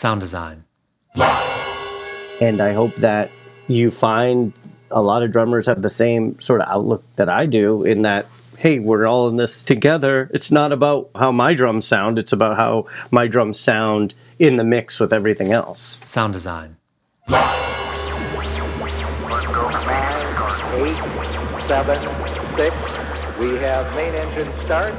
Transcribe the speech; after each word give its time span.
Sound 0.00 0.22
design. 0.22 0.64
And 2.40 2.62
I 2.62 2.72
hope 2.72 2.94
that 2.96 3.30
you 3.68 3.90
find 3.90 4.54
a 4.90 5.02
lot 5.02 5.22
of 5.22 5.30
drummers 5.30 5.66
have 5.66 5.82
the 5.82 5.90
same 5.90 6.40
sort 6.40 6.62
of 6.62 6.68
outlook 6.68 7.04
that 7.16 7.28
I 7.28 7.44
do 7.44 7.84
in 7.84 8.00
that, 8.00 8.24
hey, 8.56 8.78
we're 8.78 9.06
all 9.06 9.28
in 9.28 9.36
this 9.36 9.62
together. 9.62 10.30
It's 10.32 10.50
not 10.50 10.72
about 10.72 11.10
how 11.14 11.32
my 11.32 11.52
drums 11.52 11.86
sound, 11.86 12.18
it's 12.18 12.32
about 12.32 12.56
how 12.56 12.86
my 13.10 13.28
drums 13.28 13.60
sound 13.60 14.14
in 14.38 14.56
the 14.56 14.64
mix 14.64 14.98
with 15.00 15.12
everything 15.12 15.52
else. 15.52 15.98
Sound 16.02 16.32
design. 16.32 16.78
Eight, 17.28 17.36
seven, 21.60 21.98
six. 21.98 23.24
We 23.38 23.56
have 23.56 23.94
main 23.94 24.14
engine 24.14 24.62
start. 24.62 24.94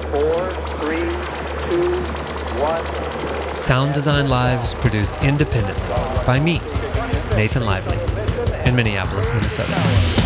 Four, 0.00 0.50
three, 0.80 1.10
two, 1.68 1.92
one. 2.64 3.45
Sound 3.56 3.94
Design 3.94 4.28
Lives 4.28 4.74
produced 4.74 5.22
independently 5.22 5.88
by 6.26 6.38
me, 6.38 6.60
Nathan 7.36 7.64
Lively, 7.64 7.98
in 8.64 8.76
Minneapolis, 8.76 9.30
Minnesota. 9.30 10.25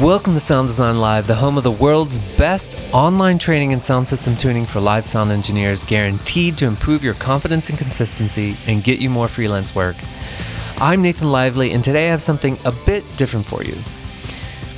Welcome 0.00 0.34
to 0.34 0.40
Sound 0.40 0.66
Design 0.66 0.98
Live, 0.98 1.28
the 1.28 1.36
home 1.36 1.56
of 1.56 1.62
the 1.62 1.70
world's 1.70 2.18
best 2.36 2.76
online 2.92 3.38
training 3.38 3.72
and 3.72 3.84
sound 3.84 4.08
system 4.08 4.36
tuning 4.36 4.66
for 4.66 4.80
live 4.80 5.06
sound 5.06 5.30
engineers, 5.30 5.84
guaranteed 5.84 6.58
to 6.58 6.66
improve 6.66 7.04
your 7.04 7.14
confidence 7.14 7.68
and 7.68 7.78
consistency 7.78 8.56
and 8.66 8.82
get 8.82 8.98
you 8.98 9.08
more 9.08 9.28
freelance 9.28 9.72
work. 9.72 9.94
I'm 10.78 11.00
Nathan 11.00 11.30
Lively, 11.30 11.70
and 11.70 11.84
today 11.84 12.08
I 12.08 12.10
have 12.10 12.22
something 12.22 12.58
a 12.64 12.72
bit 12.72 13.04
different 13.16 13.46
for 13.46 13.62
you. 13.62 13.76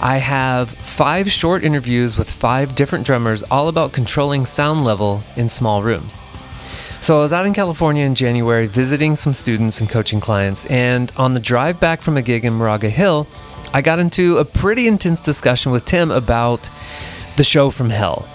I 0.00 0.18
have 0.18 0.70
five 0.70 1.30
short 1.30 1.64
interviews 1.64 2.18
with 2.18 2.30
five 2.30 2.74
different 2.74 3.06
drummers, 3.06 3.42
all 3.44 3.68
about 3.68 3.94
controlling 3.94 4.44
sound 4.44 4.84
level 4.84 5.22
in 5.36 5.48
small 5.48 5.82
rooms. 5.82 6.20
So 7.00 7.18
I 7.18 7.22
was 7.22 7.32
out 7.32 7.46
in 7.46 7.54
California 7.54 8.04
in 8.04 8.14
January 8.14 8.66
visiting 8.66 9.14
some 9.16 9.32
students 9.32 9.80
and 9.80 9.88
coaching 9.88 10.20
clients, 10.20 10.66
and 10.66 11.10
on 11.16 11.32
the 11.32 11.40
drive 11.40 11.80
back 11.80 12.02
from 12.02 12.18
a 12.18 12.22
gig 12.22 12.44
in 12.44 12.52
Moraga 12.52 12.90
Hill, 12.90 13.26
I 13.76 13.82
got 13.82 13.98
into 13.98 14.38
a 14.38 14.44
pretty 14.46 14.88
intense 14.88 15.20
discussion 15.20 15.70
with 15.70 15.84
Tim 15.84 16.10
about 16.10 16.70
the 17.36 17.44
show 17.44 17.68
from 17.68 17.90
hell. 17.90 18.26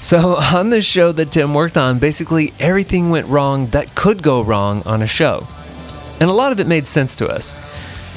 So, 0.00 0.34
on 0.52 0.70
the 0.70 0.82
show 0.82 1.12
that 1.12 1.30
Tim 1.30 1.54
worked 1.54 1.78
on, 1.78 2.00
basically 2.00 2.52
everything 2.58 3.08
went 3.08 3.28
wrong 3.28 3.68
that 3.68 3.94
could 3.94 4.24
go 4.24 4.42
wrong 4.42 4.82
on 4.86 5.00
a 5.00 5.06
show. 5.06 5.46
And 6.18 6.28
a 6.28 6.32
lot 6.32 6.50
of 6.50 6.58
it 6.58 6.66
made 6.66 6.88
sense 6.88 7.14
to 7.14 7.28
us. 7.28 7.54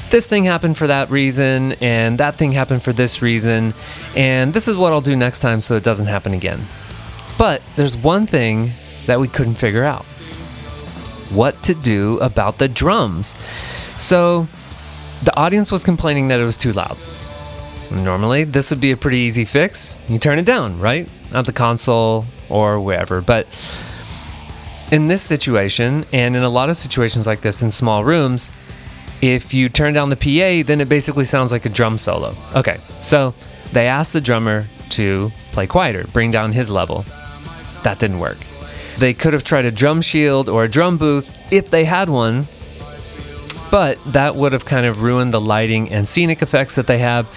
This 0.10 0.26
thing 0.26 0.44
happened 0.46 0.76
for 0.76 0.88
that 0.88 1.12
reason, 1.12 1.74
and 1.82 2.18
that 2.18 2.36
thing 2.36 2.52
happened 2.52 2.82
for 2.82 2.94
this 2.94 3.22
reason, 3.22 3.76
and 4.16 4.52
this 4.52 4.68
is 4.68 4.76
what 4.76 4.92
I'll 4.92 5.02
do 5.02 5.16
next 5.16 5.38
time 5.38 5.62
so 5.62 5.76
it 5.76 5.84
doesn't 5.84 6.08
happen 6.08 6.34
again. 6.34 6.66
But 7.38 7.62
there's 7.76 7.96
one 7.96 8.26
thing 8.26 8.72
that 9.06 9.20
we 9.20 9.28
couldn't 9.28 9.54
figure 9.54 9.84
out 9.84 10.06
what 11.30 11.62
to 11.62 11.76
do 11.76 12.18
about 12.22 12.58
the 12.58 12.68
drums. 12.68 13.36
So, 14.00 14.48
the 15.24 15.36
audience 15.36 15.72
was 15.72 15.84
complaining 15.84 16.28
that 16.30 16.40
it 16.40 16.44
was 16.44 16.58
too 16.58 16.74
loud. 16.74 16.98
Normally, 17.92 18.46
this 18.46 18.70
would 18.70 18.80
be 18.80 18.92
a 18.92 18.98
pretty 18.98 19.18
easy 19.18 19.46
fix. 19.46 19.96
You 20.08 20.18
turn 20.18 20.40
it 20.40 20.46
down, 20.46 20.80
right? 20.80 21.08
At 21.34 21.46
the 21.46 21.54
console 21.54 22.26
or 22.50 22.80
wherever. 22.80 23.22
But 23.22 23.48
in 24.92 25.08
this 25.08 25.22
situation, 25.22 26.06
and 26.14 26.36
in 26.36 26.44
a 26.44 26.50
lot 26.50 26.70
of 26.70 26.78
situations 26.78 27.28
like 27.28 27.42
this 27.42 27.62
in 27.62 27.72
small 27.72 28.04
rooms, 28.04 28.52
if 29.22 29.54
you 29.54 29.70
turn 29.70 29.94
down 29.94 30.10
the 30.10 30.16
PA, 30.16 30.66
then 30.66 30.82
it 30.82 30.90
basically 30.90 31.26
sounds 31.26 31.52
like 31.52 31.66
a 31.66 31.70
drum 31.70 31.98
solo. 31.98 32.36
Okay, 32.56 32.80
so 33.02 33.34
they 33.72 33.88
asked 33.88 34.14
the 34.14 34.22
drummer 34.22 34.68
to 34.90 35.32
play 35.52 35.68
quieter, 35.68 36.06
bring 36.12 36.32
down 36.32 36.52
his 36.52 36.70
level. 36.70 37.06
That 37.84 38.00
didn't 38.00 38.20
work. 38.20 38.38
They 38.98 39.14
could 39.14 39.34
have 39.34 39.44
tried 39.44 39.66
a 39.66 39.72
drum 39.72 40.02
shield 40.02 40.50
or 40.50 40.64
a 40.64 40.70
drum 40.70 40.98
booth 40.98 41.38
if 41.52 41.70
they 41.70 41.86
had 41.86 42.10
one, 42.10 42.48
but 43.72 43.98
that 44.06 44.36
would 44.36 44.52
have 44.52 44.66
kind 44.66 44.86
of 44.86 45.02
ruined 45.02 45.34
the 45.34 45.42
lighting 45.42 45.90
and 45.90 46.08
scenic 46.08 46.42
effects 46.42 46.76
that 46.76 46.88
they 46.88 47.00
have. 47.00 47.32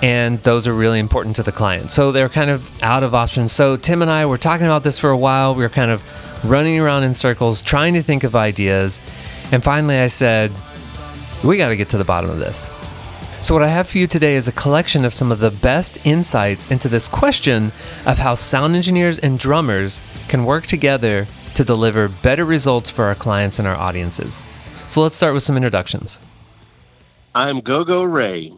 And 0.00 0.38
those 0.38 0.66
are 0.66 0.74
really 0.74 1.00
important 1.00 1.36
to 1.36 1.42
the 1.42 1.52
client. 1.52 1.90
So 1.90 2.12
they're 2.12 2.28
kind 2.28 2.50
of 2.50 2.70
out 2.82 3.02
of 3.02 3.14
options. 3.14 3.52
So 3.52 3.76
Tim 3.76 4.00
and 4.00 4.10
I 4.10 4.24
were 4.24 4.38
talking 4.38 4.66
about 4.66 4.84
this 4.84 4.98
for 4.98 5.10
a 5.10 5.16
while. 5.16 5.54
We 5.54 5.62
were 5.62 5.68
kind 5.68 5.90
of 5.90 6.02
running 6.44 6.78
around 6.78 7.02
in 7.02 7.12
circles, 7.12 7.60
trying 7.60 7.94
to 7.94 8.02
think 8.02 8.24
of 8.24 8.34
ideas. 8.34 9.00
And 9.50 9.62
finally, 9.62 9.98
I 9.98 10.06
said, 10.06 10.52
we 11.44 11.56
got 11.56 11.68
to 11.68 11.76
get 11.76 11.88
to 11.90 11.98
the 11.98 12.04
bottom 12.04 12.30
of 12.30 12.38
this. 12.38 12.70
So, 13.42 13.54
what 13.54 13.64
I 13.64 13.68
have 13.68 13.88
for 13.88 13.98
you 13.98 14.06
today 14.06 14.36
is 14.36 14.46
a 14.46 14.52
collection 14.52 15.04
of 15.04 15.12
some 15.12 15.32
of 15.32 15.40
the 15.40 15.50
best 15.50 16.06
insights 16.06 16.70
into 16.70 16.88
this 16.88 17.08
question 17.08 17.72
of 18.06 18.18
how 18.18 18.34
sound 18.34 18.76
engineers 18.76 19.18
and 19.18 19.36
drummers 19.36 20.00
can 20.28 20.44
work 20.44 20.64
together 20.66 21.26
to 21.54 21.64
deliver 21.64 22.08
better 22.08 22.44
results 22.44 22.88
for 22.88 23.06
our 23.06 23.16
clients 23.16 23.58
and 23.58 23.66
our 23.66 23.74
audiences. 23.74 24.44
So 24.86 25.00
let's 25.00 25.16
start 25.16 25.34
with 25.34 25.42
some 25.42 25.56
introductions. 25.56 26.20
I'm 27.34 27.60
Gogo 27.60 28.02
Ray, 28.02 28.52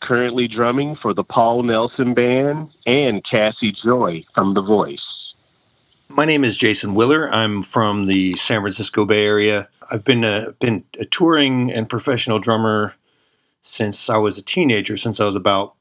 currently 0.00 0.46
drumming 0.46 0.96
for 0.96 1.14
the 1.14 1.24
Paul 1.24 1.62
Nelson 1.62 2.12
Band 2.12 2.70
and 2.86 3.24
Cassie 3.24 3.72
Joy 3.72 4.24
from 4.34 4.54
The 4.54 4.62
Voice. 4.62 5.00
My 6.08 6.26
name 6.26 6.44
is 6.44 6.58
Jason 6.58 6.94
Willer. 6.94 7.32
I'm 7.32 7.62
from 7.62 8.06
the 8.06 8.36
San 8.36 8.60
Francisco 8.60 9.04
Bay 9.06 9.24
Area. 9.24 9.68
I've 9.90 10.04
been 10.04 10.22
a, 10.22 10.52
been 10.60 10.84
a 10.98 11.06
touring 11.06 11.72
and 11.72 11.88
professional 11.88 12.38
drummer 12.38 12.94
since 13.62 14.10
I 14.10 14.18
was 14.18 14.36
a 14.36 14.42
teenager, 14.42 14.96
since 14.96 15.18
I 15.18 15.24
was 15.24 15.34
about 15.34 15.74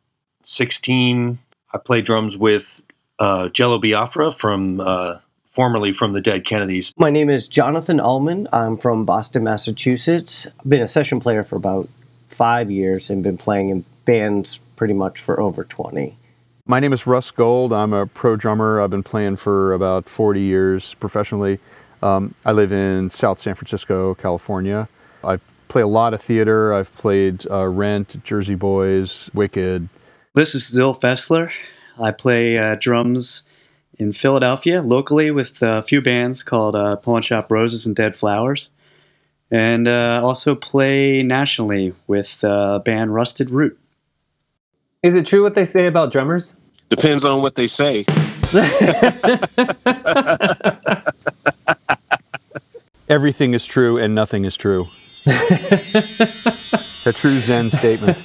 16. 0.44 1.40
I 1.74 1.78
play 1.78 2.02
drums 2.02 2.38
with 2.38 2.82
uh, 3.20 3.50
Jello 3.50 3.80
Biafra 3.80 4.32
from 4.32 4.80
uh, 4.80 5.20
formerly 5.54 5.94
from 5.94 6.14
the 6.14 6.22
Dead 6.22 6.46
Kennedys. 6.46 6.94
My 6.98 7.10
name 7.10 7.30
is 7.30 7.48
Jonathan 7.48 8.00
Ullman. 8.00 8.48
I'm 8.52 8.76
from 8.76 9.06
Boston, 9.06 9.44
Massachusetts. 9.44 10.48
I've 10.60 10.70
been 10.70 10.82
a 10.82 10.88
session 10.88 11.20
player 11.20 11.44
for 11.44 11.56
about 11.56 11.88
five 12.28 12.72
years 12.72 13.10
and 13.10 13.24
been 13.24 13.38
playing 13.38 13.70
in 13.70 13.86
bands 14.06 14.60
pretty 14.76 14.96
much 14.96 15.20
for 15.20 15.40
over 15.40 15.64
20. 15.64 16.18
My 16.66 16.80
name 16.80 16.94
is 16.94 17.06
Russ 17.06 17.30
Gold. 17.30 17.72
I'm 17.72 17.94
a 17.94 18.08
pro 18.08 18.36
drummer. 18.36 18.82
I've 18.82 18.90
been 18.90 19.04
playing 19.04 19.36
for 19.36 19.74
about 19.74 20.10
40 20.10 20.42
years 20.42 20.96
professionally. 20.96 21.60
Um, 22.02 22.34
I 22.46 22.52
live 22.52 22.72
in 22.72 23.10
South 23.12 23.40
San 23.40 23.54
Francisco, 23.54 24.16
California. 24.16 24.88
I 25.24 25.38
play 25.68 25.82
a 25.82 25.88
lot 25.88 26.14
of 26.14 26.22
theater. 26.22 26.74
I've 26.74 26.94
played 26.96 27.46
uh, 27.50 27.68
Rent, 27.68 28.22
Jersey 28.24 28.56
Boys, 28.56 29.30
Wicked. 29.34 29.88
This 30.34 30.56
is 30.56 30.68
Zil 30.68 30.96
Fessler. 30.96 31.52
I 32.00 32.12
play 32.12 32.58
uh, 32.58 32.76
drums 32.76 33.44
in 34.04 34.12
Philadelphia 34.12 34.82
locally 34.82 35.32
with 35.32 35.62
a 35.62 35.82
few 35.82 36.02
bands 36.02 36.44
called 36.44 36.76
uh, 36.76 36.98
Pawn 36.98 37.22
Shop 37.22 37.50
Roses 37.50 37.86
and 37.86 37.96
Dead 37.96 38.14
Flowers, 38.14 38.70
and 39.50 39.88
uh, 39.88 40.20
also 40.22 40.56
play 40.56 41.24
nationally 41.24 41.94
with 42.06 42.44
uh, 42.44 42.80
band 42.80 43.14
Rusted 43.14 43.50
Root. 43.50 43.80
Is 45.02 45.16
it 45.16 45.26
true 45.26 45.42
what 45.42 45.56
they 45.56 45.64
say 45.64 45.88
about 45.88 46.12
drummers? 46.12 46.58
Depends 46.90 47.24
on 47.24 47.42
what 47.42 47.56
they 47.56 47.70
say. 47.70 48.06
Everything 53.10 53.54
is 53.54 53.66
true 53.66 53.98
and 53.98 54.14
nothing 54.14 54.44
is 54.44 54.58
true. 54.58 54.82
a 55.26 57.14
true 57.14 57.40
Zen 57.40 57.70
statement. 57.70 58.22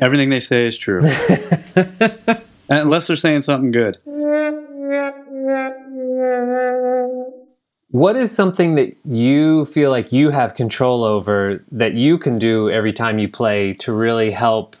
Everything 0.00 0.30
they 0.30 0.40
say 0.40 0.66
is 0.66 0.78
true. 0.78 1.00
Unless 2.68 3.06
they're 3.06 3.16
saying 3.16 3.42
something 3.42 3.70
good. 3.70 3.98
What 7.90 8.16
is 8.16 8.32
something 8.32 8.74
that 8.74 8.96
you 9.04 9.66
feel 9.66 9.90
like 9.90 10.12
you 10.12 10.30
have 10.30 10.54
control 10.54 11.04
over 11.04 11.62
that 11.70 11.94
you 11.94 12.18
can 12.18 12.38
do 12.38 12.68
every 12.70 12.92
time 12.92 13.18
you 13.18 13.28
play 13.28 13.74
to 13.74 13.92
really 13.92 14.30
help 14.32 14.76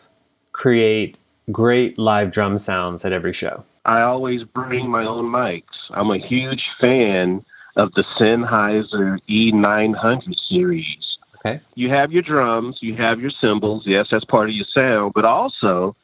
create 0.52 1.18
great 1.52 1.98
live 1.98 2.30
drum 2.32 2.58
sounds 2.58 3.04
at 3.04 3.12
every 3.12 3.32
show? 3.32 3.64
I 3.84 4.00
always 4.00 4.42
bring 4.44 4.88
my 4.88 5.04
own 5.04 5.26
mics. 5.26 5.62
I'm 5.90 6.10
a 6.10 6.18
huge 6.18 6.64
fan 6.80 7.44
of 7.76 7.92
the 7.92 8.04
Sennheiser 8.18 9.18
E900 9.28 10.34
series. 10.48 11.18
Okay. 11.36 11.60
You 11.74 11.90
have 11.90 12.10
your 12.10 12.22
drums, 12.22 12.78
you 12.80 12.96
have 12.96 13.20
your 13.20 13.30
cymbals. 13.40 13.84
Yes, 13.86 14.08
that's 14.10 14.24
part 14.24 14.48
of 14.48 14.56
your 14.56 14.66
sound, 14.72 15.12
but 15.14 15.24
also 15.24 15.94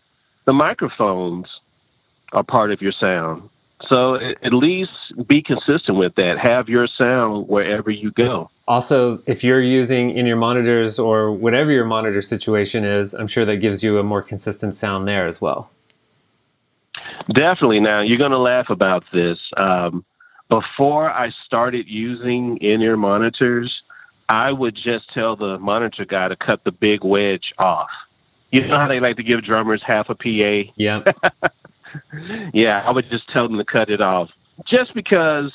the 0.44 0.52
microphones 0.52 1.46
are 2.32 2.42
part 2.44 2.72
of 2.72 2.80
your 2.80 2.92
sound. 2.92 3.48
So 3.88 4.16
at 4.16 4.52
least 4.52 4.92
be 5.26 5.42
consistent 5.42 5.96
with 5.96 6.14
that. 6.16 6.38
Have 6.38 6.68
your 6.68 6.86
sound 6.86 7.48
wherever 7.48 7.90
you 7.90 8.10
go. 8.10 8.50
Also, 8.68 9.22
if 9.26 9.42
you're 9.42 9.62
using 9.62 10.10
in 10.10 10.26
your 10.26 10.36
monitors 10.36 10.98
or 10.98 11.32
whatever 11.32 11.72
your 11.72 11.86
monitor 11.86 12.20
situation 12.20 12.84
is, 12.84 13.14
I'm 13.14 13.26
sure 13.26 13.44
that 13.44 13.56
gives 13.56 13.82
you 13.82 13.98
a 13.98 14.02
more 14.02 14.22
consistent 14.22 14.74
sound 14.74 15.08
there 15.08 15.26
as 15.26 15.40
well. 15.40 15.70
Definitely. 17.32 17.80
Now, 17.80 18.00
you're 18.00 18.18
going 18.18 18.30
to 18.30 18.38
laugh 18.38 18.70
about 18.70 19.04
this. 19.12 19.38
Um, 19.56 20.04
before 20.48 21.10
I 21.10 21.30
started 21.46 21.86
using 21.88 22.58
in 22.58 22.82
ear 22.82 22.96
monitors, 22.96 23.82
I 24.28 24.52
would 24.52 24.76
just 24.76 25.12
tell 25.12 25.36
the 25.36 25.58
monitor 25.58 26.04
guy 26.04 26.28
to 26.28 26.36
cut 26.36 26.62
the 26.64 26.72
big 26.72 27.02
wedge 27.02 27.52
off. 27.58 27.90
You 28.52 28.66
know 28.66 28.78
how 28.78 28.88
they 28.88 29.00
like 29.00 29.16
to 29.16 29.22
give 29.22 29.42
drummers 29.44 29.82
half 29.84 30.08
a 30.08 30.14
PA? 30.14 30.72
Yeah. 30.76 31.02
yeah, 32.54 32.82
I 32.86 32.90
would 32.90 33.10
just 33.10 33.28
tell 33.28 33.48
them 33.48 33.58
to 33.58 33.64
cut 33.64 33.90
it 33.90 34.00
off. 34.00 34.30
Just 34.66 34.94
because, 34.94 35.52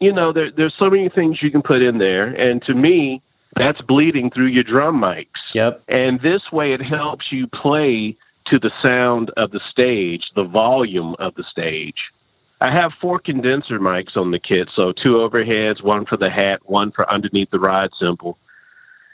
you 0.00 0.12
know, 0.12 0.32
there, 0.32 0.50
there's 0.50 0.74
so 0.78 0.90
many 0.90 1.08
things 1.08 1.42
you 1.42 1.50
can 1.50 1.62
put 1.62 1.82
in 1.82 1.98
there. 1.98 2.28
And 2.28 2.62
to 2.62 2.74
me, 2.74 3.22
that's 3.56 3.80
bleeding 3.82 4.30
through 4.30 4.46
your 4.46 4.64
drum 4.64 5.00
mics. 5.00 5.26
Yep. 5.54 5.82
And 5.88 6.20
this 6.20 6.42
way 6.52 6.72
it 6.72 6.80
helps 6.80 7.26
you 7.30 7.46
play 7.46 8.16
to 8.46 8.58
the 8.58 8.70
sound 8.82 9.30
of 9.36 9.50
the 9.50 9.60
stage, 9.70 10.30
the 10.34 10.44
volume 10.44 11.14
of 11.18 11.34
the 11.34 11.44
stage. 11.44 12.10
I 12.60 12.70
have 12.70 12.92
four 13.00 13.18
condenser 13.18 13.80
mics 13.80 14.16
on 14.16 14.30
the 14.30 14.38
kit, 14.38 14.70
so 14.74 14.92
two 14.92 15.14
overheads, 15.14 15.82
one 15.82 16.06
for 16.06 16.16
the 16.16 16.30
hat, 16.30 16.60
one 16.64 16.92
for 16.92 17.10
underneath 17.10 17.50
the 17.50 17.58
ride 17.58 17.90
cymbal. 17.98 18.38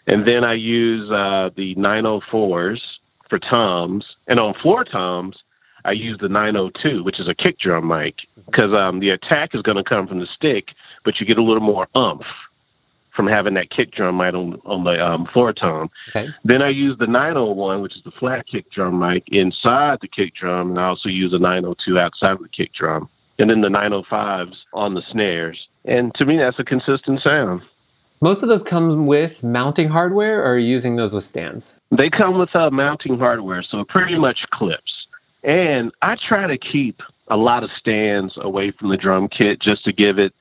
And 0.06 0.27
then 0.27 0.45
I 0.45 0.55
use 0.55 1.11
uh, 1.11 1.50
the 1.56 1.75
904s 1.75 2.81
for 3.29 3.39
toms. 3.39 4.05
And 4.27 4.39
on 4.39 4.55
floor 4.55 4.85
toms, 4.85 5.37
I 5.88 5.93
use 5.93 6.19
the 6.20 6.29
902, 6.29 7.02
which 7.02 7.19
is 7.19 7.29
a 7.29 7.35
kick 7.35 7.58
drum 7.58 7.88
mic, 7.88 8.17
because 8.44 8.75
um, 8.75 9.00
the 9.00 9.08
attack 9.08 9.55
is 9.55 9.62
going 9.62 9.79
to 9.79 9.82
come 9.82 10.06
from 10.06 10.20
the 10.20 10.26
stick, 10.26 10.67
but 11.02 11.19
you 11.19 11.25
get 11.25 11.38
a 11.38 11.43
little 11.43 11.62
more 11.62 11.88
umph 11.94 12.26
from 13.17 13.26
having 13.26 13.55
that 13.55 13.70
kick 13.70 13.93
drum 13.93 14.19
mic 14.19 14.35
on, 14.35 14.61
on 14.67 14.85
the 14.85 15.02
um, 15.02 15.26
floor 15.32 15.55
tom. 15.55 15.90
Okay. 16.11 16.29
Then 16.44 16.62
I 16.62 16.69
use 16.69 16.99
the 16.99 17.06
901, 17.06 17.81
which 17.81 17.96
is 17.96 18.02
the 18.05 18.11
flat 18.11 18.46
kick 18.46 18.70
drum 18.70 18.99
mic, 18.99 19.25
inside 19.29 20.00
the 20.02 20.08
kick 20.08 20.35
drum, 20.35 20.70
and 20.70 20.79
I 20.79 20.88
also 20.88 21.08
use 21.08 21.32
a 21.32 21.38
902 21.38 21.99
outside 21.99 22.32
of 22.32 22.43
the 22.43 22.49
kick 22.50 22.75
drum. 22.75 23.08
And 23.38 23.49
then 23.49 23.62
the 23.62 23.69
905s 23.69 24.56
on 24.75 24.93
the 24.93 25.02
snares. 25.11 25.69
And 25.87 26.14
to 26.17 26.26
me, 26.26 26.37
that's 26.37 26.58
a 26.58 26.64
consistent 26.64 27.23
sound. 27.23 27.62
Most 28.20 28.43
of 28.43 28.50
those 28.50 28.62
come 28.62 29.06
with 29.06 29.43
mounting 29.43 29.88
hardware, 29.88 30.40
or 30.40 30.55
are 30.55 30.58
you 30.58 30.69
using 30.69 30.96
those 30.96 31.14
with 31.14 31.23
stands? 31.23 31.79
They 31.96 32.11
come 32.11 32.37
with 32.37 32.55
uh, 32.55 32.69
mounting 32.70 33.17
hardware, 33.19 33.62
so 33.62 33.85
pretty 33.85 34.19
much 34.19 34.44
clips. 34.52 34.98
And 35.49 35.93
I 36.03 36.17
try 36.17 36.47
to 36.47 36.59
keep 36.59 37.00
a 37.29 37.37
lot 37.37 37.65
of 37.65 37.71
stands 37.79 38.35
away 38.37 38.71
from 38.71 38.91
the 38.91 38.99
drum 38.99 39.29
kit 39.29 39.61
just 39.61 39.83
to 39.85 39.95
give 39.95 40.19
it 40.19 40.35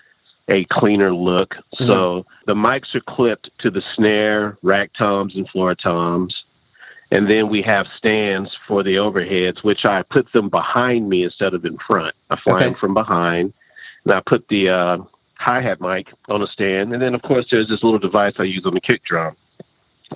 a 0.49 0.65
cleaner 0.65 1.13
look. 1.13 1.51
Mm-hmm. 1.51 1.87
So 1.87 2.25
the 2.45 2.55
mics 2.55 2.93
are 2.93 3.01
clipped 3.07 3.49
to 3.59 3.71
the 3.71 3.81
snare, 3.95 4.57
rack 4.63 4.91
toms, 4.97 5.35
and 5.35 5.47
floor 5.49 5.75
toms. 5.75 6.43
And 7.09 7.29
then 7.29 7.47
we 7.47 7.61
have 7.61 7.85
stands 7.97 8.51
for 8.67 8.83
the 8.83 8.95
overheads, 8.95 9.63
which 9.63 9.85
I 9.85 10.03
put 10.03 10.29
them 10.33 10.49
behind 10.49 11.07
me 11.07 11.23
instead 11.23 11.53
of 11.53 11.63
in 11.63 11.77
front. 11.87 12.13
I 12.29 12.37
fly 12.41 12.55
okay. 12.55 12.65
them 12.65 12.75
from 12.75 12.93
behind. 12.93 13.53
And 14.03 14.13
I 14.13 14.19
put 14.25 14.49
the 14.49 14.69
uh, 14.69 14.97
hi 15.35 15.61
hat 15.61 15.79
mic 15.79 16.07
on 16.27 16.41
a 16.41 16.47
stand. 16.47 16.91
And 16.91 17.01
then, 17.01 17.15
of 17.15 17.21
course, 17.21 17.45
there's 17.49 17.69
this 17.69 17.81
little 17.81 17.99
device 17.99 18.33
I 18.39 18.43
use 18.43 18.65
on 18.65 18.73
the 18.73 18.81
kick 18.81 19.05
drum 19.05 19.37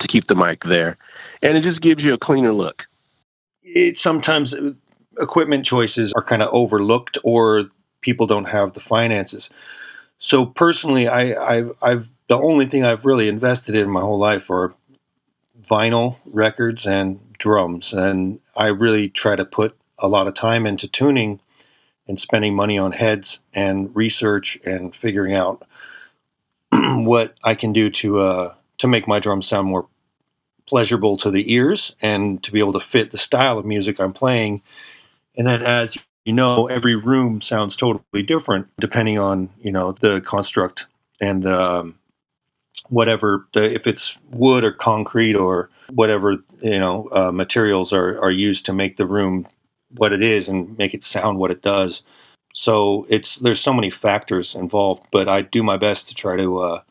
to 0.00 0.06
keep 0.06 0.26
the 0.28 0.34
mic 0.34 0.64
there. 0.68 0.98
And 1.42 1.56
it 1.56 1.62
just 1.62 1.80
gives 1.80 2.02
you 2.02 2.12
a 2.12 2.18
cleaner 2.18 2.52
look. 2.52 2.82
It 3.62 3.96
sometimes 3.96 4.54
equipment 5.18 5.64
choices 5.66 6.12
are 6.14 6.22
kind 6.22 6.42
of 6.42 6.48
overlooked 6.52 7.18
or 7.22 7.64
people 8.00 8.26
don't 8.26 8.46
have 8.46 8.72
the 8.72 8.80
finances. 8.80 9.50
So 10.18 10.46
personally, 10.46 11.08
I, 11.08 11.56
I've, 11.56 11.72
I've 11.82 12.10
the 12.28 12.38
only 12.38 12.66
thing 12.66 12.84
I've 12.84 13.04
really 13.04 13.28
invested 13.28 13.74
in 13.74 13.90
my 13.90 14.00
whole 14.00 14.18
life 14.18 14.50
are 14.50 14.72
vinyl 15.62 16.16
records 16.24 16.86
and 16.86 17.20
drums, 17.38 17.92
and 17.92 18.40
I 18.56 18.68
really 18.68 19.08
try 19.08 19.36
to 19.36 19.44
put 19.44 19.76
a 19.98 20.08
lot 20.08 20.26
of 20.26 20.34
time 20.34 20.66
into 20.66 20.88
tuning 20.88 21.40
and 22.06 22.18
spending 22.18 22.54
money 22.54 22.78
on 22.78 22.92
heads 22.92 23.40
and 23.52 23.94
research 23.94 24.58
and 24.64 24.94
figuring 24.94 25.34
out 25.34 25.66
what 26.72 27.34
I 27.44 27.54
can 27.54 27.72
do 27.72 27.90
to 27.90 28.20
uh, 28.20 28.54
to 28.78 28.88
make 28.88 29.06
my 29.06 29.18
drums 29.18 29.46
sound 29.46 29.68
more 29.68 29.88
pleasurable 30.68 31.16
to 31.18 31.30
the 31.30 31.52
ears 31.52 31.94
and 32.00 32.42
to 32.42 32.52
be 32.52 32.60
able 32.60 32.72
to 32.72 32.80
fit 32.80 33.10
the 33.10 33.18
style 33.18 33.58
of 33.58 33.64
music 33.64 34.00
I'm 34.00 34.12
playing. 34.12 34.62
And 35.36 35.46
then 35.46 35.62
as 35.62 35.96
you 36.24 36.32
know, 36.32 36.66
every 36.66 36.94
room 36.94 37.40
sounds 37.40 37.76
totally 37.76 38.22
different 38.22 38.68
depending 38.78 39.18
on 39.18 39.50
you 39.60 39.72
know 39.72 39.92
the 39.92 40.20
construct 40.20 40.86
and 41.20 41.46
um, 41.46 41.98
whatever 42.88 43.46
the, 43.52 43.72
if 43.72 43.86
it's 43.86 44.16
wood 44.30 44.64
or 44.64 44.72
concrete 44.72 45.34
or 45.34 45.70
whatever 45.90 46.36
you 46.60 46.78
know 46.78 47.08
uh, 47.12 47.32
materials 47.32 47.92
are 47.92 48.20
are 48.20 48.30
used 48.30 48.66
to 48.66 48.72
make 48.72 48.96
the 48.96 49.06
room 49.06 49.46
what 49.96 50.12
it 50.12 50.22
is 50.22 50.48
and 50.48 50.76
make 50.78 50.94
it 50.94 51.02
sound 51.02 51.38
what 51.38 51.50
it 51.50 51.62
does. 51.62 52.02
So 52.54 53.06
it's 53.08 53.36
there's 53.36 53.60
so 53.60 53.72
many 53.72 53.90
factors 53.90 54.54
involved, 54.54 55.06
but 55.10 55.28
I 55.28 55.42
do 55.42 55.62
my 55.62 55.76
best 55.76 56.08
to 56.08 56.14
try 56.14 56.36
to 56.36 56.58
uh, 56.58 56.82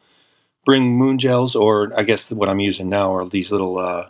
bring 0.65 0.97
moon 0.97 1.19
gels, 1.19 1.55
or 1.55 1.91
I 1.97 2.03
guess 2.03 2.31
what 2.31 2.49
I'm 2.49 2.59
using 2.59 2.89
now 2.89 3.13
are 3.15 3.27
these 3.27 3.51
little 3.51 3.77
uh, 3.77 4.09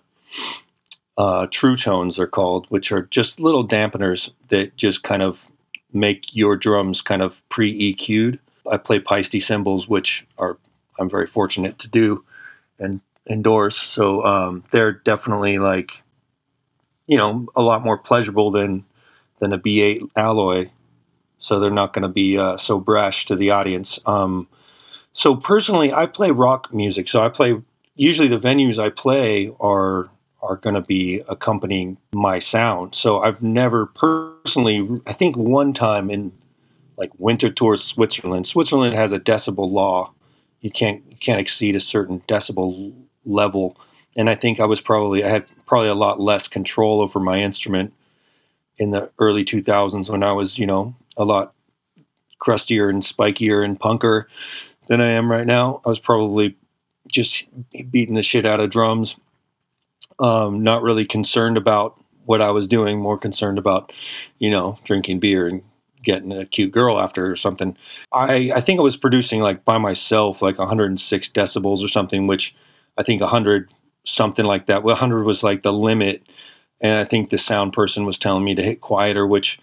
uh, 1.18 1.48
true 1.50 1.76
tones 1.76 2.16
they're 2.16 2.28
called, 2.28 2.68
which 2.70 2.92
are 2.92 3.04
just 3.04 3.40
little 3.40 3.68
dampeners 3.68 4.32
that 4.50 4.76
just 4.78 5.04
kind 5.04 5.22
of 5.22 5.52
make 5.94 6.36
your 6.36 6.56
drums 6.56 7.02
kind 7.02 7.22
of 7.22 7.48
pre 7.50 7.94
EQ'd. 7.94 8.40
I 8.70 8.78
play 8.78 9.00
Paiste 9.00 9.42
cymbals, 9.42 9.88
which 9.88 10.26
are 10.38 10.58
I'm 11.00 11.10
very 11.10 11.28
fortunate 11.28 11.80
to 11.80 11.88
do 11.88 12.24
and 12.80 13.02
endorse. 13.28 13.76
So 13.76 14.24
um, 14.24 14.64
they're 14.72 14.92
definitely 14.92 15.58
like 15.58 16.04
you 17.08 17.18
know 17.18 17.48
a 17.56 17.62
lot 17.62 17.84
more 17.84 17.98
pleasurable 17.98 18.52
than 18.52 18.86
than 19.40 19.54
a 19.54 19.60
B8 19.60 20.10
alloy. 20.16 20.70
So 21.40 21.60
they're 21.60 21.72
not 21.72 21.94
going 21.94 22.04
to 22.04 22.10
be 22.10 22.38
uh, 22.38 22.58
so 22.58 22.80
brash 22.80 23.26
to 23.26 23.36
the 23.36 23.50
audience. 23.50 24.00
Um, 24.06 24.48
so 25.12 25.36
personally, 25.36 25.92
I 25.92 26.06
play 26.06 26.30
rock 26.30 26.72
music. 26.72 27.10
So 27.10 27.22
I 27.22 27.30
play 27.30 27.60
usually 27.96 28.28
the 28.28 28.40
venues 28.40 28.78
I 28.78 28.90
play 28.90 29.52
are 29.60 30.10
are 30.42 30.56
going 30.56 30.74
to 30.74 30.82
be 30.82 31.22
accompanying 31.30 31.98
my 32.14 32.40
sound. 32.40 32.96
So 32.96 33.20
I've 33.20 33.44
never 33.44 33.86
personally, 33.86 35.02
I 35.06 35.14
think 35.14 35.38
one 35.38 35.74
time 35.74 36.10
in 36.10 36.32
like 36.98 37.12
winter 37.18 37.50
tours 37.50 37.84
Switzerland, 37.84 38.48
Switzerland 38.48 38.94
has 38.94 39.12
a 39.12 39.20
decibel 39.20 39.70
law. 39.70 40.14
You 40.62 40.72
can't 40.72 41.04
you 41.10 41.18
can't 41.18 41.40
exceed 41.40 41.76
a 41.76 41.80
certain 41.80 42.22
decibel 42.22 42.94
level. 43.26 43.78
And 44.16 44.30
I 44.30 44.36
think 44.36 44.60
I 44.60 44.66
was 44.66 44.82
probably 44.82 45.24
I 45.24 45.30
had 45.30 45.46
probably 45.66 45.90
a 45.90 45.96
lot 45.96 46.20
less 46.20 46.48
control 46.48 47.02
over 47.02 47.20
my 47.20 47.42
instrument 47.42 47.94
in 48.78 48.92
the 48.92 49.12
early 49.20 49.44
2000s 49.44 50.10
when 50.10 50.24
I 50.24 50.32
was, 50.34 50.58
you 50.58 50.66
know, 50.66 50.96
a 51.18 51.26
lot 51.26 51.54
crustier 52.40 52.90
and 52.90 53.04
spikier 53.04 53.64
and 53.64 53.80
punker 53.80 54.26
than 54.88 55.02
I 55.02 55.10
am 55.10 55.30
right 55.30 55.46
now. 55.46 55.82
I 55.86 55.90
was 55.90 56.00
probably 56.00 56.56
just 57.12 57.46
beating 57.92 58.16
the 58.16 58.24
shit 58.24 58.46
out 58.46 58.60
of 58.60 58.70
drums 58.70 59.16
um, 60.22 60.64
not 60.64 60.84
really 60.84 61.06
concerned 61.06 61.58
about 61.58 62.00
what 62.26 62.42
I 62.42 62.52
was 62.52 62.68
doing, 62.68 63.00
more 63.00 63.18
concerned 63.18 63.60
about, 63.60 63.94
you 64.40 64.50
know, 64.50 64.80
drinking 64.86 65.20
beer 65.20 65.48
and 65.48 65.64
getting 66.04 66.32
a 66.32 66.46
cute 66.46 66.72
girl 66.72 67.00
after 67.00 67.30
or 67.30 67.36
something. 67.36 67.78
I, 68.14 68.52
I 68.56 68.62
think 68.62 68.80
I 68.80 68.84
was 68.84 68.98
producing 68.98 69.42
like 69.42 69.66
by 69.66 69.80
myself, 69.80 70.42
like 70.42 70.60
106 70.60 71.30
decibels 71.30 71.84
or 71.84 71.90
something, 71.90 72.28
which 72.28 72.56
I 72.98 73.04
think 73.04 73.22
100 73.22 73.72
something 74.06 74.46
like 74.46 74.68
that. 74.68 74.84
Well, 74.84 74.96
100 74.96 75.24
was 75.26 75.44
like 75.44 75.64
the 75.64 75.74
limit. 75.74 76.24
And 76.80 76.96
I 76.96 77.04
think 77.04 77.30
the 77.30 77.38
sound 77.38 77.74
person 77.74 78.06
was 78.06 78.18
telling 78.18 78.44
me 78.44 78.56
to 78.56 78.64
hit 78.64 78.82
quieter, 78.82 79.28
which, 79.28 79.60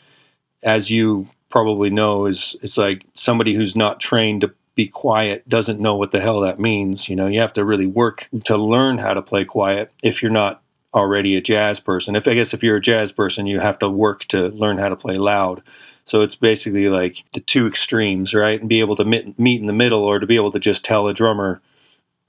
as 0.62 0.90
you 0.90 1.26
probably 1.48 1.90
know, 1.90 2.26
is 2.26 2.56
it's 2.62 2.78
like 2.78 3.06
somebody 3.14 3.54
who's 3.54 3.76
not 3.76 4.00
trained 4.00 4.42
to 4.42 4.54
be 4.78 4.86
quiet 4.86 5.48
doesn't 5.48 5.80
know 5.80 5.96
what 5.96 6.12
the 6.12 6.20
hell 6.20 6.38
that 6.38 6.60
means. 6.60 7.08
You 7.08 7.16
know, 7.16 7.26
you 7.26 7.40
have 7.40 7.52
to 7.54 7.64
really 7.64 7.88
work 7.88 8.28
to 8.44 8.56
learn 8.56 8.98
how 8.98 9.12
to 9.12 9.20
play 9.20 9.44
quiet 9.44 9.90
if 10.04 10.22
you're 10.22 10.30
not 10.30 10.62
already 10.94 11.34
a 11.34 11.40
jazz 11.40 11.80
person. 11.80 12.14
If 12.14 12.28
I 12.28 12.34
guess 12.34 12.54
if 12.54 12.62
you're 12.62 12.76
a 12.76 12.80
jazz 12.80 13.10
person, 13.10 13.48
you 13.48 13.58
have 13.58 13.80
to 13.80 13.88
work 13.88 14.26
to 14.26 14.50
learn 14.50 14.78
how 14.78 14.88
to 14.88 14.94
play 14.94 15.16
loud. 15.16 15.64
So 16.04 16.20
it's 16.20 16.36
basically 16.36 16.88
like 16.88 17.24
the 17.32 17.40
two 17.40 17.66
extremes, 17.66 18.32
right? 18.34 18.60
And 18.60 18.68
be 18.68 18.78
able 18.78 18.94
to 18.94 19.04
meet, 19.04 19.36
meet 19.36 19.60
in 19.60 19.66
the 19.66 19.72
middle 19.72 20.04
or 20.04 20.20
to 20.20 20.28
be 20.28 20.36
able 20.36 20.52
to 20.52 20.60
just 20.60 20.84
tell 20.84 21.08
a 21.08 21.12
drummer, 21.12 21.60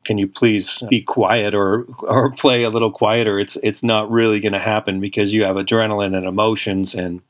can 0.04 0.18
you 0.18 0.28
please 0.28 0.82
be 0.90 1.04
quiet 1.04 1.54
or 1.54 1.84
or 2.02 2.32
play 2.32 2.64
a 2.64 2.72
little 2.72 2.90
quieter? 2.90 3.38
It's 3.38 3.60
it's 3.62 3.84
not 3.84 4.10
really 4.10 4.40
going 4.40 4.54
to 4.54 4.60
happen 4.60 5.00
because 5.00 5.36
you 5.36 5.44
have 5.44 5.56
adrenaline 5.56 6.18
and 6.18 6.26
emotions 6.26 6.96
and 6.96 7.22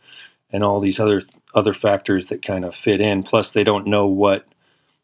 and 0.49 0.63
all 0.63 0.79
these 0.79 0.97
other 0.97 1.23
other 1.53 1.73
factors 1.73 2.27
that 2.27 2.41
kind 2.41 2.63
of 2.63 2.73
fit 2.73 3.01
in. 3.01 3.23
Plus, 3.23 3.51
they 3.51 3.65
don't 3.65 3.88
know 3.88 4.07
what 4.07 4.47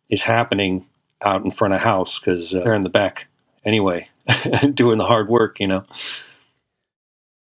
is 0.09 0.24
happening 0.24 0.85
out 1.21 1.43
in 1.43 1.51
front 1.51 1.74
of 1.74 1.81
house 1.81 2.19
because 2.19 2.53
uh, 2.53 2.63
they're 2.63 2.75
in 2.75 2.83
the 2.83 2.89
back 2.89 3.27
anyway, 3.63 4.07
doing 4.74 4.97
the 4.97 5.05
hard 5.05 5.27
work, 5.27 5.59
you 5.59 5.67
know. 5.67 5.83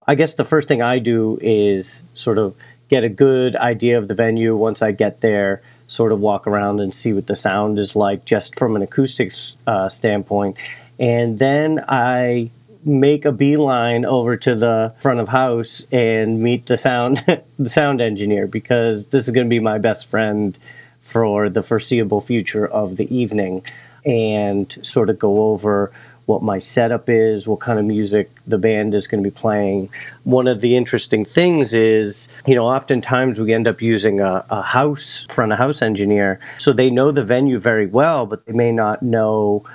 I 0.06 0.16
guess 0.16 0.36
the 0.36 0.46
first 0.46 0.68
thing 0.68 0.82
I 0.82 1.00
do 1.00 1.40
is 1.42 2.04
sort 2.14 2.38
of 2.38 2.56
get 2.90 3.04
a 3.04 3.10
good 3.10 3.56
idea 3.56 3.98
of 3.98 4.08
the 4.08 4.14
venue 4.14 4.56
once 4.56 4.82
I 4.82 4.92
get 4.92 5.22
there, 5.22 5.62
sort 5.88 6.12
of 6.12 6.20
walk 6.20 6.46
around 6.46 6.80
and 6.80 6.94
see 6.94 7.14
what 7.14 7.28
the 7.28 7.36
sound 7.36 7.80
is 7.80 7.96
like 7.96 8.26
just 8.26 8.58
from 8.60 8.76
an 8.76 8.82
acoustics 8.82 9.56
uh, 9.66 9.90
standpoint. 9.90 10.58
And 11.00 11.40
then 11.40 11.84
I 11.88 12.52
make 12.86 13.24
a 13.24 13.32
beeline 13.32 14.04
over 14.04 14.36
to 14.36 14.56
the 14.56 14.94
front 15.00 15.20
of 15.20 15.30
house 15.30 15.86
and 15.92 16.42
meet 16.42 16.66
the 16.66 16.78
sound 16.78 17.24
the 17.60 17.70
sound 17.70 18.02
engineer 18.02 18.46
because 18.46 19.08
this 19.08 19.24
is 19.24 19.32
going 19.32 19.48
to 19.48 19.50
be 19.50 19.60
my 19.60 19.78
best 19.78 20.10
friend 20.10 20.58
for 21.04 21.50
the 21.50 21.62
foreseeable 21.62 22.22
future 22.22 22.66
of 22.66 22.98
the 22.98 23.16
evening. 23.16 23.64
and 24.06 24.78
sort 24.82 25.10
of 25.10 25.20
go 25.20 25.46
over 25.46 25.92
what 26.26 26.42
my 26.42 26.58
setup 26.58 27.10
is, 27.10 27.48
what 27.48 27.60
kind 27.60 27.78
of 27.78 27.86
music 27.86 28.30
the 28.48 28.58
band 28.58 28.94
is 28.94 29.08
going 29.08 29.22
to 29.22 29.30
be 29.30 29.34
playing. 29.34 29.90
One 30.24 30.48
of 30.48 30.62
the 30.62 30.78
interesting 30.78 31.26
things 31.26 31.74
is, 31.74 32.30
you 32.48 32.56
know, 32.56 32.66
oftentimes 32.66 33.40
we 33.40 33.54
end 33.54 33.68
up 33.68 33.82
using 33.82 34.22
a, 34.22 34.46
a 34.50 34.62
house, 34.62 35.26
front 35.30 35.52
of 35.52 35.58
house 35.58 35.82
engineer. 35.82 36.40
So 36.58 36.72
they 36.72 36.90
know 36.90 37.12
the 37.12 37.26
venue 37.26 37.60
very 37.60 37.88
well, 37.88 38.26
but 38.26 38.46
they 38.46 38.54
may 38.54 38.72
not 38.72 39.04
know 39.04 39.66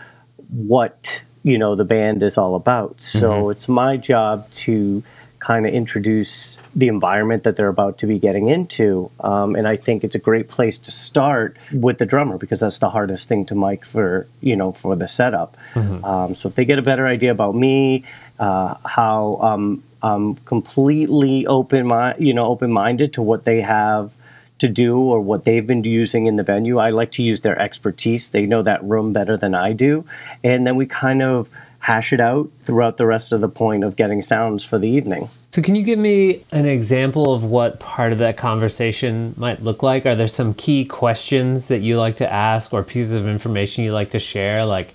what, 0.48 1.20
you 1.42 1.58
know, 1.58 1.74
the 1.74 1.84
band 1.84 2.22
is 2.22 2.38
all 2.38 2.54
about. 2.54 3.02
So 3.02 3.30
mm-hmm. 3.30 3.50
it's 3.50 3.68
my 3.68 3.98
job 3.98 4.50
to 4.52 5.02
kind 5.40 5.66
of 5.66 5.74
introduce 5.74 6.56
the 6.78 6.86
environment 6.86 7.42
that 7.42 7.56
they're 7.56 7.68
about 7.68 7.98
to 7.98 8.06
be 8.06 8.20
getting 8.20 8.48
into. 8.48 9.10
Um, 9.18 9.56
and 9.56 9.66
I 9.66 9.76
think 9.76 10.04
it's 10.04 10.14
a 10.14 10.20
great 10.20 10.46
place 10.48 10.78
to 10.78 10.92
start 10.92 11.56
with 11.72 11.98
the 11.98 12.06
drummer 12.06 12.38
because 12.38 12.60
that's 12.60 12.78
the 12.78 12.88
hardest 12.88 13.28
thing 13.28 13.44
to 13.46 13.56
mic 13.56 13.84
for 13.84 14.28
you 14.40 14.54
know 14.54 14.70
for 14.70 14.94
the 14.94 15.08
setup. 15.08 15.56
Mm-hmm. 15.74 16.04
Um, 16.04 16.34
so 16.36 16.48
if 16.48 16.54
they 16.54 16.64
get 16.64 16.78
a 16.78 16.82
better 16.82 17.04
idea 17.04 17.32
about 17.32 17.56
me, 17.56 18.04
uh, 18.38 18.76
how 18.84 19.38
um, 19.42 19.82
I'm 20.02 20.36
completely 20.36 21.46
open 21.48 21.88
mind 21.88 22.20
you 22.20 22.32
know 22.32 22.46
open 22.46 22.70
minded 22.70 23.12
to 23.14 23.22
what 23.22 23.44
they 23.44 23.60
have 23.60 24.12
to 24.60 24.68
do 24.68 24.98
or 24.98 25.20
what 25.20 25.44
they've 25.44 25.66
been 25.66 25.82
using 25.82 26.26
in 26.26 26.36
the 26.36 26.44
venue. 26.44 26.78
I 26.78 26.90
like 26.90 27.10
to 27.12 27.24
use 27.24 27.40
their 27.40 27.58
expertise. 27.58 28.28
They 28.28 28.46
know 28.46 28.62
that 28.62 28.84
room 28.84 29.12
better 29.12 29.36
than 29.36 29.56
I 29.56 29.72
do, 29.72 30.04
and 30.44 30.64
then 30.64 30.76
we 30.76 30.86
kind 30.86 31.22
of 31.22 31.48
hash 31.80 32.12
it 32.12 32.20
out 32.20 32.50
throughout 32.62 32.96
the 32.96 33.06
rest 33.06 33.32
of 33.32 33.40
the 33.40 33.48
point 33.48 33.84
of 33.84 33.96
getting 33.96 34.22
sounds 34.22 34.64
for 34.64 34.78
the 34.78 34.88
evening. 34.88 35.28
So, 35.48 35.62
can 35.62 35.74
you 35.74 35.82
give 35.82 35.98
me 35.98 36.42
an 36.52 36.66
example 36.66 37.32
of 37.32 37.44
what 37.44 37.80
part 37.80 38.12
of 38.12 38.18
that 38.18 38.36
conversation 38.36 39.34
might 39.36 39.62
look 39.62 39.82
like? 39.82 40.04
Are 40.04 40.14
there 40.14 40.26
some 40.26 40.54
key 40.54 40.84
questions 40.84 41.68
that 41.68 41.78
you 41.78 41.98
like 41.98 42.16
to 42.16 42.30
ask 42.30 42.74
or 42.74 42.82
pieces 42.82 43.12
of 43.12 43.26
information 43.26 43.84
you 43.84 43.92
like 43.92 44.10
to 44.10 44.18
share? 44.18 44.64
Like, 44.64 44.94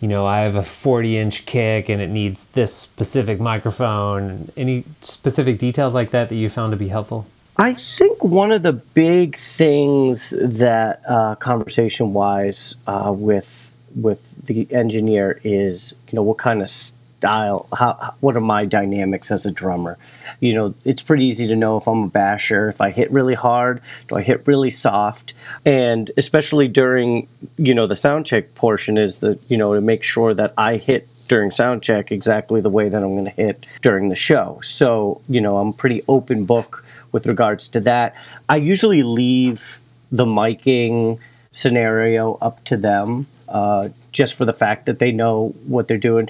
you 0.00 0.08
know, 0.08 0.26
I 0.26 0.40
have 0.40 0.56
a 0.56 0.62
40 0.62 1.16
inch 1.16 1.46
kick 1.46 1.88
and 1.88 2.02
it 2.02 2.08
needs 2.08 2.44
this 2.48 2.74
specific 2.74 3.40
microphone. 3.40 4.50
Any 4.56 4.84
specific 5.00 5.58
details 5.58 5.94
like 5.94 6.10
that 6.10 6.28
that 6.28 6.34
you 6.34 6.48
found 6.48 6.72
to 6.72 6.76
be 6.76 6.88
helpful? 6.88 7.26
I 7.56 7.74
think 7.74 8.24
one 8.24 8.50
of 8.50 8.62
the 8.62 8.72
big 8.72 9.36
things 9.36 10.30
that 10.30 11.02
uh, 11.06 11.34
conversation 11.36 12.12
wise 12.12 12.74
uh, 12.86 13.14
with 13.16 13.71
with 13.94 14.30
the 14.46 14.72
engineer 14.72 15.40
is 15.44 15.94
you 16.08 16.16
know 16.16 16.22
what 16.22 16.38
kind 16.38 16.62
of 16.62 16.70
style 16.70 17.68
how 17.76 18.14
what 18.20 18.36
are 18.36 18.40
my 18.40 18.64
dynamics 18.64 19.30
as 19.30 19.46
a 19.46 19.50
drummer? 19.50 19.96
You 20.40 20.54
know 20.54 20.74
it's 20.84 21.02
pretty 21.02 21.24
easy 21.24 21.46
to 21.46 21.54
know 21.54 21.76
if 21.76 21.86
i'm 21.86 22.04
a 22.04 22.08
basher 22.08 22.68
if 22.68 22.80
i 22.80 22.90
hit 22.90 23.10
really 23.12 23.34
hard 23.34 23.80
do 24.08 24.16
i 24.16 24.22
hit 24.22 24.46
really 24.46 24.70
soft? 24.70 25.34
And 25.64 26.10
especially 26.16 26.68
during 26.68 27.28
you 27.56 27.74
know 27.74 27.86
the 27.86 27.96
sound 27.96 28.26
check 28.26 28.54
portion 28.54 28.98
is 28.98 29.20
the 29.20 29.38
you 29.48 29.56
know 29.56 29.74
to 29.74 29.80
make 29.80 30.02
sure 30.02 30.34
that 30.34 30.52
i 30.58 30.76
hit 30.76 31.06
during 31.28 31.50
sound 31.50 31.82
check 31.82 32.10
exactly 32.10 32.60
the 32.60 32.70
way 32.70 32.88
that 32.88 33.02
i'm 33.02 33.14
going 33.14 33.24
to 33.24 33.30
hit 33.30 33.66
during 33.82 34.08
the 34.08 34.16
show. 34.16 34.60
So 34.62 35.20
you 35.28 35.40
know 35.40 35.58
i'm 35.58 35.72
pretty 35.72 36.02
open 36.08 36.44
book 36.44 36.84
with 37.12 37.26
regards 37.26 37.68
to 37.68 37.80
that. 37.80 38.14
I 38.48 38.56
usually 38.56 39.02
leave 39.02 39.78
the 40.10 40.24
miking 40.24 41.18
scenario 41.52 42.38
up 42.40 42.64
to 42.64 42.76
them 42.76 43.26
uh, 43.52 43.90
just 44.10 44.34
for 44.34 44.44
the 44.44 44.52
fact 44.52 44.86
that 44.86 44.98
they 44.98 45.12
know 45.12 45.54
what 45.66 45.86
they're 45.86 45.98
doing 45.98 46.28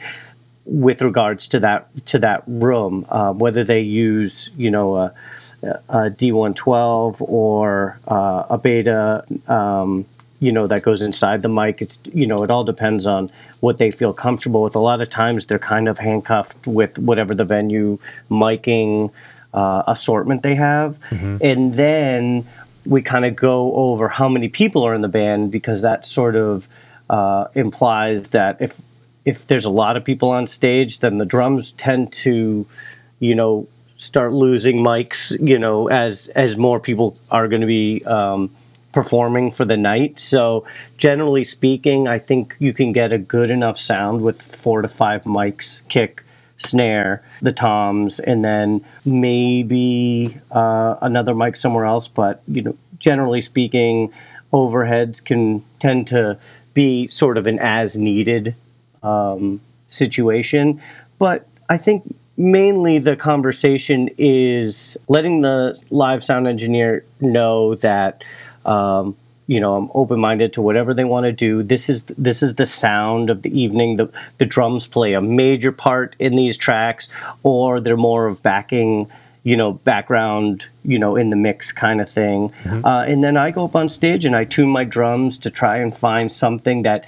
with 0.64 1.02
regards 1.02 1.48
to 1.48 1.60
that 1.60 1.88
to 2.06 2.18
that 2.18 2.42
room, 2.46 3.06
uh, 3.08 3.32
whether 3.32 3.64
they 3.64 3.80
use 3.80 4.50
you 4.56 4.70
know 4.70 4.96
a, 4.96 5.14
a 5.62 6.10
D112 6.10 7.20
or 7.20 7.98
uh, 8.06 8.44
a 8.50 8.58
beta. 8.58 9.24
Um, 9.48 10.04
you 10.40 10.50
know 10.50 10.66
that 10.66 10.82
goes 10.82 11.02
inside 11.02 11.42
the 11.42 11.48
mic. 11.48 11.80
It's 11.80 12.00
you 12.12 12.26
know 12.26 12.42
it 12.42 12.50
all 12.50 12.64
depends 12.64 13.06
on 13.06 13.30
what 13.60 13.78
they 13.78 13.92
feel 13.92 14.12
comfortable 14.12 14.64
with. 14.64 14.74
A 14.74 14.80
lot 14.80 15.00
of 15.00 15.08
times 15.08 15.46
they're 15.46 15.60
kind 15.60 15.88
of 15.88 15.98
handcuffed 15.98 16.66
with 16.66 16.98
whatever 16.98 17.32
the 17.32 17.44
venue 17.44 18.00
miking 18.28 19.12
uh, 19.54 19.84
assortment 19.86 20.42
they 20.42 20.56
have, 20.56 20.98
mm-hmm. 21.10 21.36
and 21.40 21.74
then 21.74 22.44
we 22.84 23.02
kind 23.02 23.24
of 23.24 23.36
go 23.36 23.72
over 23.74 24.08
how 24.08 24.28
many 24.28 24.48
people 24.48 24.84
are 24.84 24.94
in 24.94 25.00
the 25.00 25.08
band 25.08 25.52
because 25.52 25.82
that 25.82 26.04
sort 26.04 26.34
of 26.34 26.66
uh, 27.12 27.46
implies 27.54 28.30
that 28.30 28.56
if 28.60 28.80
if 29.24 29.46
there's 29.46 29.66
a 29.66 29.70
lot 29.70 29.96
of 29.96 30.02
people 30.02 30.30
on 30.30 30.48
stage, 30.48 30.98
then 30.98 31.18
the 31.18 31.24
drums 31.24 31.72
tend 31.74 32.12
to, 32.12 32.66
you 33.20 33.34
know, 33.36 33.68
start 33.98 34.32
losing 34.32 34.78
mics. 34.78 35.30
You 35.38 35.58
know, 35.58 35.88
as 35.88 36.28
as 36.28 36.56
more 36.56 36.80
people 36.80 37.16
are 37.30 37.46
going 37.46 37.60
to 37.60 37.66
be 37.66 38.02
um, 38.06 38.50
performing 38.92 39.50
for 39.50 39.66
the 39.66 39.76
night. 39.76 40.18
So 40.18 40.66
generally 40.96 41.44
speaking, 41.44 42.08
I 42.08 42.18
think 42.18 42.56
you 42.58 42.72
can 42.72 42.92
get 42.92 43.12
a 43.12 43.18
good 43.18 43.50
enough 43.50 43.78
sound 43.78 44.22
with 44.22 44.40
four 44.40 44.80
to 44.80 44.88
five 44.88 45.24
mics, 45.24 45.86
kick, 45.88 46.24
snare, 46.56 47.22
the 47.42 47.52
toms, 47.52 48.20
and 48.20 48.42
then 48.42 48.84
maybe 49.04 50.40
uh, 50.50 50.96
another 51.02 51.34
mic 51.34 51.56
somewhere 51.56 51.84
else. 51.84 52.08
But 52.08 52.42
you 52.48 52.62
know, 52.62 52.76
generally 52.98 53.42
speaking, 53.42 54.12
overheads 54.50 55.22
can 55.22 55.62
tend 55.78 56.06
to 56.08 56.38
be 56.74 57.06
sort 57.08 57.38
of 57.38 57.46
an 57.46 57.58
as 57.58 57.96
needed 57.96 58.54
um, 59.02 59.60
situation. 59.88 60.80
But 61.18 61.46
I 61.68 61.76
think 61.78 62.14
mainly 62.36 62.98
the 62.98 63.16
conversation 63.16 64.10
is 64.18 64.96
letting 65.08 65.40
the 65.40 65.78
live 65.90 66.24
sound 66.24 66.48
engineer 66.48 67.04
know 67.20 67.74
that. 67.76 68.24
Um, 68.64 69.16
you 69.48 69.60
know, 69.60 69.74
I'm 69.74 69.90
open 69.92 70.20
minded 70.20 70.52
to 70.54 70.62
whatever 70.62 70.94
they 70.94 71.04
want 71.04 71.24
to 71.24 71.32
do. 71.32 71.62
This 71.62 71.88
is 71.90 72.04
this 72.04 72.42
is 72.42 72.54
the 72.54 72.64
sound 72.64 73.28
of 73.28 73.42
the 73.42 73.60
evening. 73.60 73.96
The 73.96 74.10
the 74.38 74.46
drums 74.46 74.86
play 74.86 75.14
a 75.14 75.20
major 75.20 75.72
part 75.72 76.14
in 76.18 76.36
these 76.36 76.56
tracks, 76.56 77.08
or 77.42 77.80
they're 77.80 77.96
more 77.96 78.26
of 78.26 78.42
backing 78.42 79.10
you 79.44 79.56
know, 79.56 79.72
background, 79.72 80.66
you 80.84 80.98
know, 80.98 81.16
in 81.16 81.30
the 81.30 81.36
mix 81.36 81.72
kind 81.72 82.00
of 82.00 82.08
thing. 82.08 82.50
Mm-hmm. 82.64 82.84
Uh, 82.84 83.04
and 83.04 83.24
then 83.24 83.36
I 83.36 83.50
go 83.50 83.64
up 83.64 83.74
on 83.74 83.88
stage 83.88 84.24
and 84.24 84.36
I 84.36 84.44
tune 84.44 84.68
my 84.68 84.84
drums 84.84 85.38
to 85.38 85.50
try 85.50 85.78
and 85.78 85.96
find 85.96 86.30
something 86.30 86.82
that 86.82 87.06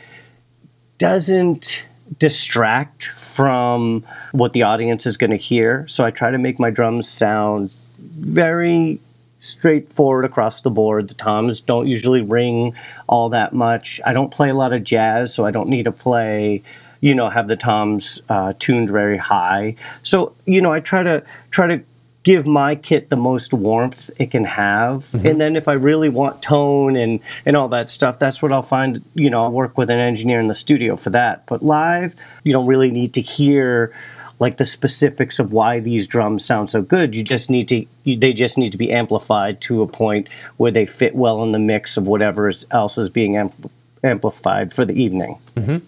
doesn't 0.98 1.84
distract 2.18 3.10
from 3.18 4.04
what 4.32 4.52
the 4.52 4.62
audience 4.62 5.06
is 5.06 5.16
going 5.16 5.30
to 5.30 5.36
hear. 5.36 5.86
So 5.88 6.04
I 6.04 6.10
try 6.10 6.30
to 6.30 6.38
make 6.38 6.58
my 6.58 6.70
drums 6.70 7.08
sound 7.08 7.76
very 7.98 9.00
straightforward 9.38 10.24
across 10.24 10.60
the 10.60 10.70
board. 10.70 11.08
The 11.08 11.14
toms 11.14 11.60
don't 11.60 11.86
usually 11.86 12.22
ring 12.22 12.74
all 13.08 13.28
that 13.30 13.52
much. 13.52 14.00
I 14.04 14.12
don't 14.12 14.30
play 14.30 14.50
a 14.50 14.54
lot 14.54 14.72
of 14.72 14.84
jazz, 14.84 15.34
so 15.34 15.44
I 15.46 15.50
don't 15.50 15.68
need 15.68 15.84
to 15.84 15.92
play 15.92 16.62
you 17.00 17.14
know 17.14 17.28
have 17.28 17.48
the 17.48 17.56
toms 17.56 18.18
uh, 18.30 18.54
tuned 18.58 18.88
very 18.88 19.18
high 19.18 19.74
so 20.02 20.32
you 20.46 20.62
know 20.62 20.72
i 20.72 20.80
try 20.80 21.02
to 21.02 21.22
try 21.50 21.66
to 21.66 21.84
give 22.24 22.46
my 22.46 22.74
kit 22.74 23.10
the 23.10 23.16
most 23.16 23.52
warmth 23.52 24.10
it 24.18 24.32
can 24.32 24.44
have. 24.44 25.04
Mm-hmm. 25.04 25.26
And 25.26 25.40
then 25.40 25.56
if 25.56 25.68
I 25.68 25.74
really 25.74 26.08
want 26.08 26.42
tone 26.42 26.96
and, 26.96 27.20
and 27.46 27.56
all 27.56 27.68
that 27.68 27.90
stuff, 27.90 28.18
that's 28.18 28.42
what 28.42 28.50
I'll 28.50 28.62
find, 28.62 29.04
you 29.14 29.30
know, 29.30 29.44
I'll 29.44 29.52
work 29.52 29.78
with 29.78 29.90
an 29.90 30.00
engineer 30.00 30.40
in 30.40 30.48
the 30.48 30.54
studio 30.54 30.96
for 30.96 31.10
that. 31.10 31.46
But 31.46 31.62
live, 31.62 32.16
you 32.42 32.52
don't 32.52 32.66
really 32.66 32.90
need 32.90 33.14
to 33.14 33.20
hear 33.20 33.94
like 34.40 34.56
the 34.56 34.64
specifics 34.64 35.38
of 35.38 35.52
why 35.52 35.80
these 35.80 36.08
drums 36.08 36.44
sound 36.44 36.70
so 36.70 36.82
good. 36.82 37.14
You 37.14 37.22
just 37.22 37.50
need 37.50 37.68
to, 37.68 37.86
you, 38.02 38.16
they 38.16 38.32
just 38.32 38.58
need 38.58 38.72
to 38.72 38.78
be 38.78 38.90
amplified 38.90 39.60
to 39.62 39.82
a 39.82 39.86
point 39.86 40.28
where 40.56 40.72
they 40.72 40.86
fit 40.86 41.14
well 41.14 41.42
in 41.44 41.52
the 41.52 41.58
mix 41.58 41.96
of 41.96 42.06
whatever 42.06 42.52
else 42.70 42.98
is 42.98 43.10
being 43.10 43.34
ampl- 43.34 43.70
amplified 44.02 44.72
for 44.72 44.84
the 44.84 44.94
evening. 44.94 45.38
Mm-hmm. 45.54 45.84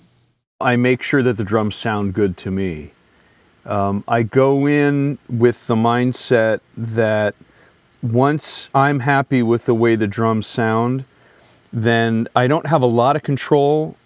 I 0.60 0.76
make 0.76 1.02
sure 1.02 1.22
that 1.22 1.38
the 1.38 1.44
drums 1.44 1.76
sound 1.76 2.14
good 2.14 2.36
to 2.38 2.50
me. 2.50 2.92
Um, 3.66 4.04
I 4.06 4.22
go 4.22 4.66
in 4.66 5.18
with 5.28 5.66
the 5.66 5.74
mindset 5.74 6.60
that 6.76 7.34
once 8.02 8.68
I'm 8.74 9.00
happy 9.00 9.42
with 9.42 9.66
the 9.66 9.74
way 9.74 9.96
the 9.96 10.06
drums 10.06 10.46
sound, 10.46 11.04
then 11.72 12.28
I 12.34 12.46
don't 12.46 12.66
have 12.66 12.82
a 12.82 12.86
lot 12.86 13.16
of 13.16 13.22
control 13.22 13.96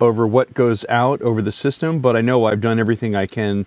over 0.00 0.26
what 0.26 0.54
goes 0.54 0.84
out 0.88 1.20
over 1.22 1.42
the 1.42 1.52
system, 1.52 1.98
but 1.98 2.16
I 2.16 2.20
know 2.20 2.44
I've 2.44 2.60
done 2.60 2.78
everything 2.78 3.16
I 3.16 3.26
can 3.26 3.66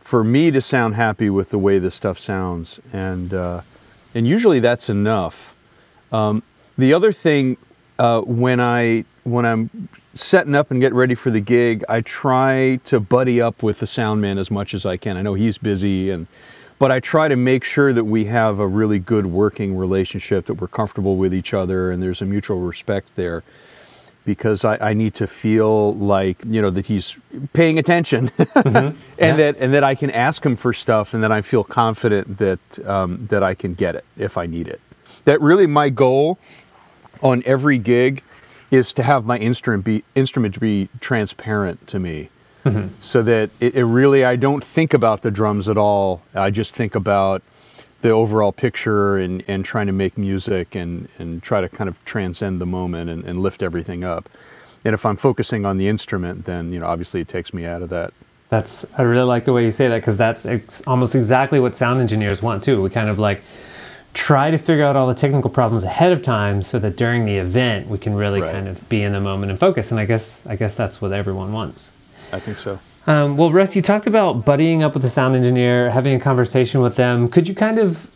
for 0.00 0.22
me 0.24 0.50
to 0.50 0.60
sound 0.60 0.94
happy 0.94 1.28
with 1.28 1.50
the 1.50 1.58
way 1.58 1.78
the 1.78 1.90
stuff 1.90 2.18
sounds, 2.18 2.80
and 2.92 3.34
uh, 3.34 3.60
and 4.14 4.26
usually 4.26 4.60
that's 4.60 4.88
enough. 4.88 5.56
Um, 6.12 6.42
the 6.78 6.92
other 6.94 7.12
thing 7.12 7.56
uh, 7.98 8.20
when 8.22 8.60
I 8.60 9.04
when 9.30 9.46
I'm 9.46 9.88
setting 10.14 10.54
up 10.54 10.70
and 10.70 10.80
getting 10.80 10.96
ready 10.96 11.14
for 11.14 11.30
the 11.30 11.40
gig, 11.40 11.84
I 11.88 12.00
try 12.00 12.80
to 12.86 13.00
buddy 13.00 13.40
up 13.40 13.62
with 13.62 13.80
the 13.80 13.86
sound 13.86 14.20
man 14.20 14.38
as 14.38 14.50
much 14.50 14.74
as 14.74 14.84
I 14.84 14.96
can. 14.96 15.16
I 15.16 15.22
know 15.22 15.34
he's 15.34 15.58
busy 15.58 16.10
and 16.10 16.26
but 16.80 16.90
I 16.90 16.98
try 16.98 17.28
to 17.28 17.36
make 17.36 17.62
sure 17.62 17.92
that 17.92 18.04
we 18.04 18.24
have 18.24 18.58
a 18.58 18.66
really 18.66 18.98
good 18.98 19.26
working 19.26 19.76
relationship, 19.76 20.46
that 20.46 20.54
we're 20.54 20.66
comfortable 20.66 21.16
with 21.16 21.34
each 21.34 21.52
other 21.52 21.90
and 21.90 22.02
there's 22.02 22.22
a 22.22 22.24
mutual 22.24 22.60
respect 22.60 23.16
there. 23.16 23.42
Because 24.24 24.64
I, 24.64 24.90
I 24.90 24.94
need 24.94 25.12
to 25.14 25.26
feel 25.26 25.94
like, 25.94 26.38
you 26.46 26.62
know, 26.62 26.70
that 26.70 26.86
he's 26.86 27.16
paying 27.52 27.78
attention 27.78 28.28
mm-hmm. 28.28 28.76
and 28.78 28.96
yeah. 29.18 29.36
that 29.36 29.56
and 29.58 29.74
that 29.74 29.84
I 29.84 29.94
can 29.94 30.10
ask 30.10 30.44
him 30.44 30.56
for 30.56 30.72
stuff 30.72 31.14
and 31.14 31.22
that 31.22 31.32
I 31.32 31.42
feel 31.42 31.64
confident 31.64 32.38
that 32.38 32.86
um, 32.86 33.26
that 33.26 33.42
I 33.42 33.54
can 33.54 33.74
get 33.74 33.94
it 33.94 34.04
if 34.16 34.38
I 34.38 34.46
need 34.46 34.68
it. 34.68 34.80
That 35.24 35.40
really 35.40 35.66
my 35.66 35.88
goal 35.88 36.38
on 37.22 37.42
every 37.44 37.78
gig 37.78 38.22
is 38.70 38.92
to 38.94 39.02
have 39.02 39.26
my 39.26 39.38
instrument 39.38 39.84
be 39.84 40.04
instrument 40.14 40.58
be 40.60 40.88
transparent 41.00 41.86
to 41.88 41.98
me, 41.98 42.28
mm-hmm. 42.64 42.88
so 43.00 43.22
that 43.22 43.50
it, 43.60 43.74
it, 43.74 43.84
really 43.84 44.24
I 44.24 44.36
don't 44.36 44.64
think 44.64 44.94
about 44.94 45.22
the 45.22 45.30
drums 45.30 45.68
at 45.68 45.76
all. 45.76 46.22
I 46.34 46.50
just 46.50 46.74
think 46.74 46.94
about 46.94 47.42
the 48.00 48.10
overall 48.10 48.52
picture 48.52 49.18
and, 49.18 49.44
and 49.46 49.64
trying 49.64 49.86
to 49.86 49.92
make 49.92 50.16
music 50.16 50.74
and, 50.74 51.08
and 51.18 51.42
try 51.42 51.60
to 51.60 51.68
kind 51.68 51.88
of 51.88 52.02
transcend 52.04 52.60
the 52.60 52.66
moment 52.66 53.10
and, 53.10 53.24
and 53.24 53.42
lift 53.42 53.62
everything 53.62 54.04
up. 54.04 54.28
And 54.84 54.94
if 54.94 55.04
I'm 55.04 55.16
focusing 55.16 55.66
on 55.66 55.76
the 55.76 55.86
instrument, 55.88 56.46
then 56.46 56.72
you 56.72 56.80
know 56.80 56.86
obviously 56.86 57.20
it 57.20 57.28
takes 57.28 57.52
me 57.52 57.66
out 57.66 57.82
of 57.82 57.90
that. 57.90 58.12
That's 58.48 58.84
I 58.98 59.02
really 59.02 59.26
like 59.26 59.44
the 59.44 59.52
way 59.52 59.64
you 59.64 59.70
say 59.70 59.88
that 59.88 59.98
because 59.98 60.16
that's 60.16 60.46
ex- 60.46 60.82
almost 60.86 61.14
exactly 61.14 61.60
what 61.60 61.76
sound 61.76 62.00
engineers 62.00 62.42
want 62.42 62.62
too. 62.62 62.82
We 62.82 62.90
kind 62.90 63.08
of 63.08 63.18
like 63.18 63.42
try 64.14 64.50
to 64.50 64.58
figure 64.58 64.84
out 64.84 64.96
all 64.96 65.06
the 65.06 65.14
technical 65.14 65.50
problems 65.50 65.84
ahead 65.84 66.12
of 66.12 66.22
time 66.22 66.62
so 66.62 66.78
that 66.78 66.96
during 66.96 67.24
the 67.24 67.36
event 67.36 67.88
we 67.88 67.98
can 67.98 68.14
really 68.14 68.40
right. 68.40 68.52
kind 68.52 68.68
of 68.68 68.88
be 68.88 69.02
in 69.02 69.12
the 69.12 69.20
moment 69.20 69.50
and 69.50 69.58
focus. 69.58 69.90
And 69.90 70.00
I 70.00 70.04
guess 70.04 70.46
I 70.46 70.56
guess 70.56 70.76
that's 70.76 71.00
what 71.00 71.12
everyone 71.12 71.52
wants. 71.52 72.32
I 72.32 72.38
think 72.38 72.56
so. 72.58 72.78
Um, 73.10 73.36
well, 73.36 73.50
Russ, 73.50 73.74
you 73.74 73.82
talked 73.82 74.06
about 74.06 74.44
buddying 74.44 74.82
up 74.82 74.94
with 74.94 75.04
a 75.04 75.08
sound 75.08 75.34
engineer, 75.34 75.90
having 75.90 76.14
a 76.14 76.20
conversation 76.20 76.80
with 76.80 76.96
them. 76.96 77.28
Could 77.28 77.48
you 77.48 77.54
kind 77.54 77.78
of 77.78 78.10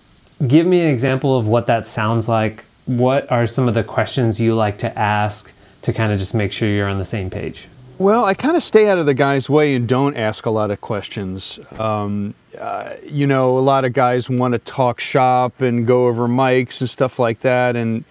give 0.47 0.67
me 0.67 0.81
an 0.81 0.91
example 0.91 1.39
of 1.39 1.47
what 1.47 1.67
that 1.67 1.87
sounds 1.87 2.29
like? 2.29 2.65
What 2.87 3.31
are 3.33 3.47
some 3.47 3.67
of 3.67 3.75
the 3.75 3.83
questions 3.83 4.39
you 4.39 4.55
like 4.55 4.79
to 4.79 4.99
ask 4.99 5.53
to 5.83 5.93
kind 5.93 6.13
of 6.13 6.19
just 6.19 6.35
make 6.35 6.53
sure 6.53 6.69
you're 6.69 6.89
on 6.89 6.99
the 6.99 7.05
same 7.05 7.31
page? 7.31 7.67
Well, 7.99 8.25
I 8.25 8.35
kind 8.35 8.57
of 8.57 8.63
stay 8.63 8.89
out 8.89 8.99
of 8.99 9.07
the 9.07 9.15
guy's 9.15 9.49
way 9.49 9.75
and 9.75 9.89
don't 9.89 10.17
ask 10.17 10.47
a 10.47 10.51
lot 10.51 10.71
of 10.71 10.81
questions. 10.81 11.59
Um, 11.79 12.35
uh, 12.59 12.97
you 13.05 13.27
know, 13.27 13.59
a 13.59 13.61
lot 13.61 13.85
of 13.85 13.93
guys 13.93 14.31
want 14.31 14.53
to 14.53 14.59
talk 14.59 15.01
shop 15.01 15.61
and 15.61 15.87
go 15.87 16.07
over 16.07 16.29
mics 16.29 16.81
and 16.81 16.89
stuff 16.89 17.19
like 17.19 17.41
that. 17.41 17.77
And 17.77 18.05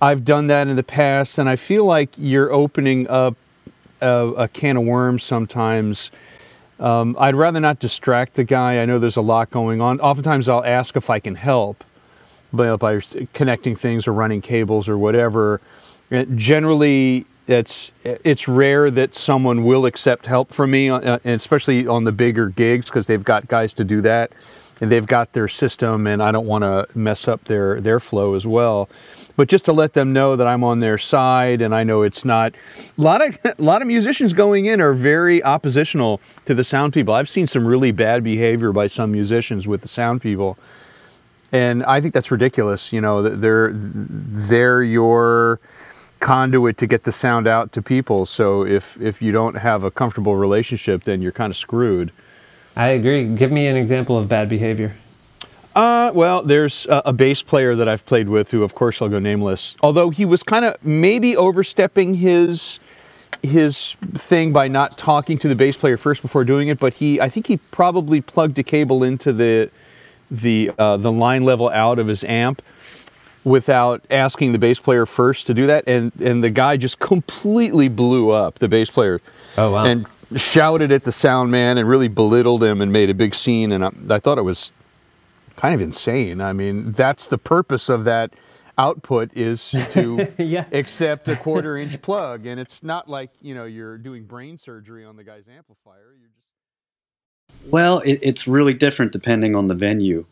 I've 0.00 0.24
done 0.24 0.48
that 0.48 0.68
in 0.68 0.76
the 0.76 0.82
past, 0.82 1.38
and 1.38 1.48
I 1.48 1.56
feel 1.56 1.84
like 1.84 2.10
you're 2.16 2.52
opening 2.52 3.08
up 3.08 3.36
a, 4.00 4.28
a 4.36 4.48
can 4.48 4.76
of 4.76 4.84
worms 4.84 5.22
sometimes. 5.22 6.10
Um, 6.78 7.16
I'd 7.18 7.34
rather 7.34 7.60
not 7.60 7.78
distract 7.78 8.34
the 8.34 8.44
guy. 8.44 8.82
I 8.82 8.84
know 8.84 8.98
there's 8.98 9.16
a 9.16 9.22
lot 9.22 9.50
going 9.50 9.80
on. 9.80 10.00
Oftentimes, 10.00 10.48
I'll 10.48 10.64
ask 10.64 10.96
if 10.96 11.08
I 11.08 11.20
can 11.20 11.34
help 11.34 11.82
by, 12.52 12.76
by 12.76 13.00
connecting 13.32 13.74
things 13.74 14.06
or 14.06 14.12
running 14.12 14.42
cables 14.42 14.88
or 14.88 14.98
whatever. 14.98 15.60
And 16.10 16.38
generally, 16.38 17.24
it's 17.46 17.92
it's 18.04 18.48
rare 18.48 18.90
that 18.90 19.14
someone 19.14 19.64
will 19.64 19.86
accept 19.86 20.26
help 20.26 20.50
from 20.50 20.72
me, 20.72 20.90
uh, 20.90 21.18
especially 21.24 21.86
on 21.86 22.04
the 22.04 22.12
bigger 22.12 22.48
gigs 22.48 22.86
because 22.86 23.06
they've 23.06 23.22
got 23.22 23.46
guys 23.46 23.72
to 23.74 23.84
do 23.84 24.00
that, 24.00 24.32
and 24.80 24.90
they've 24.90 25.06
got 25.06 25.32
their 25.32 25.48
system, 25.48 26.06
and 26.06 26.22
I 26.22 26.32
don't 26.32 26.46
want 26.46 26.62
to 26.62 26.86
mess 26.98 27.28
up 27.28 27.44
their 27.44 27.80
their 27.80 28.00
flow 28.00 28.34
as 28.34 28.46
well. 28.46 28.88
But 29.36 29.48
just 29.48 29.66
to 29.66 29.72
let 29.72 29.92
them 29.92 30.14
know 30.14 30.34
that 30.34 30.46
I'm 30.46 30.64
on 30.64 30.80
their 30.80 30.96
side, 30.96 31.60
and 31.60 31.74
I 31.74 31.84
know 31.84 32.02
it's 32.02 32.24
not 32.24 32.54
a 32.98 33.00
lot 33.00 33.26
of 33.26 33.38
a 33.44 33.62
lot 33.62 33.80
of 33.80 33.88
musicians 33.88 34.32
going 34.32 34.66
in 34.66 34.80
are 34.80 34.94
very 34.94 35.42
oppositional 35.42 36.20
to 36.46 36.54
the 36.54 36.64
sound 36.64 36.94
people. 36.94 37.14
I've 37.14 37.28
seen 37.28 37.46
some 37.46 37.66
really 37.66 37.92
bad 37.92 38.24
behavior 38.24 38.72
by 38.72 38.88
some 38.88 39.12
musicians 39.12 39.68
with 39.68 39.82
the 39.82 39.88
sound 39.88 40.20
people, 40.20 40.58
and 41.52 41.84
I 41.84 42.00
think 42.00 42.12
that's 42.12 42.32
ridiculous. 42.32 42.92
You 42.92 43.00
know, 43.00 43.22
they're 43.22 43.70
they're 43.72 44.82
your 44.82 45.60
conduit 46.20 46.78
to 46.78 46.86
get 46.86 47.04
the 47.04 47.12
sound 47.12 47.46
out 47.46 47.72
to 47.72 47.82
people. 47.82 48.26
So 48.26 48.64
if 48.64 49.00
if 49.00 49.22
you 49.22 49.32
don't 49.32 49.56
have 49.56 49.84
a 49.84 49.90
comfortable 49.90 50.36
relationship, 50.36 51.04
then 51.04 51.22
you're 51.22 51.32
kind 51.32 51.50
of 51.50 51.56
screwed. 51.56 52.12
I 52.76 52.88
agree. 52.88 53.24
Give 53.24 53.50
me 53.50 53.66
an 53.66 53.76
example 53.76 54.18
of 54.18 54.28
bad 54.28 54.48
behavior. 54.48 54.94
Uh, 55.74 56.10
well, 56.14 56.42
there's 56.42 56.86
a, 56.86 57.02
a, 57.06 57.12
bass 57.12 57.42
player 57.42 57.74
that 57.74 57.86
I've 57.86 58.06
played 58.06 58.30
with 58.30 58.50
who, 58.50 58.62
of 58.62 58.74
course, 58.74 59.02
I'll 59.02 59.10
go 59.10 59.18
nameless. 59.18 59.76
Although 59.82 60.08
he 60.08 60.24
was 60.24 60.42
kind 60.42 60.64
of 60.64 60.82
maybe 60.82 61.36
overstepping 61.36 62.14
his 62.14 62.78
his 63.42 63.92
thing 64.14 64.52
by 64.52 64.68
not 64.68 64.96
talking 64.96 65.36
to 65.38 65.48
the 65.48 65.54
bass 65.54 65.76
player 65.76 65.98
first 65.98 66.22
before 66.22 66.44
doing 66.44 66.68
it, 66.68 66.78
but 66.78 66.94
he 66.94 67.20
I 67.20 67.28
think 67.28 67.46
he 67.46 67.58
probably 67.70 68.22
plugged 68.22 68.58
a 68.58 68.62
cable 68.62 69.04
into 69.04 69.34
the 69.34 69.70
the 70.30 70.70
uh, 70.78 70.96
the 70.96 71.12
line 71.12 71.44
level 71.44 71.68
out 71.68 71.98
of 71.98 72.06
his 72.06 72.24
amp 72.24 72.62
without 73.46 74.04
asking 74.10 74.50
the 74.50 74.58
bass 74.58 74.80
player 74.80 75.06
first 75.06 75.46
to 75.46 75.54
do 75.54 75.66
that, 75.68 75.84
and 75.86 76.12
and 76.20 76.42
the 76.42 76.50
guy 76.50 76.76
just 76.76 76.98
completely 76.98 77.88
blew 77.88 78.30
up 78.30 78.58
the 78.58 78.68
bass 78.68 78.90
player. 78.90 79.20
Oh 79.56 79.72
wow! 79.72 79.84
And 79.84 80.06
shouted 80.36 80.90
at 80.90 81.04
the 81.04 81.12
sound 81.12 81.52
man 81.52 81.78
and 81.78 81.88
really 81.88 82.08
belittled 82.08 82.62
him 82.62 82.82
and 82.82 82.92
made 82.92 83.08
a 83.08 83.14
big 83.14 83.34
scene. 83.34 83.70
And 83.70 83.84
I, 83.84 83.90
I 84.10 84.18
thought 84.18 84.38
it 84.38 84.42
was 84.42 84.72
kind 85.54 85.72
of 85.72 85.80
insane. 85.80 86.40
I 86.40 86.52
mean, 86.52 86.92
that's 86.92 87.28
the 87.28 87.38
purpose 87.38 87.88
of 87.88 88.04
that 88.04 88.34
output 88.76 89.30
is 89.34 89.70
to 89.92 90.26
yeah. 90.38 90.64
accept 90.72 91.28
a 91.28 91.36
quarter 91.36 91.76
inch 91.78 92.02
plug 92.02 92.44
and 92.44 92.60
it's 92.60 92.82
not 92.82 93.08
like 93.08 93.30
you 93.40 93.54
know 93.54 93.64
you're 93.64 93.96
doing 93.96 94.24
brain 94.24 94.58
surgery 94.58 95.02
on 95.02 95.16
the 95.16 95.24
guy's 95.24 95.48
amplifier 95.48 96.14
you're 96.20 96.28
just 96.28 97.72
well 97.72 98.00
it, 98.00 98.18
it's 98.20 98.46
really 98.46 98.74
different 98.74 99.12
depending 99.12 99.56
on 99.56 99.68
the 99.68 99.74
venue 99.74 100.26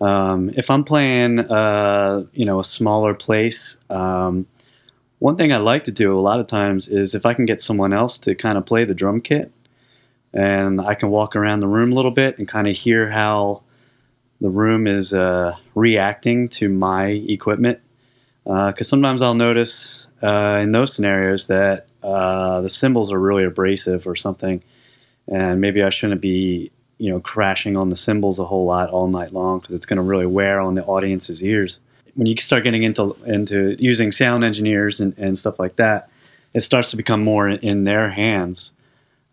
um, 0.00 0.50
if 0.56 0.70
I'm 0.70 0.84
playing, 0.84 1.40
uh, 1.40 2.24
you 2.32 2.44
know, 2.44 2.60
a 2.60 2.64
smaller 2.64 3.14
place, 3.14 3.78
um, 3.90 4.46
one 5.18 5.36
thing 5.36 5.52
I 5.52 5.56
like 5.56 5.84
to 5.84 5.92
do 5.92 6.16
a 6.16 6.20
lot 6.20 6.38
of 6.38 6.46
times 6.46 6.88
is 6.88 7.14
if 7.14 7.26
I 7.26 7.34
can 7.34 7.44
get 7.44 7.60
someone 7.60 7.92
else 7.92 8.18
to 8.20 8.34
kind 8.34 8.56
of 8.56 8.66
play 8.66 8.84
the 8.84 8.94
drum 8.94 9.20
kit, 9.20 9.52
and 10.32 10.80
I 10.80 10.94
can 10.94 11.08
walk 11.08 11.34
around 11.34 11.60
the 11.60 11.66
room 11.66 11.92
a 11.92 11.94
little 11.94 12.10
bit 12.10 12.38
and 12.38 12.46
kind 12.46 12.68
of 12.68 12.76
hear 12.76 13.10
how 13.10 13.62
the 14.40 14.50
room 14.50 14.86
is 14.86 15.12
uh, 15.12 15.56
reacting 15.74 16.48
to 16.50 16.68
my 16.68 17.06
equipment. 17.06 17.80
Because 18.44 18.86
uh, 18.86 18.90
sometimes 18.90 19.20
I'll 19.20 19.34
notice 19.34 20.06
uh, 20.22 20.60
in 20.62 20.72
those 20.72 20.94
scenarios 20.94 21.48
that 21.48 21.88
uh, 22.02 22.60
the 22.60 22.68
cymbals 22.68 23.12
are 23.12 23.18
really 23.18 23.44
abrasive 23.44 24.06
or 24.06 24.16
something, 24.16 24.62
and 25.26 25.60
maybe 25.60 25.82
I 25.82 25.90
shouldn't 25.90 26.20
be 26.20 26.70
you 26.98 27.10
know 27.10 27.20
crashing 27.20 27.76
on 27.76 27.88
the 27.88 27.96
cymbals 27.96 28.38
a 28.38 28.44
whole 28.44 28.66
lot 28.66 28.90
all 28.90 29.08
night 29.08 29.32
long 29.32 29.60
because 29.60 29.74
it's 29.74 29.86
going 29.86 29.96
to 29.96 30.02
really 30.02 30.26
wear 30.26 30.60
on 30.60 30.74
the 30.74 30.84
audience's 30.84 31.42
ears. 31.42 31.80
When 32.14 32.26
you 32.26 32.36
start 32.36 32.64
getting 32.64 32.82
into 32.82 33.16
into 33.26 33.76
using 33.78 34.12
sound 34.12 34.44
engineers 34.44 35.00
and, 35.00 35.16
and 35.18 35.38
stuff 35.38 35.58
like 35.58 35.76
that, 35.76 36.10
it 36.54 36.60
starts 36.60 36.90
to 36.90 36.96
become 36.96 37.22
more 37.22 37.48
in, 37.48 37.58
in 37.60 37.84
their 37.84 38.10
hands. 38.10 38.72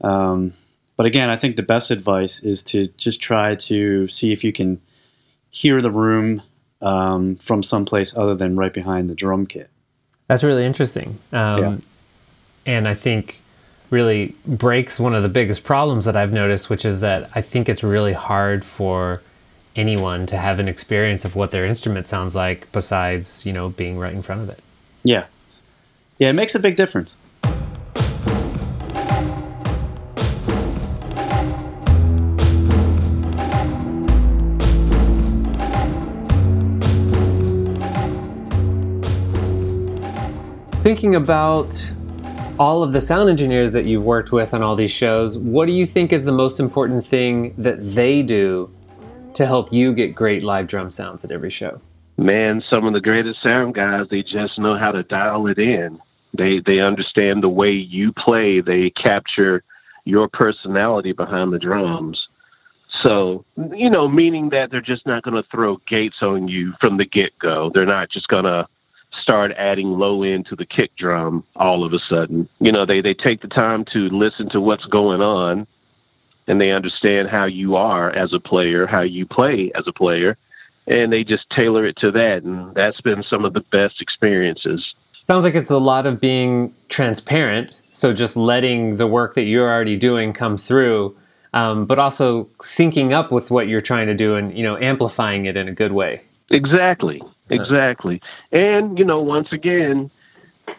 Um, 0.01 0.53
but 0.97 1.05
again, 1.05 1.29
I 1.29 1.35
think 1.35 1.55
the 1.55 1.63
best 1.63 1.91
advice 1.91 2.39
is 2.39 2.63
to 2.63 2.87
just 2.97 3.21
try 3.21 3.55
to 3.55 4.07
see 4.07 4.31
if 4.31 4.43
you 4.43 4.53
can 4.53 4.79
hear 5.49 5.81
the 5.81 5.91
room 5.91 6.41
um, 6.81 7.35
from 7.37 7.63
someplace 7.63 8.15
other 8.15 8.35
than 8.35 8.55
right 8.55 8.73
behind 8.73 9.09
the 9.09 9.15
drum 9.15 9.47
kit. 9.47 9.69
That's 10.27 10.43
really 10.43 10.65
interesting. 10.65 11.17
Um, 11.31 11.61
yeah. 11.61 11.77
And 12.65 12.87
I 12.87 12.93
think 12.93 13.41
really 13.89 14.35
breaks 14.45 14.99
one 14.99 15.13
of 15.13 15.23
the 15.23 15.29
biggest 15.29 15.63
problems 15.63 16.05
that 16.05 16.15
I've 16.15 16.33
noticed, 16.33 16.69
which 16.69 16.85
is 16.85 17.01
that 17.01 17.29
I 17.35 17.41
think 17.41 17.69
it's 17.69 17.83
really 17.83 18.13
hard 18.13 18.65
for 18.65 19.21
anyone 19.75 20.25
to 20.27 20.37
have 20.37 20.59
an 20.59 20.67
experience 20.67 21.25
of 21.25 21.35
what 21.35 21.51
their 21.51 21.65
instrument 21.65 22.07
sounds 22.07 22.35
like 22.35 22.71
besides, 22.71 23.45
you 23.45 23.53
know, 23.53 23.69
being 23.69 23.97
right 23.97 24.13
in 24.13 24.21
front 24.21 24.41
of 24.41 24.49
it. 24.49 24.61
Yeah. 25.03 25.25
Yeah, 26.17 26.29
it 26.29 26.33
makes 26.33 26.55
a 26.55 26.59
big 26.59 26.75
difference. 26.75 27.15
Thinking 40.81 41.15
about 41.15 41.94
all 42.57 42.83
of 42.83 42.93
the 42.93 43.01
sound 43.01 43.29
engineers 43.29 43.71
that 43.73 43.85
you've 43.85 44.05
worked 44.05 44.31
with 44.31 44.53
on 44.53 44.61
all 44.61 44.75
these 44.75 44.91
shows, 44.91 45.37
what 45.37 45.67
do 45.67 45.73
you 45.73 45.85
think 45.85 46.13
is 46.13 46.25
the 46.25 46.31
most 46.31 46.59
important 46.59 47.05
thing 47.05 47.53
that 47.57 47.77
they 47.95 48.23
do 48.23 48.69
to 49.33 49.45
help 49.45 49.71
you 49.73 49.93
get 49.93 50.15
great 50.15 50.43
live 50.43 50.67
drum 50.67 50.89
sounds 50.89 51.25
at 51.25 51.31
every 51.31 51.49
show? 51.49 51.81
Man, 52.17 52.63
some 52.69 52.85
of 52.85 52.93
the 52.93 53.01
greatest 53.01 53.41
sound 53.43 53.75
guys, 53.75 54.07
they 54.09 54.23
just 54.23 54.57
know 54.57 54.77
how 54.77 54.91
to 54.91 55.03
dial 55.03 55.47
it 55.47 55.59
in. 55.59 55.99
They 56.33 56.59
they 56.65 56.79
understand 56.79 57.43
the 57.43 57.49
way 57.49 57.71
you 57.71 58.13
play. 58.13 58.61
They 58.61 58.89
capture 58.89 59.63
your 60.05 60.27
personality 60.29 61.11
behind 61.11 61.51
the 61.51 61.59
drums. 61.59 62.27
So, 63.03 63.43
you 63.73 63.89
know, 63.89 64.07
meaning 64.07 64.49
that 64.49 64.71
they're 64.71 64.79
just 64.79 65.05
not 65.05 65.23
going 65.23 65.35
to 65.35 65.47
throw 65.49 65.77
gates 65.87 66.17
on 66.21 66.47
you 66.47 66.73
from 66.79 66.97
the 66.97 67.05
get 67.05 67.37
go. 67.39 67.69
They're 67.73 67.85
not 67.85 68.09
just 68.09 68.29
going 68.29 68.45
to 68.45 68.67
start 69.21 69.51
adding 69.57 69.91
low 69.91 70.23
end 70.23 70.45
to 70.47 70.55
the 70.55 70.65
kick 70.65 70.95
drum 70.95 71.43
all 71.55 71.83
of 71.83 71.93
a 71.93 71.99
sudden. 72.09 72.47
You 72.59 72.71
know, 72.71 72.85
they, 72.85 73.01
they 73.01 73.13
take 73.13 73.41
the 73.41 73.47
time 73.47 73.85
to 73.93 74.09
listen 74.09 74.49
to 74.49 74.61
what's 74.61 74.85
going 74.85 75.21
on 75.21 75.67
and 76.47 76.61
they 76.61 76.71
understand 76.71 77.29
how 77.29 77.45
you 77.45 77.75
are 77.75 78.11
as 78.11 78.33
a 78.33 78.39
player, 78.39 78.85
how 78.85 79.01
you 79.01 79.25
play 79.25 79.71
as 79.75 79.87
a 79.87 79.93
player, 79.93 80.37
and 80.87 81.11
they 81.11 81.23
just 81.23 81.49
tailor 81.49 81.85
it 81.85 81.97
to 81.97 82.11
that. 82.11 82.43
And 82.43 82.73
that's 82.75 83.01
been 83.01 83.23
some 83.23 83.45
of 83.45 83.53
the 83.53 83.61
best 83.71 84.01
experiences. 84.01 84.93
Sounds 85.21 85.43
like 85.43 85.55
it's 85.55 85.71
a 85.71 85.79
lot 85.79 86.05
of 86.05 86.21
being 86.21 86.73
transparent. 86.89 87.79
So 87.91 88.13
just 88.13 88.37
letting 88.37 88.97
the 88.97 89.07
work 89.07 89.33
that 89.33 89.43
you're 89.43 89.67
already 89.67 89.97
doing 89.97 90.33
come 90.33 90.55
through, 90.55 91.17
um, 91.53 91.87
but 91.87 91.97
also 91.97 92.45
syncing 92.61 93.11
up 93.11 93.31
with 93.31 93.49
what 93.49 93.67
you're 93.67 93.81
trying 93.81 94.05
to 94.07 94.13
do 94.13 94.35
and, 94.35 94.55
you 94.55 94.63
know, 94.63 94.77
amplifying 94.77 95.45
it 95.45 95.57
in 95.57 95.67
a 95.67 95.73
good 95.73 95.93
way. 95.93 96.19
Exactly. 96.51 97.23
Exactly. 97.49 98.21
And, 98.51 98.97
you 98.97 99.05
know, 99.05 99.21
once 99.21 99.49
again, 99.51 100.09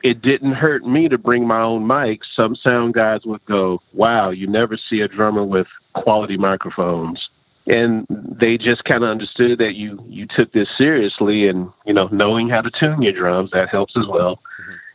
it 0.03 0.21
didn't 0.21 0.53
hurt 0.53 0.85
me 0.85 1.09
to 1.09 1.19
bring 1.19 1.47
my 1.47 1.61
own 1.61 1.87
mic. 1.87 2.21
Some 2.35 2.57
sound 2.57 2.95
guys 2.95 3.21
would 3.25 3.45
go, 3.45 3.81
"Wow, 3.93 4.31
you 4.31 4.47
never 4.47 4.77
see 4.77 5.01
a 5.01 5.09
drummer 5.09 5.45
with 5.45 5.69
quality 5.95 6.37
microphones." 6.37 7.29
And 7.69 8.07
they 8.09 8.59
just 8.59 8.85
kind 8.85 9.03
of 9.03 9.11
understood 9.11 9.59
that 9.59 9.75
you 9.75 10.05
you 10.09 10.27
took 10.27 10.53
this 10.53 10.69
seriously, 10.77 11.49
and 11.49 11.71
you 11.85 11.93
know, 11.93 12.09
knowing 12.13 12.49
how 12.49 12.63
to 12.63 12.71
tune 12.71 13.03
your 13.03 13.13
drums 13.13 13.51
that 13.53 13.69
helps 13.69 13.97
as 13.97 14.07
well. 14.07 14.41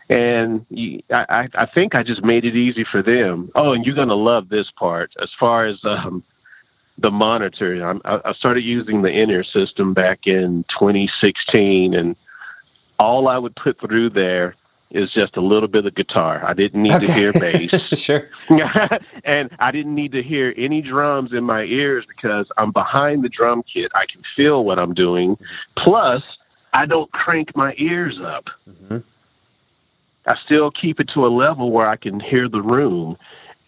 And 0.10 0.66
you, 0.70 1.02
I, 1.14 1.48
I 1.56 1.66
think 1.66 1.96
I 1.96 2.04
just 2.04 2.24
made 2.24 2.44
it 2.44 2.56
easy 2.56 2.86
for 2.90 3.02
them. 3.02 3.50
Oh, 3.56 3.72
and 3.72 3.86
you're 3.86 3.96
gonna 3.96 4.14
love 4.14 4.50
this 4.50 4.70
part. 4.78 5.12
As 5.22 5.30
far 5.40 5.66
as 5.66 5.78
um, 5.84 6.24
the 6.98 7.12
monitor, 7.12 7.84
I'm, 7.88 8.02
I 8.06 8.34
started 8.34 8.64
using 8.64 9.02
the 9.02 9.12
Inner 9.12 9.44
system 9.44 9.94
back 9.94 10.22
in 10.28 10.64
2016, 10.80 11.94
and 11.94 12.16
all 13.00 13.28
I 13.28 13.38
would 13.38 13.56
put 13.56 13.80
through 13.80 14.12
there 14.12 14.56
is 14.92 15.10
just 15.14 15.38
a 15.38 15.42
little 15.42 15.70
bit 15.70 15.86
of 15.86 15.96
guitar. 15.96 16.44
I 16.46 16.54
didn't 16.54 16.84
need 16.84 16.94
Okay. 16.94 17.06
to 17.08 17.14
hear 17.14 17.34
bass. 17.40 17.98
sure. 18.00 18.30
and 19.24 19.50
I 19.60 19.72
didn't 19.72 19.96
need 19.96 20.12
to 20.12 20.22
hear 20.22 20.54
any 20.58 20.82
drums 20.82 21.32
in 21.34 21.44
my 21.46 21.64
ears 21.64 22.06
because 22.08 22.48
I'm 22.58 22.72
behind 22.72 23.24
the 23.24 23.30
drum 23.30 23.64
kit. 23.74 23.92
I 23.96 24.06
can 24.12 24.22
feel 24.36 24.66
what 24.66 24.78
I'm 24.80 24.94
doing. 24.94 25.38
Plus, 25.78 26.22
I 26.74 26.86
don't 26.86 27.12
crank 27.14 27.56
my 27.56 27.74
ears 27.78 28.20
up. 28.22 28.46
Mm-hmm. 28.70 28.98
I 30.28 30.36
still 30.46 30.70
keep 30.72 31.00
it 31.00 31.10
to 31.14 31.26
a 31.26 31.30
level 31.30 31.72
where 31.72 31.88
I 31.88 31.96
can 31.96 32.20
hear 32.20 32.48
the 32.50 32.62
room. 32.62 33.18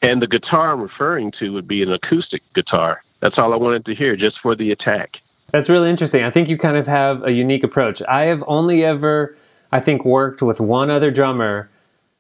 And 0.06 0.22
the 0.22 0.28
guitar 0.28 0.74
I'm 0.74 0.82
referring 0.82 1.32
to 1.40 1.54
would 1.54 1.68
be 1.68 1.82
an 1.82 1.92
acoustic 1.92 2.42
guitar. 2.54 3.02
That's 3.24 3.38
all 3.38 3.54
I 3.54 3.56
wanted 3.56 3.86
to 3.86 3.96
hear, 3.96 4.18
just 4.18 4.40
for 4.42 4.54
the 4.54 4.72
attack. 4.72 5.18
That's 5.54 5.70
really 5.70 5.90
interesting. 5.90 6.24
I 6.24 6.30
think 6.30 6.50
you 6.50 6.58
kind 6.58 6.76
of 6.76 6.88
have 6.88 7.24
a 7.24 7.32
unique 7.32 7.64
approach. 7.64 8.02
I 8.10 8.24
have 8.24 8.44
only 8.48 8.84
ever, 8.84 9.38
I 9.72 9.80
think, 9.80 10.04
worked 10.04 10.42
with 10.42 10.60
one 10.60 10.90
other 10.90 11.10
drummer 11.10 11.70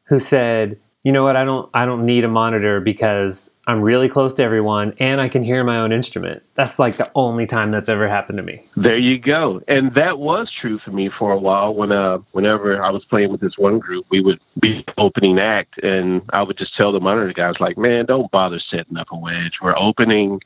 who 0.05 0.17
said, 0.17 0.79
"You 1.03 1.11
know 1.11 1.23
what? 1.23 1.35
I 1.35 1.43
don't, 1.43 1.69
I 1.73 1.85
don't 1.85 2.05
need 2.05 2.23
a 2.23 2.29
monitor 2.29 2.79
because 2.79 3.51
I'm 3.67 3.81
really 3.81 4.07
close 4.07 4.33
to 4.35 4.43
everyone 4.43 4.93
and 4.99 5.19
I 5.19 5.27
can 5.27 5.43
hear 5.43 5.63
my 5.63 5.77
own 5.77 5.91
instrument." 5.91 6.43
That's 6.53 6.79
like 6.79 6.95
the 6.95 7.11
only 7.15 7.47
time 7.47 7.71
that's 7.71 7.89
ever 7.89 8.07
happened 8.07 8.37
to 8.37 8.43
me. 8.43 8.61
There 8.77 8.97
you 8.97 9.17
go. 9.17 9.61
And 9.67 9.93
that 9.95 10.19
was 10.19 10.49
true 10.61 10.79
for 10.79 10.91
me 10.91 11.09
for 11.09 11.33
a 11.33 11.39
while 11.39 11.73
when 11.73 11.91
uh 11.91 12.19
whenever 12.31 12.81
I 12.81 12.91
was 12.91 13.03
playing 13.05 13.31
with 13.31 13.41
this 13.41 13.57
one 13.57 13.79
group, 13.79 14.05
we 14.09 14.21
would 14.21 14.39
be 14.61 14.85
opening 14.97 15.39
act 15.39 15.83
and 15.83 16.21
I 16.31 16.43
would 16.43 16.57
just 16.57 16.77
tell 16.77 16.93
the 16.93 16.99
monitor 17.01 17.33
guys 17.33 17.55
like, 17.59 17.77
Man, 17.77 18.05
don't 18.05 18.31
bother 18.31 18.59
setting 18.59 18.95
up 18.95 19.07
a 19.11 19.17
wedge. 19.17 19.53
We're 19.61 19.77
opening, 19.77 20.39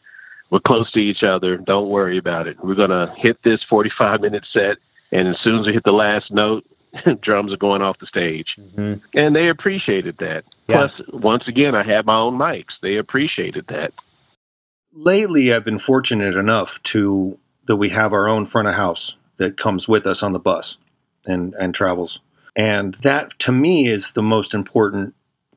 we're 0.50 0.60
close 0.60 0.92
to 0.92 1.00
each 1.00 1.24
other, 1.24 1.58
don't 1.58 1.90
worry 1.90 2.18
about 2.18 2.48
it. 2.48 2.58
We're 2.64 2.76
gonna 2.76 3.14
hit 3.18 3.38
this 3.44 3.60
forty 3.70 3.92
five 3.98 4.22
minute 4.22 4.46
set 4.52 4.78
and 5.12 5.28
as 5.28 5.38
soon 5.44 5.60
as 5.60 5.68
we 5.68 5.74
hit 5.74 5.84
the 5.84 5.92
last 5.92 6.32
note, 6.32 6.66
drums 7.22 7.54
are 7.54 7.58
going 7.58 7.82
off 7.82 8.00
the 8.00 8.08
stage. 8.08 8.56
And 9.14 9.36
they 9.36 9.50
appreciated 9.50 10.18
that. 10.20 10.44
Yeah. 10.68 10.88
Plus 10.88 10.92
once 11.14 11.48
again 11.48 11.76
I 11.76 11.84
had 11.84 12.06
my 12.06 12.18
own 12.18 12.38
mics. 12.38 12.74
They 12.82 12.98
appreciated 12.98 13.66
that. 13.68 13.94
lately 14.94 15.54
I've 15.54 15.66
been 15.66 15.80
fortunate 15.80 16.36
enough 16.36 16.82
to 16.84 17.38
that 17.68 17.76
we 17.76 17.90
have 17.90 18.14
our 18.14 18.28
own 18.28 18.46
front 18.46 18.68
of 18.68 18.76
house 18.76 19.16
that 19.38 19.58
comes 19.58 19.88
with 19.88 20.08
us 20.08 20.24
on 20.24 20.34
the 20.34 20.40
bus 20.40 20.78
and 21.26 21.54
and 21.56 21.74
travels. 21.74 22.20
And 22.56 22.96
that 22.96 23.38
to 23.40 23.52
me 23.52 23.88
is 23.88 24.12
the 24.12 24.24
most 24.24 24.54
important 24.54 25.14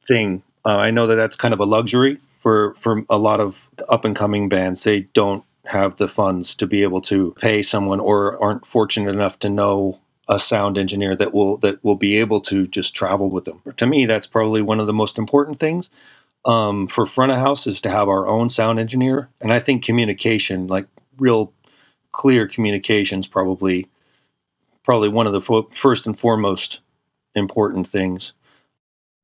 thing. 0.07 0.42
Uh, 0.64 0.76
I 0.76 0.90
know 0.90 1.07
that 1.07 1.14
that's 1.14 1.37
kind 1.37 1.55
of 1.55 1.61
a 1.61 1.64
luxury 1.64 2.20
for 2.40 2.74
for 2.74 3.05
a 3.09 3.18
lot 3.18 3.38
of 3.38 3.68
up 3.88 4.05
and 4.05 4.16
coming 4.16 4.48
bands. 4.48 4.83
They 4.83 5.03
don't 5.12 5.44
have 5.66 5.96
the 5.96 6.09
funds 6.09 6.55
to 6.57 6.66
be 6.66 6.83
able 6.83 7.00
to 7.03 7.33
pay 7.38 7.62
someone 7.62 8.00
or 8.00 8.42
aren't 8.42 8.66
fortunate 8.66 9.11
enough 9.11 9.38
to 9.38 9.48
know 9.48 10.00
a 10.29 10.38
sound 10.38 10.79
engineer 10.79 11.14
that 11.14 11.33
will 11.33 11.59
that 11.59 11.85
will 11.85 11.96
be 11.96 12.16
able 12.16 12.40
to 12.40 12.66
just 12.66 12.94
travel 12.94 13.31
with 13.31 13.44
them. 13.44 13.62
To 13.76 13.87
me, 13.87 14.07
that's 14.07 14.26
probably 14.26 14.62
one 14.62 14.81
of 14.81 14.87
the 14.88 14.92
most 14.92 15.18
important 15.18 15.61
things 15.61 15.90
um, 16.44 16.87
for 16.87 17.07
front 17.07 17.33
of 17.33 17.38
house 17.38 17.66
is 17.66 17.81
to 17.83 17.90
have 17.90 18.09
our 18.09 18.26
own 18.26 18.50
sound 18.50 18.79
engineer, 18.79 19.29
and 19.40 19.53
I 19.53 19.59
think 19.59 19.85
communication, 19.85 20.66
like 20.66 20.87
real 21.18 21.53
clear 22.12 22.46
communications, 22.46 23.26
probably 23.26 23.88
probably 24.83 25.09
one 25.09 25.26
of 25.26 25.33
the 25.33 25.40
fo- 25.40 25.68
first 25.68 26.07
and 26.07 26.18
foremost 26.18 26.81
important 27.35 27.87
things. 27.87 28.33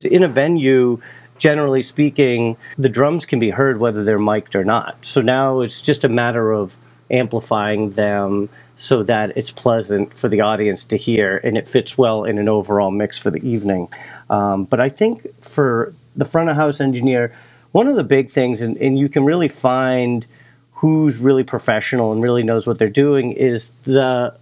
in 0.03 0.21
a 0.21 0.27
venue 0.27 1.01
generally 1.37 1.83
speaking 1.83 2.57
the 2.77 2.89
drums 2.89 3.25
can 3.25 3.39
be 3.39 3.49
heard 3.49 3.79
whether 3.79 4.03
they're 4.03 4.19
mic'd 4.19 4.55
or 4.55 4.63
not. 4.63 4.97
So 5.03 5.21
now 5.21 5.61
it's 5.61 5.81
just 5.81 6.03
a 6.03 6.09
matter 6.09 6.51
of 6.51 6.75
amplifying 7.09 7.91
them 7.91 8.49
so 8.77 9.01
that 9.03 9.35
it's 9.35 9.51
pleasant 9.51 10.13
for 10.13 10.29
the 10.29 10.41
audience 10.41 10.83
to 10.85 10.97
hear 10.97 11.37
and 11.43 11.57
it 11.57 11.67
fits 11.67 11.97
well 11.97 12.23
in 12.23 12.37
an 12.37 12.47
overall 12.47 12.91
mix 12.91 13.17
for 13.17 13.31
the 13.31 13.45
evening. 13.47 13.87
Um, 14.29 14.65
but 14.65 14.79
i 14.79 14.89
think 14.89 15.25
for 15.41 15.93
the 16.15 16.25
front 16.25 16.49
of 16.49 16.55
house 16.55 16.81
engineer 16.81 17.33
one 17.71 17.87
of 17.87 17.95
the 17.95 18.03
big 18.03 18.29
things 18.29 18.61
and, 18.61 18.77
and 18.77 18.97
you 18.97 19.07
can 19.07 19.23
really 19.23 19.47
find 19.47 20.25
who's 20.73 21.19
really 21.19 21.43
professional 21.43 22.11
and 22.11 22.21
really 22.21 22.43
knows 22.43 22.67
what 22.67 22.77
they're 22.77 22.89
doing 22.89 23.31
is 23.31 23.71
the 23.83 24.35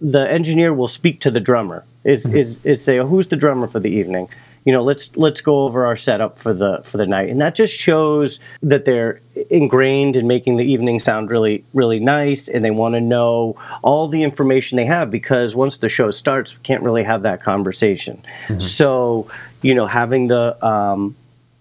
the 0.00 0.30
engineer 0.30 0.74
will 0.74 0.88
speak 0.88 1.20
to 1.20 1.30
the 1.30 1.40
drummer 1.40 1.84
is 2.04 2.26
is 2.26 2.64
is 2.64 2.82
say 2.82 2.98
oh, 2.98 3.06
who's 3.06 3.28
the 3.28 3.36
drummer 3.36 3.66
for 3.66 3.80
the 3.80 3.90
evening 3.90 4.28
you 4.66 4.72
know 4.72 4.82
let's 4.82 5.16
let's 5.16 5.40
go 5.40 5.64
over 5.64 5.86
our 5.86 5.96
setup 5.96 6.38
for 6.38 6.52
the 6.52 6.82
for 6.84 6.98
the 6.98 7.06
night. 7.06 7.30
And 7.30 7.40
that 7.40 7.54
just 7.54 7.72
shows 7.72 8.40
that 8.62 8.84
they're 8.84 9.20
ingrained 9.48 10.16
in 10.16 10.26
making 10.26 10.56
the 10.56 10.64
evening 10.64 10.98
sound 10.98 11.30
really 11.30 11.64
really 11.72 12.00
nice. 12.00 12.48
And 12.48 12.64
they 12.64 12.72
want 12.72 12.96
to 12.96 13.00
know 13.00 13.56
all 13.82 14.08
the 14.08 14.24
information 14.24 14.76
they 14.76 14.84
have 14.84 15.10
because 15.10 15.54
once 15.54 15.78
the 15.78 15.88
show 15.88 16.10
starts 16.10 16.54
we 16.54 16.62
can't 16.62 16.82
really 16.82 17.04
have 17.04 17.22
that 17.22 17.42
conversation. 17.42 18.22
So 18.60 19.30
you 19.62 19.74
know 19.74 19.86
having 19.86 20.26
the 20.26 20.62
um, 20.66 21.14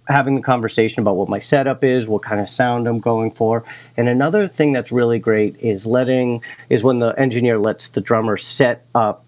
having 0.08 0.36
the 0.36 0.42
conversation 0.42 1.02
about 1.02 1.16
what 1.16 1.30
my 1.30 1.40
setup 1.40 1.84
is, 1.84 2.08
what 2.08 2.24
kind 2.24 2.42
of 2.42 2.50
sound 2.50 2.88
I'm 2.88 3.00
going 3.00 3.32
for. 3.32 3.64
And 3.98 4.10
another 4.10 4.48
thing 4.48 4.72
that's 4.72 4.92
really 4.92 5.20
great 5.20 5.58
is 5.60 5.86
letting 5.86 6.42
is 6.70 6.84
when 6.84 7.00
the 7.00 7.10
engineer 7.20 7.60
lets 7.60 7.90
the 7.90 8.02
drummer 8.02 8.38
set 8.38 8.86
up 8.96 9.26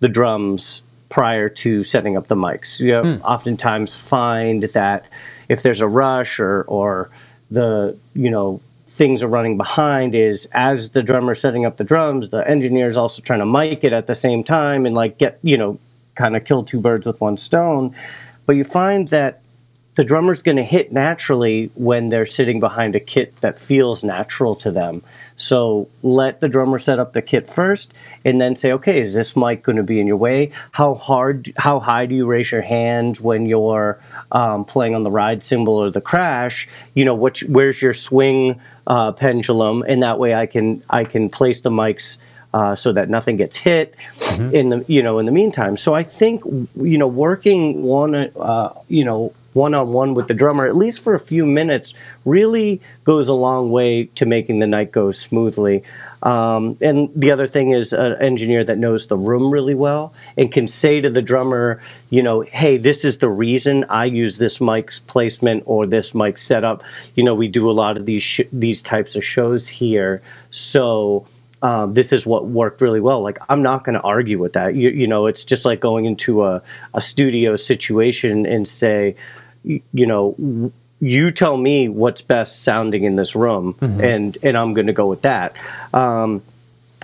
the 0.00 0.08
drums 0.08 0.80
prior 1.10 1.48
to 1.50 1.84
setting 1.84 2.16
up 2.16 2.28
the 2.28 2.36
mics. 2.36 2.80
You 2.80 2.92
have 2.94 3.04
hmm. 3.04 3.22
oftentimes 3.22 3.96
find 3.96 4.62
that 4.62 5.04
if 5.50 5.62
there's 5.62 5.82
a 5.82 5.88
rush 5.88 6.40
or 6.40 6.62
or 6.62 7.10
the 7.50 7.98
you 8.14 8.30
know 8.30 8.62
things 8.86 9.22
are 9.22 9.28
running 9.28 9.56
behind 9.56 10.14
is 10.14 10.48
as 10.52 10.90
the 10.90 11.02
drummer's 11.02 11.40
setting 11.40 11.66
up 11.66 11.76
the 11.76 11.84
drums, 11.84 12.30
the 12.30 12.48
engineer 12.48 12.88
is 12.88 12.96
also 12.96 13.20
trying 13.20 13.40
to 13.40 13.46
mic 13.46 13.84
it 13.84 13.92
at 13.92 14.06
the 14.06 14.14
same 14.14 14.42
time 14.42 14.86
and 14.86 14.94
like 14.94 15.18
get 15.18 15.38
you 15.42 15.58
know 15.58 15.78
kind 16.14 16.36
of 16.36 16.44
kill 16.44 16.64
two 16.64 16.80
birds 16.80 17.06
with 17.06 17.20
one 17.20 17.36
stone. 17.36 17.94
But 18.46 18.56
you 18.56 18.64
find 18.64 19.08
that 19.08 19.42
the 19.96 20.04
drummer's 20.04 20.42
going 20.42 20.56
to 20.56 20.62
hit 20.62 20.92
naturally 20.92 21.70
when 21.74 22.08
they're 22.08 22.26
sitting 22.26 22.60
behind 22.60 22.94
a 22.94 23.00
kit 23.00 23.38
that 23.40 23.58
feels 23.58 24.04
natural 24.04 24.54
to 24.56 24.70
them. 24.70 25.02
So 25.40 25.88
let 26.02 26.40
the 26.40 26.48
drummer 26.48 26.78
set 26.78 26.98
up 26.98 27.14
the 27.14 27.22
kit 27.22 27.48
first, 27.48 27.94
and 28.24 28.40
then 28.40 28.54
say, 28.56 28.72
okay, 28.72 29.00
is 29.00 29.14
this 29.14 29.34
mic 29.34 29.62
going 29.62 29.76
to 29.76 29.82
be 29.82 29.98
in 29.98 30.06
your 30.06 30.18
way? 30.18 30.50
How 30.72 30.94
hard, 30.94 31.52
how 31.56 31.80
high 31.80 32.04
do 32.04 32.14
you 32.14 32.26
raise 32.26 32.52
your 32.52 32.60
hand 32.60 33.18
when 33.18 33.46
you're 33.46 33.98
um, 34.30 34.66
playing 34.66 34.94
on 34.94 35.02
the 35.02 35.10
ride 35.10 35.42
cymbal 35.42 35.74
or 35.74 35.90
the 35.90 36.02
crash? 36.02 36.68
You 36.94 37.06
know, 37.06 37.14
which, 37.14 37.42
where's 37.44 37.80
your 37.80 37.94
swing 37.94 38.60
uh, 38.86 39.12
pendulum? 39.12 39.82
And 39.88 40.02
that 40.02 40.18
way, 40.18 40.34
I 40.34 40.44
can 40.44 40.82
I 40.90 41.04
can 41.04 41.30
place 41.30 41.62
the 41.62 41.70
mics 41.70 42.18
uh, 42.52 42.74
so 42.74 42.92
that 42.92 43.08
nothing 43.08 43.36
gets 43.36 43.56
hit 43.56 43.94
in 44.52 44.68
the 44.70 44.84
you 44.88 45.02
know 45.02 45.18
in 45.18 45.26
the 45.26 45.32
meantime. 45.32 45.76
So 45.76 45.94
I 45.94 46.02
think 46.02 46.44
you 46.44 46.98
know 46.98 47.06
working 47.06 47.82
one 47.82 48.14
uh, 48.14 48.74
you 48.88 49.04
know 49.04 49.32
one 49.52 49.74
on 49.74 49.92
one 49.92 50.14
with 50.14 50.28
the 50.28 50.34
drummer 50.34 50.66
at 50.66 50.76
least 50.76 51.00
for 51.00 51.14
a 51.14 51.20
few 51.20 51.44
minutes 51.44 51.94
really 52.24 52.80
goes 53.04 53.28
a 53.28 53.34
long 53.34 53.70
way 53.70 54.04
to 54.14 54.26
making 54.26 54.58
the 54.58 54.66
night 54.66 54.92
go 54.92 55.10
smoothly. 55.12 55.82
Um, 56.22 56.76
and 56.82 57.08
the 57.14 57.30
other 57.30 57.46
thing 57.46 57.70
is 57.70 57.92
an 57.92 58.20
engineer 58.20 58.62
that 58.64 58.76
knows 58.76 59.06
the 59.06 59.16
room 59.16 59.50
really 59.50 59.74
well 59.74 60.12
and 60.36 60.52
can 60.52 60.68
say 60.68 61.00
to 61.00 61.08
the 61.08 61.22
drummer, 61.22 61.80
you 62.10 62.22
know, 62.22 62.42
hey, 62.42 62.76
this 62.76 63.04
is 63.04 63.18
the 63.18 63.28
reason 63.28 63.86
I 63.88 64.04
use 64.04 64.36
this 64.36 64.60
mic's 64.60 64.98
placement 64.98 65.62
or 65.66 65.86
this 65.86 66.14
mic 66.14 66.36
setup. 66.36 66.82
You 67.14 67.24
know, 67.24 67.34
we 67.34 67.48
do 67.48 67.70
a 67.70 67.72
lot 67.72 67.96
of 67.96 68.04
these 68.04 68.22
sh- 68.22 68.40
these 68.52 68.82
types 68.82 69.16
of 69.16 69.24
shows 69.24 69.66
here, 69.66 70.20
so 70.50 71.26
um, 71.62 71.94
this 71.94 72.12
is 72.12 72.26
what 72.26 72.46
worked 72.46 72.80
really 72.80 73.00
well. 73.00 73.22
Like 73.22 73.38
I'm 73.48 73.62
not 73.62 73.84
going 73.84 73.94
to 73.94 74.02
argue 74.02 74.38
with 74.38 74.54
that. 74.54 74.74
You, 74.74 74.90
you 74.90 75.06
know, 75.06 75.26
it's 75.26 75.44
just 75.44 75.64
like 75.64 75.80
going 75.80 76.04
into 76.04 76.44
a, 76.44 76.62
a 76.94 77.00
studio 77.00 77.56
situation 77.56 78.46
and 78.46 78.66
say, 78.66 79.16
you 79.64 80.06
know, 80.06 80.72
you 81.00 81.30
tell 81.30 81.56
me 81.56 81.88
what's 81.88 82.22
best 82.22 82.62
sounding 82.62 83.04
in 83.04 83.16
this 83.16 83.34
room, 83.34 83.76
and 83.80 84.36
and 84.42 84.56
I'm 84.56 84.74
going 84.74 84.86
to 84.86 84.92
go 84.92 85.06
with 85.06 85.22
that. 85.22 85.54
Um, 85.94 86.42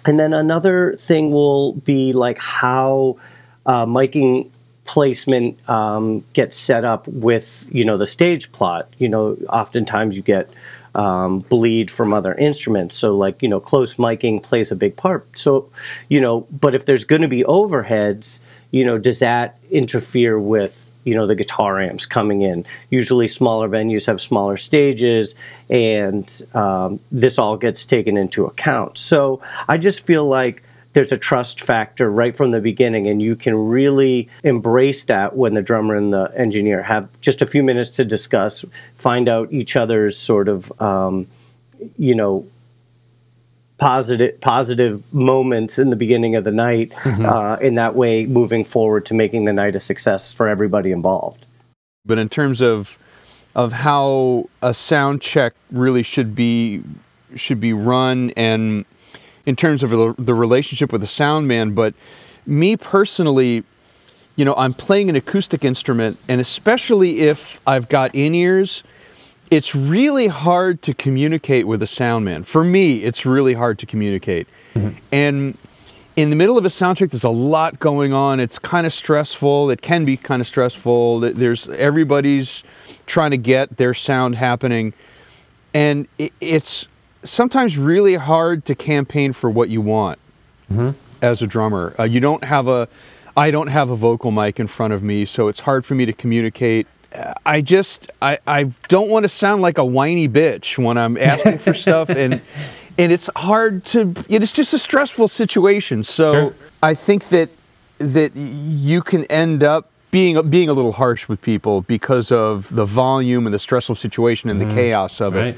and 0.07 0.19
then 0.21 0.33
another 0.33 0.95
thing 0.97 1.33
will 1.33 1.73
be 1.73 2.13
like 2.13 2.39
how 2.39 3.17
uh, 3.65 3.87
miking 3.87 4.51
placement 4.85 5.69
um, 5.69 6.25
gets 6.33 6.57
set 6.57 6.85
up 6.85 7.07
with 7.09 7.67
you 7.71 7.85
know 7.85 7.97
the 7.97 8.07
stage 8.07 8.53
plot. 8.53 8.89
You 8.99 9.09
know, 9.09 9.37
oftentimes 9.49 10.17
you 10.17 10.23
get 10.23 10.49
um, 10.95 11.41
bleed 11.41 11.91
from 11.91 12.15
other 12.15 12.35
instruments, 12.35 12.97
so 12.97 13.17
like 13.17 13.43
you 13.43 13.49
know 13.49 13.61
close 13.61 13.95
miking 13.95 14.43
plays 14.43 14.71
a 14.71 14.77
big 14.77 14.97
part. 14.97 15.27
So 15.39 15.71
you 16.09 16.21
know, 16.21 16.47
but 16.51 16.75
if 16.75 16.87
there's 16.87 17.05
going 17.05 17.23
to 17.23 17.29
be 17.29 17.43
overheads, 17.45 18.41
you 18.71 18.85
know, 18.85 18.99
does 18.99 19.19
that 19.19 19.59
interfere 19.71 20.39
with 20.39 20.86
you 21.07 21.15
know 21.15 21.27
the 21.27 21.37
guitar 21.37 21.81
amps 21.81 22.05
coming 22.05 22.43
in. 22.43 22.67
Usually, 22.91 23.29
smaller 23.29 23.69
venues 23.69 24.07
have 24.07 24.21
smaller 24.21 24.57
stages, 24.57 25.35
and 25.71 26.43
um, 26.53 27.01
this 27.11 27.39
all 27.39 27.57
gets 27.57 27.87
taken 27.87 28.17
into 28.17 28.45
account. 28.45 28.99
So 28.99 29.41
I 29.69 29.79
just 29.79 30.05
feel 30.05 30.27
like 30.27 30.63
there's 30.93 31.13
a 31.13 31.19
trust 31.19 31.61
factor 31.61 32.11
right 32.11 32.37
from 32.37 32.51
the 32.51 32.61
beginning, 32.61 33.07
and 33.07 33.23
you 33.23 33.37
can 33.37 33.55
really 33.55 34.29
embrace 34.43 35.05
that 35.05 35.37
when 35.37 35.55
the 35.55 35.63
drummer 35.63 35.95
and 35.95 36.13
the 36.13 36.33
engineer 36.35 36.83
have 36.83 37.09
just 37.21 37.41
a 37.41 37.47
few 37.47 37.63
minutes 37.63 37.91
to 37.91 38.05
discuss, 38.05 38.65
find 38.97 39.29
out 39.29 39.53
each 39.53 39.77
other's 39.77 40.19
sort 40.19 40.49
of, 40.49 40.73
um, 40.83 41.29
you 41.97 42.15
know, 42.17 42.47
positive 43.79 44.41
positive 44.41 45.13
moments 45.13 45.79
in 45.79 45.91
the 45.91 45.97
beginning 45.97 46.35
of 46.35 46.45
the 46.45 46.51
night 46.51 46.91
mm-hmm. 46.91 47.27
uh, 47.27 47.57
in 47.57 47.75
that 47.75 47.95
way 47.95 48.25
moving 48.25 48.65
forward 48.65 49.05
to 49.05 49.13
making 49.13 49.45
the 49.45 49.53
night 49.53 49.77
a 49.77 49.81
success 49.81 50.33
for 50.33 50.49
everybody 50.49 50.93
involved 50.93 51.47
but 52.05 52.17
in 52.19 52.29
terms 52.29 52.63
of 52.63 52.99
of 53.55 53.73
how 53.73 54.49
a 54.63 54.73
sound 54.73 55.21
check 55.21 55.55
really 55.71 56.03
should 56.03 56.35
be 56.35 56.83
should 57.35 57.61
be 57.61 57.73
run 57.73 58.31
and 58.37 58.87
in 59.45 59.55
terms 59.55 59.83
of 59.83 59.91
the 60.17 60.35
relationship 60.35 60.91
with 60.91 61.03
the 61.03 61.07
sound 61.07 61.47
man 61.47 61.73
but 61.73 61.93
me 62.47 62.79
personally 62.79 63.63
you 64.37 64.45
know 64.45 64.55
i'm 64.57 64.73
playing 64.73 65.11
an 65.11 65.17
acoustic 65.17 65.65
instrument 65.65 66.19
and 66.31 66.41
especially 66.41 67.21
if 67.21 67.61
i've 67.67 67.91
got 67.91 68.15
in-ears 68.15 68.83
it's 69.51 69.75
really 69.75 70.27
hard 70.27 70.83
to 70.83 70.95
communicate 70.95 71.67
with 71.67 71.83
a 71.83 71.87
sound 71.87 72.25
man. 72.25 72.43
For 72.43 72.65
me, 72.65 73.03
it's 73.03 73.25
really 73.25 73.55
hard 73.55 73.79
to 73.81 73.87
communicate. 73.87 74.49
Mm-hmm. 74.75 74.99
And 75.13 75.59
in 76.17 76.31
the 76.31 76.37
middle 76.37 76.57
of 76.57 76.65
a 76.65 76.71
sound 76.71 76.99
check, 76.99 77.11
there's 77.11 77.25
a 77.25 77.29
lot 77.29 77.79
going 77.79 78.13
on. 78.13 78.41
It's 78.41 78.59
kind 78.59 78.87
of 78.87 78.93
stressful. 78.93 79.71
It 79.71 79.83
can 79.83 80.05
be 80.05 80.17
kind 80.17 80.41
of 80.41 80.49
stressful. 80.49 81.21
There's 81.21 81.69
everybody's 81.69 82.63
trying 83.07 83.31
to 83.33 83.37
get 83.37 83.77
their 83.77 83.95
sound 83.95 84.37
happening, 84.37 84.95
and 85.75 86.09
it's 86.41 86.89
sometimes 87.23 87.77
really 87.77 88.15
hard 88.15 88.65
to 88.65 88.75
campaign 88.75 89.33
for 89.33 89.51
what 89.51 89.69
you 89.69 89.81
want 89.81 90.19
mm-hmm. 90.73 90.91
as 91.23 91.43
a 91.43 91.47
drummer. 91.47 91.95
Uh, 91.99 92.05
you 92.05 92.21
don't 92.21 92.45
have 92.45 92.67
a, 92.67 92.89
I 93.37 93.51
don't 93.51 93.69
have 93.69 93.91
a 93.91 93.97
vocal 93.97 94.31
mic 94.31 94.59
in 94.59 94.67
front 94.67 94.93
of 94.93 95.03
me, 95.03 95.25
so 95.25 95.49
it's 95.49 95.61
hard 95.61 95.85
for 95.85 95.95
me 95.95 96.07
to 96.07 96.13
communicate 96.13 96.87
I 97.45 97.61
just 97.61 98.11
I, 98.21 98.39
I 98.47 98.65
don't 98.89 99.11
want 99.11 99.25
to 99.25 99.29
sound 99.29 99.63
like 99.63 99.79
a 99.79 99.85
whiny 99.85 100.29
bitch 100.29 100.83
when 100.83 100.97
I'm 100.99 101.17
asking 101.17 101.59
for 101.59 101.75
stuff 101.87 102.11
and 102.11 102.41
and 102.99 103.13
it's 103.13 103.29
hard 103.37 103.85
to 103.87 104.15
it's 104.29 104.53
just 104.53 104.75
a 104.75 104.79
stressful 104.79 105.29
situation. 105.29 106.05
So 106.05 106.33
sure. 106.33 106.55
I 106.83 106.95
think 106.95 107.29
that 107.29 107.51
that 107.99 108.37
you 108.37 109.01
can 109.01 109.25
end 109.25 109.63
up 109.63 109.89
being 110.11 110.49
being 110.49 110.69
a 110.69 110.73
little 110.73 110.93
harsh 110.93 111.29
with 111.29 111.41
people 111.43 111.83
because 111.83 112.31
of 112.31 112.75
the 112.75 112.85
volume 112.85 113.47
and 113.47 113.55
the 113.55 113.59
stressful 113.59 113.95
situation 113.95 114.51
and 114.51 114.61
mm, 114.61 114.69
the 114.69 114.75
chaos 114.75 115.21
of 115.21 115.35
right. 115.35 115.49
it. 115.49 115.57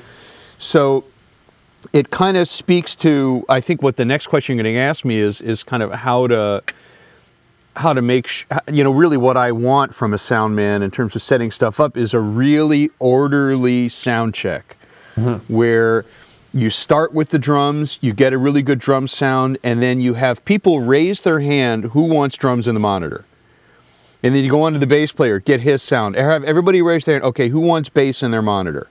So 0.59 1.05
it 1.93 2.11
kind 2.11 2.37
of 2.37 2.49
speaks 2.49 2.97
to 2.97 3.45
I 3.49 3.61
think 3.61 3.83
what 3.83 3.97
the 3.97 4.05
next 4.05 4.27
question 4.27 4.57
you're 4.57 4.65
going 4.65 4.75
to 4.75 4.81
ask 4.81 5.05
me 5.05 5.17
is 5.17 5.41
is 5.41 5.63
kind 5.63 5.83
of 5.83 5.93
how 5.93 6.27
to 6.29 6.63
how 7.79 7.93
to 7.93 8.03
make 8.03 8.27
sh- 8.27 8.45
you 8.71 8.83
know 8.83 8.91
really 8.91 9.17
what 9.17 9.37
I 9.37 9.53
want 9.53 9.95
from 9.95 10.13
a 10.13 10.19
sound 10.19 10.57
man 10.57 10.83
in 10.83 10.91
terms 10.91 11.15
of 11.15 11.23
setting 11.23 11.51
stuff 11.51 11.79
up 11.79 11.97
is 11.97 12.13
a 12.13 12.21
really 12.21 12.91
orderly 12.99 13.89
sound 13.89 14.35
check 14.35 14.77
mm-hmm. 15.17 15.53
where 15.53 16.05
you 16.53 16.71
start 16.71 17.15
with 17.15 17.29
the 17.29 17.39
drums, 17.39 17.99
you 18.01 18.13
get 18.13 18.33
a 18.33 18.39
really 18.39 18.63
good 18.63 18.81
drum 18.81 19.07
sound, 19.07 19.59
and 19.63 19.81
then 19.81 20.01
you 20.01 20.15
have 20.15 20.45
people 20.45 20.81
raise 20.81 21.21
their 21.23 21.41
hand 21.41 21.85
who 21.85 22.05
wants 22.13 22.37
drums 22.37 22.67
in 22.67 22.75
the 22.75 22.81
monitor. 22.81 23.25
And 24.25 24.35
then 24.35 24.43
you 24.43 24.51
go 24.51 24.63
on 24.63 24.73
to 24.73 24.81
the 24.81 24.87
bass 24.87 25.13
player, 25.13 25.39
get 25.39 25.61
his 25.61 25.81
sound. 25.81 26.17
Have 26.17 26.43
everybody 26.43 26.83
raise 26.83 27.05
their 27.05 27.15
hand. 27.15 27.25
Okay, 27.25 27.49
who 27.49 27.61
wants 27.61 27.89
bass 27.89 28.23
in 28.25 28.33
their 28.33 28.43
monitor? 28.43 28.89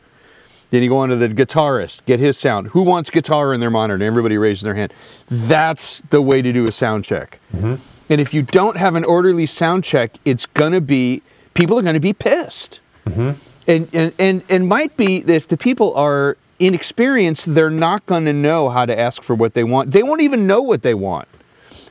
Then 0.70 0.82
you 0.82 0.90
go 0.90 1.00
on 1.00 1.10
to 1.10 1.18
the 1.18 1.28
guitarist, 1.28 2.06
get 2.06 2.22
his 2.22 2.38
sound. 2.38 2.68
Who 2.68 2.84
wants 2.84 3.10
guitar 3.10 3.54
in 3.54 3.60
their 3.60 3.70
monitor? 3.70 3.96
And 3.96 4.04
everybody 4.04 4.38
raises 4.38 4.64
their 4.64 4.76
hand. 4.76 4.94
That's 5.30 6.00
the 6.02 6.22
way 6.22 6.42
to 6.42 6.54
do 6.54 6.68
a 6.68 6.72
sound 6.72 7.04
check. 7.04 7.40
Mm-hmm. 7.54 7.76
And 8.10 8.22
if 8.22 8.34
you 8.34 8.42
don't 8.42 8.78
have 8.78 8.96
an 8.96 9.04
orderly 9.04 9.46
sound 9.46 9.84
check, 9.84 10.12
it's 10.24 10.46
going 10.46 10.72
to 10.74 10.82
be, 10.82 11.22
people 11.54 11.78
are 11.78 11.82
going 11.82 11.96
to 11.96 12.00
be 12.00 12.14
pissed. 12.14 12.80
Mm-hmm. 13.06 13.32
And, 13.70 13.90
and, 13.94 14.14
and, 14.18 14.44
and 14.50 14.68
might 14.68 14.96
be, 14.96 15.18
if 15.18 15.48
the 15.48 15.58
people 15.58 15.94
are 15.96 16.38
inexperienced, 16.60 17.54
they're 17.54 17.70
not 17.70 18.06
going 18.06 18.26
to 18.26 18.34
know 18.34 18.70
how 18.70 18.86
to 18.86 18.98
ask 18.98 19.22
for 19.22 19.36
what 19.36 19.54
they 19.54 19.64
want. 19.64 19.92
They 19.92 20.04
won't 20.04 20.22
even 20.22 20.48
know 20.48 20.62
what 20.62 20.84
they 20.84 20.94
want. 20.94 21.28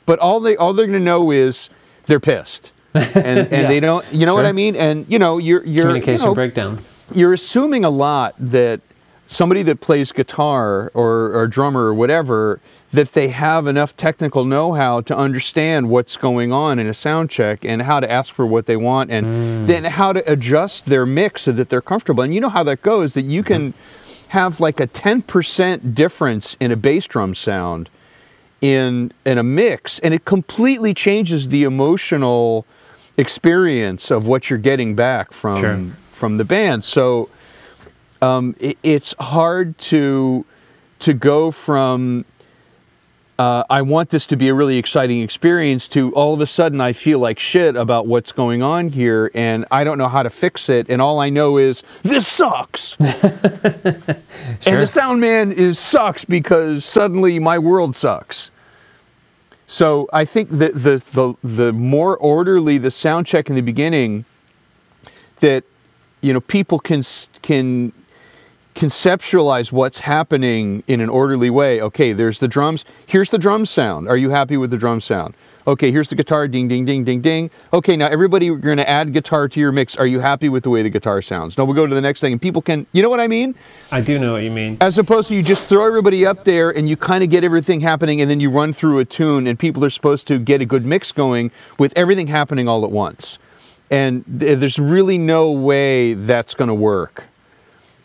But 0.06 0.18
all, 0.20 0.40
they, 0.40 0.56
all 0.56 0.72
they're 0.72 0.86
going 0.86 0.98
to 0.98 1.04
know 1.04 1.30
is 1.30 1.68
they're 2.04 2.20
pissed. 2.20 2.72
And, 2.96 3.16
and 3.16 3.50
yeah. 3.50 3.68
they 3.68 3.78
don't, 3.78 4.06
you 4.10 4.24
know 4.24 4.32
sure. 4.32 4.36
what 4.36 4.46
I 4.46 4.52
mean? 4.52 4.74
And, 4.74 5.04
you 5.06 5.18
know, 5.18 5.36
you're, 5.36 5.62
you're 5.64 5.84
communication 5.84 6.22
you 6.22 6.28
know, 6.28 6.34
breakdown. 6.34 6.78
You're 7.14 7.34
assuming 7.34 7.84
a 7.84 7.90
lot 7.90 8.34
that 8.38 8.80
somebody 9.26 9.62
that 9.64 9.82
plays 9.82 10.12
guitar 10.12 10.90
or, 10.94 11.34
or 11.34 11.46
drummer 11.46 11.82
or 11.82 11.94
whatever 11.94 12.58
that 12.96 13.12
they 13.12 13.28
have 13.28 13.66
enough 13.66 13.94
technical 13.94 14.46
know-how 14.46 15.02
to 15.02 15.14
understand 15.14 15.90
what's 15.90 16.16
going 16.16 16.50
on 16.50 16.78
in 16.78 16.86
a 16.86 16.94
sound 16.94 17.28
check 17.28 17.62
and 17.62 17.82
how 17.82 18.00
to 18.00 18.10
ask 18.10 18.32
for 18.32 18.46
what 18.46 18.64
they 18.64 18.76
want 18.76 19.10
and 19.10 19.26
mm. 19.26 19.66
then 19.66 19.84
how 19.84 20.14
to 20.14 20.32
adjust 20.32 20.86
their 20.86 21.04
mix 21.04 21.42
so 21.42 21.52
that 21.52 21.68
they're 21.68 21.82
comfortable 21.82 22.22
and 22.22 22.34
you 22.34 22.40
know 22.40 22.48
how 22.48 22.62
that 22.62 22.80
goes 22.80 23.12
that 23.12 23.22
you 23.22 23.42
can 23.42 23.74
have 24.28 24.60
like 24.60 24.80
a 24.80 24.86
10% 24.86 25.94
difference 25.94 26.56
in 26.58 26.72
a 26.72 26.76
bass 26.76 27.06
drum 27.06 27.34
sound 27.34 27.90
in 28.62 29.12
in 29.26 29.36
a 29.36 29.42
mix 29.42 29.98
and 29.98 30.14
it 30.14 30.24
completely 30.24 30.94
changes 30.94 31.48
the 31.48 31.64
emotional 31.64 32.64
experience 33.18 34.10
of 34.10 34.26
what 34.26 34.48
you're 34.48 34.58
getting 34.58 34.96
back 34.96 35.32
from 35.32 35.60
sure. 35.60 35.96
from 36.12 36.38
the 36.38 36.44
band 36.44 36.82
so 36.82 37.28
um, 38.22 38.56
it, 38.58 38.78
it's 38.82 39.14
hard 39.20 39.76
to 39.76 40.46
to 41.00 41.12
go 41.12 41.50
from 41.50 42.24
uh, 43.38 43.64
I 43.68 43.82
want 43.82 44.10
this 44.10 44.26
to 44.28 44.36
be 44.36 44.48
a 44.48 44.54
really 44.54 44.78
exciting 44.78 45.20
experience 45.20 45.88
to 45.88 46.12
all 46.14 46.32
of 46.32 46.40
a 46.40 46.46
sudden 46.46 46.80
I 46.80 46.92
feel 46.92 47.18
like 47.18 47.38
shit 47.38 47.76
about 47.76 48.06
what's 48.06 48.32
going 48.32 48.62
on 48.62 48.88
here 48.88 49.30
and 49.34 49.66
I 49.70 49.84
don't 49.84 49.98
know 49.98 50.08
how 50.08 50.22
to 50.22 50.30
fix 50.30 50.68
it 50.68 50.88
and 50.88 51.02
all 51.02 51.18
I 51.18 51.28
know 51.28 51.58
is 51.58 51.82
this 52.02 52.26
sucks. 52.26 52.96
sure. 52.96 53.12
And 54.66 54.82
the 54.82 54.86
sound 54.86 55.20
man 55.20 55.52
is 55.52 55.78
sucks 55.78 56.24
because 56.24 56.84
suddenly 56.84 57.38
my 57.38 57.58
world 57.58 57.94
sucks. 57.94 58.50
So 59.66 60.08
I 60.12 60.24
think 60.24 60.50
that 60.50 60.74
the, 60.74 61.02
the 61.12 61.34
the 61.42 61.72
more 61.72 62.16
orderly 62.16 62.78
the 62.78 62.90
sound 62.90 63.26
check 63.26 63.48
in 63.50 63.56
the 63.56 63.60
beginning 63.60 64.24
that 65.40 65.64
you 66.20 66.32
know 66.32 66.40
people 66.40 66.78
can 66.78 67.02
can 67.42 67.92
conceptualize 68.76 69.72
what's 69.72 70.00
happening 70.00 70.82
in 70.86 71.00
an 71.00 71.08
orderly 71.08 71.48
way. 71.48 71.80
Okay, 71.80 72.12
there's 72.12 72.38
the 72.40 72.46
drums. 72.46 72.84
Here's 73.06 73.30
the 73.30 73.38
drum 73.38 73.64
sound. 73.64 74.06
Are 74.06 74.18
you 74.18 74.30
happy 74.30 74.58
with 74.58 74.70
the 74.70 74.76
drum 74.76 75.00
sound? 75.00 75.34
Okay, 75.66 75.90
here's 75.90 76.08
the 76.08 76.14
guitar. 76.14 76.46
Ding, 76.46 76.68
ding, 76.68 76.84
ding, 76.84 77.02
ding, 77.02 77.22
ding. 77.22 77.50
Okay, 77.72 77.96
now 77.96 78.06
everybody, 78.06 78.50
we're 78.50 78.58
going 78.58 78.76
to 78.76 78.88
add 78.88 79.14
guitar 79.14 79.48
to 79.48 79.58
your 79.58 79.72
mix. 79.72 79.96
Are 79.96 80.06
you 80.06 80.20
happy 80.20 80.50
with 80.50 80.62
the 80.62 80.70
way 80.70 80.82
the 80.82 80.90
guitar 80.90 81.22
sounds? 81.22 81.56
Now 81.56 81.64
we'll 81.64 81.74
go 81.74 81.86
to 81.86 81.94
the 81.94 82.02
next 82.02 82.20
thing, 82.20 82.32
and 82.32 82.40
people 82.40 82.60
can, 82.60 82.86
you 82.92 83.02
know 83.02 83.08
what 83.08 83.18
I 83.18 83.26
mean? 83.26 83.54
I 83.90 84.02
do 84.02 84.18
know 84.18 84.34
what 84.34 84.42
you 84.42 84.50
mean. 84.50 84.76
As 84.80 84.98
opposed 84.98 85.28
to 85.28 85.34
you 85.34 85.42
just 85.42 85.68
throw 85.68 85.86
everybody 85.86 86.26
up 86.26 86.44
there 86.44 86.70
and 86.70 86.86
you 86.88 86.96
kind 86.98 87.24
of 87.24 87.30
get 87.30 87.44
everything 87.44 87.80
happening, 87.80 88.20
and 88.20 88.30
then 88.30 88.40
you 88.40 88.50
run 88.50 88.74
through 88.74 88.98
a 88.98 89.06
tune, 89.06 89.46
and 89.46 89.58
people 89.58 89.84
are 89.86 89.90
supposed 89.90 90.26
to 90.28 90.38
get 90.38 90.60
a 90.60 90.66
good 90.66 90.84
mix 90.84 91.12
going 91.12 91.50
with 91.78 91.94
everything 91.96 92.26
happening 92.26 92.68
all 92.68 92.84
at 92.84 92.90
once. 92.90 93.38
And 93.90 94.22
there's 94.26 94.78
really 94.78 95.16
no 95.16 95.50
way 95.50 96.12
that's 96.12 96.54
going 96.54 96.68
to 96.68 96.74
work 96.74 97.24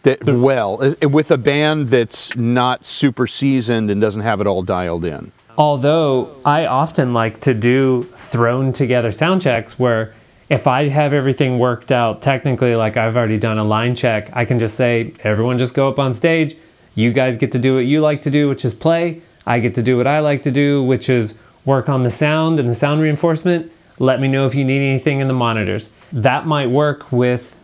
that 0.03 0.23
well 0.23 0.81
uh, 0.81 1.09
with 1.09 1.31
a 1.31 1.37
band 1.37 1.87
that's 1.87 2.35
not 2.35 2.85
super 2.85 3.27
seasoned 3.27 3.89
and 3.89 4.01
doesn't 4.01 4.21
have 4.21 4.41
it 4.41 4.47
all 4.47 4.61
dialed 4.61 5.05
in. 5.05 5.31
Although 5.57 6.29
I 6.45 6.65
often 6.65 7.13
like 7.13 7.41
to 7.41 7.53
do 7.53 8.03
thrown 8.15 8.73
together 8.73 9.11
sound 9.11 9.41
checks 9.41 9.77
where 9.77 10.13
if 10.49 10.67
I 10.67 10.87
have 10.87 11.13
everything 11.13 11.59
worked 11.59 11.91
out 11.91 12.21
technically, 12.21 12.75
like 12.75 12.97
I've 12.97 13.15
already 13.15 13.37
done 13.37 13.57
a 13.57 13.63
line 13.63 13.95
check, 13.95 14.35
I 14.35 14.43
can 14.43 14.59
just 14.59 14.75
say, 14.75 15.13
everyone 15.23 15.57
just 15.57 15.73
go 15.73 15.87
up 15.87 15.99
on 15.99 16.13
stage. 16.13 16.55
You 16.95 17.13
guys 17.13 17.37
get 17.37 17.53
to 17.53 17.59
do 17.59 17.75
what 17.75 17.85
you 17.85 18.01
like 18.01 18.21
to 18.21 18.29
do, 18.29 18.49
which 18.49 18.65
is 18.65 18.73
play. 18.73 19.21
I 19.45 19.59
get 19.59 19.73
to 19.75 19.83
do 19.83 19.97
what 19.97 20.07
I 20.07 20.19
like 20.19 20.43
to 20.43 20.51
do, 20.51 20.83
which 20.83 21.09
is 21.09 21.39
work 21.65 21.87
on 21.87 22.03
the 22.03 22.09
sound 22.09 22.59
and 22.59 22.67
the 22.67 22.75
sound 22.75 23.01
reinforcement. 23.01 23.71
Let 23.97 24.19
me 24.19 24.27
know 24.27 24.45
if 24.45 24.55
you 24.55 24.65
need 24.65 24.85
anything 24.85 25.19
in 25.19 25.27
the 25.27 25.33
monitors. 25.33 25.91
That 26.11 26.45
might 26.45 26.69
work 26.69 27.11
with 27.11 27.55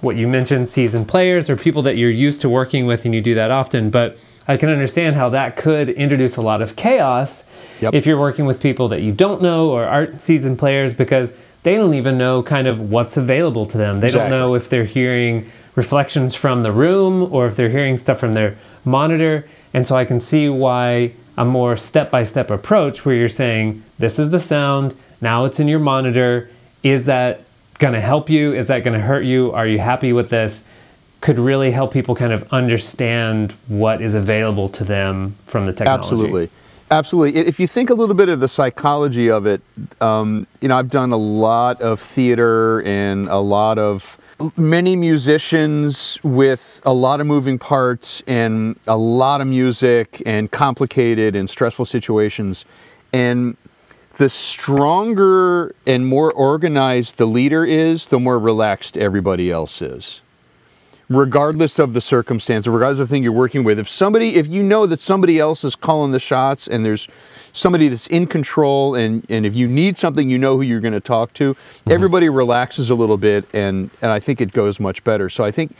what 0.00 0.16
you 0.16 0.26
mentioned, 0.26 0.68
seasoned 0.68 1.08
players 1.08 1.50
or 1.50 1.56
people 1.56 1.82
that 1.82 1.96
you're 1.96 2.10
used 2.10 2.40
to 2.40 2.48
working 2.48 2.86
with 2.86 3.04
and 3.04 3.14
you 3.14 3.20
do 3.20 3.34
that 3.34 3.50
often. 3.50 3.90
But 3.90 4.18
I 4.48 4.56
can 4.56 4.68
understand 4.68 5.16
how 5.16 5.28
that 5.30 5.56
could 5.56 5.90
introduce 5.90 6.36
a 6.36 6.42
lot 6.42 6.62
of 6.62 6.76
chaos 6.76 7.48
yep. 7.80 7.94
if 7.94 8.06
you're 8.06 8.18
working 8.18 8.46
with 8.46 8.60
people 8.60 8.88
that 8.88 9.02
you 9.02 9.12
don't 9.12 9.42
know 9.42 9.70
or 9.70 9.84
aren't 9.84 10.22
seasoned 10.22 10.58
players 10.58 10.94
because 10.94 11.36
they 11.62 11.74
don't 11.74 11.94
even 11.94 12.16
know 12.16 12.42
kind 12.42 12.66
of 12.66 12.90
what's 12.90 13.16
available 13.16 13.66
to 13.66 13.78
them. 13.78 14.00
They 14.00 14.08
exactly. 14.08 14.30
don't 14.30 14.38
know 14.38 14.54
if 14.54 14.68
they're 14.68 14.84
hearing 14.84 15.50
reflections 15.76 16.34
from 16.34 16.62
the 16.62 16.72
room 16.72 17.32
or 17.32 17.46
if 17.46 17.56
they're 17.56 17.68
hearing 17.68 17.96
stuff 17.96 18.18
from 18.18 18.34
their 18.34 18.56
monitor. 18.84 19.46
And 19.74 19.86
so 19.86 19.96
I 19.96 20.04
can 20.04 20.20
see 20.20 20.48
why 20.48 21.12
a 21.36 21.44
more 21.44 21.76
step 21.76 22.10
by 22.10 22.22
step 22.22 22.50
approach 22.50 23.04
where 23.04 23.14
you're 23.14 23.28
saying, 23.28 23.82
this 23.98 24.18
is 24.18 24.30
the 24.30 24.38
sound, 24.38 24.96
Now 25.20 25.44
it's 25.44 25.60
in 25.60 25.68
your 25.68 25.78
monitor. 25.78 26.48
Is 26.82 27.04
that 27.04 27.42
going 27.80 27.94
to 27.94 28.00
help 28.00 28.30
you? 28.30 28.54
Is 28.54 28.68
that 28.68 28.84
going 28.84 28.94
to 28.94 29.04
hurt 29.04 29.24
you? 29.24 29.50
Are 29.52 29.66
you 29.66 29.80
happy 29.80 30.12
with 30.12 30.30
this? 30.30 30.64
Could 31.20 31.38
really 31.38 31.72
help 31.72 31.92
people 31.92 32.14
kind 32.14 32.32
of 32.32 32.50
understand 32.52 33.52
what 33.66 34.00
is 34.00 34.14
available 34.14 34.68
to 34.68 34.84
them 34.84 35.34
from 35.46 35.66
the 35.66 35.72
technology. 35.72 36.04
Absolutely. 36.04 36.50
Absolutely. 36.92 37.40
If 37.40 37.60
you 37.60 37.68
think 37.68 37.88
a 37.88 37.94
little 37.94 38.16
bit 38.16 38.28
of 38.28 38.40
the 38.40 38.48
psychology 38.48 39.30
of 39.30 39.46
it, 39.46 39.62
um, 40.00 40.46
you 40.60 40.68
know, 40.68 40.76
I've 40.76 40.88
done 40.88 41.12
a 41.12 41.16
lot 41.16 41.80
of 41.80 42.00
theater 42.00 42.82
and 42.82 43.28
a 43.28 43.38
lot 43.38 43.78
of 43.78 44.18
many 44.56 44.96
musicians 44.96 46.18
with 46.24 46.80
a 46.84 46.92
lot 46.92 47.20
of 47.20 47.28
moving 47.28 47.58
parts 47.58 48.22
and 48.26 48.76
a 48.88 48.96
lot 48.96 49.40
of 49.40 49.46
music 49.46 50.20
and 50.26 50.50
complicated 50.50 51.36
and 51.36 51.48
stressful 51.48 51.84
situations. 51.84 52.64
And 53.12 53.56
the 54.20 54.28
stronger 54.28 55.74
and 55.86 56.06
more 56.06 56.30
organized 56.30 57.16
the 57.16 57.24
leader 57.24 57.64
is, 57.64 58.08
the 58.08 58.20
more 58.20 58.38
relaxed 58.38 58.98
everybody 58.98 59.50
else 59.50 59.80
is. 59.80 60.20
Regardless 61.08 61.78
of 61.78 61.94
the 61.94 62.02
circumstance, 62.02 62.66
regardless 62.66 63.00
of 63.00 63.08
the 63.08 63.14
thing 63.14 63.22
you're 63.22 63.32
working 63.32 63.64
with, 63.64 63.78
if 63.78 63.88
somebody, 63.88 64.36
if 64.36 64.46
you 64.46 64.62
know 64.62 64.84
that 64.84 65.00
somebody 65.00 65.38
else 65.38 65.64
is 65.64 65.74
calling 65.74 66.12
the 66.12 66.20
shots 66.20 66.68
and 66.68 66.84
there's 66.84 67.08
somebody 67.54 67.88
that's 67.88 68.08
in 68.08 68.26
control, 68.26 68.94
and, 68.94 69.24
and 69.30 69.46
if 69.46 69.54
you 69.54 69.66
need 69.66 69.96
something, 69.96 70.28
you 70.28 70.36
know 70.36 70.56
who 70.56 70.62
you're 70.62 70.80
going 70.80 70.92
to 70.92 71.00
talk 71.00 71.32
to, 71.32 71.54
mm-hmm. 71.54 71.90
everybody 71.90 72.28
relaxes 72.28 72.90
a 72.90 72.94
little 72.94 73.16
bit, 73.16 73.46
and, 73.54 73.88
and 74.02 74.10
I 74.10 74.20
think 74.20 74.42
it 74.42 74.52
goes 74.52 74.78
much 74.78 75.02
better. 75.02 75.30
So 75.30 75.44
I 75.44 75.50
think 75.50 75.74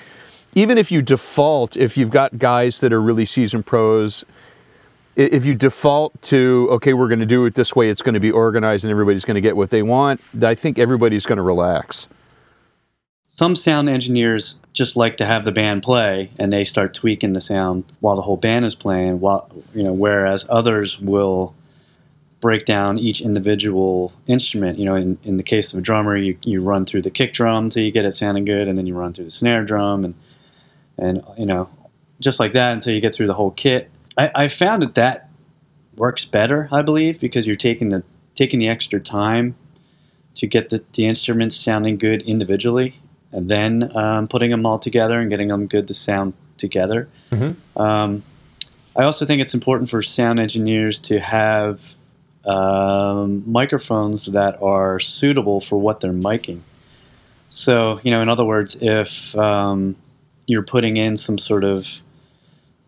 even 0.54 0.78
if 0.78 0.90
you 0.90 1.02
default, 1.02 1.76
if 1.76 1.98
you've 1.98 2.10
got 2.10 2.38
guys 2.38 2.80
that 2.80 2.90
are 2.90 3.02
really 3.02 3.26
seasoned 3.26 3.66
pros, 3.66 4.24
if 5.16 5.44
you 5.44 5.54
default 5.54 6.20
to 6.22 6.68
okay 6.70 6.94
we're 6.94 7.08
going 7.08 7.20
to 7.20 7.26
do 7.26 7.44
it 7.44 7.54
this 7.54 7.74
way 7.74 7.88
it's 7.88 8.02
going 8.02 8.14
to 8.14 8.20
be 8.20 8.30
organized 8.30 8.84
and 8.84 8.90
everybody's 8.90 9.24
going 9.24 9.34
to 9.34 9.40
get 9.40 9.56
what 9.56 9.70
they 9.70 9.82
want 9.82 10.20
i 10.42 10.54
think 10.54 10.78
everybody's 10.78 11.26
going 11.26 11.36
to 11.36 11.42
relax. 11.42 12.08
Some 13.26 13.56
sound 13.56 13.88
engineers 13.88 14.56
just 14.72 14.96
like 14.96 15.16
to 15.16 15.24
have 15.24 15.44
the 15.44 15.52
band 15.52 15.82
play 15.82 16.30
and 16.38 16.52
they 16.52 16.64
start 16.64 16.92
tweaking 16.92 17.32
the 17.32 17.40
sound 17.40 17.84
while 18.00 18.16
the 18.16 18.22
whole 18.22 18.36
band 18.36 18.64
is 18.64 18.74
playing 18.74 19.20
while 19.20 19.50
you 19.74 19.82
know 19.82 19.92
whereas 19.92 20.44
others 20.48 21.00
will 21.00 21.54
break 22.40 22.64
down 22.64 22.98
each 22.98 23.20
individual 23.20 24.12
instrument. 24.26 24.78
You 24.78 24.84
know 24.84 24.94
in, 24.94 25.18
in 25.24 25.36
the 25.38 25.42
case 25.42 25.72
of 25.72 25.78
a 25.78 25.82
drummer 25.82 26.16
you, 26.16 26.36
you 26.42 26.62
run 26.62 26.84
through 26.84 27.02
the 27.02 27.10
kick 27.10 27.32
drum 27.32 27.70
till 27.70 27.82
you 27.82 27.90
get 27.90 28.04
it 28.04 28.12
sounding 28.12 28.44
good 28.44 28.68
and 28.68 28.76
then 28.76 28.86
you 28.86 28.94
run 28.94 29.12
through 29.12 29.26
the 29.26 29.30
snare 29.30 29.64
drum 29.64 30.04
and 30.04 30.14
and 30.98 31.22
you 31.38 31.46
know 31.46 31.68
just 32.20 32.40
like 32.40 32.52
that 32.52 32.72
until 32.72 32.92
you 32.92 33.00
get 33.00 33.14
through 33.14 33.26
the 33.26 33.34
whole 33.34 33.52
kit 33.52 33.90
I, 34.20 34.44
I 34.44 34.48
found 34.48 34.82
that 34.82 34.94
that 34.96 35.30
works 35.96 36.24
better, 36.24 36.68
I 36.70 36.82
believe, 36.82 37.20
because 37.20 37.46
you're 37.46 37.56
taking 37.56 37.88
the 37.88 38.02
taking 38.34 38.58
the 38.58 38.68
extra 38.68 39.00
time 39.00 39.56
to 40.34 40.46
get 40.46 40.70
the, 40.70 40.84
the 40.92 41.06
instruments 41.06 41.56
sounding 41.56 41.98
good 41.98 42.22
individually, 42.22 43.00
and 43.32 43.50
then 43.50 43.94
um, 43.96 44.28
putting 44.28 44.50
them 44.50 44.66
all 44.66 44.78
together 44.78 45.18
and 45.20 45.30
getting 45.30 45.48
them 45.48 45.66
good 45.66 45.88
to 45.88 45.94
sound 45.94 46.34
together. 46.58 47.08
Mm-hmm. 47.30 47.80
Um, 47.80 48.22
I 48.96 49.04
also 49.04 49.24
think 49.24 49.40
it's 49.40 49.54
important 49.54 49.88
for 49.88 50.02
sound 50.02 50.38
engineers 50.38 51.00
to 51.00 51.18
have 51.18 51.80
um, 52.44 53.42
microphones 53.50 54.26
that 54.26 54.60
are 54.62 55.00
suitable 55.00 55.60
for 55.60 55.80
what 55.80 56.00
they're 56.00 56.12
miking. 56.12 56.60
So, 57.50 58.00
you 58.02 58.10
know, 58.10 58.20
in 58.20 58.28
other 58.28 58.44
words, 58.44 58.76
if 58.80 59.36
um, 59.36 59.96
you're 60.46 60.62
putting 60.62 60.96
in 60.96 61.16
some 61.16 61.38
sort 61.38 61.64
of 61.64 61.86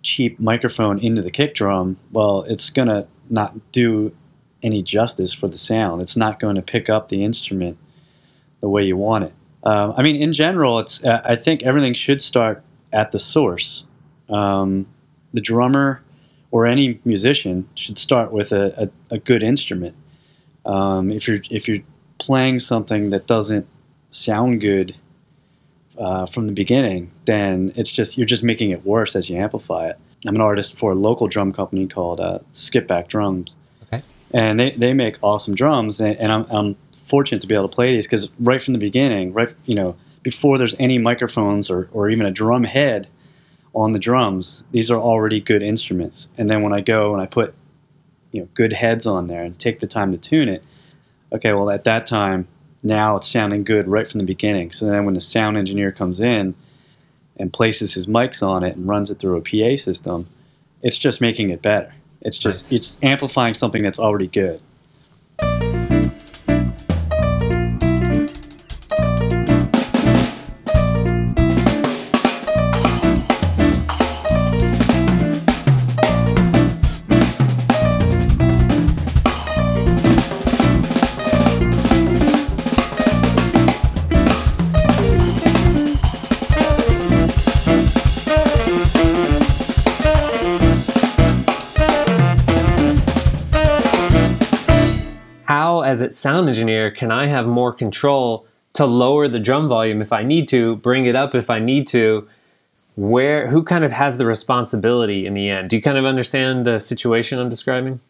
cheap 0.03 0.38
microphone 0.41 0.99
into 0.99 1.23
the 1.23 1.31
kick 1.31 1.55
drum, 1.55 1.97
well, 2.12 2.43
it's 2.43 2.71
going 2.71 2.88
to 2.88 3.07
not 3.31 3.55
do 3.73 4.15
any 4.62 4.83
justice 4.83 5.33
for 5.33 5.49
the 5.49 5.59
sound. 5.59 6.03
It's 6.03 6.17
not 6.17 6.38
going 6.38 6.57
to 6.57 6.62
pick 6.62 6.88
up 6.88 7.09
the 7.09 7.25
instrument 7.25 7.79
the 8.61 8.69
way 8.69 8.85
you 8.85 8.97
want 8.97 9.25
it. 9.25 9.33
Um, 9.65 9.95
I 9.97 10.03
mean, 10.03 10.17
in 10.17 10.33
general, 10.33 10.79
it's. 10.79 11.05
Uh, 11.05 11.23
I 11.25 11.37
think 11.37 11.62
everything 11.62 11.95
should 11.95 12.21
start 12.21 12.62
at 12.93 13.12
the 13.12 13.19
source. 13.19 13.85
Um, 14.29 14.87
the 15.33 15.41
drummer 15.41 16.03
or 16.51 16.67
any 16.67 17.01
musician 17.05 17.69
should 17.75 17.99
start 17.99 18.33
with 18.33 18.53
a, 18.53 18.91
a, 19.11 19.15
a 19.15 19.19
good 19.19 19.43
instrument. 19.43 19.95
Um, 20.65 21.11
if 21.11 21.29
you're 21.29 21.41
if 21.51 21.69
you're 21.69 21.83
playing 22.19 22.59
something 22.59 23.11
that 23.11 23.27
doesn't 23.27 23.67
sound 24.11 24.61
good 24.61 24.95
uh, 26.03 26.27
from 26.27 26.49
the 26.49 26.53
beginning, 26.53 27.11
then 27.27 27.73
it's 27.77 27.91
just 27.91 28.19
you're 28.19 28.27
just 28.27 28.43
making 28.43 28.71
it 28.71 28.85
worse 28.85 29.15
as 29.15 29.31
you 29.31 29.37
amplify 29.37 29.88
it. 29.88 29.99
I'm 30.27 30.35
an 30.35 30.41
artist 30.41 30.77
for 30.77 30.93
a 30.93 30.95
local 30.95 31.29
drum 31.29 31.53
company 31.53 31.87
called 31.87 32.21
uh, 32.21 32.41
Skipback 32.53 33.07
Drums, 33.09 33.55
okay. 33.85 34.03
and 34.35 34.59
they, 34.59 34.71
they 34.73 34.95
make 34.95 35.17
awesome 35.23 35.55
drums, 35.55 36.01
and, 36.01 36.17
and 36.17 36.33
I'm, 36.33 36.47
I'm 36.51 36.77
fortunate 37.07 37.41
to 37.43 37.47
be 37.47 37.55
able 37.55 37.69
to 37.69 37.75
play 37.75 37.95
these 37.95 38.07
because 38.07 38.31
right 38.41 38.61
from 38.61 38.73
the 38.73 38.81
beginning, 38.81 39.33
right 39.33 39.55
you 39.65 39.77
know 39.77 39.97
before 40.25 40.59
there's 40.59 40.75
any 40.79 40.99
microphones 40.99 41.71
or, 41.71 41.88
or 41.93 42.11
even 42.11 42.27
a 42.27 42.31
drum 42.31 42.65
head 42.65 43.09
on 43.75 43.93
the 43.93 43.99
drums, 43.99 44.65
these 44.73 44.91
are 44.91 44.99
already 44.99 45.41
good 45.41 45.62
instruments. 45.62 46.29
And 46.37 46.49
then 46.51 46.62
when 46.62 46.73
I 46.73 46.81
go 46.81 47.12
and 47.12 47.23
I 47.23 47.27
put 47.27 47.55
you 48.33 48.41
know 48.41 48.49
good 48.55 48.73
heads 48.73 49.07
on 49.07 49.29
there 49.29 49.45
and 49.45 49.57
take 49.57 49.79
the 49.79 49.87
time 49.87 50.11
to 50.11 50.19
tune 50.19 50.49
it, 50.49 50.65
okay, 51.33 51.53
well 51.53 51.71
at 51.71 51.85
that 51.85 52.07
time 52.07 52.49
now 52.83 53.16
it's 53.16 53.31
sounding 53.31 53.64
good 53.64 53.87
right 53.87 54.07
from 54.07 54.18
the 54.18 54.27
beginning. 54.27 54.73
So 54.73 54.87
then 54.87 55.05
when 55.05 55.14
the 55.14 55.21
sound 55.21 55.57
engineer 55.57 55.92
comes 55.92 56.21
in 56.21 56.55
and 57.37 57.53
places 57.53 57.95
his 57.95 58.07
mics 58.07 58.47
on 58.47 58.64
it 58.64 58.77
and 58.77 58.87
runs 58.88 59.11
it 59.11 59.18
through 59.18 59.37
a 59.37 59.40
PA 59.40 59.81
system, 59.81 60.27
it's 60.83 60.99
just 60.99 61.21
making 61.21 61.51
it 61.51 61.62
better. 61.62 61.95
It's 62.21 62.38
just 62.38 62.71
nice. 62.71 62.73
it's 62.73 62.97
amplifying 63.03 63.55
something 63.55 63.83
that's 63.83 63.99
already 63.99 64.27
good. 64.27 64.61
As 96.03 96.12
a 96.12 96.17
sound 96.17 96.49
engineer, 96.49 96.91
can 96.91 97.11
I 97.11 97.27
have 97.27 97.47
more 97.47 97.73
control 97.73 98.47
to 98.75 98.85
lower 98.85 99.29
the 99.29 99.41
drum 99.41 99.69
volume 99.69 100.01
if 100.03 100.12
I 100.12 100.23
need 100.23 100.49
to, 100.49 100.77
bring 100.77 101.07
it 101.07 101.15
up 101.15 101.35
if 101.35 101.51
I 101.51 101.59
need 101.59 101.87
to? 101.88 102.29
Where 102.97 103.49
who 103.49 103.62
kind 103.62 103.85
of 103.85 103.93
has 103.93 104.19
the 104.19 104.27
responsibility 104.27 105.27
in 105.27 105.35
the 105.35 105.49
end? 105.49 105.71
Do 105.71 105.77
you 105.77 105.83
kind 105.83 105.97
of 105.97 106.05
understand 106.05 106.67
the 106.67 106.79
situation 106.79 107.38
I'm 107.38 107.49
describing? 107.49 108.01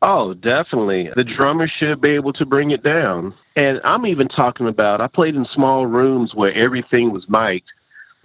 Oh, 0.00 0.34
definitely. 0.34 1.10
The 1.14 1.22
drummer 1.22 1.68
should 1.68 2.00
be 2.00 2.10
able 2.10 2.32
to 2.32 2.44
bring 2.44 2.72
it 2.72 2.82
down. 2.82 3.34
And 3.54 3.80
I'm 3.84 4.04
even 4.06 4.26
talking 4.28 4.66
about 4.66 5.00
I 5.00 5.06
played 5.06 5.36
in 5.36 5.46
small 5.54 5.86
rooms 5.86 6.34
where 6.34 6.52
everything 6.52 7.12
was 7.12 7.28
mic'd, 7.28 7.70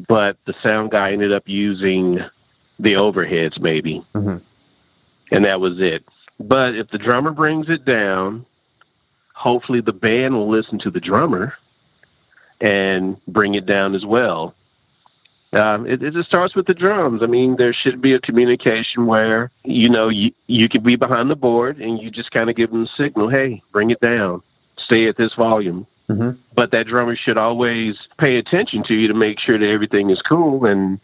but 0.08 0.38
the 0.46 0.56
sound 0.64 0.90
guy 0.90 1.12
ended 1.12 1.32
up 1.32 1.44
using 1.46 2.20
the 2.80 2.94
overheads 2.94 3.60
maybe. 3.60 4.04
Mm-hmm. 4.16 4.38
And 5.32 5.46
that 5.46 5.60
was 5.60 5.80
it. 5.80 6.04
But 6.40 6.76
if 6.76 6.90
the 6.90 6.98
drummer 6.98 7.32
brings 7.32 7.70
it 7.70 7.86
down, 7.86 8.46
hopefully 9.38 9.82
the 9.82 9.94
band 9.94 10.34
will 10.34 10.50
listen 10.50 10.80
to 10.80 10.90
the 10.90 11.00
drummer 11.00 11.54
and 12.60 13.18
bring 13.28 13.54
it 13.54 13.68
down 13.68 13.94
as 13.94 14.04
well. 14.04 14.56
Um, 15.54 15.86
it, 15.88 16.04
it, 16.04 16.14
just 16.14 16.28
starts 16.28 16.56
with 16.56 16.66
the 16.66 16.74
drums. 16.74 17.22
I 17.24 17.28
mean, 17.28 17.56
there 17.58 17.74
should 17.74 18.02
be 18.02 18.14
a 18.14 18.20
communication 18.20 19.06
where 19.06 19.50
you 19.64 19.90
know 19.90 20.10
you 20.10 20.32
you 20.48 20.68
could 20.68 20.84
be 20.84 20.98
behind 20.98 21.30
the 21.30 21.36
board 21.36 21.80
and 21.80 22.02
you 22.02 22.12
just 22.12 22.32
kind 22.32 22.50
of 22.50 22.56
give 22.56 22.72
them 22.72 22.84
a 22.84 23.02
signal, 23.02 23.30
hey, 23.30 23.62
bring 23.72 23.92
it 23.92 24.02
down, 24.02 24.42
stay 24.78 25.08
at 25.08 25.16
this 25.16 25.34
volume. 25.36 25.88
Mm-hmm. 26.10 26.40
But 26.54 26.72
that 26.72 26.88
drummer 26.88 27.16
should 27.16 27.38
always 27.38 27.96
pay 28.20 28.38
attention 28.38 28.84
to 28.88 28.94
you 28.94 29.08
to 29.08 29.14
make 29.14 29.40
sure 29.40 29.58
that 29.58 29.70
everything 29.70 30.10
is 30.10 30.22
cool 30.28 30.66
and 30.66 31.00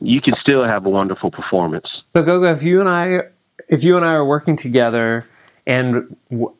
you 0.00 0.20
can 0.20 0.34
still 0.40 0.64
have 0.64 0.86
a 0.86 0.90
wonderful 0.90 1.30
performance. 1.30 1.88
So 2.08 2.22
Gogo, 2.22 2.52
if 2.52 2.62
you 2.62 2.80
and 2.80 2.88
I, 2.88 3.20
if 3.68 3.84
you 3.84 3.96
and 3.96 4.04
I 4.04 4.12
are 4.12 4.24
working 4.24 4.56
together 4.56 5.26
and 5.66 6.16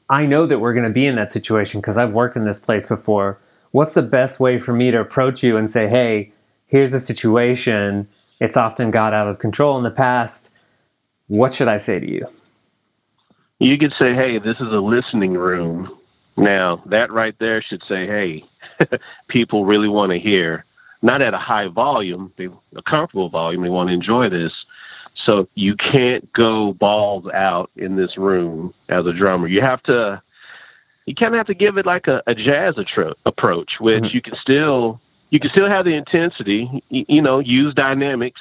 I 0.09 0.25
know 0.27 0.47
that 0.47 0.61
we're 0.61 0.73
going 0.73 0.85
to 0.85 0.91
be 0.91 1.07
in 1.07 1.17
that 1.17 1.31
situation 1.31 1.81
because 1.81 1.99
I've 1.99 2.13
worked 2.13 2.37
in 2.37 2.45
this 2.45 2.61
place 2.61 2.87
before. 2.87 3.39
What's 3.71 3.95
the 3.95 4.03
best 4.03 4.41
way 4.41 4.57
for 4.59 4.73
me 4.73 4.91
to 4.91 5.01
approach 5.01 5.43
you 5.43 5.57
and 5.57 5.71
say, 5.71 5.89
hey, 5.89 6.33
here's 6.67 6.93
the 6.93 7.01
situation. 7.01 8.09
It's 8.41 8.57
often 8.57 8.91
got 8.91 9.13
out 9.13 9.29
of 9.29 9.39
control 9.39 9.77
in 9.77 9.85
the 9.85 9.91
past. 9.91 10.51
What 11.27 11.53
should 11.53 11.69
I 11.69 11.77
say 11.77 12.01
to 12.01 12.11
you? 12.11 12.27
You 13.59 13.79
could 13.79 13.93
say, 13.99 14.15
hey, 14.15 14.39
this 14.39 14.57
is 14.57 14.73
a 14.73 14.81
listening 14.81 15.35
room. 15.35 15.97
Now, 16.37 16.83
that 16.87 17.13
right 17.13 17.35
there 17.39 17.63
should 17.63 17.83
say, 17.89 18.07
hey, 18.07 18.45
people 19.29 19.65
really 19.65 19.89
want 19.89 20.13
to 20.13 20.19
hear, 20.19 20.65
not 21.03 21.23
at 21.23 21.35
a 21.35 21.39
high 21.39 21.69
volume, 21.69 22.33
a 22.77 22.83
comfortable 22.83 23.29
volume, 23.29 23.63
they 23.63 23.69
want 23.69 23.89
to 23.89 23.95
enjoy 23.95 24.29
this 24.29 24.53
so 25.25 25.49
you 25.55 25.77
can't 25.77 26.31
go 26.33 26.73
balls 26.75 27.27
out 27.33 27.71
in 27.77 27.97
this 27.97 28.17
room 28.17 28.75
as 28.89 29.07
a 29.07 29.13
drummer. 29.13 29.49
You 29.49 29.61
have 29.61 29.83
to 29.85 30.23
you 31.07 31.15
kind 31.15 31.35
of 31.35 31.39
have 31.39 31.47
to 31.49 31.55
give 31.55 31.77
it 31.77 31.85
like 31.85 32.07
a, 32.07 32.23
a 32.27 32.35
jazz 32.35 32.77
atro- 32.77 33.15
approach, 33.27 33.73
which 33.79 34.05
Mhm. 34.05 34.15
you 34.15 34.23
can 34.23 34.35
still 34.37 35.01
you 35.31 35.41
can 35.41 35.51
still 35.51 35.69
have 35.69 35.85
the 35.85 35.95
intensity. 35.95 36.83
You, 36.91 37.05
you 37.09 37.23
know, 37.23 37.41
use 37.41 37.75
dynamics, 37.75 38.41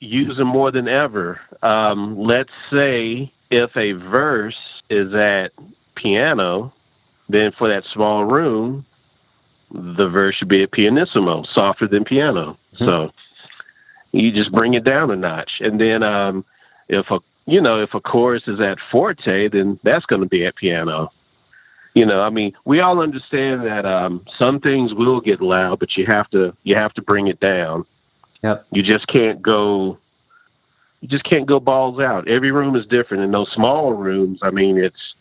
use 0.00 0.36
them 0.36 0.48
more 0.48 0.70
than 0.70 0.88
ever. 0.88 1.40
Um, 1.62 2.18
let's 2.18 2.52
say 2.70 3.32
if 3.50 3.76
a 3.76 3.92
verse 3.92 4.56
is 4.88 5.12
at 5.14 5.52
piano, 5.94 6.72
then 7.28 7.52
for 7.52 7.68
that 7.68 7.84
small 7.92 8.24
room, 8.24 8.84
the 9.72 10.08
verse 10.08 10.36
should 10.36 10.48
be 10.48 10.62
at 10.62 10.72
pianissimo, 10.72 11.44
softer 11.52 11.86
than 11.88 12.04
piano. 12.04 12.56
So 12.78 13.10
you 14.12 14.32
just 14.32 14.52
bring 14.52 14.74
it 14.74 14.84
down 14.84 15.10
a 15.10 15.16
notch, 15.16 15.50
and 15.60 15.80
then 15.80 16.02
um, 16.02 16.44
if 16.88 17.10
a 17.10 17.18
you 17.46 17.60
know 17.60 17.82
if 17.82 17.94
a 17.94 18.00
chorus 18.00 18.42
is 18.46 18.60
at 18.60 18.78
forte, 18.90 19.48
then 19.48 19.78
that's 19.82 20.06
going 20.06 20.22
to 20.22 20.28
be 20.28 20.46
at 20.46 20.56
piano. 20.56 21.10
You 21.94 22.06
know, 22.06 22.22
I 22.22 22.30
mean, 22.30 22.52
we 22.64 22.80
all 22.80 23.00
understand 23.00 23.66
that 23.66 23.84
um, 23.84 24.24
some 24.38 24.60
things 24.60 24.94
will 24.94 25.20
get 25.20 25.42
loud, 25.42 25.78
but 25.78 25.96
you 25.96 26.06
have 26.10 26.30
to 26.30 26.54
you 26.62 26.74
have 26.76 26.94
to 26.94 27.02
bring 27.02 27.26
it 27.26 27.40
down. 27.40 27.84
Yep. 28.42 28.66
You 28.72 28.82
just 28.82 29.06
can't 29.08 29.42
go. 29.42 29.98
You 31.00 31.08
just 31.08 31.24
can't 31.24 31.46
go 31.46 31.58
balls 31.58 32.00
out. 32.00 32.28
Every 32.28 32.52
room 32.52 32.76
is 32.76 32.86
different. 32.86 33.24
In 33.24 33.32
those 33.32 33.50
small 33.52 33.92
rooms, 33.92 34.38
I 34.42 34.50
mean, 34.50 34.78
it's 34.78 35.14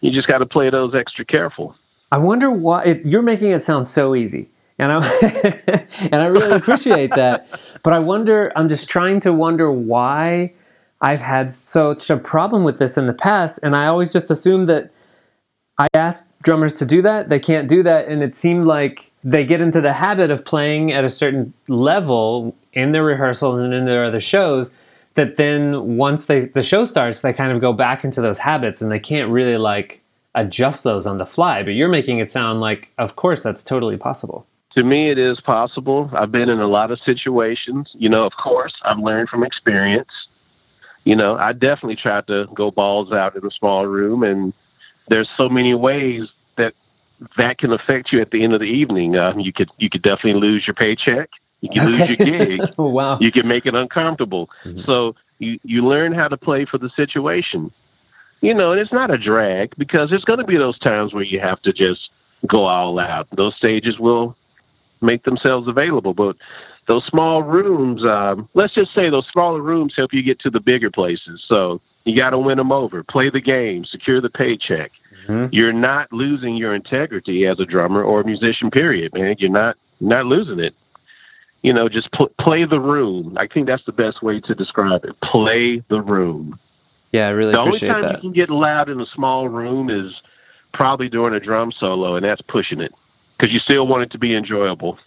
you 0.00 0.10
just 0.10 0.28
got 0.28 0.38
to 0.38 0.46
play 0.46 0.70
those 0.70 0.94
extra 0.94 1.24
careful. 1.24 1.74
I 2.12 2.18
wonder 2.18 2.50
why 2.50 2.84
it, 2.84 3.06
you're 3.06 3.22
making 3.22 3.50
it 3.50 3.60
sound 3.60 3.86
so 3.86 4.14
easy, 4.16 4.50
and 4.80 4.92
I 4.92 5.86
and 6.10 6.16
I 6.16 6.26
really 6.26 6.56
appreciate 6.56 7.10
that. 7.14 7.48
But 7.82 7.92
I 7.92 7.98
wonder. 7.98 8.52
I'm 8.56 8.68
just 8.68 8.88
trying 8.88 9.20
to 9.20 9.32
wonder 9.32 9.70
why 9.70 10.54
I've 11.00 11.20
had 11.20 11.52
such 11.52 12.10
a 12.10 12.16
problem 12.16 12.64
with 12.64 12.78
this 12.78 12.96
in 12.96 13.06
the 13.06 13.12
past, 13.12 13.60
and 13.62 13.76
I 13.76 13.86
always 13.86 14.12
just 14.12 14.30
assumed 14.30 14.68
that 14.68 14.90
I 15.78 15.86
asked 15.94 16.30
drummers 16.42 16.74
to 16.76 16.84
do 16.84 17.00
that, 17.02 17.30
they 17.30 17.38
can't 17.38 17.68
do 17.68 17.82
that, 17.82 18.08
and 18.08 18.22
it 18.22 18.34
seemed 18.34 18.66
like 18.66 19.10
they 19.22 19.44
get 19.46 19.62
into 19.62 19.80
the 19.80 19.94
habit 19.94 20.30
of 20.30 20.44
playing 20.44 20.92
at 20.92 21.04
a 21.04 21.08
certain 21.08 21.54
level 21.68 22.54
in 22.74 22.92
their 22.92 23.04
rehearsals 23.04 23.62
and 23.62 23.72
in 23.72 23.86
their 23.86 24.04
other 24.04 24.20
shows. 24.20 24.76
That 25.14 25.36
then 25.36 25.96
once 25.96 26.26
they 26.26 26.38
the 26.38 26.62
show 26.62 26.84
starts, 26.84 27.22
they 27.22 27.32
kind 27.32 27.50
of 27.50 27.60
go 27.60 27.72
back 27.72 28.04
into 28.04 28.20
those 28.20 28.38
habits, 28.38 28.80
and 28.80 28.90
they 28.90 29.00
can't 29.00 29.30
really 29.30 29.56
like 29.56 30.02
adjust 30.34 30.84
those 30.84 31.06
on 31.06 31.18
the 31.18 31.26
fly. 31.26 31.62
But 31.62 31.74
you're 31.74 31.88
making 31.88 32.18
it 32.18 32.30
sound 32.30 32.60
like, 32.60 32.92
of 32.96 33.16
course, 33.16 33.42
that's 33.42 33.64
totally 33.64 33.98
possible. 33.98 34.46
To 34.76 34.84
me, 34.84 35.10
it 35.10 35.18
is 35.18 35.40
possible. 35.40 36.10
I've 36.14 36.30
been 36.30 36.48
in 36.48 36.60
a 36.60 36.68
lot 36.68 36.90
of 36.90 37.00
situations. 37.00 37.90
You 37.94 38.08
know, 38.08 38.24
of 38.24 38.32
course, 38.34 38.72
I've 38.84 38.98
learned 38.98 39.28
from 39.28 39.42
experience. 39.42 40.10
You 41.04 41.16
know, 41.16 41.36
I 41.36 41.52
definitely 41.52 41.96
tried 41.96 42.26
to 42.28 42.46
go 42.54 42.70
balls 42.70 43.10
out 43.12 43.34
in 43.34 43.44
a 43.44 43.50
small 43.50 43.86
room, 43.86 44.22
and 44.22 44.52
there's 45.08 45.28
so 45.36 45.48
many 45.48 45.74
ways 45.74 46.28
that 46.56 46.74
that 47.36 47.58
can 47.58 47.72
affect 47.72 48.12
you 48.12 48.20
at 48.20 48.30
the 48.30 48.44
end 48.44 48.54
of 48.54 48.60
the 48.60 48.66
evening. 48.66 49.16
Um, 49.16 49.40
you 49.40 49.52
could 49.52 49.70
you 49.78 49.90
could 49.90 50.02
definitely 50.02 50.40
lose 50.40 50.66
your 50.66 50.74
paycheck. 50.74 51.30
You 51.60 51.68
can 51.70 51.90
lose 51.90 52.08
your 52.08 52.16
gig. 52.16 52.60
oh 52.78 52.88
wow. 52.88 53.18
You 53.18 53.32
can 53.32 53.48
make 53.48 53.66
it 53.66 53.74
uncomfortable. 53.74 54.50
Mhm. 54.64 54.86
So 54.86 55.16
you 55.38 55.58
you 55.64 55.86
learn 55.86 56.12
how 56.12 56.28
to 56.28 56.36
play 56.36 56.64
for 56.64 56.78
the 56.78 56.90
situation. 56.90 57.72
You 58.40 58.54
know, 58.54 58.72
and 58.72 58.80
it's 58.80 58.92
not 58.92 59.10
a 59.10 59.18
drag 59.18 59.74
because 59.76 60.08
there's 60.08 60.24
going 60.24 60.38
to 60.38 60.46
be 60.46 60.56
those 60.56 60.78
times 60.78 61.12
where 61.12 61.24
you 61.24 61.40
have 61.40 61.60
to 61.62 61.72
just 61.72 62.08
go 62.46 62.64
all 62.64 62.98
out. 62.98 63.28
Those 63.36 63.54
stages 63.56 63.98
will 63.98 64.34
make 65.00 65.24
themselves 65.24 65.68
available, 65.68 66.14
but 66.14 66.36
those 66.86 67.04
small 67.06 67.42
rooms, 67.42 68.04
um, 68.04 68.48
let's 68.54 68.74
just 68.74 68.94
say 68.94 69.10
those 69.10 69.26
smaller 69.32 69.60
rooms 69.60 69.94
help 69.96 70.12
you 70.12 70.22
get 70.22 70.40
to 70.40 70.50
the 70.50 70.60
bigger 70.60 70.90
places. 70.90 71.42
So 71.46 71.80
you 72.04 72.16
got 72.16 72.30
to 72.30 72.38
win 72.38 72.58
them 72.58 72.72
over, 72.72 73.02
play 73.02 73.30
the 73.30 73.40
game, 73.40 73.84
secure 73.84 74.20
the 74.20 74.30
paycheck. 74.30 74.90
Mhm. 75.26 75.50
You're 75.52 75.72
not 75.72 76.12
losing 76.12 76.56
your 76.56 76.74
integrity 76.74 77.46
as 77.46 77.60
a 77.60 77.64
drummer 77.66 78.02
or 78.02 78.20
a 78.20 78.24
musician. 78.24 78.70
Period, 78.70 79.12
man. 79.14 79.36
You're 79.38 79.50
not 79.50 79.76
not 80.00 80.24
losing 80.26 80.58
it. 80.60 80.74
You 81.62 81.74
know, 81.74 81.88
just 81.90 82.10
pl- 82.12 82.30
play 82.40 82.64
the 82.64 82.80
room. 82.80 83.36
I 83.38 83.46
think 83.46 83.66
that's 83.66 83.84
the 83.84 83.92
best 83.92 84.22
way 84.22 84.40
to 84.40 84.54
describe 84.54 85.04
it. 85.04 85.20
Play 85.20 85.82
the 85.88 86.00
room. 86.00 86.58
Yeah, 87.12 87.26
I 87.26 87.30
really 87.30 87.52
The 87.52 87.58
only 87.60 87.78
time 87.78 88.00
that. 88.00 88.14
you 88.14 88.20
can 88.20 88.32
get 88.32 88.48
loud 88.48 88.88
in 88.88 88.98
a 89.00 89.06
small 89.06 89.46
room 89.48 89.90
is 89.90 90.12
probably 90.72 91.10
during 91.10 91.34
a 91.34 91.40
drum 91.40 91.70
solo, 91.70 92.16
and 92.16 92.24
that's 92.24 92.40
pushing 92.40 92.80
it 92.80 92.94
because 93.40 93.52
you 93.52 93.60
still 93.60 93.86
want 93.86 94.02
it 94.02 94.10
to 94.10 94.18
be 94.18 94.34
enjoyable. 94.34 94.98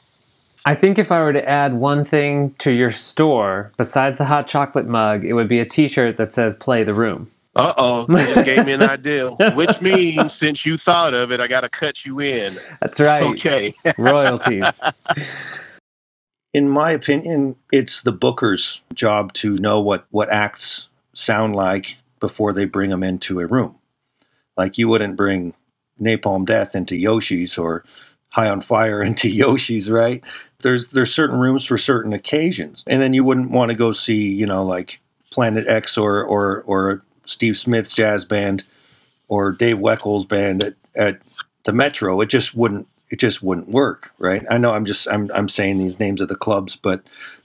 I 0.65 0.75
think 0.75 0.97
if 0.97 1.11
I 1.11 1.19
were 1.19 1.34
to 1.34 1.47
add 1.47 1.73
one 1.73 2.03
thing 2.03 2.55
to 2.59 2.71
your 2.71 2.89
store 2.89 3.71
besides 3.77 4.17
the 4.17 4.25
hot 4.25 4.47
chocolate 4.47 4.88
mug, 4.88 5.25
it 5.25 5.34
would 5.34 5.49
be 5.49 5.59
a 5.59 5.65
T-shirt 5.65 6.17
that 6.17 6.34
says 6.34 6.55
"Play 6.55 6.84
the 6.84 6.93
Room." 6.93 7.29
Uh 7.55 7.73
oh, 7.77 8.05
you 8.09 8.15
just 8.15 8.45
gave 8.45 8.65
me 8.65 8.71
an 8.73 8.84
idea. 8.84 9.29
Which 9.29 9.81
means, 9.81 10.31
since 10.39 10.65
you 10.65 10.77
thought 10.84 11.13
of 11.13 11.31
it, 11.31 11.39
I 11.39 11.47
got 11.47 11.61
to 11.61 11.69
cut 11.69 11.95
you 12.05 12.19
in. 12.19 12.57
That's 12.81 12.99
right. 12.99 13.23
Okay. 13.23 13.73
Royalties. 13.97 14.81
in 16.53 16.69
my 16.69 16.91
opinion, 16.91 17.57
it's 17.71 18.01
the 18.01 18.11
booker's 18.11 18.81
job 18.93 19.34
to 19.34 19.53
know 19.55 19.81
what, 19.81 20.05
what 20.09 20.31
acts 20.31 20.88
sound 21.13 21.55
like 21.55 21.97
before 22.19 22.53
they 22.53 22.65
bring 22.65 22.89
them 22.89 23.03
into 23.03 23.39
a 23.39 23.45
room. 23.45 23.79
Like 24.55 24.77
you 24.77 24.88
wouldn't 24.88 25.17
bring 25.17 25.53
Napalm 26.01 26.45
Death 26.45 26.75
into 26.75 26.95
Yoshi's 26.95 27.57
or 27.57 27.84
High 28.34 28.49
on 28.49 28.61
Fire 28.61 29.01
into 29.09 29.29
Yoshi's, 29.29 29.89
right? 29.89 30.23
There's 30.59 30.88
there's 30.88 31.13
certain 31.13 31.39
rooms 31.39 31.65
for 31.65 31.77
certain 31.77 32.13
occasions, 32.13 32.84
and 32.88 33.01
then 33.01 33.13
you 33.13 33.23
wouldn't 33.23 33.51
want 33.51 33.69
to 33.69 33.75
go 33.75 33.91
see, 33.91 34.34
you 34.34 34.45
know, 34.45 34.63
like 34.63 34.99
Planet 35.31 35.67
X 35.67 35.97
or 35.97 36.23
or 36.23 36.61
or 36.65 37.01
Steve 37.25 37.57
Smith's 37.57 37.93
jazz 37.93 38.25
band 38.25 38.63
or 39.27 39.51
Dave 39.51 39.79
Weckl's 39.79 40.25
band 40.25 40.63
at, 40.63 40.73
at 40.95 41.21
the 41.65 41.73
Metro. 41.73 42.19
It 42.21 42.27
just 42.27 42.55
wouldn't 42.55 42.88
it 43.09 43.19
just 43.19 43.43
wouldn't 43.43 43.69
work, 43.69 44.13
right? 44.17 44.43
I 44.49 44.57
know 44.57 44.71
I'm 44.71 44.86
just 44.86 45.07
I'm 45.09 45.29
I'm 45.34 45.49
saying 45.49 45.77
these 45.77 45.99
names 45.99 46.21
of 46.21 46.29
the 46.29 46.36
clubs, 46.36 46.75
but 46.75 47.03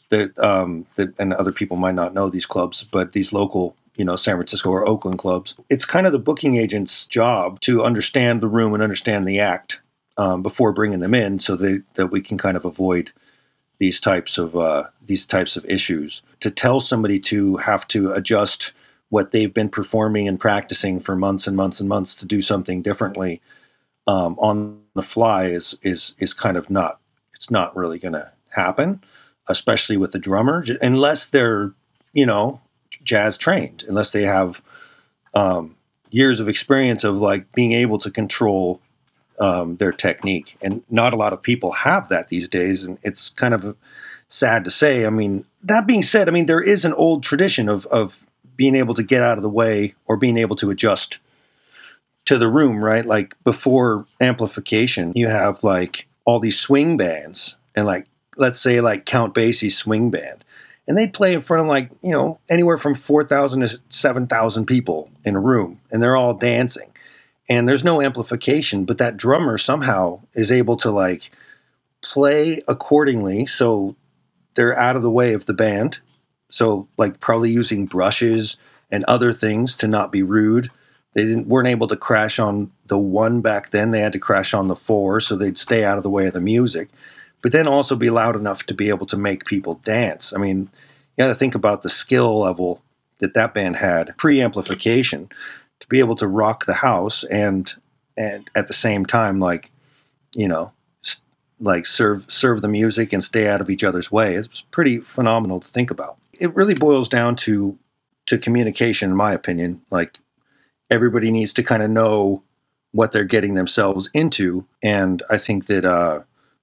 the 0.09 0.32
um 0.43 0.86
the, 0.95 1.12
and 1.18 1.34
other 1.34 1.53
people 1.53 1.76
might 1.76 1.95
not 1.97 2.14
know 2.14 2.30
these 2.30 2.47
clubs, 2.47 2.84
but 2.84 3.12
these 3.12 3.32
local 3.32 3.76
you 3.97 4.05
know 4.05 4.16
San 4.16 4.36
Francisco 4.36 4.70
or 4.70 4.89
Oakland 4.89 5.18
clubs. 5.18 5.55
It's 5.68 5.84
kind 5.84 6.07
of 6.07 6.12
the 6.12 6.18
booking 6.18 6.57
agent's 6.57 7.05
job 7.05 7.61
to 7.62 7.82
understand 7.82 8.41
the 8.41 8.49
room 8.49 8.72
and 8.72 8.82
understand 8.82 9.26
the 9.26 9.41
act 9.41 9.80
um, 10.19 10.43
before 10.43 10.73
bringing 10.73 11.01
them 11.01 11.14
in, 11.14 11.39
so 11.39 11.57
that 11.57 11.85
that 11.95 12.09
we 12.09 12.21
can 12.21 12.37
kind 12.37 12.57
of 12.57 12.66
avoid 12.66 13.12
these 13.79 14.01
types 14.01 14.37
of 14.37 14.57
uh, 14.57 14.89
these 15.05 15.25
types 15.25 15.57
of 15.57 15.64
issues. 15.64 16.23
To 16.41 16.51
tell 16.51 16.81
somebody 16.81 17.19
to 17.21 17.57
have 17.59 17.89
to 17.89 18.12
adjust 18.12 18.73
what 19.09 19.31
they've 19.33 19.55
been 19.55 19.71
performing 19.71 20.29
and 20.29 20.39
practicing 20.39 21.01
for 21.01 21.16
months 21.16 21.47
and 21.47 21.57
months 21.57 21.81
and 21.81 21.89
months 21.89 22.14
to 22.16 22.27
do 22.27 22.43
something 22.43 22.83
differently 22.83 23.41
um, 24.07 24.37
on 24.39 24.83
the 24.95 25.03
fly 25.03 25.47
is 25.47 25.77
is 25.83 26.14
is 26.19 26.35
kind 26.35 26.57
of 26.57 26.69
not 26.69 27.01
it's 27.35 27.51
not 27.51 27.77
really 27.77 27.99
going 27.99 28.14
to 28.14 28.33
happen, 28.51 29.03
especially 29.47 29.97
with 29.97 30.12
the 30.12 30.19
drummer, 30.19 30.64
unless 30.83 31.27
they're 31.27 31.73
you 32.12 32.27
know 32.27 32.61
jazz 33.05 33.39
trained, 33.39 33.85
unless 33.87 34.11
they 34.11 34.23
have 34.23 34.61
um, 35.35 35.77
years 36.11 36.41
of 36.41 36.49
experience 36.49 37.05
of 37.05 37.16
like 37.16 37.53
being 37.53 37.73
able 37.73 37.99
to 37.99 38.11
control 38.11 38.81
um, 39.41 39.76
their 39.76 39.93
technique, 39.93 40.57
and 40.62 40.82
not 40.91 41.12
a 41.12 41.16
lot 41.16 41.32
of 41.32 41.43
people 41.43 41.72
have 41.72 42.09
that 42.09 42.28
these 42.28 42.49
days, 42.49 42.84
and 42.84 42.99
it's 43.03 43.30
kind 43.30 43.55
of 43.55 43.76
sad 44.28 44.64
to 44.64 44.70
say. 44.70 45.07
I 45.07 45.11
mean, 45.11 45.45
that 45.62 45.86
being 45.86 46.03
said, 46.03 46.28
I 46.28 46.32
mean 46.32 46.47
there 46.47 46.61
is 46.61 46.84
an 46.84 46.93
old 46.95 47.22
tradition 47.22 47.68
of 47.68 47.86
of 47.86 48.18
being 48.57 48.74
able 48.74 48.95
to 48.95 49.03
get 49.03 49.22
out 49.22 49.39
of 49.39 49.43
the 49.43 49.49
way 49.49 49.95
or 50.07 50.16
being 50.16 50.36
able 50.36 50.57
to 50.57 50.68
adjust 50.68 51.18
to 52.26 52.36
the 52.36 52.49
room, 52.49 52.84
right? 52.84 53.07
Like 53.07 53.34
before 53.45 54.07
amplification, 54.20 55.12
you 55.14 55.28
have 55.28 55.64
like 55.64 56.09
all 56.26 56.41
these 56.41 56.59
swing 56.59 56.99
bands 56.99 57.55
and 57.74 57.86
like 57.86 58.07
let's 58.36 58.61
say 58.61 58.80
like 58.80 59.07
Count 59.07 59.32
Basie's 59.32 59.78
swing 59.78 60.11
band. 60.11 60.45
And 60.86 60.97
they'd 60.97 61.12
play 61.12 61.34
in 61.34 61.41
front 61.41 61.62
of 61.62 61.66
like, 61.68 61.91
you 62.03 62.11
know, 62.12 62.39
anywhere 62.49 62.78
from 62.78 62.95
4,000 62.95 63.61
to 63.61 63.80
7,000 63.91 64.66
people 64.66 65.11
in 65.24 65.36
a 65.36 65.41
room 65.41 65.80
and 65.91 66.03
they're 66.03 66.16
all 66.16 66.34
dancing. 66.34 66.91
And 67.49 67.68
there's 67.68 67.84
no 67.84 68.03
amplification, 68.03 68.84
but 68.84 68.99
that 68.99 69.16
drummer 69.16 69.57
somehow 69.57 70.20
is 70.34 70.53
able 70.53 70.76
to 70.78 70.90
like 70.90 71.30
play 72.03 72.62
accordingly 72.68 73.46
so 73.46 73.96
they're 74.55 74.78
out 74.78 74.96
of 74.96 75.03
the 75.03 75.11
way 75.11 75.32
of 75.32 75.46
the 75.46 75.55
band. 75.55 76.01
So 76.51 76.88
like 76.96 77.20
probably 77.20 77.51
using 77.51 77.86
brushes 77.86 78.57
and 78.90 79.05
other 79.05 79.32
things 79.32 79.74
to 79.76 79.88
not 79.88 80.12
be 80.12 80.22
rude 80.22 80.70
they 81.18 81.24
didn't 81.24 81.49
weren't 81.49 81.66
able 81.66 81.88
to 81.88 81.96
crash 81.96 82.38
on 82.38 82.70
the 82.86 82.96
one 82.96 83.40
back 83.40 83.70
then. 83.70 83.90
They 83.90 84.03
had 84.03 84.12
to 84.12 84.20
crash 84.20 84.55
on 84.55 84.68
the 84.68 84.76
four, 84.76 85.20
so 85.20 85.34
they'd 85.34 85.59
stay 85.59 85.84
out 85.84 85.96
of 85.96 86.05
the 86.05 86.11
way 86.11 86.26
of 86.26 86.32
the 86.32 86.40
music, 86.40 86.90
but 87.42 87.51
then 87.51 87.66
also 87.66 87.96
be 87.96 88.09
loud 88.09 88.36
enough 88.36 88.64
to 88.66 88.74
be 88.74 88.88
able 88.88 89.07
to 89.07 89.16
make 89.16 89.44
people 89.44 89.80
dance. 89.82 90.32
I 90.32 90.38
mean, 90.38 90.70
you 91.16 91.24
got 91.24 91.26
to 91.26 91.34
think 91.34 91.57
about 91.57 91.82
the 91.82 91.88
skill 91.88 92.38
level 92.38 92.82
that 93.18 93.34
that 93.34 93.53
band 93.53 93.76
had 93.76 94.16
pre-amplification 94.16 95.28
be 95.89 96.01
able 96.01 96.16
to 96.16 96.26
rock 96.26 96.66
the 96.66 96.74
house 96.74 97.24
and 97.24 97.72
and 98.16 98.51
at 98.55 98.66
the 98.68 98.74
same 98.74 99.07
time, 99.07 99.39
like 99.39 99.70
you 100.34 100.49
know, 100.49 100.72
like 101.61 101.86
serve 101.86 102.26
serve 102.28 102.62
the 102.62 102.68
music 102.68 103.12
and 103.12 103.22
stay 103.22 103.49
out 103.49 103.61
of 103.61 103.70
each 103.70 103.84
other's 103.84 104.11
way. 104.11 104.34
It's 104.34 104.62
pretty 104.70 104.99
phenomenal 104.99 105.61
to 105.61 105.68
think 105.68 105.91
about. 105.91 106.18
It 106.32 106.55
really 106.55 106.74
boils 106.74 107.09
down 107.09 107.36
to 107.36 107.78
to 108.26 108.39
communication, 108.39 109.11
in 109.11 109.16
my 109.16 109.32
opinion. 109.32 109.82
Like 109.91 110.18
everybody 110.91 111.30
needs 111.30 111.53
to 111.55 111.62
kind 111.62 111.82
of 111.82 111.91
know 111.91 112.43
what 112.93 113.12
they're 113.12 113.24
getting 113.24 113.55
themselves 113.55 114.09
into. 114.14 114.66
And 114.82 115.22
I 115.28 115.39
think 115.39 115.66
that 115.66 115.84
uh, 115.84 116.20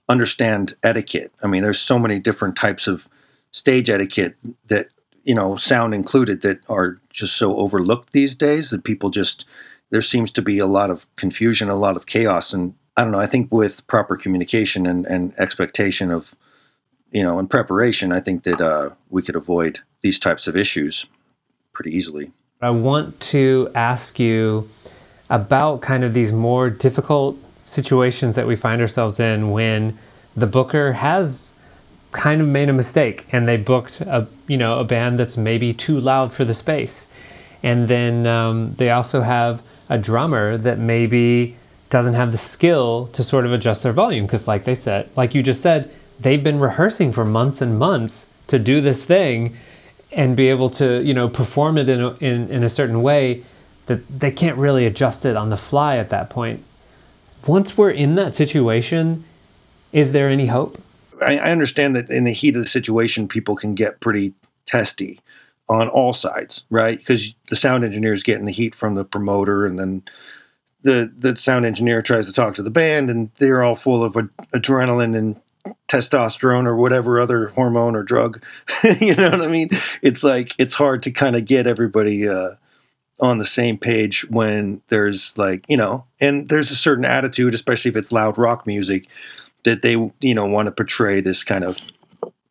understand 0.09 0.75
etiquette. 0.83 1.31
I 1.41 1.47
mean, 1.47 1.63
there's 1.63 1.79
so 1.79 1.99
many 1.99 2.19
different 2.19 2.55
types 2.55 2.87
of 2.87 3.07
stage 3.51 3.89
etiquette 3.89 4.35
that 4.65 4.89
you 5.25 5.35
know, 5.35 5.57
sound 5.57 5.93
included, 5.93 6.41
that 6.43 6.59
are 6.69 7.01
just 7.09 7.35
so 7.35 7.57
overlooked 7.57 8.13
these 8.13 8.35
days 8.35 8.69
that 8.69 8.83
people 8.83 9.09
just 9.09 9.43
there 9.89 10.01
seems 10.01 10.31
to 10.31 10.41
be 10.41 10.59
a 10.59 10.65
lot 10.65 10.89
of 10.89 11.05
confusion, 11.15 11.69
a 11.69 11.75
lot 11.75 11.97
of 11.97 12.05
chaos, 12.05 12.53
and 12.53 12.75
I 12.95 13.03
don't 13.03 13.11
know. 13.11 13.19
I 13.19 13.27
think 13.27 13.51
with 13.51 13.85
proper 13.87 14.15
communication 14.15 14.85
and, 14.85 15.05
and 15.05 15.33
expectation 15.37 16.11
of 16.11 16.35
you 17.11 17.23
know 17.23 17.39
and 17.39 17.49
preparation, 17.49 18.11
I 18.11 18.19
think 18.19 18.43
that 18.43 18.61
uh, 18.61 18.91
we 19.09 19.21
could 19.21 19.35
avoid 19.35 19.79
these 20.01 20.19
types 20.19 20.47
of 20.47 20.55
issues 20.55 21.05
pretty 21.73 21.95
easily. 21.95 22.31
I 22.61 22.69
want 22.69 23.19
to 23.31 23.69
ask 23.75 24.19
you 24.19 24.69
about 25.29 25.81
kind 25.81 26.03
of 26.03 26.13
these 26.13 26.31
more 26.31 26.69
difficult 26.69 27.37
situations 27.63 28.35
that 28.35 28.45
we 28.45 28.55
find 28.55 28.79
ourselves 28.79 29.19
in 29.19 29.51
when 29.51 29.97
the 30.35 30.45
booker 30.45 30.93
has 30.93 31.51
kind 32.15 32.41
of 32.41 32.47
made 32.47 32.69
a 32.69 32.73
mistake 32.73 33.25
and 33.31 33.47
they 33.47 33.57
booked 33.57 34.01
a 34.01 34.27
you 34.47 34.57
know 34.57 34.79
a 34.79 34.83
band 34.83 35.19
that's 35.19 35.35
maybe 35.37 35.73
too 35.73 35.99
loud 35.99 36.33
for 36.33 36.45
the 36.45 36.53
space. 36.53 37.07
And 37.61 37.87
then 37.87 38.25
um, 38.25 38.73
they 38.75 38.89
also 38.89 39.21
have 39.21 39.61
a 39.89 39.97
drummer 39.97 40.57
that 40.57 40.79
maybe 40.79 41.55
doesn't 41.89 42.13
have 42.13 42.31
the 42.31 42.37
skill 42.37 43.07
to 43.07 43.21
sort 43.21 43.45
of 43.45 43.53
adjust 43.53 43.83
their 43.83 43.91
volume 43.91 44.25
because 44.25 44.47
like 44.47 44.63
they 44.63 44.73
said 44.73 45.09
like 45.15 45.35
you 45.35 45.43
just 45.43 45.61
said 45.61 45.91
they've 46.19 46.43
been 46.43 46.59
rehearsing 46.59 47.11
for 47.11 47.23
months 47.23 47.61
and 47.61 47.77
months 47.77 48.31
to 48.47 48.57
do 48.57 48.81
this 48.81 49.05
thing 49.05 49.55
and 50.11 50.35
be 50.35 50.49
able 50.49 50.69
to 50.69 51.03
you 51.03 51.13
know 51.13 51.27
perform 51.29 51.77
it 51.77 51.87
in 51.89 52.01
a, 52.01 52.15
in, 52.17 52.49
in 52.49 52.63
a 52.63 52.69
certain 52.69 53.01
way 53.03 53.43
that 53.85 54.07
they 54.07 54.31
can't 54.31 54.57
really 54.57 54.85
adjust 54.85 55.25
it 55.25 55.35
on 55.35 55.49
the 55.49 55.57
fly 55.57 55.97
at 55.97 56.09
that 56.09 56.27
point. 56.29 56.63
Once 57.45 57.77
we're 57.77 57.91
in 57.91 58.15
that 58.15 58.33
situation 58.33 59.23
is 59.91 60.11
there 60.11 60.27
any 60.27 60.47
hope 60.47 60.77
I, 61.21 61.37
I 61.37 61.51
understand 61.51 61.95
that 61.95 62.09
in 62.09 62.23
the 62.23 62.31
heat 62.33 62.55
of 62.55 62.63
the 62.63 62.69
situation, 62.69 63.27
people 63.27 63.55
can 63.55 63.75
get 63.75 63.99
pretty 63.99 64.33
testy 64.65 65.19
on 65.67 65.89
all 65.89 66.13
sides, 66.13 66.63
right? 66.69 66.97
Because 66.97 67.33
the 67.49 67.55
sound 67.55 67.83
engineer 67.83 68.13
is 68.13 68.23
getting 68.23 68.45
the 68.45 68.51
heat 68.51 68.75
from 68.75 68.95
the 68.95 69.05
promoter, 69.05 69.65
and 69.65 69.79
then 69.79 70.03
the 70.83 71.11
the 71.17 71.35
sound 71.35 71.65
engineer 71.65 72.01
tries 72.01 72.27
to 72.27 72.33
talk 72.33 72.55
to 72.55 72.63
the 72.63 72.69
band, 72.69 73.09
and 73.09 73.31
they're 73.37 73.63
all 73.63 73.75
full 73.75 74.03
of 74.03 74.15
ad- 74.15 74.29
adrenaline 74.53 75.17
and 75.17 75.41
testosterone 75.87 76.67
or 76.67 76.75
whatever 76.75 77.19
other 77.19 77.47
hormone 77.49 77.95
or 77.95 78.03
drug. 78.03 78.43
you 78.99 79.15
know 79.15 79.31
what 79.31 79.41
I 79.41 79.47
mean? 79.47 79.69
It's 80.01 80.23
like 80.23 80.53
it's 80.57 80.75
hard 80.75 81.01
to 81.03 81.11
kind 81.11 81.35
of 81.35 81.45
get 81.45 81.65
everybody 81.65 82.27
uh, 82.27 82.51
on 83.19 83.39
the 83.39 83.45
same 83.45 83.77
page 83.77 84.29
when 84.29 84.81
there's 84.89 85.35
like 85.37 85.65
you 85.67 85.77
know, 85.77 86.05
and 86.19 86.49
there's 86.49 86.69
a 86.69 86.75
certain 86.75 87.05
attitude, 87.05 87.53
especially 87.55 87.89
if 87.89 87.97
it's 87.97 88.11
loud 88.11 88.37
rock 88.37 88.67
music 88.67 89.07
that 89.65 89.81
they 89.81 89.93
you 90.21 90.33
know 90.33 90.45
want 90.45 90.67
to 90.67 90.71
portray 90.71 91.19
this 91.19 91.43
kind 91.43 91.65
of 91.65 91.77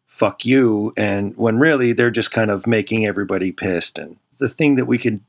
fuck 0.07 0.45
you 0.45 0.93
and 0.97 1.37
when 1.37 1.59
really 1.59 1.93
they're 1.93 2.11
just 2.11 2.31
kind 2.31 2.51
of 2.51 2.67
making 2.67 3.05
everybody 3.07 3.51
pissed. 3.51 3.99
And 3.99 4.17
the 4.39 4.49
thing 4.49 4.77
that 4.77 4.85
we 4.85 4.99
can 4.99 5.25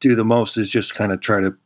do 0.00 0.14
the 0.14 0.24
most 0.24 0.56
is 0.56 0.70
just 0.70 0.94
kind 0.94 1.12
of 1.12 1.20
try 1.20 1.40
to 1.40 1.56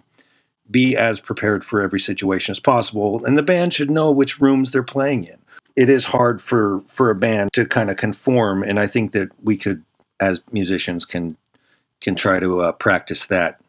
be 0.68 0.96
as 0.96 1.20
prepared 1.20 1.64
for 1.64 1.80
every 1.80 2.00
situation 2.00 2.50
as 2.50 2.58
possible 2.58 3.24
and 3.24 3.36
the 3.36 3.42
band 3.42 3.74
should 3.74 3.90
know 3.90 4.10
which 4.10 4.40
rooms 4.40 4.70
they're 4.70 4.82
playing 4.82 5.24
in. 5.24 5.38
It 5.76 5.90
is 5.90 6.06
hard 6.06 6.40
for 6.40 6.80
for 6.88 7.10
a 7.10 7.14
band 7.14 7.52
to 7.52 7.66
kind 7.66 7.90
of 7.90 7.96
conform 7.96 8.62
and 8.62 8.80
i 8.80 8.86
think 8.86 9.12
that 9.12 9.28
we 9.42 9.56
could 9.56 9.84
as 10.20 10.40
musicians 10.50 11.04
can 11.04 11.36
can 12.00 12.14
try 12.14 12.38
to 12.38 12.60
uh, 12.60 12.72
practice 12.72 13.26
that 13.26 13.60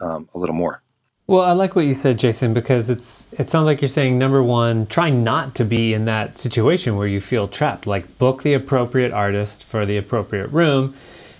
um, 0.00 0.28
a 0.34 0.38
little 0.38 0.54
more 0.54 0.82
well, 1.26 1.42
I 1.42 1.52
like 1.52 1.74
what 1.74 1.86
you 1.86 1.94
said, 1.94 2.18
Jason, 2.18 2.54
because 2.54 2.88
it's 2.88 3.32
it 3.32 3.50
sounds 3.50 3.66
like 3.66 3.80
you're 3.80 3.88
saying 3.88 4.18
number 4.18 4.42
one, 4.42 4.86
try 4.86 5.10
not 5.10 5.54
to 5.56 5.64
be 5.64 5.92
in 5.92 6.04
that 6.04 6.38
situation 6.38 6.96
where 6.96 7.08
you 7.08 7.20
feel 7.20 7.48
trapped. 7.48 7.86
Like 7.86 8.18
book 8.18 8.42
the 8.42 8.54
appropriate 8.54 9.12
artist 9.12 9.64
for 9.64 9.84
the 9.84 9.96
appropriate 9.96 10.48
room, 10.48 10.94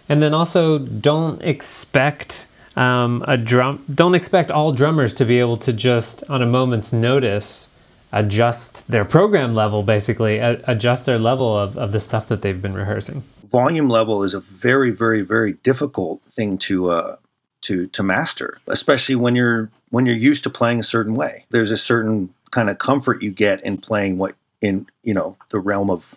and 0.08 0.20
then 0.20 0.34
also 0.34 0.78
don't 0.78 1.40
expect 1.42 2.46
um, 2.74 3.24
a 3.28 3.36
drum. 3.36 3.84
Don't 3.92 4.14
expect 4.14 4.50
all 4.50 4.72
drummers 4.72 5.14
to 5.14 5.24
be 5.24 5.38
able 5.38 5.56
to 5.58 5.72
just 5.72 6.24
on 6.28 6.42
a 6.42 6.46
moment's 6.46 6.92
notice 6.92 7.68
adjust 8.12 8.88
their 8.88 9.04
program 9.04 9.54
level, 9.54 9.82
basically 9.82 10.38
adjust 10.38 11.06
their 11.06 11.18
level 11.18 11.56
of, 11.56 11.76
of 11.76 11.92
the 11.92 12.00
stuff 12.00 12.28
that 12.28 12.42
they've 12.42 12.62
been 12.62 12.74
rehearsing. 12.74 13.22
Volume 13.50 13.88
level 13.88 14.22
is 14.22 14.34
a 14.34 14.40
very, 14.40 14.90
very, 14.90 15.22
very 15.22 15.52
difficult 15.52 16.22
thing 16.24 16.58
to 16.58 16.90
uh, 16.90 17.16
to 17.62 17.86
to 17.88 18.02
master, 18.02 18.58
especially 18.66 19.14
when 19.14 19.36
you're 19.36 19.70
when 19.90 20.06
you're 20.06 20.16
used 20.16 20.42
to 20.44 20.50
playing 20.50 20.80
a 20.80 20.84
certain 20.84 21.14
way. 21.14 21.46
There's 21.50 21.70
a 21.70 21.76
certain 21.76 22.34
kind 22.50 22.70
of 22.70 22.78
comfort 22.78 23.22
you 23.22 23.30
get 23.30 23.62
in 23.62 23.78
playing 23.78 24.18
what 24.18 24.34
in 24.60 24.86
you 25.02 25.14
know 25.14 25.36
the 25.50 25.58
realm 25.58 25.90
of 25.90 26.16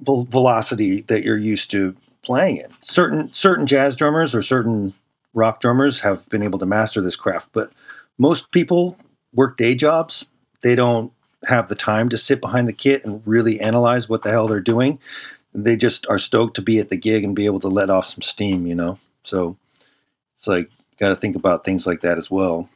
velocity 0.00 1.02
that 1.02 1.22
you're 1.22 1.38
used 1.38 1.70
to 1.70 1.96
playing 2.22 2.58
in. 2.58 2.68
Certain 2.80 3.32
certain 3.32 3.66
jazz 3.66 3.96
drummers 3.96 4.34
or 4.34 4.42
certain 4.42 4.94
rock 5.34 5.60
drummers 5.60 6.00
have 6.00 6.28
been 6.28 6.42
able 6.42 6.58
to 6.58 6.66
master 6.66 7.00
this 7.00 7.16
craft, 7.16 7.48
but 7.52 7.72
most 8.18 8.50
people 8.50 8.96
work 9.32 9.56
day 9.56 9.74
jobs. 9.74 10.24
They 10.62 10.74
don't 10.74 11.12
have 11.44 11.68
the 11.68 11.74
time 11.74 12.08
to 12.08 12.16
sit 12.16 12.40
behind 12.40 12.68
the 12.68 12.72
kit 12.72 13.04
and 13.04 13.22
really 13.26 13.60
analyze 13.60 14.08
what 14.08 14.22
the 14.22 14.30
hell 14.30 14.46
they're 14.46 14.60
doing. 14.60 14.98
They 15.54 15.76
just 15.76 16.06
are 16.08 16.18
stoked 16.18 16.54
to 16.56 16.62
be 16.62 16.78
at 16.78 16.88
the 16.88 16.96
gig 16.96 17.24
and 17.24 17.34
be 17.34 17.46
able 17.46 17.60
to 17.60 17.68
let 17.68 17.90
off 17.90 18.06
some 18.06 18.22
steam, 18.22 18.66
you 18.66 18.74
know. 18.74 18.98
So 19.24 19.56
it's 20.34 20.46
like 20.46 20.70
got 21.02 21.08
to 21.08 21.16
think 21.16 21.34
about 21.34 21.64
things 21.64 21.84
like 21.84 22.00
that 22.00 22.16
as 22.16 22.30
well. 22.30 22.68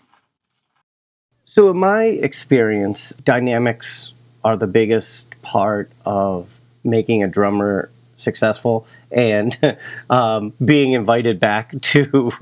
So, 1.45 1.70
in 1.70 1.77
my 1.77 2.05
experience, 2.05 3.11
dynamics 3.24 4.12
are 4.45 4.57
the 4.57 4.66
biggest 4.66 5.29
part 5.43 5.93
of 6.05 6.49
making 6.83 7.22
a 7.22 7.29
drummer 7.29 7.89
successful 8.16 8.85
and 9.12 9.57
um, 10.11 10.53
being 10.64 10.93
invited 10.93 11.39
back 11.39 11.70
to 11.83 12.33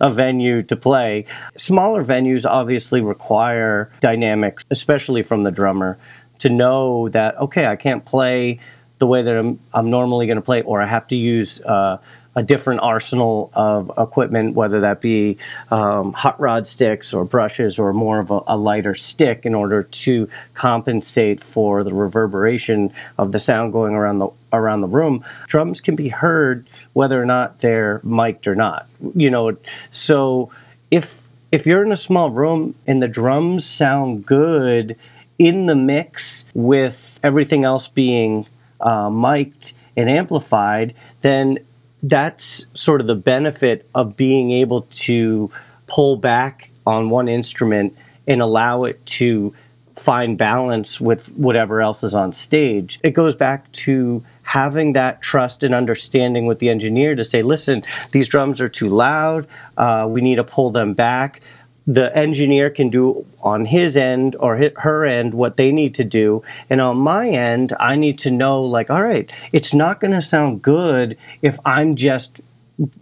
a 0.00 0.10
venue 0.10 0.62
to 0.62 0.76
play. 0.76 1.26
Smaller 1.58 2.02
venues 2.02 2.48
obviously 2.48 3.02
require 3.02 3.92
dynamics, 4.00 4.64
especially 4.70 5.22
from 5.22 5.42
the 5.42 5.50
drummer, 5.50 5.98
to 6.38 6.48
know 6.48 7.10
that, 7.10 7.36
okay, 7.36 7.66
I 7.66 7.76
can't 7.76 8.02
play 8.02 8.60
the 8.98 9.06
way 9.06 9.20
that 9.20 9.36
I'm, 9.36 9.60
I'm 9.74 9.90
normally 9.90 10.26
going 10.26 10.36
to 10.36 10.42
play, 10.42 10.62
or 10.62 10.80
I 10.80 10.86
have 10.86 11.06
to 11.08 11.16
use. 11.16 11.60
Uh, 11.60 11.98
a 12.36 12.42
different 12.42 12.80
arsenal 12.80 13.50
of 13.54 13.92
equipment, 13.96 14.54
whether 14.54 14.80
that 14.80 15.00
be 15.00 15.38
um, 15.70 16.12
hot 16.12 16.40
rod 16.40 16.66
sticks 16.66 17.14
or 17.14 17.24
brushes 17.24 17.78
or 17.78 17.92
more 17.92 18.18
of 18.18 18.30
a, 18.30 18.40
a, 18.48 18.56
lighter 18.56 18.94
stick, 18.94 19.46
in 19.46 19.54
order 19.54 19.82
to 19.82 20.28
compensate 20.54 21.42
for 21.42 21.84
the 21.84 21.94
reverberation 21.94 22.92
of 23.18 23.32
the 23.32 23.38
sound 23.38 23.72
going 23.72 23.94
around 23.94 24.18
the 24.18 24.28
around 24.52 24.80
the 24.80 24.88
room. 24.88 25.24
Drums 25.48 25.80
can 25.80 25.96
be 25.96 26.08
heard 26.08 26.66
whether 26.92 27.20
or 27.20 27.26
not 27.26 27.58
they're 27.58 28.00
mic'd 28.02 28.46
or 28.46 28.54
not. 28.54 28.86
You 29.14 29.30
know, 29.30 29.56
so 29.92 30.50
if 30.90 31.20
if 31.52 31.66
you're 31.66 31.84
in 31.84 31.92
a 31.92 31.96
small 31.96 32.30
room 32.30 32.74
and 32.86 33.00
the 33.00 33.08
drums 33.08 33.64
sound 33.64 34.26
good 34.26 34.96
in 35.38 35.66
the 35.66 35.74
mix 35.74 36.44
with 36.54 37.18
everything 37.22 37.64
else 37.64 37.88
being 37.88 38.46
uh, 38.80 39.10
mic'd 39.10 39.72
and 39.96 40.10
amplified, 40.10 40.94
then 41.20 41.58
that's 42.04 42.66
sort 42.74 43.00
of 43.00 43.06
the 43.06 43.14
benefit 43.14 43.88
of 43.94 44.14
being 44.14 44.50
able 44.50 44.82
to 44.82 45.50
pull 45.86 46.16
back 46.16 46.70
on 46.86 47.08
one 47.08 47.28
instrument 47.28 47.96
and 48.26 48.42
allow 48.42 48.84
it 48.84 49.04
to 49.06 49.54
find 49.96 50.36
balance 50.36 51.00
with 51.00 51.26
whatever 51.30 51.80
else 51.80 52.02
is 52.02 52.14
on 52.14 52.32
stage. 52.32 53.00
It 53.02 53.12
goes 53.12 53.34
back 53.34 53.70
to 53.72 54.22
having 54.42 54.92
that 54.92 55.22
trust 55.22 55.62
and 55.62 55.74
understanding 55.74 56.44
with 56.44 56.58
the 56.58 56.68
engineer 56.68 57.14
to 57.14 57.24
say, 57.24 57.42
listen, 57.42 57.82
these 58.12 58.28
drums 58.28 58.60
are 58.60 58.68
too 58.68 58.88
loud. 58.88 59.46
Uh, 59.76 60.06
we 60.08 60.20
need 60.20 60.36
to 60.36 60.44
pull 60.44 60.70
them 60.70 60.92
back 60.92 61.40
the 61.86 62.16
engineer 62.16 62.70
can 62.70 62.88
do 62.88 63.26
on 63.42 63.66
his 63.66 63.96
end 63.96 64.36
or 64.40 64.56
her 64.76 65.04
end 65.04 65.34
what 65.34 65.56
they 65.56 65.70
need 65.70 65.94
to 65.94 66.04
do 66.04 66.42
and 66.70 66.80
on 66.80 66.96
my 66.96 67.28
end 67.28 67.74
i 67.78 67.94
need 67.94 68.18
to 68.18 68.30
know 68.30 68.62
like 68.62 68.90
all 68.90 69.02
right 69.02 69.32
it's 69.52 69.74
not 69.74 70.00
going 70.00 70.12
to 70.12 70.22
sound 70.22 70.62
good 70.62 71.16
if 71.42 71.58
i'm 71.64 71.94
just 71.94 72.40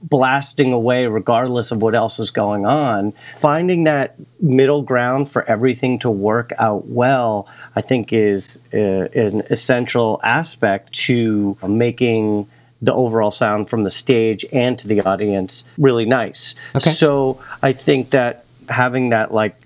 blasting 0.02 0.72
away 0.72 1.06
regardless 1.06 1.70
of 1.70 1.80
what 1.80 1.94
else 1.94 2.18
is 2.18 2.30
going 2.30 2.66
on 2.66 3.12
finding 3.36 3.84
that 3.84 4.16
middle 4.40 4.82
ground 4.82 5.30
for 5.30 5.44
everything 5.44 5.98
to 5.98 6.10
work 6.10 6.52
out 6.58 6.86
well 6.88 7.48
i 7.76 7.80
think 7.80 8.12
is, 8.12 8.58
uh, 8.74 9.08
is 9.12 9.32
an 9.32 9.42
essential 9.48 10.20
aspect 10.22 10.92
to 10.92 11.56
making 11.66 12.46
the 12.82 12.92
overall 12.92 13.30
sound 13.30 13.70
from 13.70 13.84
the 13.84 13.90
stage 13.90 14.44
and 14.52 14.78
to 14.80 14.88
the 14.88 15.00
audience 15.02 15.64
really 15.78 16.04
nice. 16.04 16.56
Okay. 16.74 16.90
So 16.90 17.40
I 17.62 17.72
think 17.72 18.10
that 18.10 18.41
having 18.68 19.10
that 19.10 19.32
like 19.32 19.56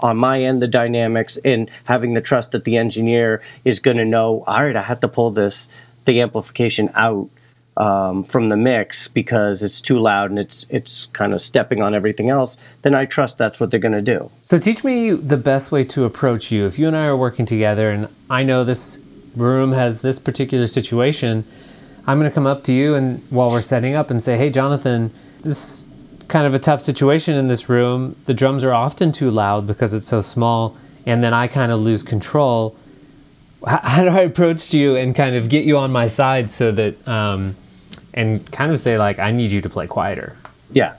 on 0.00 0.18
my 0.18 0.42
end 0.42 0.60
the 0.60 0.68
dynamics 0.68 1.38
and 1.44 1.70
having 1.84 2.14
the 2.14 2.20
trust 2.20 2.52
that 2.52 2.64
the 2.64 2.76
engineer 2.76 3.42
is 3.64 3.78
going 3.78 3.96
to 3.96 4.04
know 4.04 4.42
all 4.46 4.64
right 4.64 4.76
i 4.76 4.82
have 4.82 5.00
to 5.00 5.08
pull 5.08 5.30
this 5.30 5.68
the 6.04 6.20
amplification 6.20 6.90
out 6.94 7.28
um, 7.76 8.24
from 8.24 8.48
the 8.48 8.56
mix 8.56 9.08
because 9.08 9.62
it's 9.62 9.80
too 9.80 9.98
loud 9.98 10.30
and 10.30 10.38
it's 10.38 10.66
it's 10.70 11.06
kind 11.06 11.34
of 11.34 11.40
stepping 11.40 11.82
on 11.82 11.94
everything 11.94 12.30
else, 12.30 12.56
then 12.82 12.94
I 12.94 13.04
trust 13.04 13.38
that's 13.38 13.58
what 13.58 13.70
they're 13.70 13.80
going 13.80 13.92
to 13.92 14.02
do. 14.02 14.30
So 14.42 14.58
teach 14.58 14.84
me 14.84 15.10
the 15.10 15.36
best 15.36 15.72
way 15.72 15.82
to 15.84 16.04
approach 16.04 16.52
you. 16.52 16.66
If 16.66 16.78
you 16.78 16.86
and 16.86 16.96
I 16.96 17.06
are 17.06 17.16
working 17.16 17.46
together, 17.46 17.90
and 17.90 18.08
I 18.30 18.42
know 18.42 18.64
this 18.64 19.00
room 19.34 19.72
has 19.72 20.02
this 20.02 20.18
particular 20.18 20.66
situation, 20.66 21.44
I'm 22.06 22.18
going 22.18 22.30
to 22.30 22.34
come 22.34 22.46
up 22.46 22.62
to 22.64 22.72
you 22.72 22.94
and 22.94 23.20
while 23.30 23.50
we're 23.50 23.60
setting 23.60 23.94
up 23.94 24.10
and 24.10 24.22
say, 24.22 24.38
"Hey, 24.38 24.50
Jonathan, 24.50 25.10
this 25.42 25.58
is 25.58 25.83
kind 26.28 26.46
of 26.46 26.54
a 26.54 26.58
tough 26.58 26.80
situation 26.80 27.34
in 27.36 27.48
this 27.48 27.68
room. 27.68 28.16
The 28.24 28.34
drums 28.34 28.64
are 28.64 28.72
often 28.72 29.12
too 29.12 29.30
loud 29.30 29.66
because 29.66 29.92
it's 29.92 30.06
so 30.06 30.20
small, 30.20 30.76
and 31.06 31.22
then 31.22 31.32
I 31.34 31.48
kind 31.48 31.72
of 31.72 31.80
lose 31.80 32.02
control." 32.02 32.76
How, 33.66 34.02
do 34.02 34.10
I 34.10 34.20
approach 34.20 34.74
you 34.74 34.94
and 34.94 35.14
kind 35.14 35.34
of 35.36 35.48
get 35.48 35.64
you 35.64 35.78
on 35.78 35.90
my 35.90 36.06
side 36.06 36.50
so 36.50 36.70
that 36.72 37.08
um, 37.08 37.56
and 38.14 38.50
kind 38.52 38.72
of 38.72 38.78
say 38.78 38.96
like, 38.96 39.18
I 39.18 39.32
need 39.32 39.52
you 39.52 39.60
to 39.60 39.68
play 39.68 39.86
quieter. 39.86 40.36
Yeah. 40.72 40.96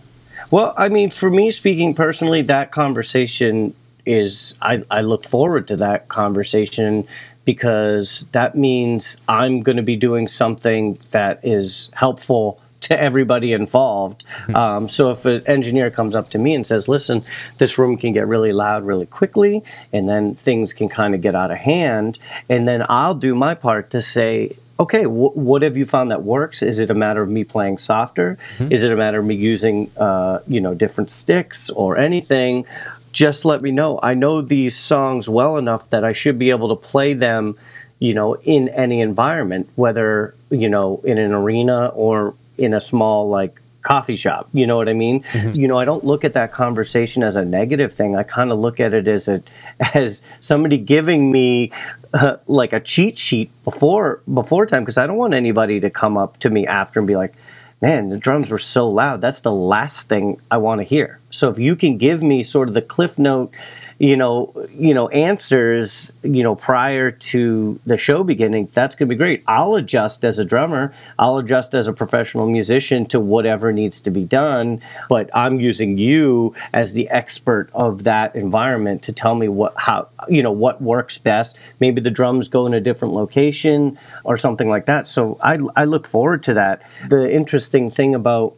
Well, 0.52 0.74
I 0.78 0.90
mean, 0.90 1.10
for 1.10 1.32
me 1.32 1.50
speaking 1.50 1.96
personally, 1.96 2.44
that 2.44 2.72
conversation 2.72 3.74
is 4.06 4.54
I, 4.62 4.84
I 4.92 5.02
look 5.02 5.24
forward 5.24 5.68
to 5.70 5.78
that 5.78 6.10
conversation 6.10 7.08
because 7.46 8.28
that 8.34 8.56
means 8.56 9.18
I'm 9.28 9.62
going 9.62 9.78
to 9.78 9.84
be 9.84 9.96
doing 9.96 10.28
something 10.28 11.00
that 11.12 11.40
is 11.44 11.90
helpful 11.94 12.60
to 12.88 13.00
everybody 13.00 13.54
involved. 13.54 14.24
Um, 14.54 14.88
so 14.88 15.12
if 15.12 15.26
an 15.26 15.42
engineer 15.48 15.90
comes 15.90 16.16
up 16.16 16.26
to 16.28 16.40
me 16.40 16.54
and 16.54 16.66
says, 16.66 16.88
"Listen, 16.88 17.22
this 17.58 17.78
room 17.78 17.98
can 17.98 18.14
get 18.14 18.28
really 18.28 18.54
loud 18.54 18.86
really 18.86 19.06
quickly, 19.06 19.64
and 19.92 20.08
then 20.08 20.36
things 20.36 20.74
can 20.74 20.90
kind 20.90 21.16
of 21.16 21.22
get 21.22 21.36
out 21.36 21.52
of 21.52 21.58
hand," 21.58 22.20
and 22.50 22.68
then 22.68 22.86
I'll 22.88 23.16
do 23.16 23.34
my 23.36 23.56
part 23.56 23.90
to 23.92 24.02
say, 24.02 24.52
okay, 24.80 25.04
wh- 25.04 25.36
what 25.38 25.62
have 25.62 25.78
you 25.78 25.86
found 25.86 26.12
that 26.12 26.24
works? 26.24 26.62
Is 26.62 26.80
it 26.80 26.92
a 26.92 26.94
matter 26.94 27.22
of 27.22 27.30
me 27.30 27.44
playing 27.44 27.78
softer? 27.78 28.38
Mm-hmm. 28.58 28.72
Is 28.72 28.84
it 28.84 28.92
a 28.92 28.96
matter 28.96 29.20
of 29.20 29.26
me 29.26 29.36
using, 29.36 29.90
uh, 29.98 30.40
you 30.48 30.60
know, 30.60 30.74
different 30.74 31.10
sticks 31.10 31.70
or 31.70 31.98
anything? 31.98 32.66
Just 33.14 33.46
let 33.46 33.62
me 33.62 33.72
know. 33.72 34.00
I 34.04 34.14
know 34.14 34.42
these 34.42 34.78
songs 34.78 35.30
well 35.30 35.58
enough 35.58 35.90
that 35.92 36.04
I 36.04 36.12
should 36.12 36.38
be 36.38 36.50
able 36.50 36.70
to 36.70 36.76
play 36.76 37.14
them, 37.14 37.58
you 38.00 38.14
know, 38.14 38.36
in 38.44 38.68
any 38.70 39.00
environment, 39.00 39.70
whether 39.76 40.36
you 40.50 40.70
know, 40.70 41.02
in 41.04 41.18
an 41.18 41.34
arena 41.34 41.88
or 41.88 42.34
in 42.58 42.74
a 42.74 42.82
small 42.82 43.30
like 43.30 43.62
coffee 43.86 44.16
shop. 44.16 44.50
You 44.52 44.68
know 44.68 44.76
what 44.76 44.90
I 44.90 44.94
mean? 44.94 45.24
Mm-hmm. 45.24 45.54
You 45.54 45.68
know, 45.68 45.78
I 45.78 45.86
don't 45.86 46.04
look 46.04 46.26
at 46.26 46.34
that 46.34 46.52
conversation 46.52 47.24
as 47.24 47.36
a 47.36 47.46
negative 47.46 47.94
thing. 47.94 48.16
I 48.16 48.24
kind 48.24 48.52
of 48.52 48.58
look 48.58 48.80
at 48.80 48.94
it 48.94 49.08
as 49.08 49.28
a 49.28 49.42
as 49.80 50.22
somebody 50.42 50.78
giving 50.78 51.32
me 51.32 51.72
uh, 52.14 52.38
like 52.48 52.74
a 52.74 52.80
cheat 52.80 53.18
sheet 53.18 53.52
before 53.64 54.22
before 54.32 54.66
time 54.66 54.82
because 54.82 54.98
I 54.98 55.08
don't 55.08 55.18
want 55.18 55.34
anybody 55.34 55.80
to 55.80 55.90
come 55.90 56.18
up 56.18 56.40
to 56.40 56.50
me 56.50 56.68
after 56.68 57.00
and 57.00 57.08
be 57.08 57.16
like, 57.16 57.34
"Man, 57.82 58.10
the 58.10 58.18
drums 58.18 58.52
were 58.52 58.60
so 58.60 58.90
loud." 58.90 59.22
That's 59.22 59.42
the 59.42 59.54
last 59.54 60.10
thing 60.10 60.42
I 60.50 60.58
want 60.58 60.82
to 60.82 60.84
hear. 60.84 61.20
So 61.30 61.50
if 61.50 61.60
you 61.60 61.76
can 61.76 61.98
give 61.98 62.22
me 62.22 62.44
sort 62.44 62.68
of 62.68 62.74
the 62.74 62.82
cliff 62.82 63.18
note 63.20 63.52
you 63.98 64.18
know, 64.18 64.52
you 64.72 64.94
know, 64.94 65.08
answers, 65.10 66.12
you 66.22 66.44
know, 66.44 66.56
prior 66.56 67.12
to 67.12 67.80
the 67.86 67.98
show 67.98 68.24
beginning, 68.24 68.68
that's 68.74 68.96
going 68.96 69.08
to 69.08 69.14
be 69.14 69.18
great. 69.18 69.42
I'll 69.48 69.76
adjust 69.76 70.26
as 70.26 70.38
a 70.38 70.44
drummer. 70.44 70.94
I'll 71.18 71.38
adjust 71.38 71.74
as 71.74 71.88
a 71.88 71.94
professional 71.94 72.48
musician 72.48 73.06
to 73.08 73.22
whatever 73.22 73.72
needs 73.72 74.02
to 74.02 74.12
be 74.12 74.26
done. 74.26 74.82
But 75.08 75.30
I'm 75.34 75.62
using 75.62 75.98
you 75.98 76.54
as 76.74 76.92
the 76.92 77.10
expert 77.10 77.70
of 77.74 78.04
that 78.04 78.36
environment 78.36 79.04
to 79.04 79.14
tell 79.14 79.36
me 79.36 79.48
what, 79.48 79.74
how, 79.78 80.10
you 80.28 80.44
know, 80.44 80.52
what 80.52 80.82
works 80.82 81.18
best. 81.18 81.58
Maybe 81.80 82.02
the 82.02 82.12
drums 82.12 82.50
go 82.50 82.66
in 82.66 82.74
a 82.74 82.82
different 82.82 83.14
location 83.14 83.98
or 84.26 84.38
something 84.38 84.68
like 84.68 84.88
that. 84.88 85.08
So 85.08 85.38
I, 85.42 85.58
I 85.76 85.86
look 85.86 86.06
forward 86.06 86.44
to 86.44 86.54
that. 86.56 86.82
The 87.08 87.34
interesting 87.34 87.90
thing 87.90 88.14
about 88.14 88.56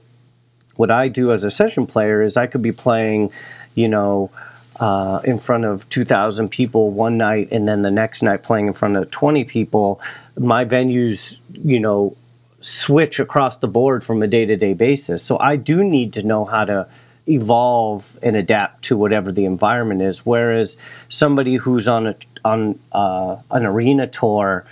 what 0.78 0.90
I 0.90 1.10
do 1.10 1.32
as 1.32 1.44
a 1.44 1.52
session 1.52 1.86
player 1.86 2.22
is 2.22 2.38
I 2.38 2.48
could 2.48 2.64
be 2.64 2.72
playing, 2.72 3.32
you 3.76 3.88
know, 3.88 4.32
uh, 4.80 5.22
in 5.24 5.40
front 5.40 5.66
of 5.66 5.90
2,000 5.90 6.50
people 6.50 6.92
one 6.92 7.18
night 7.18 7.50
and 7.52 7.68
then 7.68 7.82
the 7.82 7.92
next 7.92 8.22
night 8.22 8.44
playing 8.44 8.68
in 8.68 8.74
front 8.74 8.96
of 8.96 9.10
20 9.12 9.44
people, 9.46 10.00
my 10.38 10.66
venues, 10.66 11.38
you 11.52 11.80
know, 11.80 12.16
switch 12.62 13.20
across 13.20 13.58
the 13.58 13.68
board 13.68 14.04
from 14.04 14.22
a 14.22 14.28
day 14.28 14.46
to 14.46 14.56
day 14.56 14.74
basis. 14.74 15.24
So 15.24 15.38
I 15.40 15.56
do 15.56 15.84
need 15.84 16.14
to 16.14 16.24
know 16.24 16.46
how 16.46 16.66
to 16.66 16.88
evolve 17.28 18.18
and 18.22 18.36
adapt 18.36 18.84
to 18.84 18.98
whatever 18.98 19.32
the 19.32 19.46
environment 19.46 20.02
is. 20.02 20.26
Whereas 20.26 20.78
somebody 21.10 21.56
who's 21.56 21.88
on 21.88 22.08
a 22.08 22.16
on 22.46 22.80
uh, 22.92 23.38
an 23.52 23.66
arena 23.66 24.08
tour 24.08 24.66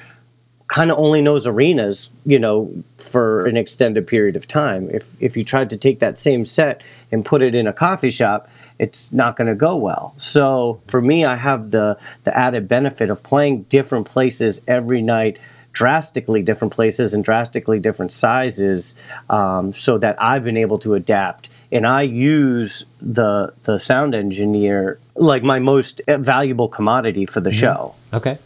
kind 0.67 0.89
of 0.89 0.97
only 0.97 1.21
knows 1.21 1.45
arenas, 1.45 2.09
you 2.25 2.39
know, 2.39 2.71
for 2.97 3.45
an 3.45 3.57
extended 3.57 4.07
period 4.07 4.35
of 4.35 4.47
time. 4.47 4.89
If 4.89 5.11
if 5.21 5.37
you 5.37 5.43
tried 5.43 5.69
to 5.71 5.77
take 5.77 5.99
that 5.99 6.17
same 6.17 6.45
set 6.45 6.83
and 7.11 7.25
put 7.25 7.41
it 7.41 7.55
in 7.55 7.67
a 7.67 7.73
coffee 7.73 8.11
shop, 8.11 8.49
it's 8.79 9.11
not 9.11 9.35
going 9.35 9.47
to 9.47 9.55
go 9.55 9.75
well. 9.75 10.13
So 10.17 10.81
for 10.87 11.01
me, 11.01 11.25
I 11.25 11.35
have 11.35 11.71
the 11.71 11.97
the 12.23 12.37
added 12.37 12.67
benefit 12.67 13.09
of 13.09 13.23
playing 13.23 13.63
different 13.63 14.07
places 14.07 14.61
every 14.67 15.01
night, 15.01 15.39
drastically 15.71 16.41
different 16.41 16.73
places 16.73 17.13
and 17.13 17.23
drastically 17.23 17.79
different 17.79 18.11
sizes, 18.11 18.95
um, 19.29 19.73
so 19.73 19.97
that 19.97 20.21
I've 20.21 20.43
been 20.43 20.57
able 20.57 20.79
to 20.79 20.93
adapt. 20.93 21.49
And 21.71 21.85
I 21.85 22.03
use 22.03 22.85
the 23.01 23.53
the 23.63 23.77
sound 23.79 24.15
engineer 24.15 24.99
like 25.15 25.43
my 25.43 25.59
most 25.59 26.01
valuable 26.07 26.67
commodity 26.67 27.25
for 27.25 27.41
the 27.41 27.49
mm-hmm. 27.49 27.59
show. 27.59 27.95
Okay. 28.13 28.37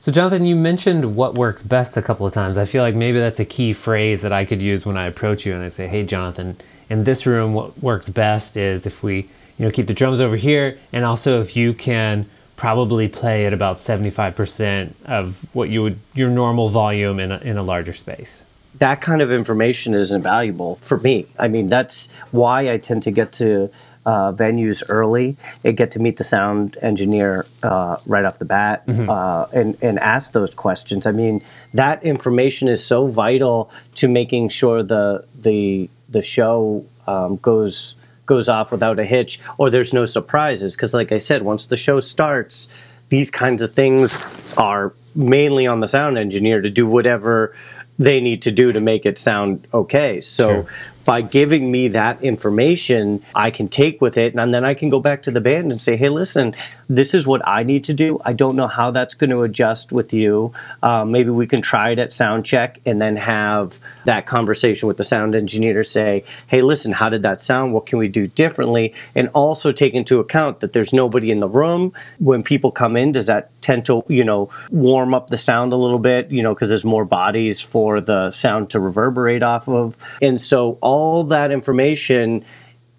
So, 0.00 0.12
Jonathan, 0.12 0.46
you 0.46 0.54
mentioned 0.54 1.16
what 1.16 1.34
works 1.34 1.64
best 1.64 1.96
a 1.96 2.02
couple 2.02 2.26
of 2.26 2.32
times. 2.32 2.58
I 2.58 2.64
feel 2.64 2.80
like 2.80 2.94
maybe 2.94 3.18
that's 3.18 3.40
a 3.40 3.44
key 3.44 3.72
phrase 3.72 4.22
that 4.22 4.32
I 4.32 4.44
could 4.44 4.62
use 4.62 4.86
when 4.86 4.96
I 4.96 5.06
approach 5.06 5.44
you 5.44 5.52
and 5.52 5.64
I 5.64 5.66
say, 5.66 5.88
"Hey, 5.88 6.04
Jonathan, 6.04 6.56
in 6.88 7.04
this 7.04 7.26
room, 7.26 7.54
what 7.54 7.78
works 7.82 8.08
best 8.08 8.56
is 8.56 8.86
if 8.86 9.02
we, 9.02 9.28
you 9.58 9.64
know, 9.64 9.70
keep 9.70 9.86
the 9.86 9.94
drums 9.94 10.20
over 10.20 10.36
here, 10.36 10.78
and 10.92 11.04
also 11.04 11.40
if 11.40 11.56
you 11.56 11.72
can 11.72 12.26
probably 12.56 13.08
play 13.08 13.46
at 13.46 13.52
about 13.52 13.76
75% 13.76 14.92
of 15.04 15.54
what 15.54 15.68
you 15.68 15.82
would 15.82 15.98
your 16.14 16.30
normal 16.30 16.68
volume 16.68 17.20
in 17.20 17.30
a, 17.30 17.38
in 17.38 17.58
a 17.58 17.62
larger 17.62 17.92
space 17.92 18.42
that 18.78 19.00
kind 19.00 19.22
of 19.22 19.30
information 19.30 19.94
is 19.94 20.10
invaluable 20.10 20.76
for 20.76 20.96
me 20.98 21.26
i 21.38 21.48
mean 21.48 21.66
that's 21.66 22.08
why 22.30 22.72
i 22.72 22.78
tend 22.78 23.02
to 23.02 23.10
get 23.10 23.32
to 23.32 23.70
uh, 24.06 24.32
venues 24.32 24.84
early 24.88 25.36
and 25.64 25.76
get 25.76 25.90
to 25.90 25.98
meet 25.98 26.16
the 26.16 26.24
sound 26.24 26.78
engineer 26.80 27.44
uh, 27.64 27.96
right 28.06 28.24
off 28.24 28.38
the 28.38 28.44
bat 28.44 28.86
mm-hmm. 28.86 29.10
uh, 29.10 29.46
and, 29.52 29.76
and 29.82 29.98
ask 29.98 30.32
those 30.32 30.54
questions. 30.54 31.08
I 31.08 31.10
mean, 31.10 31.42
that 31.74 32.04
information 32.04 32.68
is 32.68 32.86
so 32.86 33.08
vital 33.08 33.68
to 33.96 34.06
making 34.06 34.50
sure 34.50 34.84
the 34.84 35.26
the 35.36 35.90
the 36.08 36.22
show 36.22 36.84
um, 37.06 37.36
goes 37.36 37.94
goes 38.26 38.48
off 38.48 38.72
without 38.72 38.98
a 38.98 39.04
hitch 39.04 39.38
or 39.56 39.70
there's 39.70 39.92
no 39.92 40.04
surprises. 40.04 40.74
Because 40.74 40.92
like 40.92 41.12
i 41.12 41.18
said 41.18 41.42
once 41.42 41.66
the 41.66 41.76
show 41.76 42.00
starts 42.00 42.68
these 43.08 43.30
kinds 43.30 43.62
of 43.62 43.72
things 43.72 44.12
are 44.56 44.92
mainly 45.14 45.66
on 45.66 45.80
the 45.80 45.88
sound 45.88 46.18
engineer 46.18 46.60
to 46.60 46.70
do 46.70 46.86
whatever 46.86 47.54
they 47.98 48.20
need 48.20 48.42
to 48.42 48.50
do 48.50 48.72
to 48.72 48.80
make 48.80 49.06
it 49.06 49.18
sound 49.18 49.66
okay. 49.72 50.20
So 50.20 50.48
sure. 50.48 50.66
by 51.04 51.22
giving 51.22 51.70
me 51.70 51.88
that 51.88 52.22
information, 52.22 53.22
I 53.34 53.50
can 53.50 53.68
take 53.68 54.00
with 54.00 54.18
it 54.18 54.34
and 54.34 54.52
then 54.52 54.64
I 54.64 54.74
can 54.74 54.90
go 54.90 55.00
back 55.00 55.22
to 55.24 55.30
the 55.30 55.40
band 55.40 55.72
and 55.72 55.80
say, 55.80 55.96
hey, 55.96 56.08
listen, 56.08 56.54
this 56.88 57.14
is 57.14 57.26
what 57.26 57.46
I 57.46 57.62
need 57.62 57.84
to 57.84 57.94
do. 57.94 58.20
I 58.24 58.32
don't 58.32 58.56
know 58.56 58.66
how 58.66 58.90
that's 58.90 59.14
going 59.14 59.30
to 59.30 59.42
adjust 59.42 59.92
with 59.92 60.12
you. 60.12 60.52
Uh, 60.82 61.04
maybe 61.04 61.30
we 61.30 61.46
can 61.46 61.62
try 61.62 61.90
it 61.90 61.98
at 61.98 62.12
sound 62.12 62.46
check 62.46 62.80
and 62.86 63.00
then 63.00 63.16
have 63.16 63.80
that 64.04 64.26
conversation 64.26 64.86
with 64.86 64.96
the 64.96 65.04
sound 65.04 65.34
engineer 65.34 65.82
say, 65.82 66.24
hey, 66.46 66.62
listen, 66.62 66.92
how 66.92 67.08
did 67.08 67.22
that 67.22 67.40
sound? 67.40 67.72
What 67.72 67.86
can 67.86 67.98
we 67.98 68.08
do 68.08 68.26
differently? 68.26 68.94
And 69.14 69.28
also 69.34 69.72
take 69.72 69.94
into 69.94 70.20
account 70.20 70.60
that 70.60 70.72
there's 70.72 70.92
nobody 70.92 71.30
in 71.30 71.40
the 71.40 71.48
room. 71.48 71.92
When 72.18 72.42
people 72.42 72.70
come 72.70 72.96
in, 72.96 73.12
does 73.12 73.26
that 73.26 73.50
tend 73.62 73.86
to, 73.86 74.04
you 74.08 74.24
know, 74.24 74.50
warm 74.70 75.12
up 75.14 75.28
the 75.28 75.38
sound 75.38 75.72
a 75.72 75.76
little 75.76 75.98
bit, 75.98 76.30
you 76.30 76.42
know, 76.42 76.54
because 76.54 76.68
there's 76.68 76.84
more 76.84 77.04
bodies 77.04 77.60
for 77.60 78.00
the 78.00 78.30
sound 78.30 78.70
to 78.70 78.80
reverberate 78.80 79.42
off 79.42 79.68
of. 79.68 79.96
And 80.22 80.40
so 80.40 80.78
all 80.80 81.24
that 81.24 81.50
information 81.50 82.44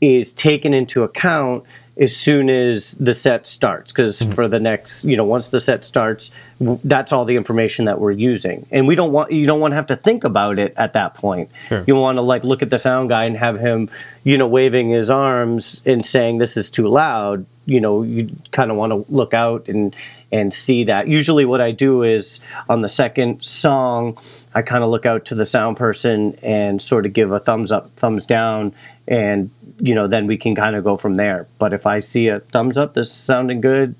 is 0.01 0.33
taken 0.33 0.73
into 0.73 1.03
account 1.03 1.63
as 1.99 2.15
soon 2.15 2.49
as 2.49 2.91
the 2.99 3.13
set 3.13 3.45
starts 3.45 3.91
because 3.91 4.19
mm-hmm. 4.19 4.31
for 4.31 4.47
the 4.47 4.59
next 4.59 5.03
you 5.03 5.17
know 5.17 5.23
once 5.23 5.49
the 5.49 5.59
set 5.59 5.83
starts 5.83 6.31
that's 6.59 7.11
all 7.11 7.25
the 7.25 7.35
information 7.35 7.85
that 7.85 7.99
we're 7.99 8.11
using 8.11 8.65
and 8.71 8.87
we 8.87 8.95
don't 8.95 9.11
want 9.11 9.31
you 9.31 9.45
don't 9.45 9.59
want 9.59 9.71
to 9.71 9.75
have 9.75 9.87
to 9.87 9.95
think 9.95 10.23
about 10.23 10.59
it 10.59 10.73
at 10.77 10.93
that 10.93 11.13
point 11.13 11.49
sure. 11.67 11.83
you 11.87 11.95
want 11.95 12.17
to 12.17 12.21
like 12.21 12.43
look 12.43 12.61
at 12.61 12.69
the 12.69 12.79
sound 12.79 13.09
guy 13.09 13.25
and 13.25 13.37
have 13.37 13.59
him 13.59 13.89
you 14.23 14.37
know 14.37 14.47
waving 14.47 14.89
his 14.89 15.09
arms 15.09 15.81
and 15.85 16.05
saying 16.05 16.37
this 16.37 16.57
is 16.57 16.69
too 16.69 16.87
loud 16.87 17.45
you 17.67 17.79
know 17.79 18.01
you 18.01 18.29
kind 18.51 18.71
of 18.71 18.77
want 18.77 18.91
to 18.91 19.05
look 19.13 19.35
out 19.35 19.67
and 19.67 19.95
and 20.31 20.53
see 20.53 20.85
that. 20.85 21.07
Usually, 21.07 21.45
what 21.45 21.61
I 21.61 21.71
do 21.71 22.01
is 22.01 22.39
on 22.67 22.81
the 22.81 22.89
second 22.89 23.43
song, 23.43 24.17
I 24.55 24.61
kind 24.61 24.83
of 24.83 24.89
look 24.89 25.05
out 25.05 25.25
to 25.25 25.35
the 25.35 25.45
sound 25.45 25.77
person 25.77 26.37
and 26.41 26.81
sort 26.81 27.05
of 27.05 27.13
give 27.13 27.31
a 27.31 27.39
thumbs 27.39 27.71
up, 27.71 27.95
thumbs 27.95 28.25
down, 28.25 28.73
and 29.07 29.51
you 29.79 29.93
know 29.93 30.07
then 30.07 30.25
we 30.25 30.37
can 30.37 30.55
kind 30.55 30.75
of 30.75 30.83
go 30.83 30.97
from 30.97 31.15
there. 31.15 31.47
But 31.59 31.73
if 31.73 31.85
I 31.85 31.99
see 31.99 32.29
a 32.29 32.39
thumbs 32.39 32.77
up, 32.77 32.93
this 32.93 33.07
is 33.07 33.13
sounding 33.13 33.61
good, 33.61 33.95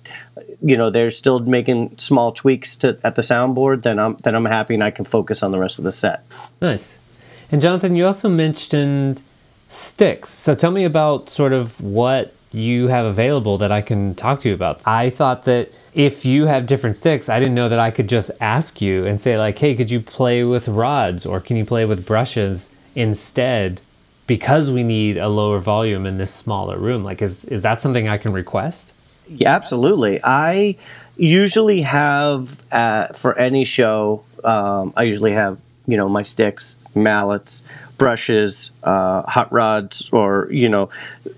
you 0.62 0.78
know 0.78 0.90
they're 0.90 1.12
still 1.12 1.40
making 1.40 1.98
small 1.98 2.32
tweaks 2.32 2.76
to 2.78 2.98
at 3.04 3.16
the 3.16 3.22
soundboard, 3.22 3.84
then 3.84 4.00
I'm 4.00 4.16
then 4.24 4.34
I'm 4.34 4.46
happy 4.46 4.74
and 4.74 4.84
I 4.84 4.92
can 4.92 5.06
focus 5.06 5.44
on 5.44 5.52
the 5.52 5.60
rest 5.60 5.78
of 5.78 5.84
the 5.84 5.92
set. 5.92 6.26
Nice. 6.62 6.98
And 7.52 7.62
Jonathan, 7.62 7.96
you 7.96 8.06
also 8.06 8.30
mentioned 8.30 9.22
sticks. 9.70 10.30
So 10.30 10.56
tell 10.56 10.72
me 10.72 10.84
about 10.84 11.30
sort 11.30 11.54
of 11.54 11.80
what 11.80 12.34
you 12.58 12.88
have 12.88 13.06
available 13.06 13.58
that 13.60 13.72
I 13.72 13.82
can 13.82 14.16
talk 14.16 14.40
to 14.40 14.50
you 14.50 14.56
about. 14.56 14.82
I 14.88 15.10
thought 15.10 15.44
that 15.44 15.72
if 15.94 16.26
you 16.26 16.46
have 16.46 16.66
different 16.66 16.96
sticks, 16.96 17.30
I 17.30 17.40
didn't 17.40 17.56
know 17.56 17.70
that 17.70 17.80
I 17.80 17.92
could 17.92 18.10
just 18.10 18.32
ask 18.42 18.82
you 18.82 19.06
and 19.06 19.20
say 19.20 19.38
like, 19.38 19.58
"Hey, 19.58 19.76
could 19.76 19.90
you 19.90 20.00
play 20.00 20.44
with 20.44 20.68
rods 20.68 21.26
or 21.26 21.40
can 21.40 21.58
you 21.58 21.66
play 21.66 21.86
with 21.86 22.06
brushes 22.06 22.70
instead?" 22.96 23.82
Because 24.28 24.70
we 24.70 24.84
need 24.84 25.18
a 25.18 25.30
lower 25.30 25.60
volume 25.60 26.06
in 26.06 26.18
this 26.18 26.32
smaller 26.32 26.78
room. 26.78 27.04
Like, 27.04 27.22
is 27.22 27.46
is 27.46 27.62
that 27.62 27.80
something 27.80 28.08
I 28.10 28.18
can 28.18 28.34
request? 28.34 28.94
Yeah, 29.30 29.56
absolutely. 29.56 30.20
I 30.24 30.76
usually 31.18 31.82
have 31.82 32.62
uh, 32.72 33.08
for 33.08 33.38
any 33.38 33.66
show. 33.66 34.24
Um, 34.44 34.94
I 34.96 35.04
usually 35.04 35.32
have 35.34 35.60
you 35.88 35.98
know 35.98 36.10
my 36.10 36.24
sticks, 36.24 36.76
mallets, 36.96 37.68
brushes, 37.98 38.72
uh, 38.84 39.22
hot 39.24 39.52
rods, 39.52 40.10
or 40.12 40.48
you 40.52 40.70
know, 40.70 40.90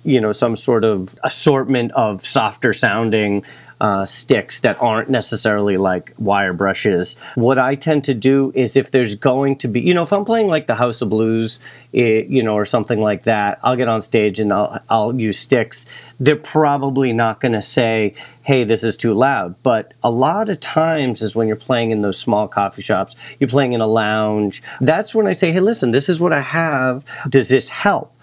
you 0.04 0.20
know 0.22 0.32
some 0.32 0.56
sort 0.56 0.84
of 0.84 1.18
assortment 1.24 1.92
of 1.94 2.26
softer 2.26 2.74
sounding 2.74 3.44
uh, 3.82 4.06
sticks 4.06 4.60
that 4.62 4.82
aren't 4.82 5.10
necessarily 5.10 5.78
like 5.78 6.14
wire 6.18 6.54
brushes. 6.54 7.16
What 7.36 7.58
I 7.58 7.76
tend 7.76 8.04
to 8.06 8.14
do 8.14 8.52
is 8.54 8.76
if 8.76 8.92
there's 8.92 9.16
going 9.16 9.58
to 9.58 9.68
be, 9.68 9.80
you 9.80 9.94
know, 9.94 10.04
if 10.04 10.12
I'm 10.12 10.26
playing 10.26 10.48
like 10.48 10.68
the 10.68 10.76
House 10.76 11.02
of 11.02 11.10
Blues, 11.10 11.62
it, 11.94 12.28
you 12.28 12.44
know, 12.44 12.56
or 12.56 12.66
something 12.66 13.00
like 13.00 13.24
that, 13.24 13.60
I'll 13.64 13.78
get 13.78 13.88
on 13.88 14.02
stage 14.02 14.40
and 14.40 14.52
I'll, 14.52 14.82
I'll 14.90 15.20
use 15.20 15.40
sticks. 15.40 15.86
They're 16.20 16.36
probably 16.36 17.14
not 17.14 17.40
going 17.40 17.54
to 17.54 17.62
say, 17.62 18.16
hey, 18.44 18.66
this 18.66 18.84
is 18.84 18.98
too 18.98 19.14
loud. 19.14 19.56
But 19.64 19.94
a 20.04 20.12
lot 20.12 20.50
of 20.50 20.60
times 20.60 21.22
is 21.22 21.36
when 21.36 21.48
you're 21.48 21.56
playing 21.56 21.92
in 21.92 22.02
those 22.02 22.20
small 22.20 22.48
coffee 22.48 22.82
shops, 22.82 23.16
you're 23.40 23.48
playing 23.48 23.74
in 23.74 23.82
a 23.82 23.88
lounge. 23.88 24.62
That's 24.82 25.16
when 25.16 25.26
I 25.26 25.32
say, 25.32 25.52
hey, 25.52 25.62
listen, 25.62 25.92
this 25.92 26.10
is 26.10 26.20
what 26.20 26.34
I 26.34 26.42
have. 26.42 27.06
Does 27.30 27.48
this 27.48 27.70
help? 27.70 28.14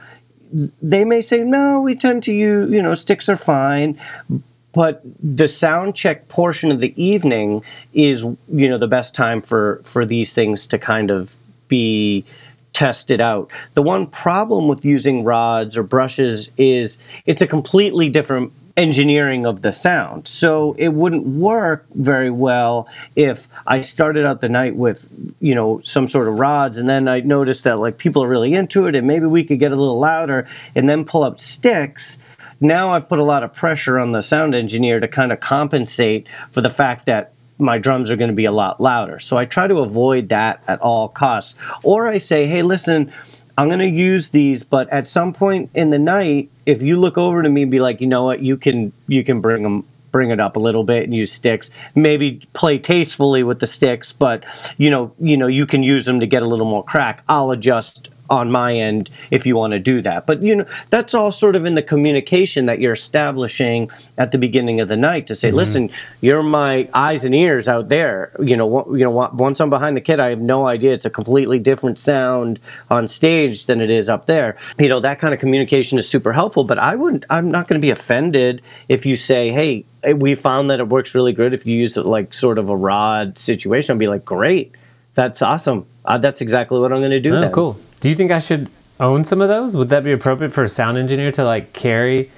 They 0.52 1.04
may 1.04 1.22
say, 1.22 1.42
no, 1.42 1.80
we 1.80 1.96
tend 1.96 2.22
to 2.24 2.32
use, 2.32 2.70
you 2.70 2.82
know, 2.82 2.94
sticks 2.94 3.28
are 3.28 3.36
fine 3.36 3.98
but 4.76 5.00
the 5.22 5.48
sound 5.48 5.96
check 5.96 6.28
portion 6.28 6.70
of 6.70 6.80
the 6.80 6.92
evening 7.02 7.62
is 7.94 8.22
you 8.22 8.68
know 8.68 8.76
the 8.76 8.86
best 8.86 9.14
time 9.14 9.40
for 9.40 9.80
for 9.84 10.04
these 10.04 10.34
things 10.34 10.66
to 10.66 10.78
kind 10.78 11.10
of 11.10 11.34
be 11.66 12.26
tested 12.74 13.22
out. 13.22 13.50
The 13.72 13.80
one 13.80 14.06
problem 14.06 14.68
with 14.68 14.84
using 14.84 15.24
rods 15.24 15.78
or 15.78 15.82
brushes 15.82 16.50
is 16.58 16.98
it's 17.24 17.40
a 17.40 17.46
completely 17.46 18.10
different 18.10 18.52
engineering 18.76 19.46
of 19.46 19.62
the 19.62 19.72
sound. 19.72 20.28
So 20.28 20.74
it 20.78 20.88
wouldn't 20.88 21.26
work 21.26 21.86
very 21.94 22.30
well 22.30 22.86
if 23.14 23.48
i 23.66 23.80
started 23.80 24.26
out 24.26 24.42
the 24.42 24.50
night 24.50 24.76
with 24.76 25.08
you 25.40 25.54
know 25.54 25.80
some 25.84 26.06
sort 26.06 26.28
of 26.28 26.38
rods 26.38 26.76
and 26.76 26.86
then 26.86 27.08
i 27.08 27.20
noticed 27.20 27.64
that 27.64 27.78
like 27.78 27.96
people 27.96 28.22
are 28.22 28.28
really 28.28 28.52
into 28.52 28.86
it 28.86 28.94
and 28.94 29.06
maybe 29.06 29.24
we 29.24 29.42
could 29.42 29.58
get 29.58 29.72
a 29.72 29.76
little 29.76 29.98
louder 29.98 30.46
and 30.74 30.86
then 30.88 31.06
pull 31.06 31.22
up 31.22 31.40
sticks 31.40 32.18
now 32.60 32.90
I've 32.90 33.08
put 33.08 33.18
a 33.18 33.24
lot 33.24 33.42
of 33.42 33.52
pressure 33.52 33.98
on 33.98 34.12
the 34.12 34.22
sound 34.22 34.54
engineer 34.54 35.00
to 35.00 35.08
kind 35.08 35.32
of 35.32 35.40
compensate 35.40 36.28
for 36.50 36.60
the 36.60 36.70
fact 36.70 37.06
that 37.06 37.32
my 37.58 37.78
drums 37.78 38.10
are 38.10 38.16
going 38.16 38.30
to 38.30 38.36
be 38.36 38.44
a 38.44 38.52
lot 38.52 38.80
louder. 38.80 39.18
So 39.18 39.36
I 39.36 39.44
try 39.44 39.66
to 39.66 39.78
avoid 39.78 40.28
that 40.28 40.62
at 40.68 40.80
all 40.80 41.08
costs. 41.08 41.54
Or 41.82 42.06
I 42.06 42.18
say, 42.18 42.46
hey, 42.46 42.62
listen, 42.62 43.12
I'm 43.56 43.68
going 43.68 43.80
to 43.80 43.88
use 43.88 44.30
these, 44.30 44.62
but 44.62 44.88
at 44.90 45.06
some 45.06 45.32
point 45.32 45.70
in 45.74 45.90
the 45.90 45.98
night, 45.98 46.50
if 46.66 46.82
you 46.82 46.98
look 46.98 47.16
over 47.16 47.42
to 47.42 47.48
me 47.48 47.62
and 47.62 47.70
be 47.70 47.80
like, 47.80 48.00
you 48.00 48.06
know 48.06 48.24
what, 48.24 48.40
you 48.40 48.56
can 48.56 48.92
you 49.06 49.24
can 49.24 49.40
bring 49.40 49.62
them 49.62 49.86
bring 50.12 50.30
it 50.30 50.40
up 50.40 50.56
a 50.56 50.58
little 50.58 50.84
bit 50.84 51.04
and 51.04 51.14
use 51.14 51.30
sticks 51.30 51.68
maybe 51.94 52.40
play 52.54 52.78
tastefully 52.78 53.42
with 53.42 53.60
the 53.60 53.66
sticks 53.66 54.12
but 54.12 54.44
you 54.78 54.88
know 54.88 55.12
you 55.18 55.36
know 55.36 55.46
you 55.46 55.66
can 55.66 55.82
use 55.82 56.06
them 56.06 56.20
to 56.20 56.26
get 56.26 56.42
a 56.42 56.46
little 56.46 56.64
more 56.64 56.82
crack 56.82 57.22
i'll 57.28 57.50
adjust 57.50 58.08
on 58.28 58.50
my 58.50 58.74
end 58.74 59.10
if 59.30 59.46
you 59.46 59.56
want 59.56 59.72
to 59.72 59.78
do 59.78 60.02
that. 60.02 60.26
But 60.26 60.42
you 60.42 60.56
know, 60.56 60.66
that's 60.90 61.14
all 61.14 61.32
sort 61.32 61.56
of 61.56 61.64
in 61.64 61.74
the 61.74 61.82
communication 61.82 62.66
that 62.66 62.80
you're 62.80 62.92
establishing 62.94 63.90
at 64.18 64.32
the 64.32 64.38
beginning 64.38 64.80
of 64.80 64.88
the 64.88 64.96
night 64.96 65.26
to 65.28 65.34
say, 65.34 65.48
mm-hmm. 65.48 65.56
"Listen, 65.56 65.90
you're 66.20 66.42
my 66.42 66.88
eyes 66.94 67.24
and 67.24 67.34
ears 67.34 67.68
out 67.68 67.88
there." 67.88 68.32
You 68.40 68.56
know, 68.56 68.94
you 68.94 69.04
know, 69.04 69.10
once 69.10 69.60
I'm 69.60 69.70
behind 69.70 69.96
the 69.96 70.00
kit, 70.00 70.20
I 70.20 70.30
have 70.30 70.40
no 70.40 70.66
idea. 70.66 70.92
It's 70.92 71.04
a 71.04 71.10
completely 71.10 71.58
different 71.58 71.98
sound 71.98 72.60
on 72.90 73.08
stage 73.08 73.66
than 73.66 73.80
it 73.80 73.90
is 73.90 74.08
up 74.08 74.26
there. 74.26 74.56
You 74.78 74.88
know, 74.88 75.00
that 75.00 75.18
kind 75.18 75.32
of 75.34 75.40
communication 75.40 75.98
is 75.98 76.08
super 76.08 76.32
helpful. 76.32 76.64
But 76.64 76.78
I 76.78 76.94
wouldn't. 76.96 77.24
I'm 77.30 77.50
not 77.50 77.68
going 77.68 77.80
to 77.80 77.84
be 77.84 77.90
offended 77.90 78.62
if 78.88 79.06
you 79.06 79.16
say, 79.16 79.50
"Hey." 79.50 79.84
We 80.14 80.36
found 80.36 80.70
that 80.70 80.78
it 80.78 80.86
works 80.86 81.16
really 81.16 81.32
good 81.32 81.52
if 81.52 81.66
you 81.66 81.76
use 81.76 81.96
it 81.96 82.06
like 82.06 82.32
sort 82.32 82.58
of 82.58 82.68
a 82.68 82.76
rod 82.76 83.40
situation. 83.40 83.96
I'd 83.96 83.98
be 83.98 84.06
like, 84.06 84.24
great, 84.24 84.72
that's 85.14 85.42
awesome. 85.42 85.84
Uh, 86.04 86.18
that's 86.18 86.40
exactly 86.40 86.78
what 86.78 86.92
I'm 86.92 87.00
going 87.00 87.10
to 87.10 87.18
do. 87.18 87.34
Oh, 87.34 87.40
then. 87.40 87.50
cool. 87.50 87.76
Do 88.00 88.08
you 88.08 88.14
think 88.14 88.30
I 88.30 88.38
should 88.38 88.68
own 89.00 89.24
some 89.24 89.40
of 89.40 89.48
those? 89.48 89.76
Would 89.76 89.88
that 89.88 90.04
be 90.04 90.12
appropriate 90.12 90.50
for 90.50 90.64
a 90.64 90.68
sound 90.68 90.98
engineer 90.98 91.30
to 91.32 91.44
like 91.44 91.72
carry 91.72 92.30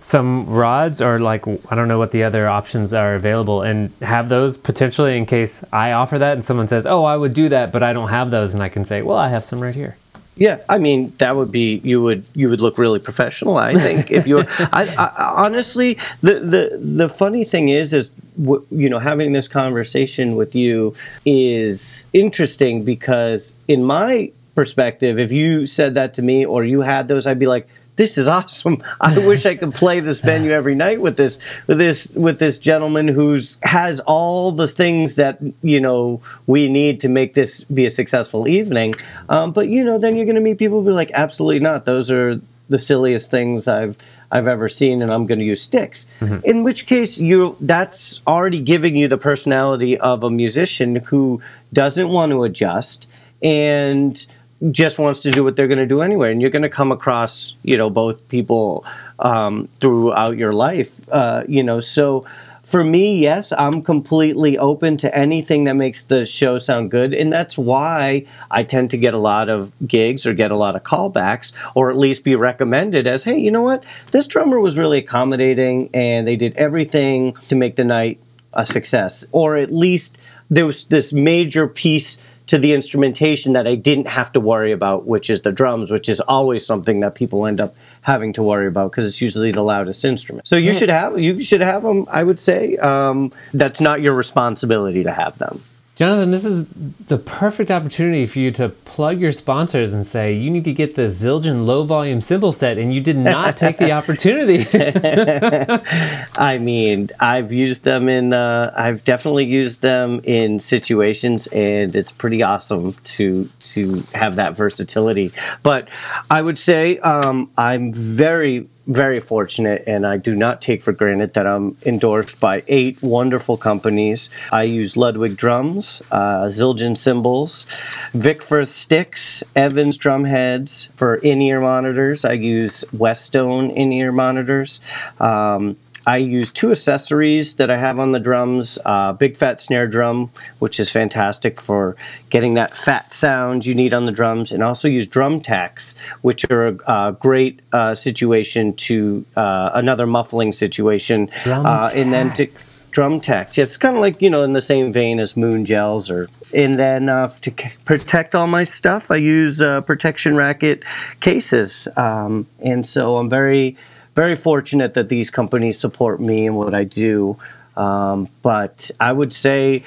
some 0.00 0.46
rods 0.46 1.00
or 1.00 1.18
like 1.20 1.46
I 1.46 1.76
don't 1.76 1.88
know 1.88 1.98
what 1.98 2.10
the 2.10 2.24
other 2.24 2.48
options 2.48 2.92
are 2.92 3.14
available 3.14 3.62
and 3.62 3.92
have 4.00 4.28
those 4.28 4.56
potentially 4.56 5.16
in 5.16 5.26
case 5.26 5.64
I 5.72 5.92
offer 5.92 6.18
that 6.18 6.32
and 6.32 6.44
someone 6.44 6.68
says, 6.68 6.86
"Oh, 6.86 7.04
I 7.04 7.16
would 7.16 7.34
do 7.34 7.48
that, 7.50 7.72
but 7.72 7.82
I 7.82 7.92
don't 7.92 8.08
have 8.08 8.30
those." 8.30 8.52
And 8.54 8.62
I 8.62 8.68
can 8.68 8.84
say, 8.84 9.02
"Well, 9.02 9.16
I 9.16 9.28
have 9.28 9.44
some 9.44 9.60
right 9.60 9.74
here." 9.74 9.96
Yeah, 10.34 10.58
I 10.68 10.78
mean 10.78 11.12
that 11.18 11.36
would 11.36 11.52
be 11.52 11.80
you 11.84 12.02
would 12.02 12.24
you 12.34 12.48
would 12.48 12.60
look 12.60 12.78
really 12.78 12.98
professional. 12.98 13.58
I 13.58 13.74
think 13.74 14.10
if 14.10 14.26
you, 14.26 14.40
I, 14.58 14.86
I, 14.98 15.44
honestly, 15.44 15.98
the 16.20 16.40
the 16.40 16.78
the 16.78 17.08
funny 17.08 17.44
thing 17.44 17.68
is, 17.68 17.92
is 17.92 18.10
you 18.38 18.88
know 18.88 18.98
having 18.98 19.32
this 19.32 19.46
conversation 19.46 20.36
with 20.36 20.54
you 20.54 20.94
is 21.26 22.06
interesting 22.14 22.82
because 22.82 23.52
in 23.68 23.84
my 23.84 24.32
perspective, 24.54 25.18
if 25.18 25.32
you 25.32 25.66
said 25.66 25.94
that 25.94 26.14
to 26.14 26.22
me 26.22 26.44
or 26.44 26.64
you 26.64 26.80
had 26.80 27.08
those, 27.08 27.26
I'd 27.26 27.38
be 27.38 27.46
like, 27.46 27.68
this 27.96 28.16
is 28.16 28.26
awesome. 28.26 28.82
I 29.00 29.16
wish 29.26 29.44
I 29.46 29.54
could 29.54 29.74
play 29.74 30.00
this 30.00 30.20
venue 30.20 30.50
every 30.50 30.74
night 30.74 31.00
with 31.00 31.16
this 31.16 31.38
with 31.66 31.78
this 31.78 32.08
with 32.10 32.38
this 32.38 32.58
gentleman 32.58 33.08
who's 33.08 33.58
has 33.62 34.00
all 34.00 34.52
the 34.52 34.66
things 34.66 35.16
that 35.16 35.38
you 35.62 35.80
know 35.80 36.22
we 36.46 36.68
need 36.68 37.00
to 37.00 37.08
make 37.08 37.34
this 37.34 37.64
be 37.64 37.86
a 37.86 37.90
successful 37.90 38.48
evening. 38.48 38.94
Um, 39.28 39.52
but 39.52 39.68
you 39.68 39.84
know, 39.84 39.98
then 39.98 40.16
you're 40.16 40.24
going 40.24 40.36
to 40.36 40.40
meet 40.40 40.58
people 40.58 40.80
who 40.80 40.86
be 40.86 40.92
like, 40.92 41.10
absolutely 41.12 41.60
not. 41.60 41.84
Those 41.84 42.10
are 42.10 42.40
the 42.68 42.78
silliest 42.78 43.30
things 43.30 43.68
I've 43.68 43.96
I've 44.30 44.48
ever 44.48 44.70
seen, 44.70 45.02
and 45.02 45.12
I'm 45.12 45.26
going 45.26 45.40
to 45.40 45.44
use 45.44 45.60
sticks. 45.60 46.06
Mm-hmm. 46.20 46.38
In 46.44 46.64
which 46.64 46.86
case, 46.86 47.18
you 47.18 47.56
that's 47.60 48.20
already 48.26 48.60
giving 48.60 48.96
you 48.96 49.06
the 49.06 49.18
personality 49.18 49.98
of 49.98 50.24
a 50.24 50.30
musician 50.30 50.96
who 50.96 51.42
doesn't 51.72 52.08
want 52.08 52.32
to 52.32 52.42
adjust 52.44 53.06
and 53.42 54.26
just 54.70 54.98
wants 54.98 55.22
to 55.22 55.30
do 55.30 55.42
what 55.42 55.56
they're 55.56 55.68
going 55.68 55.78
to 55.78 55.86
do 55.86 56.02
anyway. 56.02 56.30
And 56.30 56.40
you're 56.40 56.50
going 56.50 56.62
to 56.62 56.68
come 56.68 56.92
across, 56.92 57.54
you 57.62 57.76
know, 57.76 57.90
both 57.90 58.28
people 58.28 58.84
um, 59.18 59.68
throughout 59.80 60.36
your 60.36 60.52
life, 60.52 60.92
uh, 61.10 61.44
you 61.48 61.62
know. 61.62 61.80
So 61.80 62.26
for 62.62 62.82
me, 62.82 63.18
yes, 63.18 63.52
I'm 63.52 63.82
completely 63.82 64.56
open 64.56 64.96
to 64.98 65.14
anything 65.14 65.64
that 65.64 65.74
makes 65.74 66.04
the 66.04 66.24
show 66.24 66.58
sound 66.58 66.90
good. 66.90 67.12
And 67.12 67.32
that's 67.32 67.58
why 67.58 68.26
I 68.50 68.62
tend 68.62 68.92
to 68.92 68.96
get 68.96 69.14
a 69.14 69.18
lot 69.18 69.48
of 69.48 69.72
gigs 69.86 70.24
or 70.26 70.32
get 70.32 70.50
a 70.50 70.56
lot 70.56 70.76
of 70.76 70.82
callbacks, 70.82 71.52
or 71.74 71.90
at 71.90 71.96
least 71.96 72.24
be 72.24 72.36
recommended 72.36 73.06
as, 73.06 73.24
hey, 73.24 73.38
you 73.38 73.50
know 73.50 73.62
what? 73.62 73.84
This 74.12 74.26
drummer 74.26 74.60
was 74.60 74.78
really 74.78 74.98
accommodating 74.98 75.90
and 75.92 76.26
they 76.26 76.36
did 76.36 76.56
everything 76.56 77.34
to 77.48 77.56
make 77.56 77.76
the 77.76 77.84
night 77.84 78.20
a 78.54 78.64
success. 78.64 79.24
Or 79.32 79.56
at 79.56 79.72
least 79.72 80.16
there 80.48 80.66
was 80.66 80.84
this 80.84 81.12
major 81.12 81.66
piece 81.66 82.18
to 82.52 82.58
the 82.58 82.74
instrumentation 82.74 83.54
that 83.54 83.66
I 83.66 83.76
didn't 83.76 84.08
have 84.08 84.30
to 84.32 84.40
worry 84.40 84.72
about, 84.72 85.06
which 85.06 85.30
is 85.30 85.40
the 85.40 85.50
drums, 85.50 85.90
which 85.90 86.06
is 86.10 86.20
always 86.20 86.66
something 86.66 87.00
that 87.00 87.14
people 87.14 87.46
end 87.46 87.62
up 87.62 87.74
having 88.02 88.34
to 88.34 88.42
worry 88.42 88.66
about 88.66 88.90
because 88.90 89.08
it's 89.08 89.22
usually 89.22 89.52
the 89.52 89.62
loudest 89.62 90.04
instrument. 90.04 90.46
So 90.46 90.56
you 90.58 90.74
should 90.74 90.90
have 90.90 91.18
you 91.18 91.42
should 91.42 91.62
have 91.62 91.82
them. 91.82 92.04
I 92.10 92.22
would 92.22 92.38
say 92.38 92.76
um, 92.76 93.32
that's 93.54 93.80
not 93.80 94.02
your 94.02 94.14
responsibility 94.14 95.02
to 95.04 95.10
have 95.10 95.38
them. 95.38 95.62
Jonathan, 95.94 96.30
this 96.30 96.46
is 96.46 96.66
the 96.68 97.18
perfect 97.18 97.70
opportunity 97.70 98.24
for 98.24 98.38
you 98.38 98.50
to 98.52 98.70
plug 98.70 99.20
your 99.20 99.30
sponsors 99.30 99.92
and 99.92 100.06
say 100.06 100.32
you 100.32 100.50
need 100.50 100.64
to 100.64 100.72
get 100.72 100.94
the 100.94 101.02
Zildjian 101.02 101.66
low 101.66 101.82
volume 101.82 102.22
cymbal 102.22 102.50
set, 102.50 102.78
and 102.78 102.94
you 102.94 103.00
did 103.00 103.16
not 103.16 103.56
take 103.58 103.76
the 103.76 103.92
opportunity. 103.92 104.64
I 106.34 106.56
mean, 106.56 107.10
I've 107.20 107.52
used 107.52 107.84
them 107.84 108.08
in, 108.08 108.32
uh, 108.32 108.72
I've 108.74 109.04
definitely 109.04 109.44
used 109.44 109.82
them 109.82 110.22
in 110.24 110.58
situations, 110.60 111.46
and 111.48 111.94
it's 111.94 112.10
pretty 112.10 112.42
awesome 112.42 112.94
to 112.94 113.50
to 113.64 114.02
have 114.14 114.36
that 114.36 114.56
versatility. 114.56 115.30
But 115.62 115.88
I 116.30 116.40
would 116.40 116.56
say 116.56 116.98
um, 117.00 117.50
I'm 117.58 117.92
very 117.92 118.66
very 118.86 119.20
fortunate 119.20 119.84
and 119.86 120.06
I 120.06 120.16
do 120.16 120.34
not 120.34 120.60
take 120.60 120.82
for 120.82 120.92
granted 120.92 121.34
that 121.34 121.46
I'm 121.46 121.76
endorsed 121.84 122.40
by 122.40 122.62
eight 122.68 123.02
wonderful 123.02 123.56
companies. 123.56 124.28
I 124.50 124.64
use 124.64 124.96
Ludwig 124.96 125.36
drums, 125.36 126.02
uh, 126.10 126.44
Zildjian 126.46 126.96
cymbals, 126.96 127.66
Vic 128.12 128.42
Firth 128.42 128.68
sticks, 128.68 129.42
Evans 129.54 129.96
drum 129.96 130.24
heads 130.24 130.88
for 130.94 131.16
in 131.16 131.40
ear 131.40 131.60
monitors. 131.60 132.24
I 132.24 132.32
use 132.32 132.84
Westone 132.92 133.70
in 133.70 133.92
ear 133.92 134.12
monitors. 134.12 134.80
Um, 135.20 135.76
I 136.06 136.16
use 136.16 136.50
two 136.50 136.70
accessories 136.70 137.56
that 137.56 137.70
I 137.70 137.76
have 137.76 137.98
on 137.98 138.12
the 138.12 138.18
drums 138.18 138.78
uh, 138.84 139.12
big 139.12 139.36
fat 139.36 139.60
snare 139.60 139.86
drum, 139.86 140.30
which 140.58 140.80
is 140.80 140.90
fantastic 140.90 141.60
for 141.60 141.96
getting 142.30 142.54
that 142.54 142.72
fat 142.72 143.12
sound 143.12 143.64
you 143.66 143.74
need 143.74 143.94
on 143.94 144.06
the 144.06 144.12
drums, 144.12 144.52
and 144.52 144.62
also 144.62 144.88
use 144.88 145.06
drum 145.06 145.40
tacks, 145.40 145.94
which 146.22 146.44
are 146.50 146.78
a, 146.86 147.16
great 147.20 147.60
uh, 147.72 147.94
situation 147.94 148.74
to 148.74 149.24
uh, 149.36 149.70
another 149.74 150.06
muffling 150.06 150.52
situation. 150.52 151.30
Drum 151.44 151.66
uh, 151.66 151.90
and 151.94 152.12
then 152.12 152.32
to 152.34 152.46
drum 152.90 153.20
tacks. 153.20 153.56
Yes, 153.58 153.68
it's 153.68 153.76
kind 153.76 153.96
of 153.96 154.00
like, 154.00 154.22
you 154.22 154.30
know, 154.30 154.42
in 154.42 154.52
the 154.52 154.62
same 154.62 154.92
vein 154.92 155.20
as 155.20 155.36
moon 155.36 155.64
gels 155.64 156.10
or. 156.10 156.28
And 156.54 156.78
then 156.78 157.08
uh, 157.08 157.28
to 157.40 157.50
c- 157.50 157.72
protect 157.84 158.34
all 158.34 158.46
my 158.46 158.64
stuff, 158.64 159.10
I 159.10 159.16
use 159.16 159.60
uh, 159.60 159.80
protection 159.80 160.36
racket 160.36 160.82
cases. 161.20 161.88
Um, 161.96 162.46
and 162.60 162.84
so 162.84 163.16
I'm 163.16 163.28
very 163.28 163.76
very 164.14 164.36
fortunate 164.36 164.94
that 164.94 165.08
these 165.08 165.30
companies 165.30 165.78
support 165.78 166.20
me 166.20 166.46
and 166.46 166.56
what 166.56 166.74
I 166.74 166.84
do. 166.84 167.38
Um, 167.76 168.28
but 168.42 168.90
I 169.00 169.12
would 169.12 169.32
say 169.32 169.84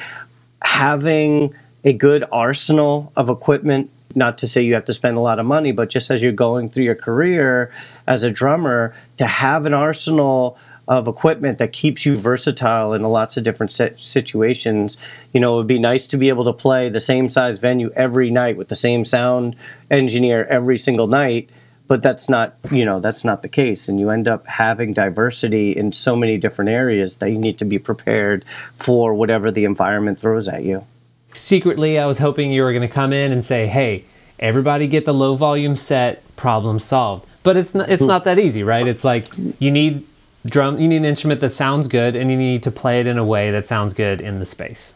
having 0.62 1.54
a 1.84 1.94
good 1.94 2.24
arsenal 2.32 3.12
of 3.16 3.30
equipment, 3.30 3.92
not 4.16 4.40
to 4.40 4.48
say 4.48 4.62
you 4.64 4.74
have 4.74 4.86
to 4.86 4.94
spend 4.94 5.18
a 5.18 5.20
lot 5.20 5.40
of 5.40 5.46
money, 5.46 5.72
but 5.72 5.90
just 5.90 6.10
as 6.10 6.24
you're 6.24 6.32
going 6.32 6.70
through 6.70 6.86
your 6.86 6.96
career 6.96 7.72
as 8.08 8.24
a 8.24 8.32
drummer, 8.32 8.96
to 9.18 9.28
have 9.28 9.66
an 9.66 9.74
arsenal 9.74 10.58
of 10.88 11.08
equipment 11.08 11.58
that 11.58 11.74
keeps 11.74 12.06
you 12.06 12.16
versatile 12.16 12.94
in 12.94 13.02
lots 13.04 13.38
of 13.38 13.44
different 13.44 13.72
situations. 13.72 14.98
You 15.34 15.40
know, 15.40 15.56
it 15.56 15.58
would 15.58 15.68
be 15.68 15.80
nice 15.80 16.08
to 16.10 16.18
be 16.18 16.30
able 16.30 16.46
to 16.46 16.54
play 16.54 16.90
the 16.90 17.02
same 17.02 17.28
size 17.28 17.58
venue 17.58 17.90
every 17.96 18.30
night 18.30 18.56
with 18.58 18.70
the 18.70 18.76
same 18.76 19.04
sound 19.04 19.56
engineer 19.90 20.46
every 20.46 20.78
single 20.78 21.08
night 21.08 21.50
but 21.88 22.02
that's 22.02 22.30
not 22.30 22.56
you 22.72 22.86
know 22.86 23.00
that's 23.00 23.24
not 23.24 23.42
the 23.42 23.50
case. 23.50 23.88
And 23.88 24.00
you 24.00 24.10
end 24.10 24.28
up 24.28 24.46
having 24.48 24.94
diversity 24.94 25.76
in 25.76 25.92
so 25.92 26.16
many 26.16 26.38
different 26.38 26.70
areas 26.70 27.18
that 27.18 27.30
you 27.30 27.38
need 27.38 27.58
to 27.60 27.66
be 27.66 27.80
prepared 27.80 28.46
for 28.78 29.14
whatever 29.14 29.52
the 29.52 29.66
environment 29.66 30.20
throws 30.20 30.48
at 30.48 30.64
you. 30.64 30.86
Secretly 31.34 32.00
i 32.00 32.06
was 32.06 32.20
hoping 32.20 32.52
you 32.52 32.64
were 32.64 32.72
going 32.72 32.88
to 32.88 32.94
come 32.94 33.12
in 33.12 33.32
and 33.32 33.44
say 33.44 33.68
hey 33.68 34.06
everybody 34.40 34.88
get 34.88 35.06
the 35.06 35.14
low 35.14 35.36
volume 35.36 35.76
set 35.76 36.24
problem 36.36 36.80
solved. 36.80 37.28
But 37.44 37.58
it's 37.58 37.76
not 37.76 37.90
it's 37.90 38.04
not 38.04 38.24
that 38.24 38.40
easy 38.40 38.64
right? 38.64 38.88
It's 38.88 39.04
like 39.04 39.28
you 39.60 39.72
need 39.72 40.06
drum 40.46 40.80
you 40.80 40.88
need 40.88 40.98
an 40.98 41.06
instrument 41.06 41.42
that 41.42 41.50
sounds 41.50 41.88
good 41.88 42.16
and 42.16 42.30
you 42.30 42.38
need 42.38 42.64
to 42.64 42.72
play 42.72 43.00
it 43.00 43.08
in 43.08 43.18
a 43.18 43.26
way 43.26 43.52
that 43.52 43.66
sounds 43.66 43.94
good 43.94 44.22
in 44.22 44.40
the 44.40 44.46
space 44.46 44.94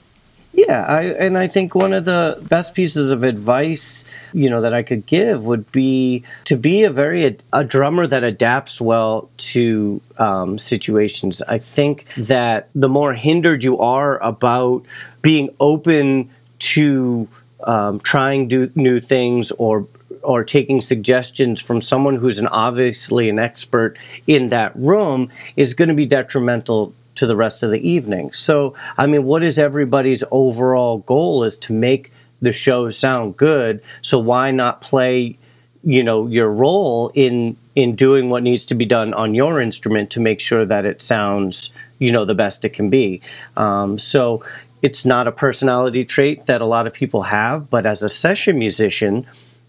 yeah, 0.51 0.85
I, 0.85 1.03
and 1.03 1.37
I 1.37 1.47
think 1.47 1.75
one 1.75 1.93
of 1.93 2.05
the 2.05 2.39
best 2.49 2.73
pieces 2.73 3.11
of 3.11 3.23
advice, 3.23 4.03
you 4.33 4.49
know, 4.49 4.61
that 4.61 4.73
I 4.73 4.83
could 4.83 5.05
give 5.05 5.45
would 5.45 5.71
be 5.71 6.23
to 6.45 6.57
be 6.57 6.83
a 6.83 6.89
very 6.89 7.37
a 7.53 7.63
drummer 7.63 8.07
that 8.07 8.23
adapts 8.23 8.81
well 8.81 9.29
to 9.37 10.01
um, 10.17 10.57
situations. 10.57 11.41
I 11.43 11.59
think 11.59 12.05
that 12.17 12.69
the 12.73 12.89
more 12.89 13.13
hindered 13.13 13.63
you 13.63 13.79
are 13.79 14.21
about 14.23 14.85
being 15.21 15.49
open 15.59 16.29
to 16.59 17.27
um, 17.63 17.99
trying 17.99 18.47
do, 18.47 18.71
new 18.75 18.99
things 18.99 19.51
or 19.51 19.87
or 20.23 20.43
taking 20.43 20.81
suggestions 20.81 21.61
from 21.61 21.81
someone 21.81 22.15
who's 22.15 22.39
an 22.39 22.47
obviously 22.47 23.29
an 23.29 23.39
expert 23.39 23.97
in 24.27 24.47
that 24.47 24.75
room 24.75 25.29
is 25.55 25.73
going 25.73 25.87
to 25.87 25.93
be 25.93 26.05
detrimental 26.05 26.93
to 27.19 27.27
the 27.27 27.35
rest 27.35 27.63
of 27.63 27.69
the 27.69 27.87
evening. 27.87 28.31
So, 28.31 28.75
I 28.97 29.05
mean, 29.05 29.23
what 29.23 29.43
is 29.43 29.59
everybody's 29.59 30.23
overall 30.31 30.99
goal 30.99 31.43
is 31.43 31.57
to 31.59 31.73
make 31.73 32.11
the 32.41 32.53
show 32.53 32.89
sound 32.89 33.35
good. 33.37 33.81
So 34.01 34.19
why 34.19 34.51
not 34.51 34.81
play, 34.81 35.37
you 35.83 36.03
know, 36.03 36.27
your 36.27 36.49
role 36.49 37.11
in 37.13 37.57
in 37.75 37.95
doing 37.95 38.29
what 38.29 38.43
needs 38.43 38.65
to 38.67 38.75
be 38.75 38.85
done 38.85 39.13
on 39.13 39.33
your 39.33 39.61
instrument 39.61 40.11
to 40.11 40.19
make 40.19 40.39
sure 40.39 40.65
that 40.65 40.85
it 40.85 41.01
sounds, 41.01 41.69
you 41.97 42.11
know, 42.11 42.25
the 42.25 42.35
best 42.35 42.65
it 42.65 42.69
can 42.69 42.89
be. 42.89 43.21
Um, 43.55 43.99
so 43.99 44.43
it's 44.81 45.05
not 45.05 45.27
a 45.27 45.31
personality 45.31 46.03
trait 46.03 46.45
that 46.47 46.61
a 46.61 46.65
lot 46.65 46.87
of 46.87 46.93
people 46.93 47.23
have, 47.23 47.69
but 47.69 47.85
as 47.85 48.03
a 48.03 48.09
session 48.09 48.57
musician, 48.57 49.25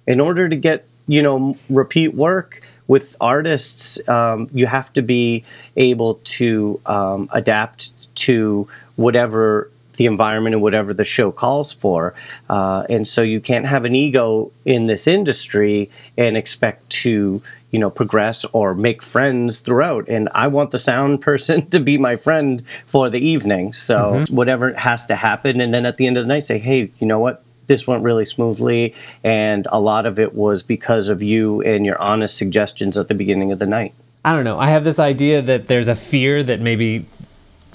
in 0.06 0.20
order 0.20 0.48
to 0.48 0.56
get 0.56 0.86
you 1.06 1.22
know 1.22 1.56
repeat 1.68 2.14
work 2.14 2.62
with 2.90 3.14
artists, 3.20 4.00
um, 4.08 4.50
you 4.52 4.66
have 4.66 4.92
to 4.92 5.00
be 5.00 5.44
able 5.76 6.14
to 6.24 6.80
um, 6.86 7.28
adapt 7.32 7.92
to 8.16 8.66
whatever 8.96 9.70
the 9.94 10.06
environment 10.06 10.54
and 10.56 10.60
whatever 10.60 10.92
the 10.92 11.04
show 11.04 11.30
calls 11.30 11.72
for. 11.72 12.14
Uh, 12.48 12.84
and 12.90 13.06
so 13.06 13.22
you 13.22 13.40
can't 13.40 13.64
have 13.64 13.84
an 13.84 13.94
ego 13.94 14.50
in 14.64 14.88
this 14.88 15.06
industry 15.06 15.88
and 16.18 16.36
expect 16.36 16.90
to 16.90 17.40
you 17.70 17.78
know 17.78 17.90
progress 17.90 18.44
or 18.46 18.74
make 18.74 19.00
friends 19.00 19.60
throughout 19.60 20.08
and 20.08 20.28
i 20.34 20.48
want 20.48 20.72
the 20.72 20.78
sound 20.78 21.20
person 21.28 21.64
to 21.70 21.78
be 21.78 21.96
my 21.96 22.16
friend 22.16 22.64
for 22.86 23.08
the 23.08 23.20
evening 23.20 23.72
so 23.72 23.96
mm-hmm. 23.96 24.34
whatever 24.34 24.72
has 24.72 25.06
to 25.06 25.14
happen 25.14 25.60
and 25.60 25.72
then 25.72 25.86
at 25.86 25.96
the 25.96 26.04
end 26.08 26.18
of 26.18 26.24
the 26.24 26.28
night 26.28 26.44
say 26.44 26.58
hey 26.58 26.90
you 26.98 27.06
know 27.06 27.20
what 27.20 27.44
this 27.70 27.86
went 27.86 28.02
really 28.02 28.26
smoothly, 28.26 28.94
and 29.22 29.68
a 29.70 29.80
lot 29.80 30.04
of 30.04 30.18
it 30.18 30.34
was 30.34 30.64
because 30.64 31.08
of 31.08 31.22
you 31.22 31.62
and 31.62 31.86
your 31.86 31.98
honest 32.02 32.36
suggestions 32.36 32.98
at 32.98 33.06
the 33.06 33.14
beginning 33.14 33.52
of 33.52 33.60
the 33.60 33.66
night. 33.66 33.94
I 34.24 34.32
don't 34.32 34.42
know. 34.42 34.58
I 34.58 34.70
have 34.70 34.82
this 34.82 34.98
idea 34.98 35.40
that 35.40 35.68
there's 35.68 35.86
a 35.86 35.94
fear 35.94 36.42
that 36.42 36.60
maybe 36.60 37.06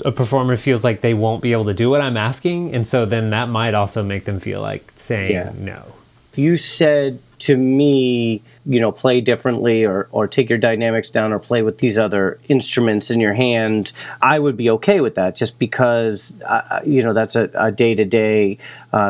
a 0.04 0.12
performer 0.12 0.58
feels 0.58 0.84
like 0.84 1.00
they 1.00 1.14
won't 1.14 1.42
be 1.42 1.54
able 1.54 1.64
to 1.66 1.74
do 1.74 1.90
what 1.90 2.02
I'm 2.02 2.18
asking, 2.18 2.76
and 2.76 2.86
so 2.86 3.06
then 3.06 3.30
that 3.30 3.48
might 3.48 3.74
also 3.74 4.04
make 4.04 4.26
them 4.26 4.42
feel 4.42 4.62
like 4.62 4.92
saying 4.98 5.32
yeah. 5.32 5.54
no. 5.58 5.84
You 6.36 6.58
said 6.58 7.20
to 7.40 7.58
me, 7.58 8.42
you 8.66 8.80
know, 8.80 8.92
play 8.92 9.22
differently 9.22 9.84
or, 9.84 10.08
or 10.12 10.28
take 10.28 10.50
your 10.50 10.58
dynamics 10.58 11.10
down 11.10 11.34
or 11.34 11.40
play 11.40 11.62
with 11.62 11.78
these 11.80 12.00
other 12.00 12.40
instruments 12.48 13.12
in 13.12 13.20
your 13.20 13.34
hand, 13.34 13.92
I 14.22 14.40
would 14.40 14.58
be 14.58 14.70
okay 14.72 15.02
with 15.02 15.16
that 15.16 15.36
just 15.36 15.60
because, 15.60 16.34
uh, 16.46 16.82
you 16.86 17.04
know, 17.04 17.14
that's 17.14 17.36
a 17.36 17.72
day 17.72 17.96
to 17.96 18.06
day 18.06 18.58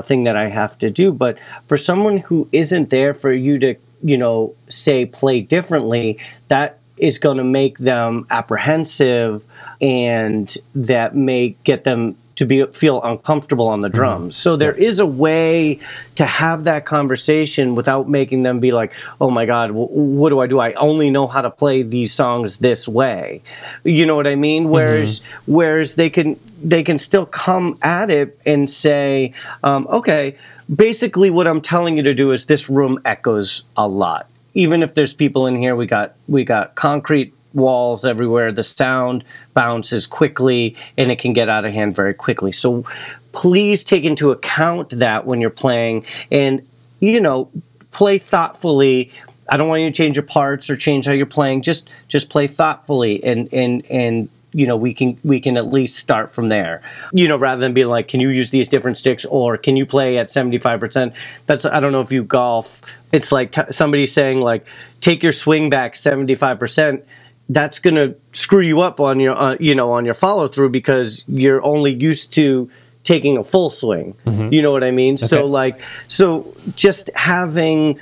thing 0.03 0.23
that 0.26 0.36
I 0.36 0.47
have 0.47 0.78
to 0.80 0.89
do. 0.89 1.11
But 1.11 1.38
for 1.67 1.78
someone 1.78 2.17
who 2.17 2.49
isn't 2.51 2.89
there 2.89 3.13
for 3.13 3.32
you 3.32 3.59
to, 3.59 3.76
you 4.03 4.17
know, 4.17 4.55
say 4.69 5.05
play 5.05 5.41
differently, 5.41 6.19
that 6.47 6.80
is 6.97 7.19
going 7.19 7.38
to 7.38 7.43
make 7.43 7.78
them 7.78 8.26
apprehensive 8.30 9.43
and 9.82 10.57
that 10.73 11.15
may 11.15 11.49
get 11.63 11.84
them 11.84 12.15
to 12.36 12.46
be 12.46 12.66
feel 12.68 13.02
uncomfortable 13.04 13.68
on 13.68 13.82
the 13.82 13.88
mm-hmm. 13.88 13.98
drums. 13.98 14.36
So 14.36 14.56
there 14.56 14.74
is 14.74 15.00
a 15.00 15.06
way 15.06 15.80
to 16.16 16.26
have 16.26 16.66
that 16.66 16.86
conversation 16.86 17.76
without 17.76 18.10
making 18.10 18.44
them 18.44 18.60
be 18.60 18.72
like, 18.72 18.94
"Oh 19.20 19.30
my 19.30 19.46
god, 19.46 19.68
w- 19.68 19.88
what 19.88 20.30
do 20.30 20.40
I 20.40 20.48
do? 20.48 20.60
I 20.60 20.74
only 20.74 21.10
know 21.10 21.28
how 21.28 21.42
to 21.42 21.50
play 21.50 21.82
these 21.82 22.14
songs 22.14 22.60
this 22.60 22.88
way." 22.88 23.42
You 23.84 24.06
know 24.06 24.16
what 24.16 24.28
I 24.28 24.36
mean? 24.36 24.70
Whereas 24.70 25.20
mm-hmm. 25.20 25.54
whereas 25.54 25.96
they 25.96 26.10
can 26.10 26.40
they 26.64 26.84
can 26.84 27.00
still 27.00 27.26
come 27.26 27.76
at 27.82 28.10
it 28.10 28.40
and 28.46 28.70
say, 28.70 29.34
um, 29.64 29.88
"Okay, 29.90 30.36
basically 30.74 31.30
what 31.30 31.48
I'm 31.48 31.62
telling 31.62 31.98
you 31.98 32.04
to 32.04 32.14
do 32.14 32.32
is 32.32 32.46
this 32.46 32.70
room 32.70 33.00
echoes 33.06 33.64
a 33.78 33.88
lot." 33.88 34.28
Even 34.54 34.84
if 34.84 34.96
there's 34.96 35.14
people 35.14 35.48
in 35.48 35.56
here, 35.58 35.76
we 35.76 35.86
got 35.86 36.16
we 36.28 36.44
got 36.44 36.76
concrete 36.76 37.35
walls 37.56 38.06
everywhere. 38.06 38.51
The 38.51 38.64
sound 38.64 39.24
bounces 39.53 40.06
quickly 40.06 40.76
and 40.97 41.12
it 41.12 41.20
can 41.20 41.34
get 41.34 41.49
out 41.49 41.66
of 41.66 41.74
hand 41.74 41.95
very 41.95 42.14
quickly. 42.14 42.51
So 42.51 42.86
please 43.32 43.84
take 43.84 44.03
into 44.03 44.32
account 44.32 44.91
that 44.91 45.26
when 45.26 45.41
you're 45.41 45.49
playing 45.49 46.06
and, 46.32 46.62
you 46.99 47.20
know, 47.20 47.49
play 47.91 48.18
thoughtfully. 48.18 49.12
I 49.47 49.58
don't 49.58 49.70
want 49.70 49.84
you 49.84 49.89
to 49.89 49.95
change 49.95 50.16
your 50.16 50.24
parts 50.24 50.70
or 50.70 50.76
change 50.76 51.06
how 51.06 51.14
you're 51.14 51.26
playing. 51.26 51.62
Just 51.62 51.89
just 52.08 52.30
play 52.30 52.47
thoughtfully 52.47 53.24
and 53.24 53.47
and 53.53 53.86
and 53.89 54.30
you 54.56 54.66
know 54.66 54.78
we 54.78 54.93
can 54.93 55.18
we 55.24 55.41
can 55.41 55.58
at 55.58 55.68
least 55.68 55.97
start 55.97 56.32
from 56.32 56.47
there 56.47 56.82
you 57.12 57.28
know 57.28 57.38
rather 57.38 57.60
than 57.60 57.74
being 57.74 57.88
like 57.88 58.08
can 58.08 58.22
you 58.22 58.30
use 58.30 58.51
these 58.51 58.70
different 58.70 58.97
sticks 58.97 59.26
or 59.26 59.58
can 59.58 59.76
you 59.76 59.86
play 59.86 60.18
at 60.18 60.30
75% 60.30 61.14
that's 61.45 61.66
i 61.66 61.82
don't 61.82 61.91
know 61.91 61.99
if 61.99 62.12
you 62.12 62.24
golf 62.24 62.82
it's 63.12 63.34
like 63.34 63.51
t- 63.51 63.70
somebody 63.70 64.06
saying 64.06 64.39
like 64.39 64.66
take 65.01 65.22
your 65.22 65.34
swing 65.34 65.70
back 65.70 65.95
75% 65.95 67.03
that's 67.50 67.80
going 67.80 67.96
to 67.96 68.16
screw 68.32 68.62
you 68.62 68.82
up 68.82 69.00
on 69.00 69.20
your 69.20 69.36
uh, 69.36 69.56
you 69.60 69.76
know 69.76 69.91
on 69.91 70.06
your 70.06 70.14
follow 70.14 70.48
through 70.48 70.70
because 70.70 71.24
you're 71.28 71.64
only 71.64 71.93
used 71.93 72.34
to 72.34 72.70
taking 73.04 73.38
a 73.38 73.43
full 73.43 73.70
swing 73.70 74.16
mm-hmm. 74.26 74.52
you 74.52 74.62
know 74.62 74.72
what 74.72 74.84
i 74.84 74.89
mean 74.91 75.14
okay. 75.16 75.28
so 75.28 75.46
like 75.46 75.80
so 76.08 76.52
just 76.76 77.10
having 77.14 78.00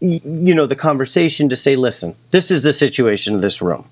you 0.00 0.54
know 0.54 0.66
the 0.66 0.74
conversation 0.74 1.48
to 1.48 1.56
say 1.56 1.76
listen 1.76 2.14
this 2.30 2.50
is 2.50 2.62
the 2.62 2.72
situation 2.72 3.34
of 3.34 3.42
this 3.42 3.62
room 3.62 3.84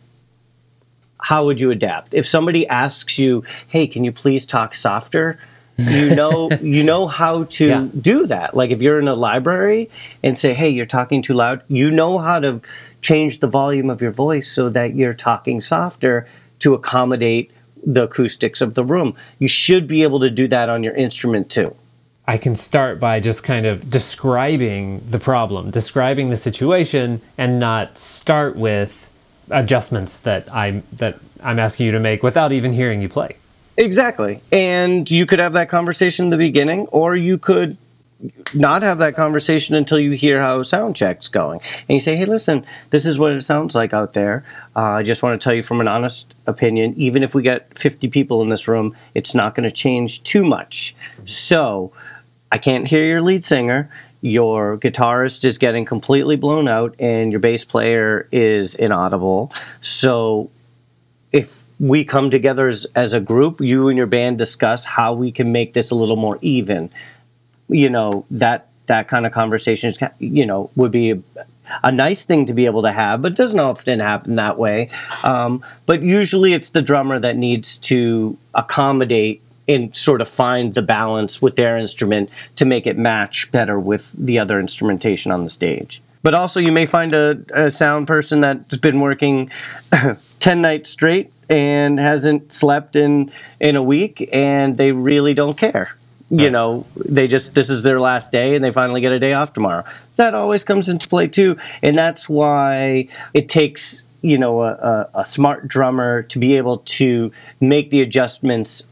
how 1.21 1.45
would 1.45 1.61
you 1.61 1.71
adapt 1.71 2.13
if 2.15 2.27
somebody 2.27 2.67
asks 2.67 3.19
you 3.19 3.45
hey 3.69 3.87
can 3.87 4.03
you 4.05 4.11
please 4.11 4.45
talk 4.47 4.75
softer 4.75 5.39
you 5.77 6.13
know 6.21 6.51
you 6.61 6.83
know 6.83 7.07
how 7.07 7.45
to 7.45 7.67
Yeah. 7.69 7.89
do 8.01 8.27
that 8.27 8.57
like 8.57 8.71
if 8.71 8.83
you're 8.83 8.99
in 8.99 9.07
a 9.07 9.15
library 9.15 9.91
and 10.25 10.37
say 10.37 10.55
hey 10.55 10.71
you're 10.71 10.87
talking 10.87 11.23
too 11.23 11.35
loud 11.35 11.63
you 11.69 11.91
know 11.93 12.19
how 12.19 12.41
to 12.41 12.61
change 13.03 13.41
the 13.41 13.47
volume 13.47 13.91
of 13.91 14.03
your 14.03 14.11
voice 14.11 14.51
so 14.51 14.69
that 14.69 14.95
you're 14.95 15.15
talking 15.15 15.61
softer 15.61 16.27
to 16.59 16.75
accommodate 16.75 17.51
the 17.85 18.05
acoustics 18.05 18.61
of 18.61 18.75
the 18.75 18.85
room 18.85 19.15
you 19.39 19.49
should 19.49 19.87
be 19.87 20.03
able 20.03 20.21
to 20.21 20.31
do 20.31 20.49
that 20.49 20.69
on 20.69 20.83
your 20.83 20.95
instrument 20.95 21.51
too 21.51 21.75
I 22.29 22.37
can 22.37 22.57
start 22.57 23.01
by 23.01 23.21
just 23.21 23.43
kind 23.43 23.65
of 23.65 23.89
describing 23.89 25.01
the 25.09 25.19
problem, 25.19 25.71
describing 25.71 26.29
the 26.29 26.37
situation, 26.37 27.23
and 27.39 27.59
not 27.59 27.97
start 27.97 28.55
with 28.55 29.11
adjustments 29.51 30.21
that 30.21 30.53
I'm 30.53 30.83
that 30.93 31.19
I'm 31.43 31.59
asking 31.59 31.87
you 31.87 31.93
to 31.93 32.01
make 32.01 32.23
without 32.23 32.53
even 32.53 32.75
hearing 32.75 33.01
you 33.01 33.09
play. 33.09 33.37
Exactly. 33.79 34.43
And 34.53 35.11
you 35.11 35.25
could 35.25 35.39
have 35.39 35.55
that 35.55 35.71
conversation 35.71 36.27
in 36.27 36.31
the 36.31 36.37
beginning, 36.37 36.87
or 36.89 37.17
you 37.17 37.39
could 37.39 37.79
not 38.53 38.83
have 38.83 38.99
that 38.99 39.15
conversation 39.15 39.75
until 39.75 39.99
you 39.99 40.13
hear 40.13 40.41
how 40.41 40.63
sound 40.63 40.97
check's 40.97 41.29
going. 41.29 41.61
And 41.89 41.95
you 41.95 42.01
say, 42.01 42.17
hey, 42.17 42.25
listen, 42.25 42.67
this 42.91 43.07
is 43.07 43.19
what 43.19 43.33
it 43.33 43.43
sounds 43.43 43.75
like 43.75 43.93
out 43.93 44.13
there. 44.13 44.45
Uh, 44.75 44.81
I 44.81 45.03
just 45.03 45.23
want 45.23 45.41
to 45.41 45.45
tell 45.45 45.55
you 45.55 45.63
from 45.63 45.81
an 45.81 45.89
honest 45.89 46.35
opinion, 46.47 46.95
even 46.97 47.23
if 47.23 47.35
we 47.35 47.43
get 47.43 47.79
50 47.79 48.09
people 48.09 48.43
in 48.43 48.49
this 48.49 48.67
room, 48.67 48.97
it's 49.15 49.35
not 49.35 49.55
going 49.55 49.69
to 49.69 49.75
change 49.75 50.23
too 50.25 50.45
much. 50.45 50.95
So 51.27 51.93
I 52.51 52.59
can't 52.59 52.89
hear 52.89 53.05
your 53.05 53.23
lead 53.23 53.45
singer. 53.45 53.91
Your 54.21 54.77
guitarist 54.79 55.45
is 55.45 55.59
getting 55.59 55.85
completely 55.85 56.35
blown 56.35 56.67
out, 56.67 56.97
and 56.99 57.31
your 57.31 57.39
bass 57.39 57.65
player 57.65 58.27
is 58.33 58.75
inaudible. 58.75 59.53
So 59.81 60.51
if 61.31 61.63
we 61.79 62.05
come 62.05 62.31
together 62.31 62.67
as, 62.67 62.85
as 62.97 63.13
a 63.13 63.21
group, 63.21 63.61
you 63.61 63.89
and 63.89 63.97
your 63.97 64.09
band 64.09 64.39
discuss 64.39 64.85
how 64.85 65.13
we 65.15 65.31
can 65.31 65.53
make 65.53 65.75
this 65.75 65.93
a 65.93 65.95
little 65.95 66.17
more 66.17 66.39
even. 66.43 66.91
You 67.69 67.91
know 67.91 68.25
that 68.31 68.69
that 68.89 69.09
kind 69.09 69.27
of 69.27 69.33
conversation, 69.33 69.95
you 70.19 70.45
know, 70.45 70.71
would 70.75 70.91
be 70.91 71.23
a, 71.83 71.93
nice 71.93 72.25
thing 72.25 72.47
to 72.47 72.55
be 72.55 72.67
able 72.67 72.83
to 72.83 72.91
have, 72.91 73.23
but 73.23 73.37
doesn't 73.37 73.61
often 73.61 74.01
happen 74.01 74.37
that 74.37 74.59
way. 74.59 74.91
Um, 75.23 75.63
but 75.87 76.03
usually, 76.03 76.53
it's 76.53 76.71
the 76.71 76.83
drummer 76.83 77.19
that 77.21 77.37
needs 77.37 77.79
to 77.79 78.37
accommodate 78.55 79.43
and 79.69 79.95
sort 79.95 80.21
of 80.21 80.29
find 80.29 80.73
the 80.73 80.83
balance 80.83 81.43
with 81.43 81.57
their 81.57 81.77
instrument 81.77 82.31
to 82.57 82.65
make 82.65 82.87
it 82.87 82.97
match 82.97 83.51
better 83.53 83.79
with 83.79 84.11
the 84.13 84.39
other 84.39 84.59
instrumentation 84.59 85.31
on 85.31 85.45
the 85.45 85.51
stage. 85.51 86.01
But 86.23 86.35
also, 86.35 86.59
you 86.59 86.73
may 86.73 86.87
find 86.87 87.15
a, 87.15 87.45
a 87.55 87.71
sound 87.71 88.07
person 88.07 88.41
that's 88.41 88.77
been 88.79 89.01
working 89.01 89.51
10 90.41 90.61
nights 90.63 90.91
straight 90.91 91.31
and 91.49 91.99
hasn't 91.99 92.53
slept 92.53 92.97
in, 92.97 93.31
in 93.61 93.77
a 93.77 93.83
week, 93.83 94.29
and 94.33 94.77
they 94.77 94.93
really 94.93 95.35
don't 95.35 95.57
care. 95.57 95.98
You 96.31 96.51
know, 96.51 96.87
they 96.95 97.27
just, 97.27 97.55
this 97.55 97.71
is 97.71 97.83
their 97.83 97.99
last 97.99 98.33
day 98.33 98.55
and 98.55 98.63
they 98.63 98.71
finally 98.71 99.01
get 99.01 99.13
a 99.13 99.19
day 99.19 99.33
off 99.33 99.55
tomorrow. 99.55 99.85
That 100.17 100.35
always 100.35 100.63
comes 100.63 100.89
into 100.89 101.09
play 101.09 101.27
too. 101.27 101.57
And 101.83 101.97
that's 101.97 102.29
why 102.29 103.09
it 103.33 103.49
takes, 103.49 104.03
you 104.21 104.37
know, 104.37 104.63
a, 104.63 104.73
a, 104.73 105.11
a 105.21 105.25
smart 105.25 105.69
drummer 105.69 106.25
to 106.25 106.39
be 106.39 106.59
able 106.59 106.79
to 106.79 107.33
make 107.61 107.91
the 107.91 108.03
adjustments 108.03 108.85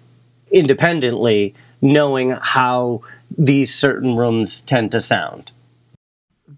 independently, 0.50 1.54
knowing 1.82 2.30
how 2.30 3.02
these 3.36 3.74
certain 3.74 4.16
rooms 4.16 4.62
tend 4.62 4.92
to 4.92 5.00
sound. 5.00 5.52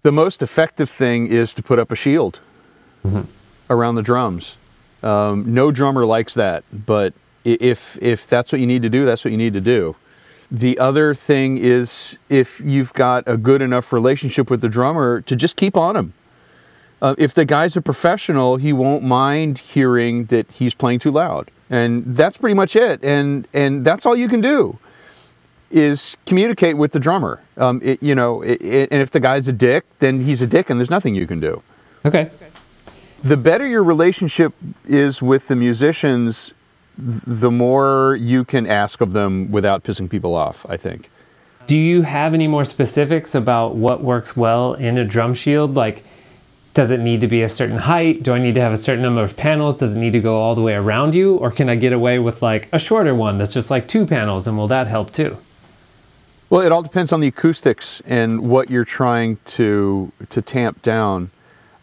the 0.01 0.11
most 0.11 0.41
effective 0.41 0.89
thing 0.89 1.27
is 1.27 1.53
to 1.53 1.63
put 1.63 1.79
up 1.79 1.91
a 1.91 1.95
shield 1.95 2.39
around 3.69 3.95
the 3.95 4.01
drums. 4.01 4.57
Um, 5.03 5.53
no 5.53 5.71
drummer 5.71 6.05
likes 6.05 6.33
that, 6.33 6.63
but 6.71 7.13
if 7.43 7.97
if 8.01 8.27
that's 8.27 8.51
what 8.51 8.59
you 8.61 8.67
need 8.67 8.81
to 8.83 8.89
do, 8.89 9.05
that's 9.05 9.23
what 9.23 9.31
you 9.31 9.37
need 9.37 9.53
to 9.53 9.61
do. 9.61 9.95
The 10.51 10.79
other 10.79 11.13
thing 11.13 11.57
is 11.57 12.17
if 12.27 12.59
you've 12.61 12.93
got 12.93 13.23
a 13.27 13.37
good 13.37 13.61
enough 13.61 13.93
relationship 13.93 14.49
with 14.49 14.61
the 14.61 14.69
drummer 14.69 15.21
to 15.21 15.35
just 15.35 15.55
keep 15.55 15.77
on 15.77 15.95
him. 15.95 16.13
Uh, 17.01 17.15
if 17.17 17.33
the 17.33 17.45
guy's 17.45 17.77
a 17.77 17.81
professional, 17.81 18.57
he 18.57 18.73
won't 18.73 19.03
mind 19.03 19.59
hearing 19.59 20.25
that 20.25 20.51
he's 20.51 20.73
playing 20.73 20.99
too 20.99 21.11
loud, 21.11 21.49
and 21.69 22.03
that's 22.03 22.35
pretty 22.35 22.55
much 22.55 22.75
it. 22.75 23.01
And 23.03 23.47
and 23.53 23.85
that's 23.85 24.05
all 24.05 24.17
you 24.17 24.27
can 24.27 24.41
do 24.41 24.77
is 25.71 26.17
communicate 26.25 26.75
with 26.77 26.91
the 26.91 26.99
drummer. 26.99 27.39
Um, 27.55 27.79
it, 27.83 28.01
you 28.01 28.15
know, 28.15 28.41
it, 28.41 28.61
it, 28.61 28.89
and 28.91 29.01
if 29.01 29.11
the 29.11 29.19
guy's 29.19 29.47
a 29.47 29.53
dick, 29.53 29.85
then 29.99 30.21
he's 30.21 30.41
a 30.41 30.47
dick, 30.47 30.69
and 30.69 30.79
there's 30.79 30.89
nothing 30.89 31.15
you 31.15 31.27
can 31.27 31.39
do. 31.39 31.61
Okay. 32.05 32.29
The 33.23 33.37
better 33.37 33.67
your 33.67 33.83
relationship 33.83 34.53
is 34.87 35.21
with 35.21 35.47
the 35.47 35.55
musicians, 35.55 36.53
the 36.99 37.51
more 37.51 38.17
you 38.19 38.43
can 38.43 38.67
ask 38.67 39.01
of 39.01 39.13
them 39.13 39.51
without 39.51 39.83
pissing 39.83 40.09
people 40.09 40.35
off. 40.35 40.65
I 40.69 40.77
think. 40.77 41.09
Do 41.67 41.77
you 41.77 42.01
have 42.01 42.33
any 42.33 42.47
more 42.47 42.63
specifics 42.63 43.35
about 43.35 43.75
what 43.75 44.01
works 44.01 44.35
well 44.35 44.73
in 44.73 44.97
a 44.97 45.05
drum 45.05 45.35
shield? 45.35 45.75
Like, 45.75 46.03
does 46.73 46.91
it 46.91 46.99
need 46.99 47.21
to 47.21 47.27
be 47.27 47.43
a 47.43 47.49
certain 47.49 47.77
height? 47.77 48.23
Do 48.23 48.33
I 48.33 48.39
need 48.39 48.55
to 48.55 48.61
have 48.61 48.73
a 48.73 48.77
certain 48.77 49.03
number 49.03 49.21
of 49.21 49.37
panels? 49.37 49.77
Does 49.77 49.95
it 49.95 49.99
need 49.99 50.13
to 50.13 50.19
go 50.19 50.37
all 50.37 50.55
the 50.55 50.61
way 50.61 50.73
around 50.73 51.13
you? 51.13 51.35
Or 51.35 51.51
can 51.51 51.69
I 51.69 51.75
get 51.75 51.93
away 51.93 52.19
with 52.19 52.41
like 52.41 52.69
a 52.73 52.79
shorter 52.79 53.13
one 53.13 53.37
that's 53.37 53.53
just 53.53 53.69
like 53.69 53.87
two 53.87 54.05
panels 54.05 54.47
and 54.47 54.57
will 54.57 54.67
that 54.67 54.87
help 54.87 55.11
too? 55.11 55.37
Well, 56.49 56.61
it 56.61 56.71
all 56.71 56.81
depends 56.81 57.11
on 57.11 57.19
the 57.19 57.27
acoustics 57.27 58.01
and 58.07 58.49
what 58.49 58.71
you're 58.71 58.85
trying 58.85 59.37
to 59.45 60.11
to 60.29 60.41
tamp 60.41 60.81
down. 60.81 61.29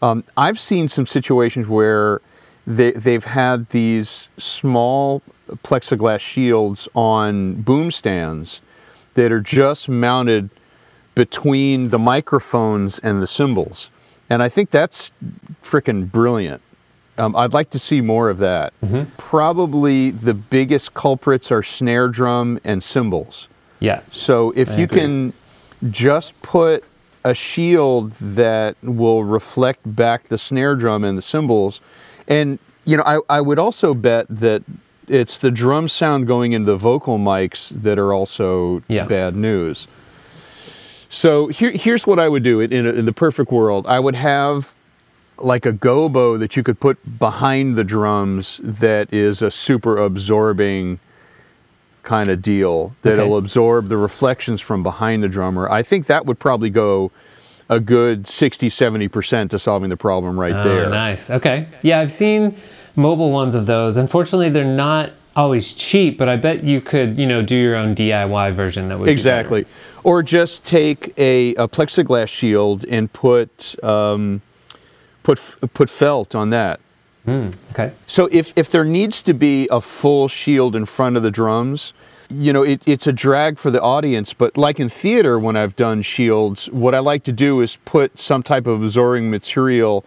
Um, 0.01 0.23
I've 0.35 0.59
seen 0.59 0.89
some 0.89 1.05
situations 1.05 1.67
where 1.67 2.21
they, 2.67 2.91
they've 2.91 3.23
had 3.23 3.69
these 3.69 4.27
small 4.37 5.21
plexiglass 5.63 6.19
shields 6.19 6.89
on 6.93 7.61
boom 7.61 7.89
stands 7.89 8.59
that 9.13 9.31
are 9.31 9.39
just 9.39 9.87
mounted 9.87 10.49
between 11.15 11.89
the 11.89 11.97
microphones 11.97 12.99
and 12.99 13.21
the 13.21 13.27
cymbals, 13.27 13.89
and 14.29 14.43
I 14.43 14.49
think 14.49 14.69
that's 14.69 15.11
freaking 15.63 16.11
brilliant. 16.11 16.61
Um, 17.17 17.35
I'd 17.35 17.53
like 17.53 17.71
to 17.71 17.79
see 17.79 18.01
more 18.01 18.29
of 18.29 18.37
that. 18.39 18.73
Probably 19.17 20.11
the 20.11 20.35
biggest 20.35 20.93
culprits 20.93 21.51
are 21.51 21.63
snare 21.63 22.09
drum 22.09 22.59
and 22.63 22.83
cymbals. 22.83 23.47
Yeah. 23.79 24.01
So 24.11 24.53
if 24.55 24.69
I 24.71 24.77
you 24.77 24.83
agree. 24.83 24.99
can 24.99 25.33
just 25.89 26.39
put 26.43 26.83
a 27.23 27.33
shield 27.33 28.11
that 28.11 28.75
will 28.83 29.23
reflect 29.23 29.95
back 29.95 30.23
the 30.25 30.37
snare 30.37 30.75
drum 30.75 31.03
and 31.03 31.17
the 31.17 31.23
cymbals, 31.23 31.81
and 32.27 32.59
you 32.85 32.95
know, 32.97 33.03
I, 33.03 33.19
I 33.37 33.41
would 33.41 33.59
also 33.59 33.93
bet 33.93 34.25
that 34.29 34.63
it's 35.09 35.37
the 35.37 35.51
drum 35.51 35.87
sound 35.87 36.25
going 36.27 36.53
into 36.53 36.71
the 36.71 36.77
vocal 36.77 37.17
mics 37.17 37.69
that 37.69 37.97
are 37.99 38.13
also 38.13 38.81
Yeah. 38.87 39.05
bad 39.05 39.35
news. 39.35 39.87
So 41.09 41.47
here, 41.47 41.71
here's 41.71 42.05
what 42.05 42.19
I 42.19 42.27
would 42.29 42.43
do 42.43 42.59
in, 42.59 42.71
in, 42.73 42.85
a, 42.85 42.89
in 42.91 43.05
the 43.05 43.13
perfect 43.13 43.51
world. 43.51 43.85
I 43.87 43.99
would 43.99 44.15
have 44.15 44.73
like 45.37 45.65
a 45.65 45.71
gobo 45.71 46.37
that 46.39 46.55
you 46.57 46.63
could 46.63 46.79
put 46.79 46.97
behind 47.19 47.75
the 47.75 47.83
drums 47.83 48.59
that 48.63 49.11
is 49.13 49.41
a 49.41 49.51
super 49.51 49.97
absorbing 49.97 50.99
kind 52.03 52.29
of 52.29 52.41
deal 52.41 52.93
that'll 53.01 53.33
Okay. 53.35 53.37
absorb 53.45 53.87
the 53.89 53.97
reflections 53.97 54.61
from 54.61 54.81
behind 54.83 55.23
the 55.23 55.29
drummer. 55.29 55.69
I 55.69 55.83
think 55.83 56.05
that 56.07 56.25
would 56.25 56.39
probably 56.39 56.69
go 56.69 57.11
a 57.69 57.79
good 57.79 58.27
60 58.27 58.69
70% 58.69 59.49
to 59.49 59.59
solving 59.59 59.89
the 59.89 59.97
problem 59.97 60.39
right 60.39 60.53
Oh, 60.53 60.63
there. 60.63 60.89
nice. 60.89 61.29
Okay. 61.29 61.67
Yeah, 61.81 61.99
I've 61.99 62.11
seen 62.11 62.55
mobile 62.95 63.31
ones 63.31 63.55
of 63.55 63.65
those. 63.65 63.97
Unfortunately, 63.97 64.49
they're 64.49 64.63
not 64.63 65.11
always 65.35 65.73
cheap, 65.73 66.17
but 66.17 66.27
I 66.29 66.35
bet 66.35 66.63
you 66.63 66.81
could, 66.81 67.17
you 67.17 67.27
know, 67.27 67.41
do 67.41 67.55
your 67.55 67.75
own 67.75 67.93
DIY 67.93 68.51
version 68.53 68.87
that 68.87 68.97
would 68.97 69.05
be. 69.05 69.11
Exactly. 69.11 69.65
Or 70.03 70.23
just 70.23 70.65
take 70.65 71.13
a, 71.17 71.53
a 71.55 71.67
plexiglass 71.67 72.29
shield 72.29 72.85
and 72.85 73.11
put 73.11 73.75
um, 73.83 74.41
put 75.23 75.39
put 75.73 75.89
felt 75.89 76.33
on 76.33 76.49
that. 76.51 76.79
Okay. 77.71 77.91
So 78.07 78.29
if, 78.31 78.57
if 78.57 78.71
there 78.71 78.85
needs 78.85 79.21
to 79.23 79.33
be 79.33 79.67
a 79.69 79.81
full 79.81 80.29
shield 80.29 80.77
in 80.77 80.85
front 80.85 81.17
of 81.17 81.23
the 81.23 81.29
drums, 81.31 81.91
you 82.29 82.53
know, 82.53 82.63
it, 82.63 82.87
it's 82.87 83.07
a 83.07 83.13
drag 83.13 83.57
for 83.57 83.71
the 83.71 83.81
audience. 83.81 84.33
But 84.33 84.57
like 84.57 84.79
in 84.79 84.89
theater, 84.89 85.39
when 85.39 85.55
I've 85.55 85.75
done 85.75 86.01
shields, 86.01 86.69
what 86.71 86.93
I 86.93 86.99
like 86.99 87.23
to 87.25 87.31
do 87.31 87.61
is 87.61 87.77
put 87.77 88.19
some 88.19 88.43
type 88.43 88.67
of 88.67 88.83
absorbing 88.83 89.29
material 89.31 90.05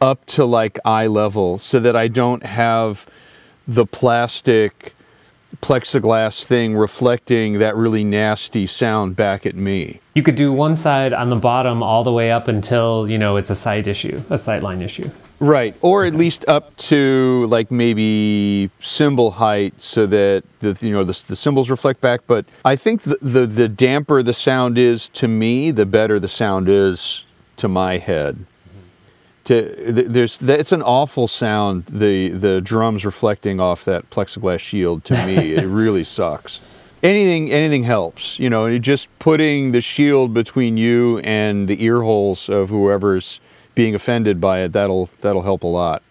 up 0.00 0.24
to 0.26 0.44
like 0.44 0.78
eye 0.84 1.06
level 1.06 1.58
so 1.58 1.80
that 1.80 1.96
I 1.96 2.08
don't 2.08 2.42
have 2.42 3.06
the 3.66 3.86
plastic 3.86 4.92
plexiglass 5.62 6.44
thing 6.44 6.76
reflecting 6.76 7.60
that 7.60 7.76
really 7.76 8.04
nasty 8.04 8.66
sound 8.66 9.16
back 9.16 9.46
at 9.46 9.54
me. 9.54 10.00
You 10.14 10.22
could 10.22 10.34
do 10.34 10.52
one 10.52 10.74
side 10.74 11.12
on 11.12 11.30
the 11.30 11.36
bottom 11.36 11.82
all 11.82 12.04
the 12.04 12.12
way 12.12 12.30
up 12.30 12.48
until, 12.48 13.08
you 13.08 13.18
know, 13.18 13.36
it's 13.36 13.50
a 13.50 13.54
sight 13.54 13.86
issue, 13.86 14.22
a 14.30 14.36
sight 14.38 14.62
line 14.62 14.82
issue. 14.82 15.10
Right, 15.44 15.74
or 15.82 16.06
at 16.06 16.14
least 16.14 16.46
up 16.48 16.74
to 16.88 17.44
like 17.50 17.70
maybe 17.70 18.70
cymbal 18.80 19.32
height, 19.32 19.74
so 19.78 20.06
that 20.06 20.42
the 20.60 20.78
you 20.80 20.94
know 20.94 21.04
the, 21.04 21.22
the 21.28 21.36
cymbals 21.36 21.68
reflect 21.68 22.00
back. 22.00 22.22
But 22.26 22.46
I 22.64 22.76
think 22.76 23.02
the, 23.02 23.18
the 23.20 23.44
the 23.44 23.68
damper 23.68 24.22
the 24.22 24.32
sound 24.32 24.78
is 24.78 25.10
to 25.10 25.28
me, 25.28 25.70
the 25.70 25.84
better 25.84 26.18
the 26.18 26.28
sound 26.28 26.70
is 26.70 27.24
to 27.58 27.68
my 27.68 27.98
head. 27.98 28.36
Mm-hmm. 28.36 29.44
To 29.44 29.92
there's 30.08 30.40
it's 30.40 30.72
an 30.72 30.80
awful 30.80 31.28
sound. 31.28 31.84
The 31.86 32.30
the 32.30 32.62
drums 32.62 33.04
reflecting 33.04 33.60
off 33.60 33.84
that 33.84 34.08
plexiglass 34.08 34.60
shield 34.60 35.04
to 35.04 35.26
me, 35.26 35.52
it 35.56 35.66
really 35.66 36.04
sucks. 36.04 36.62
anything 37.02 37.52
anything 37.52 37.84
helps. 37.84 38.38
You 38.38 38.48
know, 38.48 38.78
just 38.78 39.08
putting 39.18 39.72
the 39.72 39.82
shield 39.82 40.32
between 40.32 40.78
you 40.78 41.18
and 41.18 41.68
the 41.68 41.84
ear 41.84 42.00
holes 42.00 42.48
of 42.48 42.70
whoever's 42.70 43.40
being 43.74 43.94
offended 43.94 44.40
by 44.40 44.60
it 44.60 44.72
that'll 44.72 45.06
that'll 45.20 45.42
help 45.42 45.62
a 45.62 45.68
lot. 45.68 46.02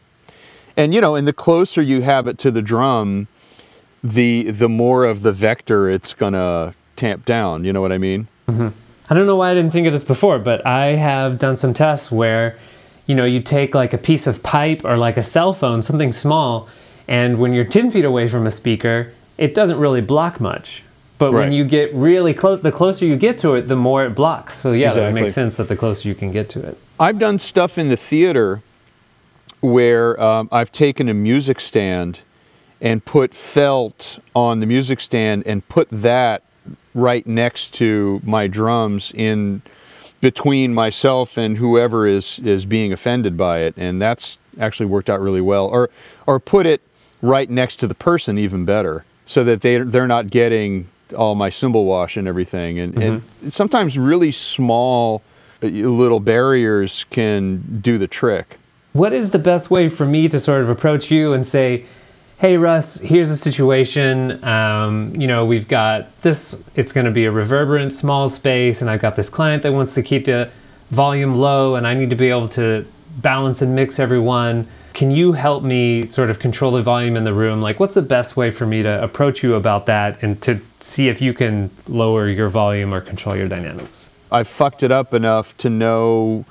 And 0.76 0.93
you 0.93 1.01
know, 1.01 1.16
and 1.16 1.28
the 1.28 1.34
closer 1.34 1.82
you 1.82 2.01
have 2.01 2.28
it 2.28 2.38
to 2.39 2.51
the 2.51 2.61
drum, 2.61 3.28
the 4.03 4.51
the 4.51 4.70
more 4.70 5.05
of 5.05 5.22
the 5.22 5.32
vector 5.32 5.89
it's 5.89 6.14
gonna 6.14 6.74
tamp 6.95 7.26
down. 7.26 7.64
You 7.66 7.74
know 7.74 7.82
what 7.82 7.91
I 7.91 7.97
mean? 7.97 8.28
Mm-hmm. 8.47 8.70
I 9.09 9.16
don't 9.16 9.28
know 9.28 9.36
why 9.36 9.51
I 9.51 9.53
didn't 9.53 9.72
think 9.72 9.88
of 9.88 9.93
this 9.93 10.03
before, 10.03 10.39
but 10.39 10.66
I 10.66 10.95
have 10.95 11.38
done 11.38 11.55
some 11.55 11.74
tests 11.74 12.11
where, 12.11 12.57
you 13.05 13.16
know, 13.16 13.26
you 13.26 13.41
take 13.41 13.76
like 13.76 13.93
a 13.93 13.97
piece 13.97 14.28
of 14.28 14.41
pipe 14.43 14.84
or 14.86 14.97
like 14.97 15.18
a 15.18 15.24
cell 15.24 15.51
phone, 15.51 15.82
something 15.82 16.14
small, 16.14 16.70
and 17.07 17.38
when 17.38 17.53
you're 17.53 17.66
10 17.66 17.91
feet 17.91 18.05
away 18.05 18.30
from 18.30 18.47
a 18.47 18.51
speaker, 18.51 19.11
it 19.38 19.53
doesn't 19.53 19.78
really 19.78 20.01
block 20.01 20.39
much. 20.39 20.83
But 21.32 21.34
when 21.34 21.54
you 21.54 21.64
get 21.64 21.94
really 21.94 22.34
close, 22.34 22.62
the 22.62 22.72
closer 22.72 23.06
you 23.06 23.16
get 23.16 23.38
to 23.40 23.54
it, 23.54 23.64
the 23.64 23.76
more 23.76 24.04
it 24.04 24.16
blocks. 24.16 24.56
So 24.56 24.74
yeah, 24.74 24.94
that 24.94 25.14
makes 25.14 25.34
sense 25.34 25.58
that 25.58 25.70
the 25.70 25.76
closer 25.78 26.10
you 26.10 26.16
can 26.16 26.32
get 26.32 26.50
to 26.50 26.68
it. 26.68 26.78
I've 27.00 27.18
done 27.18 27.40
stuff 27.40 27.78
in 27.78 27.90
the 27.90 27.98
theater 27.98 28.62
where 29.62 30.22
um, 30.22 30.50
I've 30.52 30.72
taken 30.72 31.08
a 31.08 31.14
music 31.14 31.62
stand 31.62 32.20
and 32.82 33.04
put 33.06 33.34
felt 33.34 34.20
on 34.36 34.60
the 34.60 34.66
music 34.66 35.00
stand 35.00 35.48
and 35.48 35.68
put 35.70 35.88
that 35.90 36.44
right 36.94 37.26
next 37.26 37.74
to 37.76 38.20
my 38.26 38.48
drums 38.48 39.14
in 39.16 39.62
between 40.20 40.74
myself 40.74 41.38
and 41.38 41.58
whoever 41.58 42.06
is 42.06 42.40
is 42.40 42.66
being 42.66 42.94
offended 42.94 43.36
by 43.36 43.60
it 43.60 43.74
and 43.78 44.02
that's 44.02 44.38
actually 44.60 44.86
worked 44.86 45.10
out 45.10 45.20
really 45.20 45.42
well 45.42 45.68
or 45.68 45.90
or 46.28 46.40
put 46.40 46.66
it 46.66 46.82
right 47.22 47.50
next 47.50 47.78
to 47.78 47.88
the 47.88 47.96
person 47.96 48.38
even 48.38 48.64
better 48.64 49.04
so 49.26 49.44
that 49.44 49.62
they 49.62 49.78
they're 49.80 50.08
not 50.08 50.30
getting 50.30 50.88
all 51.14 51.36
my 51.36 51.49
cymbal 51.49 51.86
wash 51.86 52.18
and 52.18 52.28
everything 52.28 52.80
and, 52.80 52.97
and 53.01 53.22
sometimes 53.53 53.97
really 53.97 54.32
small 54.32 55.22
uh, 55.61 55.68
little 55.68 56.20
barriers 56.20 57.05
can 57.09 57.61
do 57.82 57.97
the 57.97 58.07
trick 58.07 58.57
What 58.93 59.11
is 59.14 59.32
the 59.32 59.39
best 59.39 59.72
way 59.72 59.89
for 59.89 60.05
me 60.05 60.30
to 60.30 60.39
sort 60.39 60.61
of 60.61 60.70
approach 60.70 61.09
you 61.09 61.34
and 61.34 61.47
say, 61.47 61.86
"Hey, 62.38 62.57
Russ, 62.57 62.99
here's 62.99 63.32
a 63.32 63.38
situation. 63.38 64.43
Um, 64.45 65.16
you 65.16 65.26
know, 65.28 65.45
we've 65.45 65.68
got 65.68 66.22
this. 66.22 66.61
It's 66.76 66.91
going 66.91 67.05
to 67.05 67.11
be 67.11 67.26
a 67.26 67.32
reverberant, 67.32 67.91
small 67.93 68.30
space, 68.30 68.82
and 68.82 68.89
I've 68.91 69.01
got 69.01 69.16
this 69.16 69.30
client 69.30 69.64
that 69.64 69.74
wants 69.74 69.93
to 69.95 70.03
keep 70.03 70.26
the 70.26 70.49
volume 70.91 71.36
low, 71.36 71.74
and 71.76 71.88
I 71.88 71.93
need 71.95 72.11
to 72.11 72.16
be 72.16 72.30
able 72.30 72.49
to 72.49 72.86
balance 73.18 73.64
and 73.64 73.74
mix 73.74 73.99
everyone. 73.99 74.68
Can 74.94 75.10
you 75.10 75.34
help 75.34 75.64
me 75.64 76.06
sort 76.06 76.30
of 76.30 76.38
control 76.39 76.72
the 76.72 76.84
volume 76.84 77.18
in 77.18 77.24
the 77.24 77.34
room? 77.34 77.62
Like, 77.62 77.80
what's 77.80 77.96
the 77.96 78.04
best 78.04 78.38
way 78.38 78.52
for 78.52 78.68
me 78.68 78.84
to 78.84 79.04
approach 79.04 79.41
you 79.41 79.56
about 79.56 79.88
that, 79.88 80.22
and 80.22 80.39
to 80.44 80.60
see 80.80 81.08
if 81.08 81.20
you 81.20 81.34
can 81.34 81.72
lower 81.88 82.30
your 82.30 82.48
volume 82.50 82.94
or 82.94 83.02
control 83.02 83.36
your 83.36 83.48
dynamics?" 83.48 84.10
I've 84.32 84.48
fucked 84.48 84.84
it 84.84 84.91
up 84.91 85.14
enough 85.14 85.56
to 85.58 85.70
know 85.70 86.44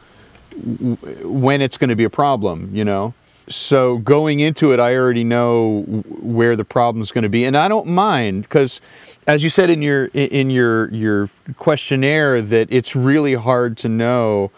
w- 0.61 0.97
when 1.25 1.61
it's 1.61 1.77
going 1.77 1.91
to 1.91 1.97
be 1.97 2.05
a 2.05 2.11
problem, 2.11 2.71
you 2.73 2.85
know? 2.85 3.15
So 3.49 3.99
going 3.99 4.39
into 4.41 4.73
it, 4.73 4.79
I 4.79 4.95
already 4.95 5.25
know 5.25 5.83
where 6.21 6.55
the 6.55 6.65
problem's 6.65 7.11
going 7.11 7.25
to 7.25 7.29
be, 7.29 7.45
and 7.45 7.57
I 7.57 7.69
don't 7.69 7.89
mind 7.89 8.43
because, 8.43 8.81
as 9.27 9.43
you 9.43 9.51
said 9.51 9.69
in 9.69 9.83
your 9.83 10.07
in 10.15 10.51
your 10.51 10.89
your 10.91 11.29
questionnaire, 11.59 12.41
that 12.41 12.69
it's 12.71 12.95
really 12.95 13.35
hard 13.35 13.77
to 13.79 13.89
know 13.89 14.53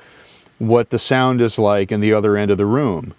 what 0.58 0.90
the 0.90 0.98
sound 0.98 1.40
is 1.40 1.58
like 1.58 1.90
in 1.90 2.00
the 2.00 2.12
other 2.12 2.36
end 2.36 2.50
of 2.50 2.58
the 2.58 2.66
room. 2.66 3.14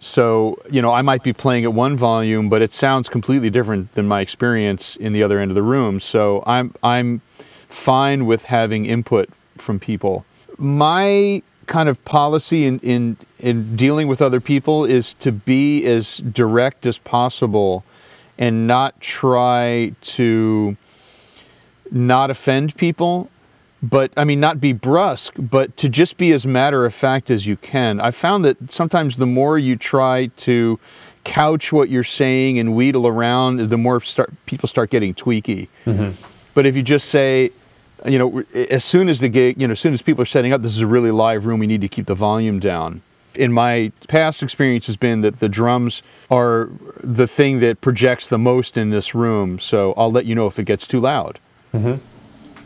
So 0.00 0.58
you 0.70 0.80
know, 0.82 0.92
I 0.92 1.02
might 1.02 1.22
be 1.22 1.32
playing 1.32 1.64
at 1.64 1.72
one 1.72 1.96
volume, 1.96 2.48
but 2.48 2.62
it 2.62 2.70
sounds 2.72 3.08
completely 3.08 3.50
different 3.50 3.94
than 3.94 4.06
my 4.06 4.20
experience 4.20 4.96
in 4.96 5.12
the 5.12 5.22
other 5.22 5.38
end 5.38 5.50
of 5.50 5.54
the 5.54 5.62
room. 5.62 6.00
So 6.00 6.42
I'm 6.46 6.74
I'm 6.82 7.20
fine 7.68 8.26
with 8.26 8.44
having 8.44 8.86
input 8.86 9.28
from 9.56 9.78
people. 9.78 10.24
My 10.56 11.42
kind 11.66 11.88
of 11.88 12.02
policy 12.04 12.64
in, 12.64 12.80
in, 12.80 13.16
in 13.38 13.76
dealing 13.76 14.08
with 14.08 14.20
other 14.20 14.40
people 14.40 14.84
is 14.84 15.12
to 15.14 15.30
be 15.30 15.84
as 15.84 16.16
direct 16.16 16.86
as 16.86 16.98
possible 16.98 17.84
and 18.38 18.66
not 18.66 19.00
try 19.00 19.92
to 20.00 20.76
not 21.92 22.30
offend 22.30 22.74
people 22.76 23.30
but 23.82 24.10
I 24.16 24.24
mean, 24.24 24.40
not 24.40 24.60
be 24.60 24.72
brusque, 24.72 25.34
but 25.38 25.76
to 25.76 25.88
just 25.88 26.16
be 26.16 26.32
as 26.32 26.46
matter 26.46 26.84
of 26.84 26.94
fact 26.94 27.30
as 27.30 27.46
you 27.46 27.56
can. 27.56 28.00
I 28.00 28.10
found 28.10 28.44
that 28.44 28.72
sometimes 28.72 29.16
the 29.16 29.26
more 29.26 29.58
you 29.58 29.76
try 29.76 30.26
to 30.38 30.78
couch 31.24 31.72
what 31.72 31.88
you're 31.88 32.04
saying 32.04 32.58
and 32.58 32.74
wheedle 32.74 33.06
around, 33.06 33.58
the 33.68 33.76
more 33.76 34.00
start, 34.00 34.30
people 34.46 34.68
start 34.68 34.90
getting 34.90 35.14
tweaky. 35.14 35.68
Mm-hmm. 35.84 36.52
But 36.54 36.66
if 36.66 36.76
you 36.76 36.82
just 36.82 37.08
say, 37.08 37.50
you 38.04 38.18
know, 38.18 38.42
as 38.54 38.84
soon 38.84 39.08
as 39.08 39.20
the 39.20 39.28
gig, 39.28 39.60
you 39.60 39.68
know, 39.68 39.72
as 39.72 39.80
soon 39.80 39.94
as 39.94 40.02
people 40.02 40.22
are 40.22 40.26
setting 40.26 40.52
up, 40.52 40.62
this 40.62 40.72
is 40.72 40.80
a 40.80 40.86
really 40.86 41.10
live 41.10 41.46
room, 41.46 41.60
we 41.60 41.66
need 41.66 41.82
to 41.82 41.88
keep 41.88 42.06
the 42.06 42.14
volume 42.14 42.58
down. 42.58 43.02
In 43.34 43.52
my 43.52 43.92
past 44.08 44.42
experience 44.42 44.86
has 44.86 44.96
been 44.96 45.20
that 45.20 45.36
the 45.36 45.48
drums 45.48 46.02
are 46.30 46.68
the 47.00 47.28
thing 47.28 47.60
that 47.60 47.80
projects 47.80 48.26
the 48.26 48.38
most 48.38 48.76
in 48.76 48.90
this 48.90 49.14
room. 49.14 49.60
So 49.60 49.94
I'll 49.96 50.10
let 50.10 50.24
you 50.24 50.34
know 50.34 50.46
if 50.46 50.58
it 50.58 50.64
gets 50.64 50.88
too 50.88 50.98
loud 50.98 51.38
mm-hmm. 51.72 52.02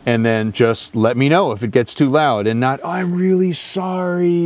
And 0.05 0.25
then 0.25 0.51
just 0.51 0.95
let 0.95 1.15
me 1.15 1.29
know 1.29 1.51
if 1.51 1.63
it 1.63 1.71
gets 1.71 1.93
too 1.93 2.07
loud 2.07 2.47
and 2.47 2.59
not 2.59 2.79
"Oh, 2.83 2.89
i'm 2.89 3.13
really 3.13 3.53
sorry 3.53 4.45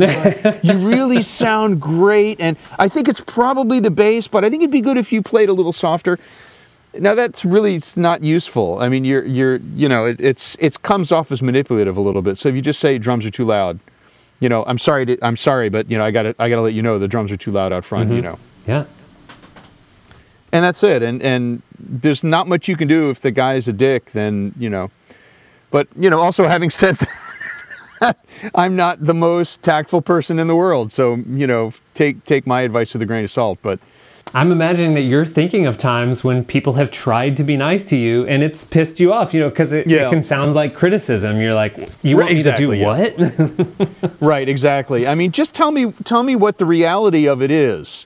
you 0.64 0.78
really 0.88 1.22
sound 1.42 1.82
great. 1.82 2.40
And 2.40 2.58
i 2.78 2.88
think 2.88 3.08
it's 3.08 3.22
probably 3.22 3.80
the 3.80 3.92
bass 3.92 4.28
but 4.28 4.44
i 4.44 4.50
think 4.50 4.62
it'd 4.62 4.72
be 4.72 4.82
good 4.82 4.98
if 4.98 5.12
you 5.12 5.22
played 5.22 5.50
a 5.50 5.54
little 5.54 5.74
softer. 5.74 6.20
Now 6.98 7.14
that's 7.14 7.46
really 7.46 7.76
it's 7.76 7.96
not 7.96 8.24
useful. 8.24 8.80
I 8.80 8.90
mean 8.90 9.06
you're 9.06 9.24
you're 9.24 9.58
you 9.58 9.90
know 9.90 10.06
it, 10.06 10.20
it's 10.20 10.56
it 10.60 10.82
comes 10.82 11.12
off 11.12 11.32
as 11.32 11.42
manipulative 11.42 11.98
a 11.98 12.02
little 12.02 12.22
bit. 12.22 12.38
So 12.38 12.50
if 12.50 12.56
you 12.56 12.62
just 12.62 12.80
say 12.80 12.98
drums 12.98 13.26
are 13.26 13.32
too 13.32 13.46
loud 13.46 13.80
you 14.40 14.50
know 14.50 14.64
i'm 14.68 14.78
sorry 14.78 15.06
to, 15.06 15.18
i'm 15.26 15.38
sorry 15.38 15.70
but 15.70 15.90
you 15.90 15.98
know 15.98 16.06
i 16.06 16.12
gotta 16.12 16.36
i 16.40 16.50
gotta 16.50 16.62
let 16.62 16.74
you 16.74 16.82
know 16.82 17.00
the 17.00 17.08
drums 17.08 17.32
are 17.32 17.38
too 17.38 17.52
loud 17.52 17.72
out 17.72 17.84
front 17.84 18.10
you 18.10 18.22
mm-hmm. 18.22 18.24
know. 18.24 18.40
Yeah. 18.68 18.86
and 20.52 20.64
that's 20.64 20.84
it. 20.84 21.02
And 21.02 21.22
and 21.22 21.62
there's 21.80 22.24
not 22.24 22.48
much 22.48 22.68
you 22.68 22.76
can 22.76 22.88
do 22.88 23.10
if 23.10 23.22
the 23.22 23.32
guy's 23.32 23.68
a 23.68 23.74
dick 23.74 24.12
then 24.12 24.54
you 24.58 24.70
know 24.70 24.92
but 25.72 25.88
you 25.98 26.10
know 26.10 26.20
also 26.20 26.48
having 26.48 26.70
said 26.70 26.96
that 28.00 28.18
i'm 28.56 28.76
not 28.76 29.04
the 29.04 29.14
most 29.14 29.62
tactful 29.64 30.02
person 30.02 30.40
in 30.40 30.48
the 30.48 30.56
world 30.56 30.92
so 30.92 31.16
you 31.28 31.48
know 31.48 31.72
take 31.94 32.24
take 32.26 32.46
my 32.48 32.62
advice 32.62 32.94
with 32.94 33.02
a 33.02 33.06
grain 33.06 33.24
of 33.24 33.32
salt 33.32 33.60
but 33.62 33.80
I'm 34.34 34.52
imagining 34.52 34.94
that 34.96 35.04
you're 35.04 35.24
thinking 35.24 35.66
of 35.68 35.78
times 35.78 36.22
when 36.22 36.44
people 36.44 36.74
have 36.74 36.92
tried 36.92 37.38
to 37.38 37.44
be 37.46 37.56
nice 37.56 37.86
to 37.86 37.96
you 37.96 38.26
and 38.28 38.44
it's 38.44 38.66
pissed 38.66 39.00
you 39.00 39.14
off, 39.14 39.34
you 39.34 39.40
know, 39.40 39.48
because 39.50 39.72
it, 39.72 39.88
Yeah. 39.88 40.08
it 40.08 40.10
can 40.10 40.22
sound 40.22 40.54
like 40.54 40.76
criticism. 40.76 41.40
You're 41.40 41.54
like, 41.54 41.78
you 42.04 42.18
want 42.18 42.28
Right, 42.28 42.36
me 42.36 42.44
to 42.44 42.52
do 42.52 42.74
yeah. 42.74 42.86
what? 42.86 44.18
right 44.20 44.50
exactly 44.50 45.08
i 45.08 45.16
mean 45.16 45.32
just 45.32 45.54
tell 45.54 45.72
me 45.72 45.94
tell 46.04 46.24
me 46.24 46.36
what 46.36 46.58
the 46.58 46.66
reality 46.66 47.26
of 47.26 47.42
it 47.42 47.50
is 47.52 48.06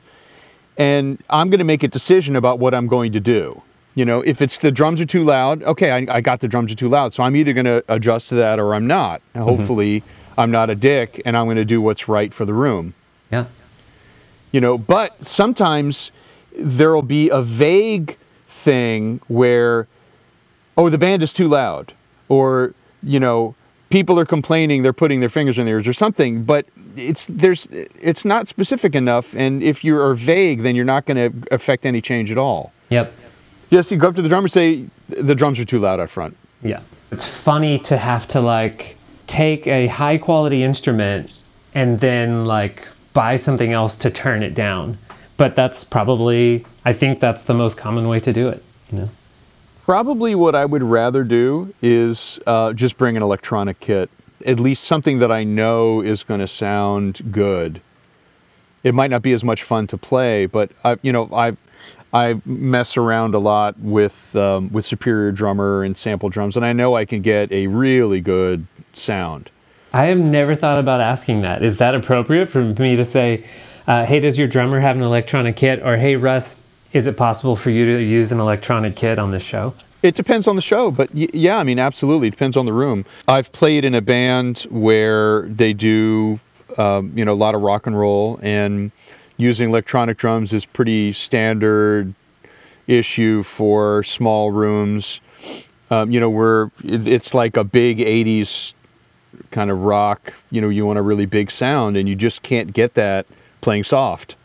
and 0.77 1.17
i'm 1.31 1.49
going 1.49 1.57
to 1.57 1.65
make 1.65 1.81
a 1.81 1.87
decision 1.87 2.35
about 2.35 2.59
what 2.59 2.75
i'm 2.75 2.85
going 2.87 3.11
to 3.13 3.19
do 3.19 3.59
you 3.95 4.05
know 4.05 4.21
if 4.21 4.41
it's 4.41 4.57
the 4.57 4.71
drums 4.71 5.01
are 5.01 5.05
too 5.05 5.23
loud 5.23 5.63
okay 5.63 5.91
i, 5.91 6.17
I 6.17 6.21
got 6.21 6.39
the 6.39 6.47
drums 6.47 6.71
are 6.71 6.75
too 6.75 6.87
loud 6.87 7.13
so 7.13 7.23
i'm 7.23 7.35
either 7.35 7.53
going 7.53 7.65
to 7.65 7.83
adjust 7.87 8.29
to 8.29 8.35
that 8.35 8.59
or 8.59 8.73
i'm 8.73 8.87
not 8.87 9.21
And 9.33 9.43
hopefully 9.43 10.03
i'm 10.37 10.51
not 10.51 10.69
a 10.69 10.75
dick 10.75 11.21
and 11.25 11.35
i'm 11.35 11.45
going 11.45 11.57
to 11.57 11.65
do 11.65 11.81
what's 11.81 12.07
right 12.07 12.33
for 12.33 12.45
the 12.45 12.53
room 12.53 12.93
yeah. 13.31 13.45
you 14.51 14.61
know 14.61 14.77
but 14.77 15.23
sometimes 15.25 16.11
there'll 16.57 17.01
be 17.01 17.29
a 17.29 17.41
vague 17.41 18.17
thing 18.47 19.19
where 19.27 19.87
oh 20.77 20.89
the 20.89 20.97
band 20.97 21.23
is 21.23 21.33
too 21.33 21.47
loud 21.47 21.93
or 22.29 22.73
you 23.03 23.19
know 23.19 23.55
people 23.89 24.17
are 24.19 24.25
complaining 24.25 24.83
they're 24.83 24.93
putting 24.93 25.19
their 25.19 25.29
fingers 25.29 25.57
in 25.57 25.65
their 25.65 25.75
ears 25.75 25.87
or 25.87 25.93
something 25.93 26.43
but 26.43 26.65
it's 26.95 27.25
there's 27.27 27.67
it's 28.01 28.23
not 28.23 28.47
specific 28.47 28.95
enough 28.95 29.33
and 29.35 29.63
if 29.63 29.83
you 29.83 29.97
are 29.97 30.13
vague 30.13 30.61
then 30.61 30.75
you're 30.75 30.85
not 30.85 31.05
going 31.05 31.17
to 31.31 31.53
affect 31.53 31.85
any 31.85 31.99
change 32.01 32.31
at 32.31 32.37
all 32.37 32.71
Yep. 32.91 33.13
Just 33.71 33.91
you 33.91 33.97
go 33.97 34.09
up 34.09 34.15
to 34.15 34.21
the 34.21 34.29
drummer 34.29 34.45
and 34.45 34.51
say 34.51 34.85
the 35.07 35.35
drums 35.35 35.59
are 35.59 35.65
too 35.65 35.79
loud 35.79 35.99
out 35.99 36.09
front 36.09 36.37
Yeah. 36.61 36.81
It's 37.11 37.25
funny 37.25 37.77
to 37.79 37.97
have 37.97 38.27
to 38.29 38.41
like 38.41 38.95
take 39.27 39.67
a 39.67 39.87
high 39.87 40.17
quality 40.17 40.63
instrument 40.63 41.37
and 41.73 41.99
then 41.99 42.45
like 42.45 42.87
buy 43.13 43.35
something 43.35 43.73
else 43.73 43.97
to 43.99 44.09
turn 44.09 44.43
it 44.43 44.53
down. 44.55 44.97
But 45.37 45.55
that's 45.55 45.83
probably, 45.83 46.65
I 46.85 46.93
think 46.93 47.19
that's 47.19 47.43
the 47.43 47.53
most 47.53 47.77
common 47.77 48.07
way 48.07 48.19
to 48.19 48.31
do 48.31 48.47
it, 48.49 48.63
you 48.91 48.99
know? 48.99 49.09
Probably 49.83 50.35
what 50.35 50.53
I 50.55 50.65
would 50.65 50.83
rather 50.83 51.23
do 51.23 51.73
is 51.81 52.39
uh, 52.45 52.73
just 52.73 52.97
bring 52.97 53.17
an 53.17 53.23
electronic 53.23 53.79
kit, 53.79 54.09
at 54.45 54.59
least 54.59 54.83
something 54.83 55.19
that 55.19 55.31
I 55.31 55.43
know 55.43 56.01
is 56.01 56.23
going 56.23 56.39
to 56.39 56.47
sound 56.47 57.31
good. 57.31 57.81
It 58.83 58.93
might 58.93 59.09
not 59.09 59.21
be 59.21 59.33
as 59.33 59.43
much 59.43 59.63
fun 59.63 59.87
to 59.87 59.97
play, 59.97 60.45
but 60.45 60.71
I, 60.85 60.97
you 61.01 61.11
know, 61.11 61.29
I 61.33 61.57
I 62.13 62.41
mess 62.45 62.97
around 62.97 63.33
a 63.35 63.39
lot 63.39 63.79
with 63.79 64.35
um, 64.35 64.69
with 64.71 64.85
Superior 64.85 65.31
Drummer 65.31 65.83
and 65.83 65.97
sample 65.97 66.29
drums, 66.29 66.55
and 66.57 66.65
I 66.65 66.73
know 66.73 66.95
I 66.95 67.05
can 67.05 67.21
get 67.21 67.51
a 67.51 67.67
really 67.67 68.19
good 68.21 68.65
sound. 68.93 69.49
I 69.93 70.05
have 70.05 70.19
never 70.19 70.55
thought 70.55 70.77
about 70.77 71.01
asking 71.01 71.41
that. 71.41 71.61
Is 71.63 71.77
that 71.77 71.95
appropriate 71.95 72.47
for 72.47 72.61
me 72.63 72.95
to 72.95 73.03
say, 73.03 73.45
uh, 73.87 74.05
hey, 74.05 74.19
does 74.19 74.37
your 74.37 74.47
drummer 74.47 74.79
have 74.79 74.95
an 74.95 75.01
electronic 75.03 75.55
kit? 75.55 75.81
Or 75.83 75.97
hey, 75.97 76.15
Russ, 76.15 76.65
is 76.93 77.07
it 77.07 77.17
possible 77.17 77.55
for 77.55 77.69
you 77.69 77.85
to 77.85 78.01
use 78.03 78.31
an 78.31 78.39
electronic 78.39 78.95
kit 78.95 79.19
on 79.19 79.31
this 79.31 79.43
show? 79.43 79.73
It 80.01 80.15
depends 80.15 80.47
on 80.47 80.55
the 80.55 80.61
show, 80.61 80.91
but 80.91 81.13
y- 81.13 81.27
yeah, 81.33 81.57
I 81.57 81.63
mean, 81.63 81.77
absolutely, 81.77 82.29
it 82.29 82.31
depends 82.31 82.57
on 82.57 82.65
the 82.65 82.73
room. 82.73 83.05
I've 83.27 83.51
played 83.51 83.85
in 83.85 83.93
a 83.93 84.01
band 84.01 84.65
where 84.69 85.43
they 85.43 85.73
do, 85.73 86.39
um, 86.77 87.11
you 87.15 87.23
know, 87.23 87.33
a 87.33 87.35
lot 87.35 87.53
of 87.53 87.61
rock 87.61 87.85
and 87.85 87.97
roll, 87.97 88.39
and 88.41 88.91
using 89.41 89.69
electronic 89.69 90.17
drums 90.17 90.53
is 90.53 90.65
pretty 90.65 91.11
standard 91.13 92.13
issue 92.87 93.43
for 93.43 94.03
small 94.03 94.51
rooms. 94.51 95.19
Um, 95.89 96.11
you 96.11 96.19
know, 96.19 96.29
where 96.29 96.71
it- 96.85 97.07
it's 97.07 97.33
like 97.33 97.57
a 97.57 97.63
big 97.63 97.99
'80s 97.99 98.73
kind 99.51 99.69
of 99.69 99.83
rock. 99.83 100.33
You 100.49 100.61
know, 100.61 100.69
you 100.69 100.85
want 100.85 100.99
a 100.99 101.01
really 101.01 101.25
big 101.25 101.51
sound, 101.51 101.97
and 101.97 102.07
you 102.07 102.15
just 102.15 102.41
can't 102.43 102.71
get 102.73 102.93
that 102.93 103.25
playing 103.61 103.83
soft. 103.83 104.35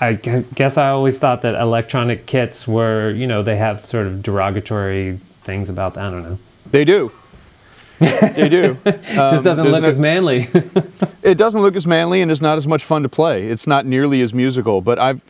I 0.00 0.14
guess 0.54 0.76
I 0.76 0.88
always 0.90 1.18
thought 1.18 1.42
that 1.42 1.54
electronic 1.60 2.26
kits 2.26 2.66
were, 2.66 3.10
you 3.10 3.26
know, 3.28 3.42
they 3.44 3.56
have 3.56 3.84
sort 3.86 4.06
of 4.08 4.20
derogatory 4.22 5.18
things 5.42 5.68
about. 5.70 5.96
I 5.96 6.10
don't 6.10 6.22
know. 6.24 6.38
They 6.70 6.84
do. 6.84 7.12
They 7.98 8.48
do. 8.48 8.76
Um, 9.16 9.30
Just 9.30 9.44
doesn't 9.44 9.68
look 9.68 9.82
no- 9.82 9.88
as 9.88 9.98
manly. 9.98 10.46
it 11.22 11.38
doesn't 11.38 11.62
look 11.62 11.74
as 11.74 11.86
manly 11.86 12.20
and 12.20 12.30
it's 12.30 12.42
not 12.42 12.58
as 12.58 12.66
much 12.66 12.84
fun 12.84 13.02
to 13.02 13.08
play. 13.08 13.48
It's 13.48 13.66
not 13.66 13.86
nearly 13.86 14.20
as 14.20 14.34
musical. 14.34 14.82
But 14.82 14.98
I've 14.98 15.22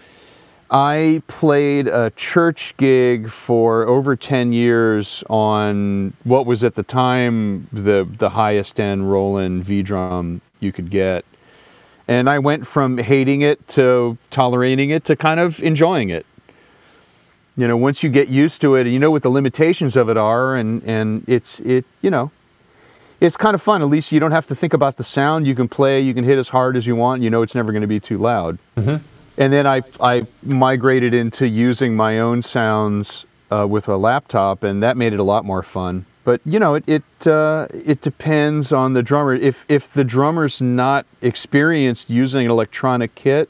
I 0.71 1.23
played 1.29 1.87
a 1.87 2.11
church 2.17 2.77
gig 2.77 3.29
for 3.29 3.87
over 3.87 4.17
ten 4.17 4.53
years 4.53 5.23
on 5.31 6.15
what 6.25 6.47
was 6.47 6.65
at 6.65 6.75
the 6.75 6.83
time 6.83 7.69
the 7.73 8.09
the 8.11 8.31
highest 8.31 8.81
end 8.81 9.09
Roland 9.13 9.63
V 9.65 9.83
drum 9.83 10.41
you 10.59 10.73
could 10.73 10.91
get. 10.91 11.25
And 12.09 12.29
I 12.29 12.41
went 12.41 12.67
from 12.67 12.99
hating 12.99 13.43
it 13.43 13.67
to 13.69 14.19
tolerating 14.31 14.91
it 14.91 15.05
to 15.05 15.15
kind 15.15 15.39
of 15.39 15.63
enjoying 15.63 16.09
it. 16.09 16.27
You 17.57 17.69
know, 17.69 17.77
once 17.77 18.03
you 18.03 18.11
get 18.11 18.29
used 18.29 18.61
to 18.63 18.75
it, 18.75 18.83
and 18.83 18.93
you 18.93 18.99
know 18.99 19.11
what 19.11 19.23
the 19.23 19.31
limitations 19.31 19.97
of 19.97 20.09
it 20.11 20.17
are, 20.17 20.57
and, 20.57 20.83
and 20.83 21.25
it's 21.29 21.61
it 21.61 21.85
you 22.03 22.11
know 22.11 22.31
it's 23.21 23.37
kind 23.37 23.55
of 23.55 23.63
fun. 23.63 23.83
At 23.83 23.89
least 23.89 24.13
you 24.13 24.21
don't 24.21 24.33
have 24.33 24.47
to 24.47 24.55
think 24.55 24.73
about 24.73 24.97
the 24.97 25.05
sound. 25.05 25.47
You 25.47 25.55
can 25.55 25.69
play. 25.69 26.01
You 26.01 26.15
can 26.15 26.25
hit 26.25 26.39
as 26.39 26.51
hard 26.51 26.77
as 26.77 26.87
you 26.87 26.97
want. 26.97 27.23
You 27.23 27.31
know 27.31 27.43
it's 27.43 27.55
never 27.55 27.73
going 27.73 27.83
to 27.83 27.89
be 27.89 28.01
too 28.01 28.19
loud. 28.19 28.59
And 29.39 29.53
then 29.53 29.67
I 29.67 29.83
I 30.01 30.27
migrated 30.43 31.15
into 31.15 31.47
using 31.49 31.97
my 31.97 32.19
own 32.19 32.43
sounds 32.43 33.27
uh, 33.51 33.67
with 33.69 33.89
a 33.89 33.97
laptop, 33.97 34.63
and 34.63 34.83
that 34.83 34.97
made 34.97 35.13
it 35.13 35.21
a 35.21 35.25
lot 35.25 35.45
more 35.45 35.63
fun. 35.63 36.07
But 36.25 36.41
you 36.45 36.59
know, 36.59 36.75
it 36.75 36.85
it 36.89 37.27
uh, 37.27 37.69
it 37.73 38.01
depends 38.01 38.73
on 38.73 38.95
the 38.95 39.03
drummer. 39.03 39.35
If 39.35 39.65
if 39.69 39.93
the 39.93 40.05
drummer's 40.05 40.61
not 40.61 41.07
experienced 41.23 42.11
using 42.11 42.47
an 42.47 42.51
electronic 42.51 43.15
kit, 43.15 43.49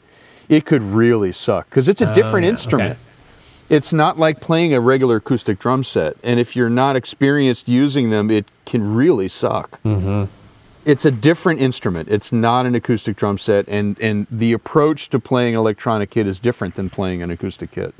it 0.48 0.64
could 0.64 0.82
really 0.82 1.32
suck 1.32 1.70
because 1.70 1.88
it's 1.88 2.00
a 2.00 2.12
different 2.14 2.44
yeah, 2.44 2.50
instrument 2.50 2.92
okay. 2.92 3.00
It's 3.68 3.92
not 3.92 4.18
like 4.18 4.40
playing 4.40 4.74
a 4.74 4.80
regular 4.80 5.16
acoustic 5.16 5.58
drum 5.58 5.84
set. 5.84 6.16
And 6.22 6.38
if 6.38 6.54
you're 6.56 6.70
not 6.70 6.96
experienced 6.96 7.68
using 7.68 8.10
them, 8.10 8.30
it 8.30 8.46
can 8.64 8.94
really 8.94 9.28
suck. 9.28 9.80
Mm-hmm. 9.82 10.30
It's 10.88 11.04
a 11.04 11.10
different 11.10 11.60
instrument. 11.60 12.08
It's 12.08 12.32
not 12.32 12.64
an 12.64 12.76
acoustic 12.76 13.16
drum 13.16 13.38
set, 13.38 13.66
and 13.66 13.98
and 13.98 14.28
the 14.30 14.52
approach 14.52 15.08
to 15.10 15.18
playing 15.18 15.54
an 15.54 15.60
electronic 15.60 16.10
kit 16.10 16.28
is 16.28 16.38
different 16.38 16.76
than 16.76 16.90
playing 16.90 17.22
an 17.22 17.30
acoustic 17.32 17.72
kit. 17.72 17.92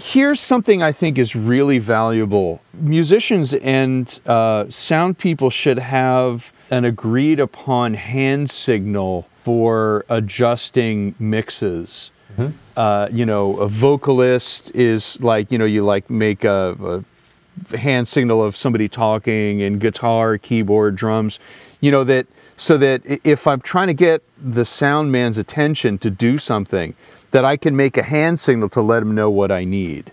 Here's 0.00 0.40
something 0.40 0.82
I 0.82 0.92
think 0.92 1.18
is 1.18 1.36
really 1.36 1.78
valuable. 1.78 2.62
Musicians 2.72 3.52
and 3.52 4.18
uh, 4.24 4.70
sound 4.70 5.18
people 5.18 5.50
should 5.50 5.78
have 5.78 6.52
an 6.70 6.84
agreed 6.86 7.38
upon 7.38 7.94
hand 7.94 8.50
signal 8.50 9.28
for 9.42 10.06
adjusting 10.08 11.14
mixes 11.18 12.11
uh, 12.76 13.08
you 13.12 13.26
know, 13.26 13.56
a 13.58 13.68
vocalist 13.68 14.74
is 14.74 15.20
like, 15.20 15.52
you 15.52 15.58
know, 15.58 15.64
you 15.64 15.84
like 15.84 16.08
make 16.10 16.44
a, 16.44 17.04
a 17.72 17.76
hand 17.76 18.08
signal 18.08 18.42
of 18.42 18.56
somebody 18.56 18.88
talking 18.88 19.62
and 19.62 19.80
guitar, 19.80 20.38
keyboard, 20.38 20.96
drums, 20.96 21.38
you 21.80 21.90
know, 21.90 22.04
that 22.04 22.26
so 22.56 22.76
that 22.78 23.02
if 23.24 23.46
I'm 23.46 23.60
trying 23.60 23.88
to 23.88 23.94
get 23.94 24.22
the 24.38 24.64
sound 24.64 25.10
man's 25.10 25.38
attention 25.38 25.98
to 25.98 26.10
do 26.10 26.38
something, 26.38 26.94
that 27.32 27.44
I 27.44 27.56
can 27.56 27.74
make 27.74 27.96
a 27.96 28.02
hand 28.02 28.38
signal 28.40 28.68
to 28.70 28.80
let 28.80 29.02
him 29.02 29.14
know 29.14 29.30
what 29.30 29.50
I 29.50 29.64
need. 29.64 30.12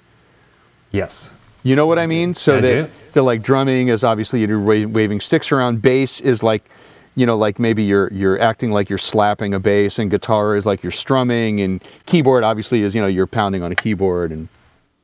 yes. 0.91 1.33
You 1.61 1.75
know 1.75 1.85
what 1.85 1.99
I 1.99 2.07
mean? 2.07 2.35
So 2.35 2.53
I 2.53 2.61
that 2.61 2.67
do. 2.67 2.87
they're 3.11 3.21
like 3.23 3.41
drumming 3.41 3.89
is 3.89 4.03
obviously 4.05 4.39
you're 4.45 4.61
waving 4.61 5.19
sticks 5.19 5.51
around. 5.51 5.81
Bass 5.81 6.21
is 6.21 6.41
like, 6.41 6.63
you 7.19 7.25
know, 7.25 7.35
like 7.35 7.59
maybe 7.59 7.83
you're 7.83 8.07
you're 8.13 8.39
acting 8.39 8.71
like 8.71 8.87
you're 8.87 8.97
slapping 8.97 9.53
a 9.53 9.59
bass, 9.59 9.99
and 9.99 10.09
guitar 10.09 10.55
is 10.55 10.65
like 10.65 10.83
you're 10.83 10.91
strumming, 10.91 11.59
and 11.59 11.83
keyboard 12.05 12.45
obviously 12.45 12.81
is 12.81 12.95
you 12.95 13.01
know 13.01 13.07
you're 13.07 13.27
pounding 13.27 13.61
on 13.61 13.73
a 13.73 13.75
keyboard. 13.75 14.31
And 14.31 14.47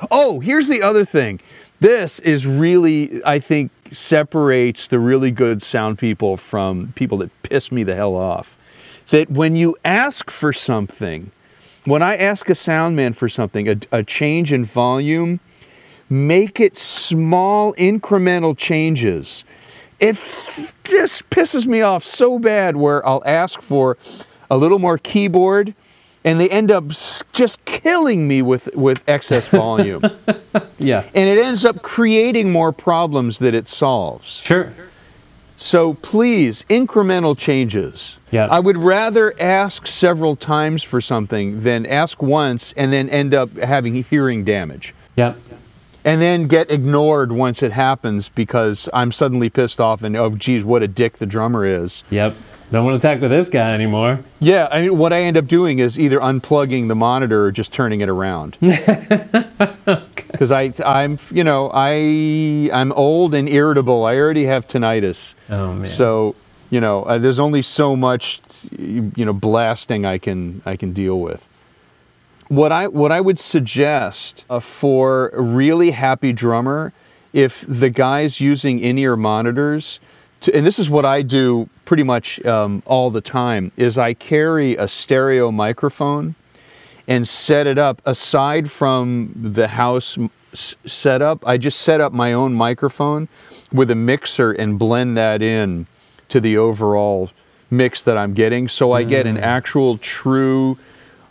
oh, 0.10 0.40
here's 0.40 0.70
the 0.70 0.82
other 0.82 1.04
thing. 1.04 1.42
This 1.82 2.20
is 2.20 2.48
really 2.48 3.22
I 3.26 3.40
think 3.40 3.72
separates 3.92 4.88
the 4.88 4.98
really 4.98 5.30
good 5.30 5.62
sound 5.62 6.00
people 6.00 6.38
from 6.38 6.94
people 6.94 7.18
that 7.18 7.32
piss 7.44 7.70
me 7.70 7.84
the 7.84 7.96
hell 7.96 8.16
off. 8.16 8.58
That 9.10 9.30
when 9.30 9.58
you 9.58 9.76
ask 9.84 10.32
for 10.32 10.54
something, 10.54 11.32
when 11.84 12.02
I 12.02 12.16
ask 12.16 12.50
a 12.50 12.56
sound 12.56 12.96
man 12.96 13.12
for 13.12 13.28
something, 13.28 13.68
a, 13.68 13.76
a 13.92 14.04
change 14.04 14.54
in 14.54 14.64
volume, 14.64 15.42
make 16.10 16.62
it 16.62 16.78
small 16.78 17.74
incremental 17.74 18.58
changes. 18.58 19.44
It 20.00 20.16
f- 20.16 20.74
just 20.84 21.30
pisses 21.30 21.66
me 21.66 21.82
off 21.82 22.04
so 22.04 22.38
bad 22.40 22.76
where 22.76 23.06
I'll 23.08 23.24
ask 23.26 23.62
for 23.62 23.98
a 24.50 24.58
little 24.58 24.80
more 24.80 24.98
keyboard 24.98 25.74
and 26.24 26.40
they 26.40 26.50
end 26.50 26.72
up 26.72 26.86
just 27.34 27.64
killing 27.66 28.28
me 28.28 28.42
with, 28.42 28.76
with 28.76 29.04
excess 29.08 29.48
volume. 29.50 30.02
Yeah. 30.78 31.04
and 31.16 31.30
it 31.30 31.38
ends 31.44 31.66
up 31.66 31.82
creating 31.82 32.52
more 32.52 32.72
problems 32.72 33.40
that 33.40 33.54
it 33.56 33.68
solves. 33.68 34.28
Sure. 34.38 34.72
So 35.58 35.94
please, 35.96 36.64
incremental 36.70 37.38
changes. 37.38 38.18
Yeah. 38.32 38.48
I 38.48 38.60
would 38.60 38.78
rather 38.78 39.34
ask 39.40 39.88
several 39.88 40.36
times 40.36 40.84
for 40.84 41.00
something 41.02 41.62
than 41.64 41.86
ask 41.86 42.22
once 42.22 42.74
and 42.78 42.92
then 42.94 43.10
end 43.10 43.34
up 43.34 43.56
having 43.58 44.04
hearing 44.04 44.44
damage. 44.44 44.94
Yep. 45.16 45.38
And 46.06 46.22
then 46.22 46.48
get 46.48 46.70
ignored 46.70 47.32
once 47.32 47.64
it 47.64 47.72
happens 47.72 48.30
because 48.30 48.88
I'm 48.94 49.12
suddenly 49.12 49.50
pissed 49.50 49.82
off 49.82 50.04
and 50.04 50.16
oh 50.16 50.30
geez, 50.30 50.64
what 50.64 50.84
a 50.84 50.88
dick 50.88 51.18
the 51.18 51.26
drummer 51.26 51.66
is. 51.66 52.04
Yep. 52.12 52.36
Don't 52.72 52.86
want 52.86 53.02
to 53.02 53.08
talk 53.08 53.20
to 53.22 53.28
this 53.28 53.50
guy 53.50 53.74
anymore. 53.74 54.20
Yeah, 54.40 54.68
I 54.72 54.82
mean 54.82 54.98
what 54.98 55.12
I 55.14 55.22
end 55.22 55.36
up 55.36 55.48
doing 55.48 55.80
is 55.80 56.00
either 56.00 56.20
unplugging 56.20 56.88
the 56.88 56.96
monitor 56.96 57.46
or 57.46 57.52
just 57.52 57.74
turning 57.74 58.02
it 58.02 58.10
around. 58.10 58.58
Because 60.36 60.52
I 60.52 60.74
I'm 60.86 61.18
you 61.32 61.46
know, 61.46 61.72
I 61.74 62.70
I'm 62.74 62.92
old 62.92 63.34
and 63.34 63.48
irritable. 63.48 64.04
I 64.04 64.18
already 64.18 64.46
have 64.46 64.68
tinnitus. 64.68 65.34
Oh 65.50 65.74
man. 65.74 65.88
So, 65.88 66.36
you 66.70 66.82
know, 66.82 67.04
uh, 67.04 67.18
there's 67.18 67.40
only 67.40 67.62
so 67.62 67.96
much, 67.96 68.42
you 68.78 69.26
know, 69.26 69.32
blasting 69.32 70.06
I 70.06 70.18
can 70.18 70.62
I 70.66 70.76
can 70.76 70.92
deal 70.92 71.22
with. 71.22 71.48
What 72.48 72.72
I 72.72 72.88
what 72.88 73.12
I 73.12 73.22
would 73.22 73.40
suggest 73.40 74.46
uh, 74.50 74.60
for 74.60 75.30
a 75.30 75.42
really 75.42 75.92
happy 75.92 76.32
drummer, 76.32 76.94
if 77.34 77.66
the 77.68 77.90
guy's 77.90 78.40
using 78.40 78.80
in-ear 78.80 79.16
monitors, 79.16 80.00
to, 80.42 80.56
and 80.56 80.64
this 80.64 80.78
is 80.78 80.88
what 80.88 81.06
I 81.06 81.24
do 81.24 81.68
pretty 81.86 82.04
much 82.04 82.44
um, 82.46 82.84
all 82.86 83.10
the 83.10 83.22
time, 83.22 83.72
is 83.78 83.98
I 83.98 84.14
carry 84.14 84.76
a 84.76 84.88
stereo 84.88 85.52
microphone 85.52 86.36
and 87.08 87.28
set 87.28 87.66
it 87.66 87.80
up 87.80 88.00
aside 88.06 88.70
from 88.70 89.32
the 89.36 89.70
house 89.70 90.16
setup. 90.54 91.48
I 91.48 91.58
just 91.58 91.82
set 91.82 92.00
up 92.00 92.14
my 92.14 92.32
own 92.34 92.54
microphone 92.54 93.28
with 93.74 93.90
a 93.90 93.96
mixer 93.96 94.52
and 94.52 94.78
blend 94.78 95.18
that 95.18 95.42
in 95.42 95.88
to 96.30 96.40
the 96.40 96.58
overall 96.58 97.32
mix 97.72 98.04
that 98.04 98.18
I'm 98.18 98.34
getting. 98.34 98.68
So 98.68 98.92
I 98.92 99.04
get 99.04 99.26
an 99.26 99.38
actual 99.38 99.98
true 99.98 100.78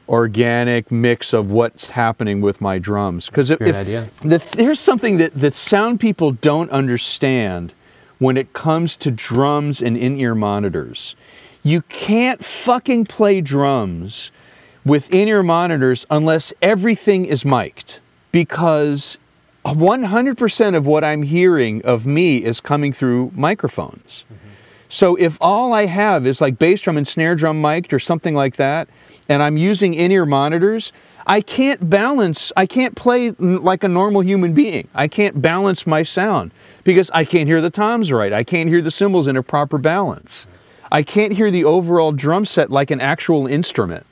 organic 0.09 0.91
mix 0.91 1.33
of 1.33 1.51
what's 1.51 1.91
happening 1.91 2.41
with 2.41 2.61
my 2.61 2.79
drums. 2.79 3.27
Because 3.27 3.51
if, 3.51 3.61
if 3.61 4.21
the, 4.21 4.39
here's 4.57 4.81
something 4.81 5.17
that, 5.19 5.35
that 5.35 5.55
sound 5.55 6.01
people 6.01 6.33
don't 6.33 6.71
understand 6.71 7.73
when 8.19 8.37
it 8.37 8.53
comes 8.53 8.97
to 8.97 9.11
drums 9.11 9.83
and 9.83 9.97
in-ear 9.97 10.35
monitors. 10.35 11.17
You 11.63 11.83
can't 11.83 12.45
fucking 12.45 13.07
play 13.07 13.41
drums 13.41 14.31
with 14.85 15.13
in-ear 15.13 15.43
monitors 15.43 16.07
unless 16.11 16.53
everything 16.61 17.25
is 17.25 17.45
mic'd 17.45 18.01
because 18.33 19.19
100% 19.65 20.77
of 20.77 20.87
what 20.87 21.05
I'm 21.05 21.23
hearing 21.23 21.83
of 21.85 22.05
me 22.05 22.45
is 22.45 22.61
coming 22.61 22.93
through 22.93 23.33
microphones. 23.35 24.27
Mm-hmm. 24.27 24.49
So 24.91 25.17
if 25.17 25.39
all 25.41 25.73
I 25.73 25.87
have 25.87 26.27
is 26.27 26.41
like 26.41 26.59
bass 26.59 26.83
drum 26.83 26.97
and 26.97 27.09
snare 27.09 27.35
drum 27.35 27.61
mic'd 27.61 27.93
or 27.93 27.99
something 27.99 28.35
like 28.35 28.57
that, 28.57 28.89
and 29.29 29.43
I'm 29.43 29.57
using 29.57 29.95
in-ear 29.95 30.27
monitors, 30.27 30.93
I 31.27 31.41
can't 31.41 31.89
balance, 31.89 32.53
I 32.57 32.67
can't 32.67 32.95
play 32.95 33.31
like 33.31 33.83
a 33.83 33.89
normal 33.89 34.23
human 34.23 34.53
being. 34.53 34.89
I 34.95 35.09
can't 35.09 35.41
balance 35.41 35.87
my 35.87 36.03
sound 36.03 36.51
because 36.85 37.11
I 37.15 37.25
can't 37.25 37.49
hear 37.49 37.61
the 37.61 37.71
toms 37.71 38.13
right. 38.13 38.33
I 38.33 38.45
can't 38.45 38.69
hear 38.69 38.83
the 38.83 38.91
cymbals 38.91 39.27
in 39.27 39.37
a 39.37 39.43
proper 39.43 39.79
balance. 39.79 40.47
I 40.93 41.03
can't 41.03 41.33
hear 41.33 41.51
the 41.51 41.65
overall 41.65 42.13
drum 42.13 42.45
set 42.45 42.71
like 42.71 42.91
an 42.91 43.01
actual 43.01 43.47
instrument. 43.47 44.07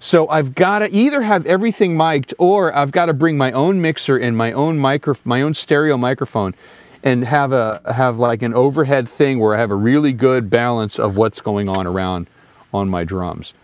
So 0.00 0.28
I've 0.28 0.54
got 0.54 0.78
to 0.78 0.90
either 0.90 1.22
have 1.22 1.44
everything 1.44 1.96
mic'd 1.96 2.32
or 2.38 2.74
I've 2.74 2.92
got 2.92 3.06
to 3.06 3.12
bring 3.12 3.36
my 3.36 3.52
own 3.52 3.82
mixer 3.82 4.16
and 4.16 4.36
my 4.36 4.52
own 4.52 4.78
micro, 4.78 5.14
my 5.24 5.42
own 5.42 5.54
stereo 5.54 5.96
microphone 5.96 6.54
and 7.02 7.24
have 7.24 7.52
a 7.52 7.80
have 7.92 8.18
like 8.18 8.42
an 8.42 8.54
overhead 8.54 9.08
thing 9.08 9.38
where 9.38 9.54
I 9.54 9.58
have 9.58 9.70
a 9.70 9.76
really 9.76 10.12
good 10.12 10.50
balance 10.50 10.98
of 10.98 11.16
what's 11.16 11.40
going 11.40 11.68
on 11.68 11.86
around 11.86 12.28
on 12.72 12.88
my 12.88 13.04
drums. 13.04 13.54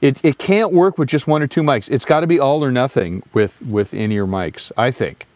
It, 0.00 0.24
it 0.24 0.38
can't 0.38 0.72
work 0.72 0.98
with 0.98 1.08
just 1.08 1.26
one 1.26 1.42
or 1.42 1.46
two 1.46 1.62
mics. 1.62 1.90
It's 1.90 2.04
got 2.04 2.20
to 2.20 2.26
be 2.26 2.38
all 2.38 2.64
or 2.64 2.70
nothing 2.70 3.22
with 3.34 3.60
with 3.62 3.94
in-ear 3.94 4.26
mics, 4.26 4.70
I 4.76 4.90
think. 4.90 5.26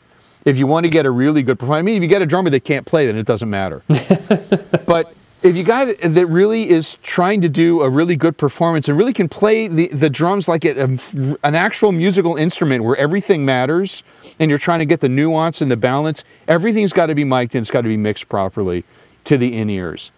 If 0.45 0.59
you 0.59 0.67
want 0.67 0.85
to 0.85 0.91
get 0.91 1.07
a 1.07 1.11
really 1.11 1.43
good 1.43 1.59
performance, 1.59 1.83
I 1.83 1.87
mean, 1.87 1.97
if 1.97 2.03
you 2.03 2.09
get 2.09 2.23
a 2.23 2.27
drummer 2.27 2.51
that 2.51 2.65
can't 2.65 2.87
play, 2.87 3.07
then 3.07 3.17
it 3.17 3.27
doesn't 3.27 3.51
matter. 3.51 3.83
but 4.87 5.15
if 5.43 5.57
you 5.57 5.65
got 5.65 5.97
that 5.99 6.27
really 6.27 6.71
is 6.71 6.97
trying 7.03 7.41
to 7.41 7.49
do 7.49 7.83
a 7.83 7.91
really 7.91 8.15
good 8.15 8.39
performance 8.39 8.89
and 8.89 8.97
really 8.97 9.13
can 9.13 9.29
play 9.29 9.67
the, 9.67 9.89
the 9.89 10.09
drums 10.09 10.47
like 10.47 10.65
it, 10.65 10.79
um, 10.79 10.99
an 11.43 11.55
actual 11.55 11.91
musical 11.91 12.37
instrument 12.37 12.85
where 12.85 12.97
everything 12.97 13.45
matters 13.45 14.05
and 14.39 14.49
you're 14.49 14.59
trying 14.59 14.79
to 14.79 14.87
get 14.87 15.01
the 15.01 15.09
nuance 15.09 15.61
and 15.61 15.71
the 15.71 15.77
balance, 15.77 16.23
everything's 16.47 16.93
got 16.93 17.07
to 17.07 17.15
be 17.15 17.25
mic'd 17.25 17.55
and 17.55 17.63
it's 17.63 17.71
got 17.71 17.81
to 17.81 17.89
be 17.89 17.97
mixed 17.97 18.29
properly 18.29 18.85
to 19.25 19.37
the 19.37 19.57
in 19.57 19.69
ears. 19.69 20.13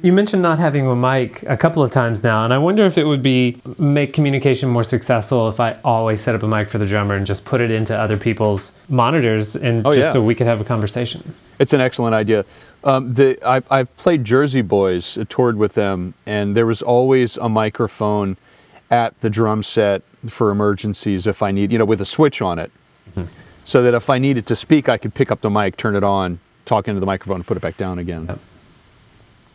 You 0.00 0.12
mentioned 0.12 0.42
not 0.42 0.58
having 0.58 0.86
a 0.86 0.96
mic 0.96 1.42
a 1.44 1.56
couple 1.56 1.82
of 1.82 1.90
times 1.90 2.24
now, 2.24 2.44
and 2.44 2.52
I 2.52 2.58
wonder 2.58 2.84
if 2.86 2.98
it 2.98 3.04
would 3.06 3.22
be 3.22 3.60
make 3.78 4.12
communication 4.12 4.68
more 4.68 4.82
successful 4.84 5.48
if 5.48 5.60
I 5.60 5.76
always 5.84 6.20
set 6.20 6.34
up 6.34 6.42
a 6.42 6.48
mic 6.48 6.68
for 6.68 6.78
the 6.78 6.86
drummer 6.86 7.14
and 7.14 7.24
just 7.26 7.44
put 7.44 7.60
it 7.60 7.70
into 7.70 7.96
other 7.96 8.16
people's 8.16 8.72
monitors 8.88 9.54
and 9.54 9.86
Oh, 9.86 9.92
just 9.92 10.06
yeah. 10.06 10.12
so 10.12 10.22
we 10.22 10.34
could 10.34 10.46
have 10.48 10.60
a 10.60 10.64
conversation. 10.64 11.34
It's 11.60 11.72
an 11.72 11.80
excellent 11.80 12.14
idea. 12.14 12.44
Um, 12.82 13.14
the, 13.14 13.38
I, 13.46 13.62
I've 13.70 13.96
played 13.96 14.24
Jersey 14.24 14.62
Boys, 14.62 15.16
uh, 15.16 15.24
toured 15.28 15.56
with 15.56 15.74
them, 15.74 16.14
and 16.26 16.56
there 16.56 16.66
was 16.66 16.82
always 16.82 17.36
a 17.36 17.48
microphone 17.48 18.36
at 18.90 19.20
the 19.20 19.30
drum 19.30 19.62
set 19.62 20.02
for 20.28 20.50
emergencies 20.50 21.26
if 21.28 21.42
I 21.42 21.52
need, 21.52 21.70
you 21.70 21.78
know, 21.78 21.84
with 21.84 22.00
a 22.00 22.06
switch 22.06 22.42
on 22.42 22.58
it. 22.58 22.72
So 23.64 23.84
that 23.84 23.94
if 23.94 24.10
I 24.10 24.18
needed 24.18 24.46
to 24.48 24.56
speak, 24.56 24.88
I 24.88 24.96
could 24.98 25.14
pick 25.14 25.30
up 25.30 25.42
the 25.42 25.50
mic, 25.50 25.76
turn 25.76 25.94
it 25.94 26.02
on, 26.02 26.40
talk 26.64 26.88
into 26.88 26.98
the 26.98 27.06
microphone, 27.06 27.36
and 27.36 27.46
put 27.46 27.56
it 27.56 27.60
back 27.60 27.76
down 27.76 28.00
again. 28.00 28.26
Yep. 28.28 28.38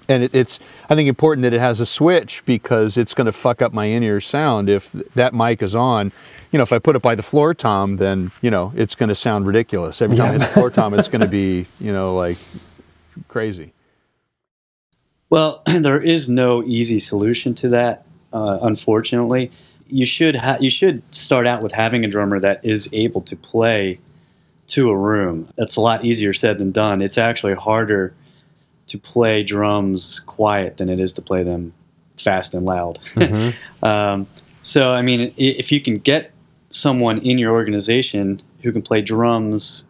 And 0.09 0.23
it, 0.23 0.33
it's, 0.33 0.59
I 0.89 0.95
think, 0.95 1.09
important 1.09 1.43
that 1.43 1.53
it 1.53 1.59
has 1.59 1.79
a 1.79 1.85
switch 1.85 2.43
because 2.45 2.97
it's 2.97 3.13
going 3.13 3.25
to 3.25 3.31
fuck 3.31 3.61
up 3.61 3.73
my 3.73 3.85
in-ear 3.85 4.21
sound 4.21 4.69
if 4.69 4.91
that 4.91 5.33
mic 5.33 5.61
is 5.61 5.75
on. 5.75 6.11
You 6.51 6.57
know, 6.57 6.63
if 6.63 6.71
I 6.71 6.79
put 6.79 6.95
it 6.95 7.01
by 7.01 7.15
the 7.15 7.23
floor 7.23 7.53
tom, 7.53 7.97
then 7.97 8.31
you 8.41 8.49
know 8.49 8.71
it's 8.75 8.95
going 8.95 9.09
to 9.09 9.15
sound 9.15 9.47
ridiculous. 9.47 10.01
Every 10.01 10.15
time 10.15 10.29
I 10.29 10.31
hit 10.33 10.39
the 10.39 10.45
floor 10.45 10.69
tom, 10.69 10.93
it's 10.93 11.07
going 11.09 11.21
to 11.21 11.27
be, 11.27 11.65
you 11.79 11.91
know, 11.91 12.15
like 12.15 12.37
crazy. 13.27 13.73
Well, 15.29 15.61
there 15.65 16.01
is 16.01 16.29
no 16.29 16.63
easy 16.63 16.99
solution 16.99 17.53
to 17.55 17.69
that. 17.69 18.05
Uh, 18.31 18.59
unfortunately, 18.61 19.51
you 19.87 20.05
should 20.05 20.35
ha- 20.35 20.57
you 20.59 20.69
should 20.69 21.03
start 21.13 21.47
out 21.47 21.61
with 21.61 21.71
having 21.71 22.05
a 22.05 22.07
drummer 22.07 22.39
that 22.39 22.63
is 22.63 22.89
able 22.93 23.21
to 23.21 23.35
play 23.35 23.99
to 24.67 24.89
a 24.89 24.97
room. 24.97 25.47
That's 25.57 25.75
a 25.77 25.81
lot 25.81 26.03
easier 26.03 26.33
said 26.33 26.57
than 26.57 26.71
done. 26.71 27.01
It's 27.01 27.17
actually 27.17 27.53
harder 27.53 28.13
to 28.87 28.97
play 28.97 29.43
drums 29.43 30.19
quiet 30.21 30.77
than 30.77 30.89
it 30.89 30.99
is 30.99 31.13
to 31.13 31.21
play 31.21 31.43
them 31.43 31.73
fast 32.17 32.53
and 32.53 32.65
loud. 32.65 32.99
um, 33.83 34.27
so, 34.63 34.89
I 34.89 35.01
mean, 35.01 35.33
if 35.37 35.71
you 35.71 35.79
can 35.79 35.99
get 35.99 36.31
someone 36.69 37.19
in 37.19 37.37
your 37.37 37.53
organization 37.53 38.41
who 38.61 38.71
can 38.71 38.81
play 38.81 39.01
drums 39.01 39.85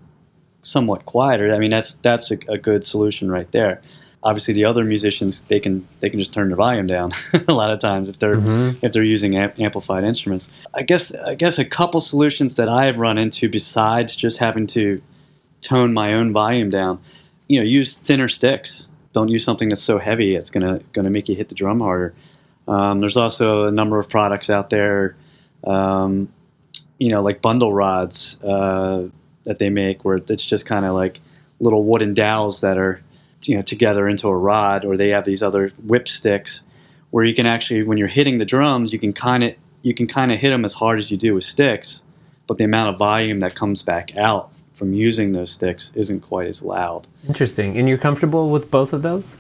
somewhat 0.61 1.05
quieter, 1.05 1.53
I 1.53 1.59
mean, 1.59 1.71
that's 1.71 1.93
that's 2.01 2.31
a, 2.31 2.37
a 2.47 2.57
good 2.57 2.85
solution 2.85 3.31
right 3.31 3.49
there. 3.51 3.81
Obviously, 4.23 4.53
the 4.53 4.65
other 4.65 4.83
musicians 4.83 5.41
they 5.41 5.59
can 5.59 5.87
they 5.99 6.09
can 6.09 6.19
just 6.19 6.33
turn 6.33 6.49
their 6.49 6.57
volume 6.57 6.87
down 6.87 7.11
a 7.47 7.53
lot 7.53 7.71
of 7.71 7.79
times 7.79 8.09
if 8.09 8.19
they're 8.19 8.37
if 8.83 8.91
they're 8.93 9.03
using 9.03 9.37
amp- 9.37 9.59
amplified 9.59 10.03
instruments. 10.03 10.49
I 10.73 10.83
guess 10.83 11.13
I 11.13 11.35
guess 11.35 11.59
a 11.59 11.65
couple 11.65 11.99
solutions 11.99 12.55
that 12.57 12.67
I 12.67 12.85
have 12.85 12.97
run 12.97 13.17
into 13.17 13.47
besides 13.47 14.15
just 14.15 14.37
having 14.37 14.67
to 14.67 15.01
tone 15.61 15.93
my 15.93 16.13
own 16.13 16.33
volume 16.33 16.69
down, 16.69 16.99
you 17.47 17.59
know, 17.59 17.65
use 17.65 17.97
thinner 17.97 18.27
sticks. 18.27 18.87
Don't 19.13 19.29
use 19.29 19.43
something 19.43 19.69
that's 19.69 19.81
so 19.81 19.97
heavy 19.97 20.35
it's 20.35 20.49
gonna 20.49 20.79
gonna 20.93 21.09
make 21.09 21.27
you 21.29 21.35
hit 21.35 21.49
the 21.49 21.55
drum 21.55 21.79
harder. 21.79 22.13
Um, 22.67 22.99
there's 22.99 23.17
also 23.17 23.65
a 23.65 23.71
number 23.71 23.97
of 23.99 24.09
products 24.09 24.49
out 24.49 24.69
there, 24.69 25.15
um, 25.65 26.27
you 26.99 27.09
know, 27.09 27.21
like 27.21 27.41
bundle 27.41 27.73
rods 27.73 28.41
uh, 28.43 29.07
that 29.45 29.59
they 29.59 29.69
make, 29.69 30.03
where 30.03 30.17
it's 30.17 30.45
just 30.45 30.65
kind 30.65 30.85
of 30.85 30.93
like 30.93 31.21
little 31.59 31.85
wooden 31.85 32.13
dowels 32.13 32.61
that 32.61 32.77
are, 32.77 33.01
you 33.43 33.55
know, 33.55 33.61
together 33.61 34.07
into 34.07 34.27
a 34.27 34.35
rod, 34.35 34.83
or 34.83 34.97
they 34.97 35.09
have 35.09 35.23
these 35.23 35.41
other 35.41 35.69
whip 35.85 36.09
sticks, 36.09 36.63
where 37.11 37.23
you 37.23 37.33
can 37.33 37.45
actually, 37.45 37.83
when 37.83 37.97
you're 37.97 38.07
hitting 38.07 38.37
the 38.37 38.45
drums, 38.45 38.91
you 38.91 38.99
can 38.99 39.13
kind 39.13 39.43
of 39.45 39.53
you 39.81 39.93
can 39.93 40.07
kind 40.07 40.31
of 40.31 40.37
hit 40.37 40.49
them 40.49 40.65
as 40.65 40.73
hard 40.73 40.99
as 40.99 41.09
you 41.09 41.15
do 41.15 41.33
with 41.33 41.45
sticks, 41.45 42.03
but 42.47 42.57
the 42.57 42.65
amount 42.65 42.89
of 42.89 42.99
volume 42.99 43.39
that 43.39 43.55
comes 43.55 43.81
back 43.81 44.17
out 44.17 44.51
from 44.77 44.93
using 44.93 45.31
those 45.31 45.51
sticks 45.51 45.91
isn't 45.95 46.21
quite 46.21 46.47
as 46.47 46.61
loud. 46.61 47.07
Interesting. 47.27 47.75
And 47.77 47.89
you're 47.89 47.97
comfortable 47.97 48.51
with 48.51 48.69
both 48.69 48.93
of 48.93 49.01
those? 49.01 49.35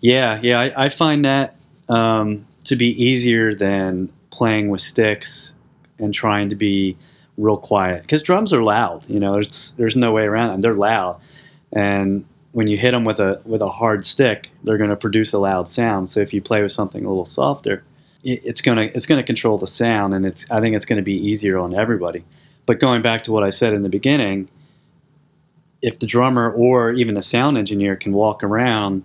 Yeah, 0.00 0.38
yeah, 0.42 0.60
I, 0.60 0.84
I 0.84 0.88
find 0.90 1.24
that 1.24 1.56
um, 1.88 2.46
to 2.64 2.76
be 2.76 3.02
easier 3.02 3.54
than 3.54 4.10
playing 4.30 4.68
with 4.68 4.82
sticks 4.82 5.54
and 5.98 6.12
trying 6.12 6.50
to 6.50 6.56
be 6.56 6.96
real 7.38 7.56
quiet 7.56 8.02
because 8.02 8.22
drums 8.22 8.52
are 8.52 8.62
loud. 8.62 9.02
You 9.08 9.18
know, 9.18 9.38
it's 9.38 9.70
there's 9.72 9.96
no 9.96 10.12
way 10.12 10.24
around 10.24 10.50
them. 10.52 10.60
They're 10.60 10.74
loud, 10.74 11.20
and 11.72 12.24
when 12.52 12.66
you 12.66 12.76
hit 12.76 12.92
them 12.92 13.04
with 13.04 13.18
a 13.18 13.40
with 13.44 13.62
a 13.62 13.68
hard 13.68 14.04
stick, 14.04 14.50
they're 14.64 14.78
going 14.78 14.90
to 14.90 14.96
produce 14.96 15.32
a 15.32 15.38
loud 15.38 15.68
sound. 15.68 16.10
So 16.10 16.20
if 16.20 16.34
you 16.34 16.42
play 16.42 16.62
with 16.62 16.72
something 16.72 17.04
a 17.04 17.08
little 17.08 17.24
softer, 17.24 17.82
it, 18.24 18.42
it's 18.44 18.60
gonna 18.60 18.90
it's 18.94 19.06
gonna 19.06 19.22
control 19.22 19.58
the 19.58 19.66
sound, 19.66 20.14
and 20.14 20.26
it's 20.26 20.46
I 20.50 20.60
think 20.60 20.76
it's 20.76 20.84
going 20.84 20.98
to 20.98 21.02
be 21.02 21.14
easier 21.14 21.58
on 21.58 21.74
everybody. 21.74 22.24
But 22.70 22.78
going 22.78 23.02
back 23.02 23.24
to 23.24 23.32
what 23.32 23.42
I 23.42 23.50
said 23.50 23.72
in 23.72 23.82
the 23.82 23.88
beginning, 23.88 24.48
if 25.82 25.98
the 25.98 26.06
drummer 26.06 26.52
or 26.52 26.92
even 26.92 27.14
the 27.14 27.20
sound 27.20 27.58
engineer 27.58 27.96
can 27.96 28.12
walk 28.12 28.44
around 28.44 29.02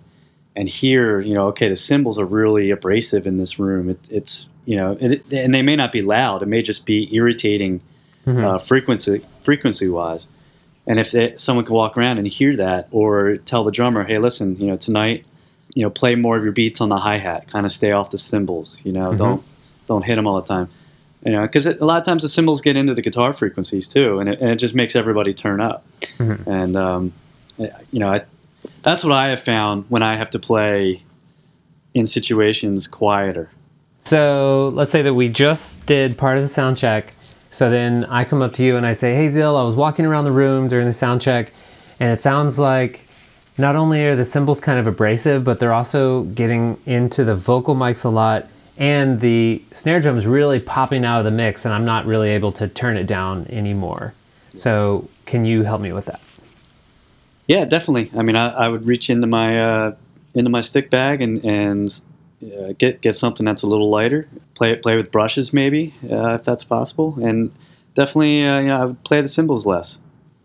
and 0.54 0.68
hear, 0.68 1.18
you 1.18 1.34
know, 1.34 1.48
okay, 1.48 1.68
the 1.68 1.74
cymbals 1.74 2.16
are 2.16 2.24
really 2.24 2.70
abrasive 2.70 3.26
in 3.26 3.38
this 3.38 3.58
room. 3.58 3.90
It, 3.90 3.98
it's, 4.08 4.48
you 4.66 4.76
know, 4.76 4.96
it, 5.00 5.32
and 5.32 5.52
they 5.52 5.62
may 5.62 5.74
not 5.74 5.90
be 5.90 6.00
loud. 6.00 6.44
It 6.44 6.46
may 6.46 6.62
just 6.62 6.86
be 6.86 7.12
irritating 7.12 7.80
uh, 8.44 8.58
frequency 8.58 9.18
frequency 9.42 9.88
wise. 9.88 10.28
And 10.86 11.00
if 11.00 11.10
they, 11.10 11.36
someone 11.36 11.64
can 11.64 11.74
walk 11.74 11.98
around 11.98 12.18
and 12.18 12.28
hear 12.28 12.54
that, 12.54 12.86
or 12.92 13.38
tell 13.38 13.64
the 13.64 13.72
drummer, 13.72 14.04
hey, 14.04 14.18
listen, 14.18 14.54
you 14.60 14.68
know, 14.68 14.76
tonight, 14.76 15.26
you 15.74 15.82
know, 15.82 15.90
play 15.90 16.14
more 16.14 16.36
of 16.36 16.44
your 16.44 16.52
beats 16.52 16.80
on 16.80 16.88
the 16.88 16.98
hi 16.98 17.18
hat. 17.18 17.48
Kind 17.48 17.66
of 17.66 17.72
stay 17.72 17.90
off 17.90 18.12
the 18.12 18.18
cymbals. 18.18 18.78
You 18.84 18.92
know, 18.92 19.12
don't 19.12 19.42
don't 19.88 20.02
hit 20.02 20.14
them 20.14 20.28
all 20.28 20.40
the 20.40 20.46
time. 20.46 20.68
You 21.26 21.32
know, 21.32 21.42
because 21.42 21.66
a 21.66 21.84
lot 21.84 21.98
of 21.98 22.04
times 22.04 22.22
the 22.22 22.28
cymbals 22.28 22.60
get 22.60 22.76
into 22.76 22.94
the 22.94 23.02
guitar 23.02 23.32
frequencies 23.32 23.88
too, 23.88 24.20
and 24.20 24.28
it, 24.28 24.40
and 24.40 24.48
it 24.48 24.56
just 24.56 24.76
makes 24.76 24.94
everybody 24.94 25.34
turn 25.34 25.60
up. 25.60 25.84
And 26.46 26.76
um, 26.76 27.12
you 27.58 27.98
know, 27.98 28.12
I, 28.12 28.22
that's 28.82 29.02
what 29.02 29.12
I 29.12 29.30
have 29.30 29.40
found 29.40 29.86
when 29.88 30.04
I 30.04 30.16
have 30.16 30.30
to 30.30 30.38
play 30.38 31.02
in 31.94 32.06
situations 32.06 32.86
quieter. 32.86 33.50
So 34.00 34.70
let's 34.74 34.92
say 34.92 35.02
that 35.02 35.14
we 35.14 35.28
just 35.28 35.84
did 35.86 36.16
part 36.16 36.36
of 36.36 36.44
the 36.44 36.48
sound 36.48 36.76
check. 36.76 37.12
So 37.18 37.70
then 37.70 38.04
I 38.04 38.22
come 38.22 38.40
up 38.40 38.52
to 38.52 38.62
you 38.62 38.76
and 38.76 38.86
I 38.86 38.92
say, 38.92 39.16
Hey 39.16 39.26
Zill, 39.26 39.60
I 39.60 39.64
was 39.64 39.74
walking 39.74 40.06
around 40.06 40.26
the 40.26 40.30
room 40.30 40.68
during 40.68 40.86
the 40.86 40.92
sound 40.92 41.22
check, 41.22 41.52
and 41.98 42.12
it 42.12 42.20
sounds 42.20 42.56
like 42.56 43.00
not 43.58 43.74
only 43.74 44.04
are 44.04 44.14
the 44.14 44.24
cymbals 44.24 44.60
kind 44.60 44.78
of 44.78 44.86
abrasive, 44.86 45.42
but 45.42 45.58
they're 45.58 45.72
also 45.72 46.22
getting 46.22 46.78
into 46.86 47.24
the 47.24 47.34
vocal 47.34 47.74
mics 47.74 48.04
a 48.04 48.10
lot, 48.10 48.46
and 48.78 49.20
the 49.20 49.62
snare 49.72 50.00
drum 50.00 50.18
is 50.18 50.26
really 50.26 50.60
popping 50.60 51.04
out 51.04 51.18
of 51.18 51.24
the 51.24 51.30
mix, 51.30 51.64
and 51.64 51.74
I'm 51.74 51.84
not 51.84 52.06
really 52.06 52.30
able 52.30 52.52
to 52.52 52.68
turn 52.68 52.96
it 52.96 53.06
down 53.06 53.46
anymore. 53.48 54.14
So 54.54 55.08
can 55.26 55.44
you 55.44 55.62
help 55.62 55.80
me 55.80 55.92
with 55.92 56.06
that? 56.06 56.20
Yeah, 57.46 57.64
definitely. 57.64 58.10
I 58.18 58.22
mean, 58.22 58.36
I, 58.36 58.48
I 58.48 58.68
would 58.68 58.86
reach 58.86 59.08
into 59.08 59.26
my 59.26 59.60
uh, 59.60 59.96
into 60.34 60.50
my 60.50 60.60
stick 60.60 60.90
bag 60.90 61.22
and 61.22 61.44
and 61.44 62.00
uh, 62.42 62.72
get 62.78 63.00
get 63.00 63.16
something 63.16 63.46
that's 63.46 63.62
a 63.62 63.66
little 63.66 63.90
lighter. 63.90 64.28
Play 64.54 64.72
it, 64.72 64.82
play 64.82 64.96
with 64.96 65.12
brushes 65.12 65.52
maybe 65.52 65.94
uh, 66.10 66.34
if 66.34 66.44
that's 66.44 66.64
possible, 66.64 67.18
and 67.22 67.52
definitely 67.94 68.46
uh, 68.46 68.60
you 68.60 68.66
know 68.68 68.82
I 68.82 68.84
would 68.86 69.04
play 69.04 69.20
the 69.20 69.28
cymbals 69.28 69.64
less. 69.64 69.98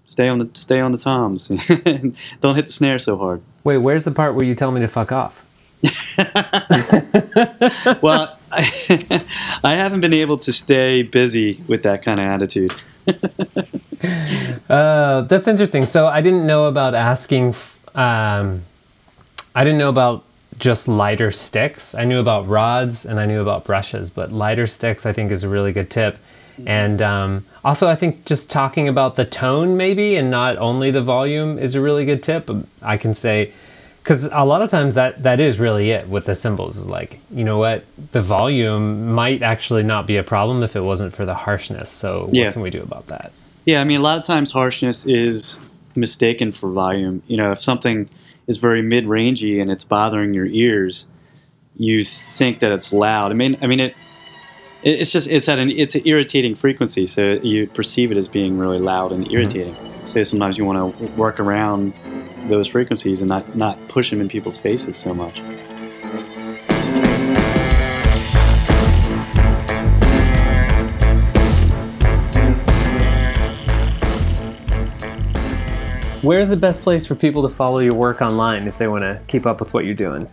Stay 0.06 0.28
on 0.28 0.40
the 0.40 0.49
stay 0.53 0.80
on 0.80 0.91
the 0.91 0.98
toms. 0.98 1.48
Don't 2.41 2.56
hit 2.56 2.68
the 2.68 2.72
snare 2.72 2.99
so 2.99 3.18
hard. 3.18 3.41
Wait, 3.64 3.78
where's 3.78 4.03
the 4.03 4.12
part 4.12 4.36
where 4.36 4.45
you 4.45 4.56
tell 4.56 4.72
me 4.72 4.82
to 4.82 4.88
fuck 4.88 5.12
off? 5.12 5.45
Well, 8.02 8.38
I, 8.52 8.72
I 9.64 9.76
haven't 9.76 10.02
been 10.02 10.14
able 10.14 10.38
to 10.40 10.52
stay 10.52 11.03
busy 11.03 11.62
with 11.68 11.84
that 11.84 12.03
kind 12.03 12.20
of 12.20 12.26
attitude. 12.26 12.74
Uh, 14.70 15.22
that's 15.22 15.48
interesting. 15.48 15.86
So 15.86 16.08
I 16.08 16.22
didn't 16.22 16.48
know 16.48 16.66
about 16.66 16.95
asking. 16.95 17.53
Um, 17.94 18.64
I 19.53 19.64
didn't 19.64 19.78
know 19.78 19.90
about 19.90 20.24
just 20.58 20.88
lighter 20.88 21.30
sticks. 21.30 21.94
I 21.94 22.06
knew 22.06 22.20
about 22.20 22.48
rods 22.48 23.06
and 23.06 23.20
I 23.20 23.26
knew 23.26 23.41
about 23.41 23.66
brushes, 23.66 24.10
but 24.10 24.32
lighter 24.32 24.66
sticks 24.66 25.06
I 25.06 25.14
think 25.14 25.32
is 25.32 25.44
a 25.44 25.49
really 25.49 25.72
good 25.72 25.90
tip. 25.90 26.18
And 26.66 27.02
um, 27.02 27.45
also, 27.64 27.90
I 27.90 27.95
think 27.95 28.26
just 28.26 28.49
talking 28.49 28.88
about 28.88 29.18
the 29.18 29.26
tone 29.26 29.78
maybe 29.78 30.16
and 30.16 30.32
not 30.32 30.58
only 30.58 30.90
the 30.91 31.02
volume 31.02 31.60
is 31.60 31.76
a 31.76 31.82
really 31.82 32.06
good 32.06 32.24
tip. 32.24 32.49
I 32.82 32.98
can 32.98 33.14
say, 33.14 33.52
because 34.03 34.26
a 34.26 34.44
lot 34.44 34.61
of 34.61 34.69
times 34.69 34.95
that 34.95 35.22
that 35.23 35.40
is 35.40 35.60
really 35.60 35.91
it 35.91 36.07
with 36.07 36.26
the 36.26 36.36
cymbals 36.36 36.78
is 36.78 36.88
like 36.88 37.19
you 37.30 37.44
know 37.44 37.57
what 37.57 37.84
the 38.11 38.22
volume 38.22 39.14
might 39.14 39.41
actually 39.41 39.84
not 39.84 40.07
be 40.07 40.18
a 40.18 40.23
problem 40.23 40.64
if 40.64 40.76
it 40.76 40.82
wasn't 40.82 41.14
for 41.14 41.26
the 41.26 41.36
harshness 41.36 41.90
so 41.90 42.30
Yeah. 42.32 42.45
what 42.45 42.53
can 42.53 42.61
we 42.61 42.69
do 42.69 42.82
about 42.82 43.07
that 43.07 43.32
Yeah, 43.65 43.80
I 43.80 43.84
mean, 43.84 43.99
a 43.99 44.03
lot 44.03 44.18
of 44.18 44.23
times 44.23 44.52
harshness 44.52 45.06
is 45.06 45.57
mistaken 45.95 46.52
for 46.52 46.72
volume. 46.72 47.22
You 47.28 47.38
know, 47.38 47.52
if 47.52 47.61
something 47.61 48.10
is 48.48 48.57
very 48.57 48.82
mid-rangey 48.82 49.61
and 49.61 49.69
it's 49.69 49.84
bothering 49.84 50.34
your 50.34 50.48
ears, 50.48 51.06
you 51.78 52.03
think 52.38 52.60
that 52.60 52.72
it's 52.72 52.91
loud. 52.91 53.30
I 53.32 53.36
mean, 53.36 53.57
I 53.61 53.68
mean 53.68 53.80
it. 53.80 53.94
it- 54.84 54.99
It's 55.02 55.11
just 55.11 55.28
it's 55.28 55.48
at 55.48 55.60
an 55.60 55.69
it's 55.69 55.94
an 55.94 56.02
irritating 56.06 56.56
frequency, 56.56 57.06
so 57.06 57.22
you 57.44 57.68
perceive 57.68 58.11
it 58.11 58.18
as 58.18 58.28
being 58.28 58.57
really 58.57 58.80
loud 58.80 59.11
and 59.11 59.26
mm-hmm. 59.26 59.36
irritating. 59.36 59.76
So 60.06 60.23
sometimes 60.23 60.57
you 60.57 60.65
want 60.65 60.98
to 60.98 61.06
work 61.15 61.40
around 61.40 61.94
those 62.48 62.68
frequencies 62.68 63.22
and 63.22 63.30
not 63.30 63.56
not 63.56 63.78
push 63.88 64.10
them 64.10 64.22
in 64.22 64.28
people's 64.28 64.58
faces 64.58 64.96
so 64.96 65.14
much. 65.14 65.40
where's 76.22 76.50
the 76.50 76.58
best 76.58 76.84
place 76.84 77.04
for 77.04 77.16
people 77.16 77.42
to 77.42 77.50
follow 77.50 77.80
your 77.80 77.96
work 77.96 78.22
online 78.22 78.68
if 78.68 78.78
they 78.78 78.88
want 78.88 79.02
to 79.02 79.20
keep 79.28 79.48
up 79.48 79.60
with 79.60 79.74
what 79.74 79.86
you're 79.86 79.96
doing 79.96 80.30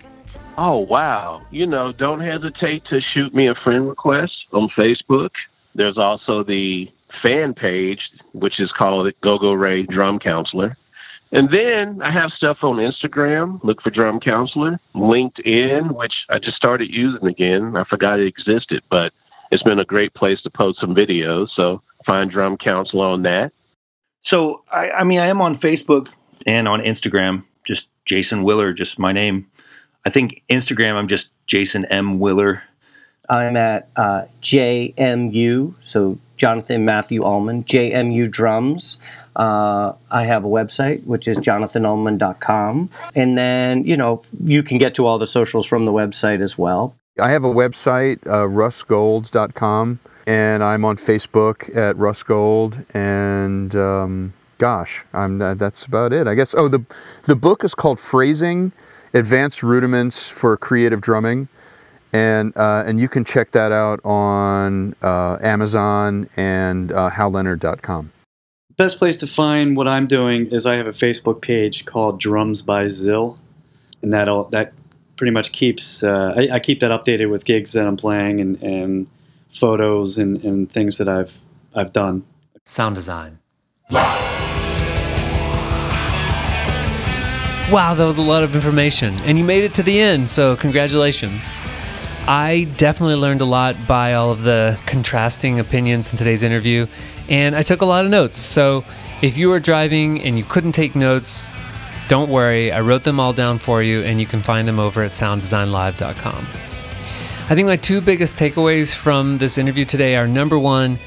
Oh, 0.61 0.79
wow. 0.79 1.41
You 1.53 1.67
know, 1.67 1.93
don't 1.93 2.19
hesitate 2.19 2.85
to 2.87 3.01
shoot 3.01 3.33
me 3.33 3.47
a 3.47 3.55
friend 3.55 3.89
request 3.89 4.47
on 4.53 4.69
Facebook. 4.71 5.31
There's 5.77 5.97
also 5.97 6.43
the 6.43 6.91
fan 7.23 7.55
page, 7.55 8.01
which 8.33 8.59
is 8.59 8.73
called 8.73 9.13
Go 9.21 9.39
Go 9.39 9.53
Ray 9.53 9.85
Drum 9.85 10.19
Counselor. 10.19 10.77
And 11.31 11.51
then 11.51 12.01
I 12.01 12.11
have 12.11 12.31
stuff 12.33 12.59
on 12.63 12.77
Instagram. 12.77 13.63
Look 13.63 13.83
for 13.83 13.91
Drum 13.91 14.19
Counselor. 14.21 14.81
LinkedIn, 14.95 15.95
which 15.95 16.15
I 16.31 16.39
just 16.39 16.57
started 16.57 16.89
using 16.91 17.27
again. 17.27 17.77
I 17.77 17.85
forgot 17.85 18.19
it 18.19 18.27
existed, 18.27 18.83
but 18.91 19.13
it's 19.51 19.63
been 19.63 19.79
a 19.79 19.85
great 19.85 20.15
place 20.15 20.41
to 20.43 20.51
post 20.51 20.81
some 20.81 20.95
videos. 20.95 21.49
So 21.55 21.83
find 22.07 22.31
Drum 22.31 22.57
Counselor 22.57 23.07
on 23.07 23.23
that. 23.23 23.53
So 24.23 24.63
I, 24.73 24.91
I 24.91 25.05
mean, 25.05 25.21
I 25.21 25.27
am 25.27 25.41
on 25.41 25.55
Facebook 25.55 26.15
and 26.47 26.67
on 26.67 26.81
Instagram, 26.81 27.45
just 27.65 27.89
Jason 28.05 28.43
Willer, 28.43 28.73
just 28.73 28.99
my 28.99 29.13
name. 29.13 29.51
I 30.05 30.11
think 30.11 30.43
Instagram, 30.49 30.95
I'm 30.95 31.09
just 31.09 31.29
Jason 31.47 31.85
M 31.87 32.19
Willer. 32.19 32.63
I'm 33.29 33.57
at 33.59 33.91
uh, 33.95 34.23
JMU, 34.41 35.75
so 35.83 36.19
Jonathan 36.39 36.87
Matthew 36.87 37.23
Allman, 37.23 37.65
JMU 37.65 38.31
Drums. 38.31 38.97
Uh, 39.39 39.93
I 40.11 40.25
have 40.25 40.45
a 40.45 40.49
website, 40.49 41.05
which 41.05 41.29
is 41.29 41.39
jonathanallman.com. 41.39 42.91
And 43.15 43.39
then, 43.39 43.85
you 43.85 43.97
know, 43.97 44.23
you 44.43 44.65
can 44.65 44.79
get 44.79 44.97
to 44.97 45.07
all 45.07 45.19
the 45.19 45.29
socials 45.29 45.65
from 45.65 45.85
the 45.85 45.93
website 45.93 46.43
as 46.43 46.59
well. 46.59 46.97
I 47.21 47.31
have 47.31 47.45
a 47.45 47.49
website, 47.49 48.25
uh, 48.27 48.47
russgolds.com, 48.47 49.99
and 50.27 50.63
I'm 50.63 50.85
on 50.85 50.97
Facebook 50.97 51.75
at 51.77 51.97
Russ 51.97 52.23
Gold. 52.23 52.85
And 52.95 53.75
um, 53.75 54.33
gosh, 54.59 55.05
I'm 55.13 55.41
uh, 55.41 55.55
that's 55.55 55.85
about 55.85 56.13
it, 56.13 56.27
I 56.27 56.35
guess. 56.35 56.55
Oh, 56.55 56.69
the 56.69 56.85
the 57.25 57.35
book 57.35 57.65
is 57.65 57.75
called 57.75 57.99
Phrasing: 57.99 58.73
Advanced 59.15 59.63
Rudiments 59.65 60.29
for 60.29 60.57
Creative 60.57 61.01
Drumming, 61.01 61.49
and 62.13 62.57
uh, 62.57 62.85
and 62.87 63.01
you 63.01 63.09
can 63.09 63.25
check 63.25 63.51
that 63.51 63.73
out 63.73 63.99
on 64.05 64.95
uh, 65.03 65.39
Amazon 65.41 66.29
and 66.37 66.93
uh, 66.93 67.11
halleonard.com. 67.11 68.13
Best 68.79 68.99
place 68.99 69.17
to 69.17 69.27
find 69.27 69.77
what 69.77 69.89
I'm 69.89 70.07
doing 70.07 70.47
is 70.53 70.65
I 70.65 70.77
have 70.77 70.87
a 70.87 70.93
Facebook 70.93 71.43
page 71.43 71.85
called 71.85 72.21
Drums 72.21 72.63
by 72.63 72.85
Zill, 72.85 73.37
and 74.03 74.13
that'll 74.13 74.45
that 74.51 74.73
pretty 75.17 75.33
much 75.33 75.51
keeps 75.51 76.05
uh, 76.05 76.33
I, 76.37 76.49
I 76.53 76.61
keep 76.61 76.79
that 76.79 76.93
updated 76.93 77.29
with 77.29 77.45
gigs 77.45 77.73
that 77.73 77.89
I'm 77.89 77.97
playing 77.97 78.39
and, 78.39 78.63
and 78.63 79.09
photos 79.51 80.17
and, 80.17 80.45
and 80.45 80.71
things 80.71 80.99
that 80.99 81.09
I've 81.09 81.37
I've 81.75 81.93
done. 81.93 82.25
sound 82.65 82.95
design 82.95 83.41
Wow, 87.73 87.95
that 87.95 88.07
was 88.07 88.19
a 88.19 88.23
lot 88.23 88.45
of 88.45 88.55
information. 88.55 89.21
And 89.23 89.37
you 89.37 89.45
made 89.45 89.65
it 89.65 89.75
to 89.75 89.83
the 89.83 89.99
end, 89.99 90.29
so 90.29 90.55
congratulations. 90.55 91.51
I 92.29 92.69
definitely 92.77 93.17
learned 93.17 93.41
a 93.41 93.45
lot 93.45 93.89
by 93.89 94.15
all 94.15 94.31
of 94.31 94.43
the 94.43 94.81
contrasting 94.87 95.59
opinions 95.59 96.13
in 96.13 96.17
today's 96.17 96.43
interview, 96.43 96.87
and 97.29 97.55
I 97.55 97.63
took 97.63 97.83
a 97.83 97.87
lot 97.87 98.05
of 98.05 98.11
notes. 98.11 98.39
So 98.39 98.85
if 99.23 99.37
you 99.37 99.49
were 99.49 99.61
driving 99.61 100.21
and 100.23 100.37
you 100.39 100.45
couldn't 100.45 100.73
take 100.73 100.95
notes, 100.95 101.47
don't 102.09 102.31
worry, 102.31 102.73
I 102.73 102.81
wrote 102.81 103.03
them 103.03 103.21
all 103.21 103.33
down 103.33 103.59
for 103.59 103.83
you, 103.83 104.01
and 104.03 104.19
you 104.19 104.27
can 104.27 104.41
find 104.43 104.67
them 104.67 104.79
over 104.79 105.03
at 105.03 105.11
sounddesignlive.com. 105.11 106.47
I 107.51 107.55
think 107.55 107.67
my 107.67 107.77
two 107.77 108.01
biggest 108.01 108.37
takeaways 108.37 108.95
from 108.95 109.39
this 109.39 109.59
interview 109.59 109.85
today 109.85 110.17
are 110.17 110.27
number 110.27 110.59
one, 110.59 110.99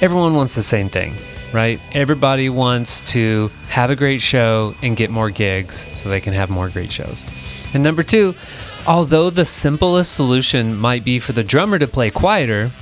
everyone 0.00 0.34
wants 0.34 0.54
the 0.54 0.62
same 0.62 0.88
thing, 0.88 1.14
right? 1.52 1.80
Everybody 1.92 2.48
wants 2.48 3.00
to 3.12 3.50
have 3.68 3.90
a 3.90 3.96
great 3.96 4.20
show 4.20 4.74
and 4.82 4.96
get 4.96 5.10
more 5.10 5.30
gigs 5.30 5.84
so 5.98 6.08
they 6.08 6.20
can 6.20 6.34
have 6.34 6.50
more 6.50 6.68
great 6.68 6.90
shows. 6.90 7.24
And 7.74 7.82
number 7.82 8.02
two, 8.02 8.34
although 8.86 9.30
the 9.30 9.44
simplest 9.44 10.12
solution 10.12 10.76
might 10.76 11.04
be 11.04 11.18
for 11.18 11.32
the 11.32 11.44
drummer 11.44 11.78
to 11.78 11.86
play 11.86 12.10
quieter, 12.10 12.72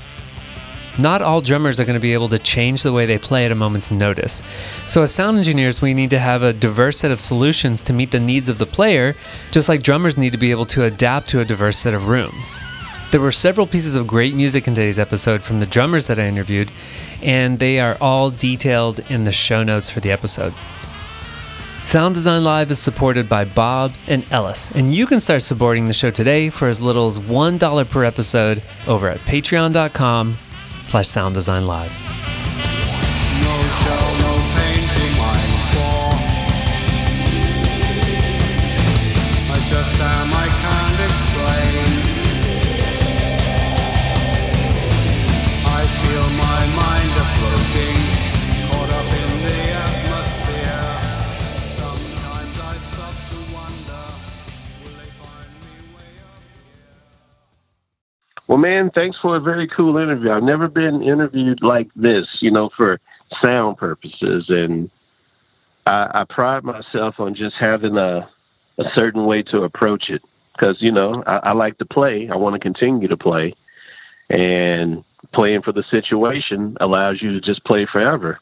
not 0.99 1.23
all 1.23 1.41
drummers 1.41 1.79
are 1.79 1.85
going 1.85 1.95
to 1.95 2.01
be 2.01 2.13
able 2.13 2.29
to 2.31 2.39
change 2.39 2.83
the 2.83 2.93
way 2.93 3.07
they 3.07 3.19
play 3.19 3.45
at 3.45 3.53
a 3.53 3.55
moment's 3.55 3.91
notice. 3.91 4.43
So, 4.87 5.03
as 5.03 5.13
sound 5.13 5.39
engineers, 5.39 5.81
we 5.81 5.95
need 5.95 6.11
to 6.11 6.19
have 6.19 6.43
a 6.43 6.53
diverse 6.53 6.99
set 6.99 7.11
of 7.11 7.21
solutions 7.21 7.83
to 7.83 7.93
meet 7.93 8.11
the 8.11 8.21
needs 8.21 8.49
of 8.49 8.59
the 8.59 8.67
player, 8.67 9.15
just 9.51 9.69
like 9.69 9.83
drummers 9.83 10.17
need 10.17 10.33
to 10.33 10.39
be 10.39 10.51
able 10.51 10.67
to 10.67 10.85
adapt 10.85 11.29
to 11.29 11.41
a 11.41 11.45
diverse 11.45 11.79
set 11.79 11.95
of 11.95 12.09
rooms. 12.09 12.59
There 13.13 13.21
were 13.21 13.33
several 13.33 13.67
pieces 13.67 13.95
of 13.95 14.07
great 14.07 14.35
music 14.35 14.67
in 14.67 14.75
today's 14.75 14.99
episode 14.99 15.43
from 15.43 15.61
the 15.61 15.67
drummers 15.67 16.09
that 16.09 16.19
I 16.19 16.27
interviewed, 16.27 16.73
and 17.23 17.59
they 17.59 17.79
are 17.79 17.97
all 18.01 18.31
detailed 18.31 19.01
in 19.11 19.25
the 19.25 19.33
show 19.33 19.63
notes 19.63 19.89
for 19.89 20.01
the 20.01 20.11
episode. 20.11 20.53
Sound 21.85 22.17
Design 22.17 22.43
Live 22.43 22.73
is 22.73 22.81
supported 22.81 23.29
by 23.29 23.45
Bob 23.45 23.93
and 24.09 24.27
Ellis, 24.33 24.73
and 24.73 24.93
you 24.93 25.07
can 25.07 25.21
start 25.21 25.43
supporting 25.43 25.87
the 25.87 25.95
show 25.95 26.11
today 26.11 26.51
for 26.51 26.67
as 26.67 26.83
little 26.83 27.07
as 27.07 27.21
$1 27.21 27.89
per 27.89 28.05
episode 28.05 28.61
over 28.89 29.09
at 29.09 29.21
patreon.com 29.21 30.37
slash 30.87 31.09
sound 31.09 31.35
design 31.35 31.67
live. 31.67 31.91
No 33.43 34.06
Well, 58.49 58.59
man, 58.59 58.91
thanks 58.95 59.17
for 59.21 59.37
a 59.37 59.41
very 59.41 59.67
cool 59.67 59.97
interview. 59.97 60.31
I've 60.31 60.43
never 60.43 60.69
been 60.69 61.03
interviewed 61.03 61.63
like 61.63 61.89
this, 61.97 62.27
you 62.41 62.51
know, 62.51 62.71
for 62.77 63.01
sound 63.45 63.77
purposes. 63.77 64.47
And 64.49 64.89
I, 65.87 66.11
I 66.15 66.25
pride 66.29 66.63
myself 66.63 67.17
on 67.19 67.35
just 67.35 67.57
having 67.59 67.97
a, 67.97 68.29
a 68.79 68.85
certain 68.95 69.27
way 69.27 69.43
to 69.45 69.63
approach 69.63 70.11
it 70.11 70.23
because, 70.57 70.77
you 70.81 70.93
know, 70.93 71.25
I, 71.27 71.37
I 71.37 71.53
like 71.53 71.79
to 71.79 71.85
play. 71.85 72.29
I 72.33 72.37
want 72.37 72.55
to 72.55 72.61
continue 72.61 73.09
to 73.09 73.17
play. 73.17 73.55
And 74.31 75.05
playing 75.33 75.63
for 75.63 75.73
the 75.73 75.85
situation 75.91 76.77
allows 76.81 77.21
you 77.23 77.33
to 77.33 77.41
just 77.41 77.65
play 77.65 77.87
forever. 77.91 78.39